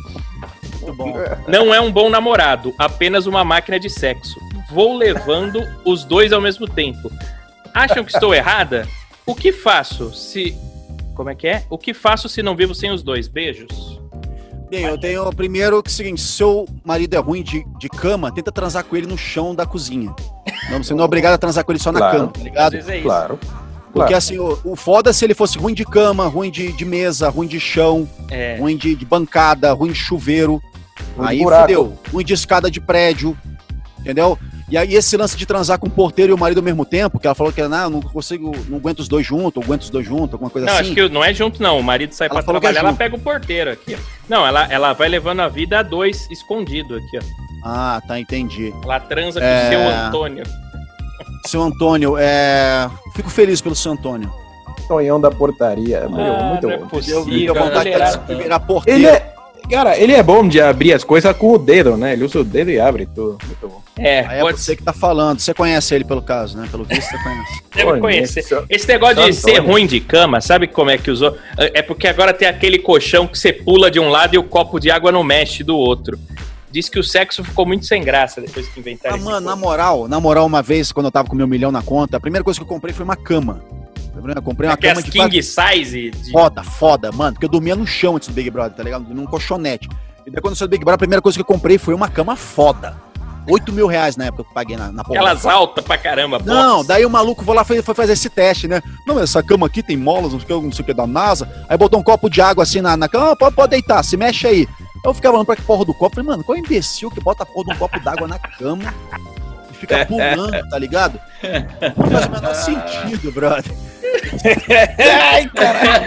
Muito 0.85 0.93
bom. 0.97 1.13
Não 1.47 1.73
é 1.73 1.79
um 1.81 1.91
bom 1.91 2.09
namorado, 2.09 2.73
apenas 2.77 3.25
uma 3.25 3.43
máquina 3.43 3.79
de 3.79 3.89
sexo. 3.89 4.39
Vou 4.71 4.95
levando 4.97 5.61
os 5.85 6.03
dois 6.03 6.31
ao 6.33 6.41
mesmo 6.41 6.67
tempo. 6.67 7.11
Acham 7.73 8.03
que 8.03 8.11
estou 8.13 8.33
errada? 8.33 8.87
O 9.25 9.35
que 9.35 9.51
faço 9.51 10.13
se. 10.13 10.57
Como 11.13 11.29
é 11.29 11.35
que 11.35 11.47
é? 11.47 11.63
O 11.69 11.77
que 11.77 11.93
faço 11.93 12.27
se 12.29 12.41
não 12.43 12.55
vivo 12.55 12.73
sem 12.75 12.91
os 12.91 13.01
dois? 13.03 13.27
Beijos. 13.27 13.99
Bem, 14.69 14.85
eu 14.85 14.97
tenho 14.97 15.31
primeiro 15.31 15.81
que 15.83 15.89
é 15.89 15.91
o 15.91 15.93
seguinte: 15.93 16.21
se 16.21 16.27
seu 16.33 16.67
marido 16.83 17.13
é 17.15 17.19
ruim 17.19 17.43
de, 17.43 17.65
de 17.77 17.87
cama, 17.89 18.31
tenta 18.31 18.51
transar 18.51 18.83
com 18.83 18.95
ele 18.95 19.07
no 19.07 19.17
chão 19.17 19.53
da 19.53 19.65
cozinha. 19.65 20.13
Não, 20.69 20.83
você 20.83 20.93
não 20.93 21.01
é 21.03 21.05
obrigado 21.05 21.33
a 21.33 21.37
transar 21.37 21.63
com 21.63 21.71
ele 21.71 21.79
só 21.79 21.91
na 21.91 21.99
Claro. 21.99 22.17
cama, 22.17 22.31
tá 22.31 22.41
ligado? 22.41 22.75
é. 22.75 23.01
Claro. 23.01 23.39
Porque 23.39 24.09
claro. 24.09 24.15
assim, 24.17 24.37
o, 24.37 24.59
o 24.65 24.75
foda 24.75 25.11
é 25.11 25.13
se 25.13 25.23
ele 25.23 25.33
fosse 25.33 25.57
ruim 25.57 25.73
de 25.73 25.85
cama, 25.85 26.27
ruim 26.27 26.51
de, 26.51 26.73
de 26.73 26.83
mesa, 26.83 27.29
ruim 27.29 27.47
de 27.47 27.59
chão, 27.59 28.07
É. 28.29 28.57
ruim 28.59 28.75
de, 28.75 28.93
de 28.95 29.05
bancada, 29.05 29.71
ruim 29.71 29.91
de 29.91 29.95
chuveiro. 29.97 30.61
De 30.95 31.03
aí 31.27 31.39
buraco. 31.39 31.61
fudeu. 31.63 31.97
Ruim 32.11 32.23
de 32.25 32.33
escada 32.33 32.69
de 32.71 32.79
prédio. 32.81 33.37
Entendeu? 33.99 34.37
E 34.69 34.77
aí 34.77 34.93
esse 34.95 35.15
lance 35.17 35.35
de 35.37 35.45
transar 35.45 35.77
com 35.79 35.87
o 35.87 35.89
porteiro 35.89 36.31
e 36.31 36.35
o 36.35 36.37
marido 36.37 36.57
ao 36.59 36.63
mesmo 36.63 36.85
tempo, 36.85 37.19
que 37.19 37.27
ela 37.27 37.35
falou 37.35 37.51
que 37.53 37.61
não, 37.67 37.77
eu 37.83 37.89
não 37.89 38.01
consigo, 38.01 38.51
não 38.67 38.77
aguento 38.77 38.99
os 38.99 39.07
dois 39.07 39.25
juntos, 39.25 39.57
ou 39.57 39.63
aguento 39.63 39.81
os 39.83 39.89
dois 39.91 40.05
juntos, 40.05 40.33
alguma 40.33 40.49
coisa 40.49 40.65
Não, 40.65 40.73
assim. 40.73 40.83
acho 40.85 40.93
que 40.95 41.09
não 41.09 41.23
é 41.23 41.33
junto, 41.33 41.61
não. 41.61 41.79
O 41.79 41.83
marido 41.83 42.13
sai 42.13 42.27
Ela 42.27 42.41
pra 42.43 42.43
é 42.43 42.59
trabalhar, 42.59 42.79
ela 42.79 42.89
junto. 42.89 42.97
pega 42.97 43.15
o 43.15 43.19
porteiro 43.19 43.71
aqui, 43.71 43.95
ó. 43.95 43.97
Não, 44.29 44.45
ela, 44.45 44.65
ela 44.71 44.93
vai 44.93 45.07
levando 45.09 45.39
a 45.41 45.47
vida 45.47 45.79
a 45.79 45.83
dois 45.83 46.29
escondido 46.31 46.95
aqui, 46.95 47.17
ó. 47.17 47.21
Ah, 47.63 48.01
tá, 48.07 48.19
entendi. 48.19 48.73
Ela 48.83 48.99
transa 48.99 49.39
com 49.39 49.45
É. 49.45 49.65
o 49.65 49.69
seu 49.69 49.87
Antônio. 50.07 50.43
Seu 51.47 51.61
Antônio, 51.61 52.15
é... 52.17 52.89
fico 53.15 53.29
feliz 53.29 53.61
pelo 53.61 53.75
seu 53.75 53.91
Antônio. 53.91 54.31
Sonhão 54.87 55.19
da 55.21 55.29
portaria. 55.31 56.07
Meu, 56.09 56.35
Ah, 56.35 56.43
muito 56.51 56.67
não 56.67 56.73
é 56.73 56.77
bom. 56.77 56.83
Eu 56.83 56.89
possível. 56.89 57.23
fico 57.25 57.57
à 57.57 57.61
vontade 57.63 57.89
de 58.27 58.35
virar 58.35 58.59
porteiro. 58.59 58.99
Ele 58.99 59.07
é. 59.07 59.34
Cara, 59.69 59.97
ele 59.97 60.13
é 60.13 60.21
bom 60.21 60.47
de 60.47 60.61
abrir 60.61 60.93
as 60.93 61.03
coisas 61.03 61.35
com 61.35 61.51
o 61.53 61.57
dedo, 61.57 61.97
né? 61.97 62.13
Ele 62.13 62.23
usa 62.23 62.39
o 62.39 62.43
dedo 62.43 62.69
e 62.69 62.79
abre 62.79 63.05
tudo. 63.05 63.37
Muito 63.45 63.67
bom. 63.67 63.81
É, 63.97 64.19
Aí 64.19 64.39
é 64.39 64.41
pode 64.41 64.59
você 64.59 64.75
que 64.75 64.83
tá 64.83 64.93
falando. 64.93 65.39
Você 65.39 65.53
conhece 65.53 65.95
ele 65.95 66.03
pelo 66.03 66.21
caso, 66.21 66.57
né? 66.57 66.67
Pelo 66.69 66.83
visto, 66.83 67.09
você 67.09 67.17
conhece. 67.23 67.61
deve 67.75 67.99
conhecer. 67.99 68.43
Conheço. 68.47 68.67
Esse 68.69 68.87
negócio 68.87 69.23
de 69.25 69.33
ser 69.33 69.59
ruim 69.59 69.87
de 69.87 69.99
cama, 69.99 70.39
sabe 70.39 70.67
como 70.67 70.89
é 70.91 70.97
que 70.97 71.09
usou? 71.09 71.35
É 71.57 71.81
porque 71.81 72.07
agora 72.07 72.33
tem 72.33 72.47
aquele 72.47 72.79
colchão 72.79 73.27
que 73.27 73.37
você 73.37 73.51
pula 73.51 73.89
de 73.89 73.99
um 73.99 74.09
lado 74.09 74.35
e 74.35 74.37
o 74.37 74.43
copo 74.43 74.79
de 74.79 74.91
água 74.91 75.11
não 75.11 75.23
mexe 75.23 75.63
do 75.63 75.75
outro. 75.75 76.19
Diz 76.69 76.89
que 76.89 76.99
o 76.99 77.03
sexo 77.03 77.43
ficou 77.43 77.65
muito 77.65 77.85
sem 77.85 78.03
graça 78.03 78.41
depois 78.41 78.67
que 78.67 78.79
inventaram 78.79 79.15
Ah, 79.15 79.19
mano, 79.19 79.45
na 79.47 79.55
moral, 79.55 80.07
na 80.09 80.19
moral, 80.19 80.45
uma 80.45 80.61
vez, 80.61 80.91
quando 80.91 81.05
eu 81.05 81.11
tava 81.11 81.29
com 81.29 81.35
meu 81.35 81.47
milhão 81.47 81.71
na 81.71 81.81
conta, 81.81 82.17
a 82.17 82.19
primeira 82.19 82.43
coisa 82.43 82.59
que 82.59 82.63
eu 82.63 82.67
comprei 82.67 82.93
foi 82.93 83.05
uma 83.05 83.15
cama. 83.15 83.63
Eu 84.15 84.41
comprei 84.41 84.69
uma 84.69 84.75
Aquelas 84.75 85.03
cama 85.03 85.29
de 85.29 85.39
king 85.39 85.43
size 85.43 86.11
de... 86.11 86.31
Foda, 86.31 86.63
foda, 86.63 87.11
mano. 87.11 87.33
Porque 87.33 87.45
eu 87.45 87.49
dormia 87.49 87.75
no 87.75 87.85
chão 87.85 88.15
antes 88.15 88.27
do 88.29 88.33
Big 88.33 88.49
Brother, 88.49 88.75
tá 88.75 88.83
ligado? 88.83 89.03
Num 89.13 89.25
colchonete. 89.25 89.89
E 90.25 90.31
daí 90.31 90.41
quando 90.41 90.53
eu 90.53 90.55
saí 90.55 90.67
do 90.67 90.71
Big 90.71 90.83
Brother, 90.83 90.95
a 90.95 90.99
primeira 90.99 91.21
coisa 91.21 91.37
que 91.37 91.41
eu 91.41 91.45
comprei 91.45 91.77
foi 91.77 91.93
uma 91.93 92.09
cama 92.09 92.35
foda. 92.35 92.95
8 93.47 93.71
mil 93.71 93.87
reais 93.87 94.15
na 94.17 94.25
época 94.25 94.43
que 94.43 94.49
eu 94.49 94.53
paguei 94.53 94.75
na, 94.75 94.91
na 94.91 95.03
porra. 95.03 95.19
Aquelas 95.19 95.45
altas 95.45 95.83
pra 95.83 95.97
caramba, 95.97 96.39
Não, 96.43 96.77
box. 96.77 96.87
daí 96.87 97.05
o 97.05 97.09
maluco 97.09 97.43
foi 97.43 97.55
lá 97.55 97.63
foi, 97.63 97.81
foi 97.81 97.93
fazer 97.93 98.13
esse 98.13 98.29
teste, 98.29 98.67
né? 98.67 98.81
Não, 99.05 99.19
essa 99.19 99.43
cama 99.43 99.67
aqui 99.67 99.83
tem 99.83 99.95
molas, 99.95 100.33
não 100.33 100.39
sei 100.39 100.55
o 100.55 100.59
que, 100.59 100.65
não 100.65 100.71
sei 100.71 100.83
o 100.83 100.85
que 100.85 100.93
da 100.93 101.05
NASA. 101.05 101.47
Aí 101.69 101.77
botou 101.77 101.99
um 101.99 102.03
copo 102.03 102.29
de 102.29 102.41
água 102.41 102.63
assim 102.63 102.81
na, 102.81 102.97
na 102.97 103.07
cama, 103.07 103.31
ah, 103.31 103.35
pode, 103.35 103.55
pode 103.55 103.69
deitar, 103.69 104.03
se 104.03 104.17
mexe 104.17 104.47
aí. 104.47 104.67
Eu 105.03 105.13
ficava 105.13 105.35
olhando 105.35 105.45
pra 105.45 105.55
que 105.55 105.61
porra 105.61 105.85
do 105.85 105.93
copo, 105.93 106.15
falei, 106.15 106.27
mano, 106.27 106.43
qual 106.43 106.57
imbecil 106.57 107.11
que 107.11 107.21
bota 107.21 107.43
a 107.43 107.45
porra 107.45 107.65
de 107.65 107.73
um 107.75 107.77
copo 107.77 107.99
d'água 107.99 108.27
na 108.27 108.39
cama 108.39 108.91
e 109.69 109.73
fica 109.75 110.03
pulando, 110.07 110.67
tá 110.67 110.79
ligado? 110.79 111.19
Não 111.95 112.09
faz 112.09 112.25
o 112.25 112.31
menor 112.31 112.55
sentido, 112.55 113.31
brother. 113.31 113.71
Ai, 115.31 115.49
caralho. 115.49 116.05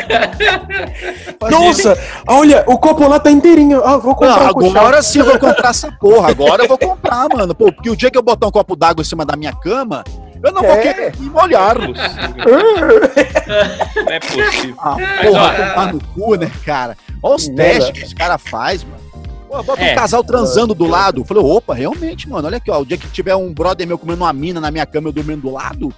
Nossa, 1.50 1.98
olha, 2.28 2.64
o 2.66 2.78
copo 2.78 3.06
lá 3.08 3.18
tá 3.18 3.30
inteirinho. 3.30 3.82
Ah, 3.84 3.96
vou 3.98 4.08
Não, 4.10 4.14
comprar 4.14 4.50
um 4.50 4.52
colchão. 4.54 4.76
agora 4.80 5.02
sim 5.02 5.18
eu 5.20 5.24
vou 5.26 5.38
comprar 5.38 5.70
essa 5.70 5.90
porra. 5.92 6.30
Agora 6.30 6.64
eu 6.64 6.68
vou 6.68 6.78
comprar, 6.78 7.28
mano. 7.34 7.54
Pô, 7.54 7.72
porque 7.72 7.90
o 7.90 7.96
dia 7.96 8.10
que 8.10 8.18
eu 8.18 8.22
botar 8.22 8.46
um 8.46 8.50
copo 8.50 8.74
d'água 8.76 9.02
em 9.02 9.04
cima 9.04 9.24
da 9.24 9.36
minha 9.36 9.52
cama, 9.52 10.04
eu 10.42 10.52
não 10.52 10.62
vou 10.62 10.70
É. 10.72 10.76
querer 10.78 11.16
me 11.18 11.28
molhar. 11.30 11.76
Não 11.78 11.92
é 14.12 14.20
possível. 14.20 14.76
Ah, 14.78 14.96
Mas, 14.98 15.26
porra, 15.26 15.42
ó, 15.42 15.70
tomar 15.70 15.92
no 15.92 16.00
cu, 16.14 16.34
né, 16.36 16.50
cara? 16.64 16.96
Olha 17.22 17.36
os 17.36 17.48
Merda. 17.48 17.62
testes 17.64 17.90
que 17.98 18.04
esse 18.06 18.14
cara 18.14 18.38
faz, 18.38 18.84
mano. 18.84 18.98
Pô, 19.48 19.62
bota 19.62 19.82
É. 19.82 19.92
um 19.92 19.94
casal 19.96 20.22
transando 20.22 20.74
do 20.74 20.86
lado. 20.86 21.20
Eu 21.22 21.24
falei, 21.24 21.42
opa, 21.42 21.74
realmente, 21.74 22.28
mano. 22.28 22.46
Olha 22.46 22.58
aqui, 22.58 22.70
ó. 22.70 22.80
O 22.80 22.86
dia 22.86 22.98
que 22.98 23.08
tiver 23.08 23.34
um 23.34 23.52
brother 23.52 23.86
meu 23.86 23.98
comendo 23.98 24.22
uma 24.22 24.32
mina 24.32 24.60
na 24.60 24.70
minha 24.70 24.84
cama, 24.86 25.08
eu 25.08 25.12
dormindo 25.12 25.42
do 25.42 25.50
lado. 25.52 25.92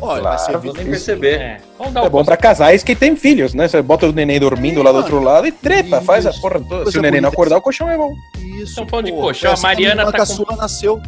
Olha, 0.00 0.22
vai 0.22 0.38
ser 0.38 0.44
Claro. 0.52 0.58
Não 0.66 0.72
vou 0.72 0.82
nem 0.82 0.90
perceber. 0.90 1.34
É, 1.40 1.56
vamos 1.78 1.92
dar 1.92 2.00
É 2.00 2.06
um 2.06 2.10
bom 2.10 2.24
pra 2.24 2.36
casais 2.36 2.82
que 2.82 2.94
tem 2.96 3.14
filhos, 3.16 3.52
né? 3.54 3.68
Você 3.68 3.82
bota 3.82 4.06
o 4.06 4.12
neném 4.12 4.40
dormindo 4.40 4.78
Sim, 4.78 4.82
lá 4.84 4.92
do 4.92 4.98
outro 4.98 5.20
lado 5.22 5.46
e 5.46 5.52
trepa, 5.52 5.96
Isso. 5.98 6.06
faz 6.06 6.26
a 6.26 6.32
porra 6.32 6.60
toda. 6.60 6.90
Se 6.90 6.98
o 6.98 7.02
neném 7.02 7.20
não 7.20 7.28
acordar, 7.28 7.58
o 7.58 7.62
colchão 7.62 7.88
é 7.88 7.96
bom. 7.96 8.12
Isso. 8.38 8.70
Estão 8.70 8.86
falando 8.88 9.06
de 9.06 9.12
pô, 9.12 9.20
colchão, 9.22 9.52
a 9.52 9.60
Mariana 9.60 10.04
tá 10.06 10.12
com 10.12 10.22
a 10.22 10.26
sua 10.26 10.56
nasceu. 10.56 11.00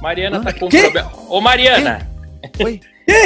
Mariana 0.00 0.40
tá 0.40 0.52
com 0.52 0.68
Quê? 0.68 0.82
problema. 0.82 1.12
Ô, 1.28 1.40
Mariana! 1.40 2.08
Oi? 2.64 2.80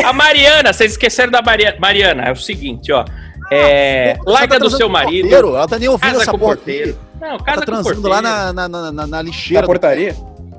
A 0.05 0.13
Mariana, 0.13 0.73
vocês 0.73 0.93
esqueceram 0.93 1.31
da 1.31 1.43
Mariana. 1.43 1.77
Mariana, 1.79 2.23
é 2.25 2.33
o 2.33 2.37
seguinte, 2.37 2.91
ó. 2.91 3.05
É, 3.53 4.15
Você 4.17 4.31
larga 4.31 4.59
tá 4.59 4.65
do 4.65 4.71
seu 4.71 4.89
marido. 4.89 5.29
porteiro, 5.29 5.49
Ela 5.57 5.69
tá 5.69 5.79
nem 5.79 5.89
ouvindo 5.89 6.11
Casa 6.11 6.23
essa 6.23 6.31
com 6.31 6.39
porra. 6.39 6.57
porteiro. 6.57 6.99
Não, 7.21 7.29
Ela 7.29 7.39
casa 7.39 7.61
tá 7.61 7.67
com 7.67 7.73
transando 7.73 8.01
porteiro. 8.03 8.09
lá 8.09 8.23
na, 8.23 8.53
na, 8.53 8.69
na, 8.69 8.81
na, 8.81 8.93
na 8.93 9.07
Na 9.07 9.23
lixeira. 9.23 9.63
do- 9.63 9.67
portaria. 9.67 10.17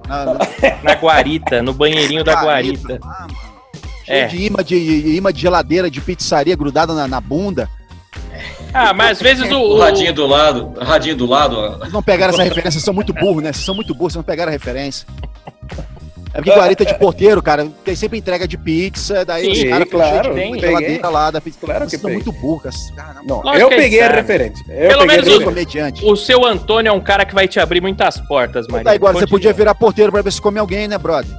na- 0.08 0.26
na- 0.26 0.40
Na 0.84 0.94
guarita, 0.94 1.62
no 1.64 1.74
banheirinho 1.74 2.24
da 2.24 2.36
guarita. 2.42 3.00
Ah, 3.04 3.26
É. 4.08 4.28
de 4.28 4.38
imã 4.46 4.64
de, 4.64 4.76
imã 5.16 5.32
de 5.34 5.42
geladeira, 5.42 5.90
de 5.90 6.00
pizzaria 6.02 6.56
grudada 6.56 6.94
na, 6.94 7.08
na 7.08 7.20
bunda. 7.22 7.70
Ah, 8.74 8.94
mas 8.94 9.12
às 9.18 9.22
vezes 9.22 9.52
o. 9.52 9.56
O 9.58 9.76
o- 9.76 9.80
radinho 9.80 10.14
do 10.14 10.28
lado, 10.28 10.74
radinho 10.80 11.16
do 11.16 11.26
lado, 11.26 11.58
ó. 11.58 11.78
Vocês 11.78 11.94
não 11.94 12.04
pegaram 12.04 12.34
essa 12.34 12.44
referência, 12.44 12.72
vocês 12.72 12.84
são 12.84 12.94
muito 12.94 13.14
burros, 13.14 13.42
né? 13.44 13.52
Vocês 13.54 13.66
são 13.66 13.74
muito 13.76 13.94
burros, 13.96 14.14
vocês 14.14 14.18
não 14.18 14.24
pegaram 14.24 14.50
a 14.50 14.54
referência. 14.54 15.08
É 16.34 16.40
porque 16.40 16.52
guarita 16.54 16.86
de 16.86 16.94
porteiro, 17.00 17.42
cara, 17.42 17.66
tem 17.86 17.96
sempre 17.96 18.18
entrega 18.20 18.46
de 18.46 18.58
pizza, 18.58 19.24
daí 19.24 19.56
Sim, 19.56 19.64
os 19.64 19.70
caras 19.70 19.90
claro, 19.90 20.34
tem. 20.34 20.60
geladeira 20.60 21.08
lá 21.08 21.32
da 21.32 21.40
pizza. 21.40 21.58
Claro 21.62 21.86
que 21.86 21.92
Vocês 21.92 22.02
são 22.02 22.12
muito 22.12 22.30
burros. 22.34 22.76
Cara, 22.94 23.22
não. 23.26 23.38
Lógico 23.42 23.62
eu 23.64 23.72
ele 23.72 23.82
peguei 23.82 24.02
a 24.02 24.10
referência. 24.12 24.66
Eu 24.68 24.90
Pelo 24.90 25.08
peguei 25.08 25.22
menos 25.22 25.36
o- 25.40 25.44
comediante. 25.46 26.06
O 26.06 26.16
seu 26.18 26.46
Antônio 26.46 26.90
é 26.90 26.92
um 26.92 27.00
cara 27.00 27.24
que 27.26 27.34
vai 27.34 27.48
te 27.48 27.58
abrir 27.58 27.80
muitas 27.80 28.20
portas, 28.20 28.68
Maria. 28.68 28.84
Tá, 28.84 28.92
agora 28.92 29.14
você 29.18 29.26
podia 29.28 29.54
virar 29.54 29.74
porteiro 29.76 30.12
pra 30.12 30.22
ver 30.22 30.34
se 30.34 30.42
come 30.42 30.60
alguém, 30.60 30.90
né, 30.90 30.98
brother? 30.98 31.32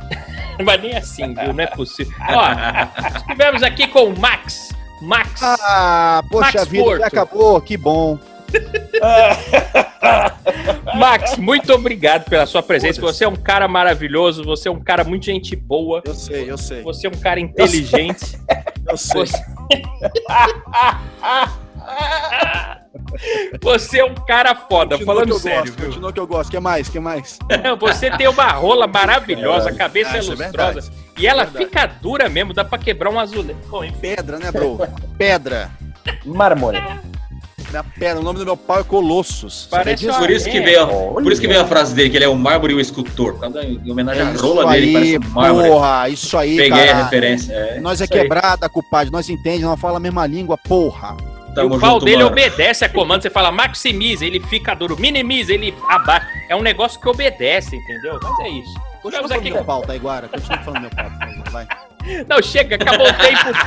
Mas 0.64 0.82
nem 0.82 0.96
assim, 0.96 1.34
viu? 1.34 1.52
Não 1.52 1.62
é 1.62 1.66
possível. 1.66 2.12
Ó, 2.28 3.16
estivemos 3.16 3.62
aqui 3.62 3.86
com 3.86 4.04
o 4.04 4.18
Max. 4.18 4.74
Max. 5.00 5.42
Ah, 5.42 6.22
poxa 6.30 6.58
Max 6.58 6.68
vida, 6.68 6.84
Porto. 6.84 7.00
já 7.00 7.06
acabou, 7.06 7.60
que 7.60 7.76
bom. 7.76 8.18
Max, 10.94 11.36
muito 11.36 11.72
obrigado 11.72 12.24
pela 12.24 12.46
sua 12.46 12.62
presença. 12.62 13.00
Você 13.00 13.24
é 13.24 13.28
um 13.28 13.36
cara 13.36 13.68
maravilhoso, 13.68 14.44
você 14.44 14.68
é 14.68 14.70
um 14.70 14.80
cara 14.80 15.04
muito 15.04 15.26
gente 15.26 15.54
boa, 15.56 16.02
Eu 16.04 16.14
sei, 16.14 16.50
eu 16.50 16.56
sei, 16.56 16.82
você 16.82 17.06
é 17.06 17.10
um 17.10 17.18
cara 17.18 17.40
inteligente. 17.40 18.38
eu 18.88 18.96
sei. 18.96 19.26
Você... 19.26 19.38
Você 23.62 23.98
é 24.00 24.04
um 24.04 24.14
cara 24.14 24.54
foda, 24.54 24.96
Continua 24.96 25.06
falando 25.14 25.26
que 25.26 25.32
eu 25.32 25.38
sério, 25.38 25.72
gosto, 25.72 25.82
continua 25.86 26.12
que 26.12 26.20
eu 26.20 26.26
gosto. 26.26 26.50
que 26.50 26.60
mais, 26.60 26.88
que 26.88 27.00
mais? 27.00 27.38
Você 27.80 28.10
tem 28.12 28.28
uma 28.28 28.48
rola 28.52 28.86
maravilhosa, 28.86 29.70
a 29.70 29.74
cabeça 29.74 30.10
Ah, 30.10 30.16
é 30.16 30.18
é 30.18 30.22
lustrosa. 30.22 30.44
verdade. 30.44 30.90
e 31.18 31.26
ela 31.26 31.44
verdade. 31.44 31.64
fica 31.64 31.86
dura 31.86 32.28
mesmo, 32.28 32.52
dá 32.52 32.64
pra 32.64 32.78
quebrar 32.78 33.10
um 33.10 33.18
azulejo. 33.18 33.58
Pedra, 34.00 34.38
né, 34.38 34.50
bro? 34.50 34.78
Pedra. 35.18 35.70
Mármore. 36.24 36.82
Minha 37.68 37.82
pedra, 37.82 38.20
o 38.20 38.22
nome 38.22 38.38
do 38.38 38.44
meu 38.44 38.56
pai 38.56 38.80
é 38.80 38.84
Colossus. 38.84 39.66
Parece 39.68 40.06
Por 40.06 40.30
isso 40.30 40.48
que 40.48 40.58
É. 40.58 40.60
veio, 40.62 40.86
por 40.86 41.32
isso 41.32 41.40
que 41.40 41.48
veio 41.48 41.60
a 41.60 41.64
frase 41.66 41.92
dele, 41.96 42.10
que 42.10 42.16
ele 42.16 42.24
é 42.24 42.28
o 42.28 42.36
mármore 42.36 42.72
e 42.72 42.76
o 42.76 42.80
escultor. 42.80 43.36
Da- 43.50 43.64
Em 43.64 43.90
homenagem 43.90 44.22
à 44.22 44.30
É 44.30 44.36
rola 44.36 44.70
dele, 44.70 44.92
parece 44.92 45.10
aí, 45.10 45.18
um 45.18 45.28
mármore. 45.30 45.68
porra, 45.68 46.08
isso 46.08 46.38
aí, 46.38 46.56
Peguei 46.56 46.82
a 46.84 46.86
cara. 46.92 47.02
referência. 47.04 47.52
É, 47.52 47.80
Nós 47.80 48.00
é 48.00 48.04
aí. 48.04 48.08
quebrada, 48.08 48.68
culpado, 48.68 49.10
nós 49.10 49.28
entendemos, 49.28 49.62
nós 49.62 49.80
fala 49.80 49.96
a 49.96 50.00
mesma 50.00 50.24
língua, 50.28 50.56
porra. 50.56 51.16
E 51.56 51.68
Tamo 51.68 51.76
o 51.76 51.80
pau 51.80 51.92
junto, 51.94 52.04
dele 52.04 52.18
mano. 52.18 52.28
obedece 52.30 52.84
a 52.84 52.88
comando. 52.88 53.22
Você 53.22 53.30
fala 53.30 53.50
maximiza, 53.50 54.24
ele 54.26 54.40
fica 54.40 54.74
duro. 54.74 54.96
Minimiza, 54.98 55.52
ele 55.54 55.74
abaixa. 55.88 56.26
É 56.48 56.54
um 56.56 56.60
negócio 56.62 57.00
que 57.00 57.08
obedece, 57.08 57.76
entendeu? 57.76 58.18
Mas 58.22 58.38
é 58.40 58.48
isso. 58.50 58.74
Continua 59.02 59.28
falando 59.28 59.40
aqui 59.40 59.50
meu 59.50 59.64
pau, 59.64 59.82
Taiguara. 59.82 60.28
Continua 60.28 60.58
falando 60.58 60.80
meu 60.82 60.90
pau, 60.90 61.04
favor, 61.10 61.50
vai. 61.50 61.66
Não, 62.28 62.40
chega, 62.42 62.76
acabou 62.76 63.06
o 63.08 63.12
tempo. 63.14 63.58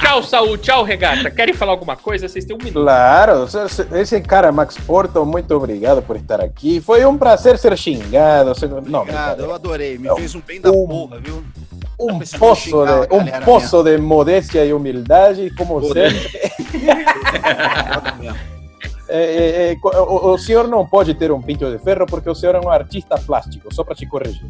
tchau, 0.00 0.22
Saúl. 0.22 0.58
Tchau, 0.58 0.84
Regata. 0.84 1.30
Querem 1.30 1.54
falar 1.54 1.72
alguma 1.72 1.96
coisa? 1.96 2.28
Vocês 2.28 2.44
têm 2.44 2.54
um 2.54 2.58
minuto. 2.58 2.82
Claro, 2.84 3.46
esse 3.92 4.20
cara, 4.20 4.52
Max 4.52 4.76
Porto, 4.78 5.24
muito 5.24 5.52
obrigado 5.54 6.00
por 6.02 6.16
estar 6.16 6.40
aqui. 6.40 6.80
Foi 6.80 7.04
um 7.04 7.16
prazer 7.18 7.58
ser 7.58 7.76
xingado. 7.78 8.54
Ser... 8.56 8.68
Não, 8.68 9.00
Obrigado, 9.00 9.40
eu 9.40 9.54
adorei. 9.54 9.98
Me 9.98 10.06
Não. 10.08 10.16
fez 10.16 10.34
um 10.34 10.40
bem 10.40 10.60
da 10.60 10.70
Um- 10.70 10.86
porra, 10.86 11.18
viu? 11.18 11.42
Um 11.98 12.20
xingar 12.54 12.88
a 13.02 13.06
de, 13.06 13.14
um 13.14 13.18
galera 13.18 13.44
poço 13.44 13.82
de 13.82 13.98
modéstia 13.98 14.64
e 14.64 14.72
humildade, 14.72 15.50
como 15.56 15.80
Poder. 15.80 16.10
sempre. 16.12 16.52
Mesmo. 18.20 18.52
É, 19.08 19.22
é, 19.24 19.72
é, 19.72 19.76
o, 19.84 20.32
o 20.32 20.38
senhor 20.38 20.66
não 20.68 20.86
pode 20.86 21.12
ter 21.14 21.30
um 21.30 21.42
pinto 21.42 21.70
de 21.70 21.78
ferro 21.78 22.06
porque 22.06 22.30
o 22.30 22.34
senhor 22.34 22.54
é 22.54 22.60
um 22.60 22.70
artista 22.70 23.18
plástico, 23.18 23.72
só 23.74 23.84
para 23.84 23.94
te 23.94 24.06
corrigir. 24.06 24.46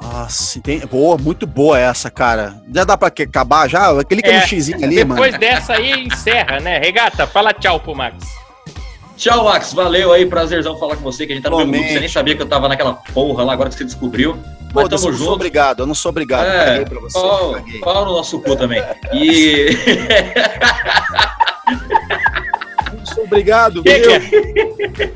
Nossa, 0.00 0.60
tem... 0.60 0.78
boa, 0.86 1.18
muito 1.18 1.46
boa 1.46 1.78
essa, 1.78 2.08
cara. 2.10 2.62
Já 2.72 2.84
dá 2.84 2.96
pra 2.96 3.10
que- 3.10 3.24
acabar 3.24 3.68
já? 3.68 3.92
Clica 4.04 4.30
É, 4.30 4.40
no 4.40 4.46
xizinho 4.46 4.82
ali, 4.84 5.04
mano. 5.04 5.20
Depois 5.20 5.38
dessa 5.38 5.72
aí, 5.74 5.90
encerra, 6.04 6.60
né? 6.60 6.78
Regata, 6.78 7.26
fala 7.26 7.52
tchau 7.52 7.80
pro 7.80 7.94
Max. 7.94 8.16
Tchau, 9.20 9.44
Max. 9.44 9.72
Valeu 9.74 10.12
aí. 10.12 10.24
Prazerzão 10.24 10.78
falar 10.78 10.96
com 10.96 11.02
você, 11.02 11.26
que 11.26 11.32
a 11.32 11.34
gente 11.36 11.44
tá 11.44 11.50
no 11.50 11.58
mesmo 11.58 11.72
grupo. 11.72 11.88
Você 11.88 12.00
nem 12.00 12.08
sabia 12.08 12.34
que 12.34 12.40
eu 12.42 12.46
tava 12.48 12.68
naquela 12.68 12.94
porra 12.94 13.44
lá, 13.44 13.52
agora 13.52 13.68
que 13.68 13.74
você 13.76 13.84
descobriu. 13.84 14.34
Mas 14.72 14.84
Foda-se, 14.84 14.84
eu 14.84 14.88
tamo 14.88 14.90
não 14.90 14.98
sou 14.98 15.12
junto. 15.12 15.32
obrigado, 15.34 15.80
eu 15.80 15.86
não 15.86 15.94
sou 15.94 16.08
obrigado. 16.08 16.46
É, 16.46 16.64
Caguei 16.66 16.84
pra 16.86 17.00
você. 17.00 17.18
pau, 17.80 18.04
no 18.06 18.12
nosso 18.12 18.40
cu 18.40 18.56
também. 18.56 18.82
E. 19.12 19.76
Não 22.98 23.06
sou 23.06 23.24
obrigado. 23.24 23.82
Que 23.82 23.98
meu. 23.98 24.20
que 24.20 25.04
é? 25.04 25.12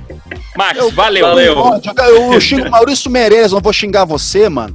Max, 0.56 0.78
Eu- 0.78 0.90
valeu. 0.90 1.26
Valeu. 1.26 1.56
Eu, 1.98 2.32
eu 2.34 2.40
xingo 2.40 2.66
o 2.66 2.70
Maurício 2.70 3.10
Meirelles, 3.10 3.52
não 3.52 3.60
vou 3.60 3.72
xingar 3.72 4.04
você, 4.04 4.48
mano. 4.48 4.74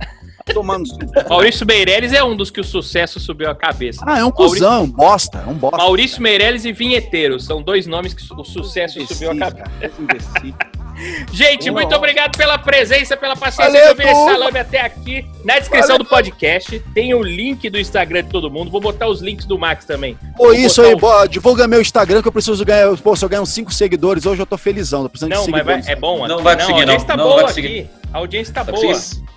Tomando. 0.53 0.83
Maurício 1.29 1.65
Meirelles 1.65 2.13
é 2.13 2.23
um 2.23 2.35
dos 2.35 2.49
que 2.49 2.59
o 2.59 2.63
sucesso 2.63 3.19
subiu 3.19 3.49
a 3.49 3.55
cabeça. 3.55 4.03
Ah, 4.07 4.19
é 4.19 4.25
um 4.25 4.31
cuzão, 4.31 4.83
um 4.83 4.87
bosta, 4.91 5.43
é 5.45 5.49
um 5.49 5.53
bosta. 5.53 5.77
Maurício 5.77 6.21
Meirelles 6.21 6.65
e 6.65 6.71
Vinheteiro 6.71 7.39
são 7.39 7.61
dois 7.61 7.85
nomes 7.87 8.13
que 8.13 8.21
o 8.33 8.43
sucesso 8.43 9.05
subiu 9.07 9.31
a 9.31 9.33
Imbecil, 9.35 9.55
cabeça. 9.57 9.93
imbecil. 10.01 10.53
Gente, 11.31 11.71
muito 11.71 11.95
obrigado 11.95 12.37
pela 12.37 12.57
presença, 12.57 13.15
pela 13.15 13.33
paciência 13.33 13.71
Valeu, 13.71 13.95
de 13.95 14.01
ouvir 14.01 14.11
esse 14.11 14.25
salame 14.33 14.59
até 14.59 14.81
aqui. 14.81 15.25
Na 15.45 15.57
descrição 15.57 15.97
do 15.97 16.03
podcast 16.03 16.77
tem 16.93 17.13
o 17.13 17.23
link 17.23 17.69
do 17.69 17.79
Instagram 17.79 18.23
de 18.23 18.29
todo 18.29 18.51
mundo. 18.51 18.69
Vou 18.69 18.81
botar 18.81 19.07
os 19.07 19.21
links 19.21 19.45
do 19.45 19.57
Max 19.57 19.85
também. 19.85 20.17
Pô, 20.35 20.51
isso 20.51 20.81
aí, 20.81 20.93
o- 20.93 20.97
boa, 20.97 21.25
divulga 21.25 21.69
meu 21.69 21.79
Instagram 21.79 22.21
que 22.21 22.27
eu 22.27 22.31
preciso 22.33 22.65
ganhar. 22.65 22.97
Pô, 22.97 23.15
se 23.15 23.23
eu 23.23 23.29
ganhar 23.29 23.41
uns 23.41 23.49
5 23.49 23.71
seguidores 23.73 24.25
hoje, 24.25 24.41
eu 24.41 24.45
tô 24.45 24.57
felizão. 24.57 25.03
Tô 25.03 25.09
precisando 25.09 25.31
Não, 25.35 25.45
de 25.45 25.51
mas 25.51 25.65
vai- 25.65 25.75
seguidores. 25.81 25.97
é 25.97 26.01
bom. 26.01 26.27
Não 26.27 26.35
aqui. 26.35 26.43
vai 26.43 26.55
conseguir, 26.57 26.73
a 26.73 26.81
audiência 26.81 26.97
não. 26.99 27.05
tá 27.05 27.17
Não 27.17 27.23
boa 27.23 27.49
aqui. 27.49 27.87
A 28.11 28.17
audiência 28.17 28.53
tá 28.53 28.63
Vai 28.63 28.73
boa. 28.73 28.87
conseguir- 28.93 29.28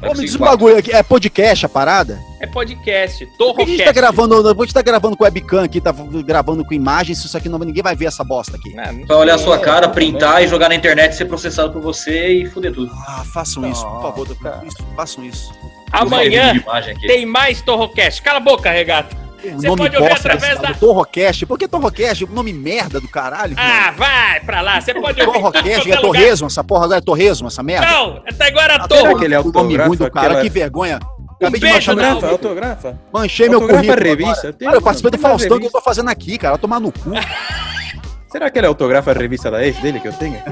vai 0.00 0.10
Pô, 0.10 0.16
me 0.16 0.24
diz 0.24 0.34
um 0.34 0.38
bagulho 0.38 0.78
aqui. 0.78 0.92
É 0.92 1.02
podcast 1.02 1.66
a 1.66 1.68
parada? 1.68 2.18
É 2.40 2.46
podcast. 2.46 3.18
Que 3.18 3.22
a 3.24 3.26
gente 3.26 3.38
Torrocast. 3.38 3.84
tá 3.84 3.92
gravando? 3.92 4.48
A 4.48 4.64
gente 4.64 4.74
tá 4.74 4.82
gravando 4.82 5.16
com 5.16 5.24
webcam 5.24 5.64
aqui, 5.64 5.80
tá 5.80 5.92
gravando 6.24 6.64
com 6.64 6.74
imagens, 6.74 7.24
isso 7.24 7.36
aqui 7.36 7.48
não, 7.48 7.58
ninguém 7.58 7.82
vai 7.82 7.96
ver 7.96 8.06
essa 8.06 8.22
bosta 8.22 8.56
aqui. 8.56 8.74
Não 8.74 9.06
Pra 9.06 9.16
olhar 9.16 9.34
a 9.34 9.38
sua 9.38 9.58
cara, 9.58 9.88
printar 9.88 10.42
e 10.42 10.48
jogar 10.48 10.68
na 10.68 10.74
internet, 10.74 11.14
ser 11.14 11.24
processado 11.24 11.72
por 11.72 11.80
você 11.82 12.28
e 12.42 12.46
foder 12.46 12.72
tudo. 12.72 12.92
Ah, 13.06 13.24
façam 13.32 13.68
isso, 13.70 13.84
por 13.86 14.02
favor. 14.02 14.36
cara. 14.36 14.62
Isso, 14.66 14.76
façam 14.94 15.24
isso. 15.24 15.52
Amanhã 15.92 16.52
De 16.52 16.60
imagem 16.60 16.94
aqui. 16.94 17.06
tem 17.06 17.24
mais 17.24 17.62
Torrocast. 17.62 18.20
Cala 18.20 18.38
a 18.38 18.40
boca, 18.40 18.70
regata. 18.70 19.25
O 19.54 19.60
Você 19.60 19.66
pode 19.76 19.96
ouvir 19.96 20.12
através 20.12 20.58
da- 20.58 20.74
Torrocast. 20.74 21.46
Por 21.46 21.58
que 21.58 21.68
Torrocast? 21.68 22.24
O 22.24 22.28
nome 22.30 22.52
merda 22.52 23.00
do 23.00 23.08
caralho. 23.08 23.54
Ah, 23.58 23.92
vai 23.96 24.40
pra 24.40 24.60
lá. 24.60 24.80
Você 24.80 24.92
pode 24.94 25.20
ouvir 25.20 25.32
Torrocast, 25.32 25.64
quanto 25.68 25.88
é 25.88 25.90
é 25.90 25.96
lugar. 25.96 26.00
torresmo, 26.02 26.46
essa 26.46 26.64
porra 26.64 26.84
agora 26.84 26.98
é 26.98 27.00
torresmo, 27.02 27.48
essa 27.48 27.62
merda. 27.62 27.86
Não, 27.86 28.22
é 28.26 28.32
Taiguara 28.32 28.74
Ah, 28.76 28.88
Torro. 28.88 29.16
aquele 29.16 29.36
o 29.36 29.52
nome 29.52 29.76
ruim 29.76 29.96
do 29.96 30.10
cara, 30.10 30.40
que 30.40 30.48
vergonha. 30.48 30.98
Acabei 31.38 31.60
de 31.60 31.66
beijo, 31.66 31.74
manchar, 31.94 31.96
Não, 31.96 32.04
Autografa, 32.30 32.32
autografa. 32.32 33.00
manchei 33.12 33.48
meu 33.48 33.60
currículo. 33.60 33.94
revista, 34.02 34.48
agora. 34.48 34.52
Cara, 34.54 34.76
eu 34.76 34.82
participei 34.82 35.10
do 35.10 35.18
Faustão 35.18 35.58
que 35.60 35.66
eu 35.66 35.70
tô 35.70 35.80
fazendo 35.82 36.08
aqui, 36.08 36.38
cara. 36.38 36.56
Tomar 36.56 36.80
no 36.80 36.90
cu. 36.90 37.10
Será 38.32 38.50
que 38.50 38.58
ele 38.58 38.66
autografa 38.66 39.10
a 39.10 39.14
revista 39.14 39.50
da 39.50 39.64
ex 39.64 39.76
dele 39.80 40.00
que 40.00 40.08
eu 40.08 40.12
tenho? 40.14 40.42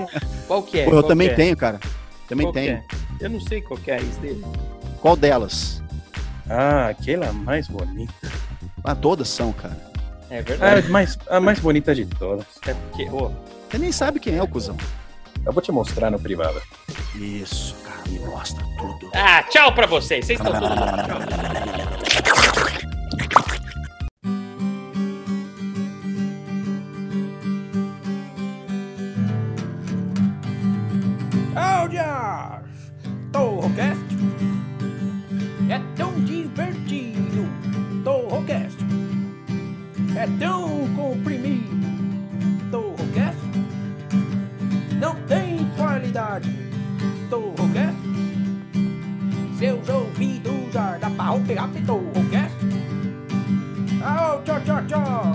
Qual 0.47 0.62
que 0.62 0.80
é? 0.80 0.84
Pô, 0.84 0.90
eu 0.90 0.95
Qual 0.97 1.03
também 1.05 1.28
é? 1.28 1.34
tenho, 1.34 1.57
cara. 1.57 1.80
Também 2.28 2.47
Qual 2.47 2.53
tenho. 2.55 2.72
é? 2.72 2.82
Eu 3.20 3.30
não 3.30 3.40
sei 3.40 3.61
qual 3.62 3.78
que 3.80 3.90
é 3.90 3.95
a 3.95 3.99
ex 3.99 4.16
dele. 4.18 4.45
Qual 5.01 5.16
delas? 5.16 5.82
Ah, 6.49 6.88
aquela 6.88 7.32
mais 7.32 7.66
bonita. 7.68 8.12
Ah, 8.85 8.95
todas 8.95 9.28
são, 9.28 9.51
cara. 9.53 9.76
É 10.30 10.43
verdade. 10.43 10.87
a 10.87 10.91
mais, 10.91 11.18
a 11.28 11.41
mais 11.41 11.59
bonita 11.59 11.95
de 11.95 12.05
todas. 12.05 12.45
É 12.66 12.74
porque, 12.74 13.05
ô, 13.11 13.30
Você 13.70 13.78
nem 13.78 13.91
sabe 13.91 14.20
quem 14.20 14.37
é 14.37 14.43
o 14.43 14.47
cuzão. 14.49 14.76
Eu 15.45 15.53
vou 15.53 15.62
te 15.62 15.72
mostrar 15.72 16.11
no 16.11 16.18
privado. 16.18 16.61
Isso, 17.14 17.74
cara, 17.82 18.03
me 18.09 18.18
mostra 18.20 18.62
tudo. 18.78 19.11
Ah, 19.14 19.43
tchau 19.45 19.74
pra 19.74 19.87
vocês. 19.87 20.26
Vocês 20.26 20.39
estão 20.39 20.53
tudo 20.53 20.74
bom. 20.74 20.85
Tchau. 21.05 22.24
Audias! 31.57 32.53
É 40.25 40.39
tão 40.39 40.89
comprimido. 40.95 41.68
Torrocast 42.70 43.39
não 44.99 45.14
tem 45.27 45.68
qualidade. 45.77 46.51
Torrocast 47.29 47.95
seus 49.59 49.89
ouvidos 49.89 50.72
dá 50.72 51.11
pra 51.14 51.25
romper 51.27 51.55
rápido. 51.55 51.87
Torrocast 51.87 52.57
Au, 54.03 54.43
tchau, 54.43 54.61
tchau, 54.64 54.87
tchau. 54.87 55.33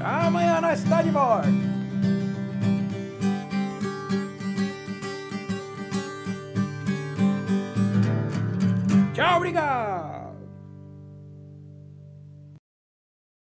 Amanhã 0.00 0.60
nós 0.60 0.82
está 0.82 1.02
de 1.02 1.10
volta. 1.10 1.48
Tchau, 9.14 9.36
obrigado! 9.36 10.15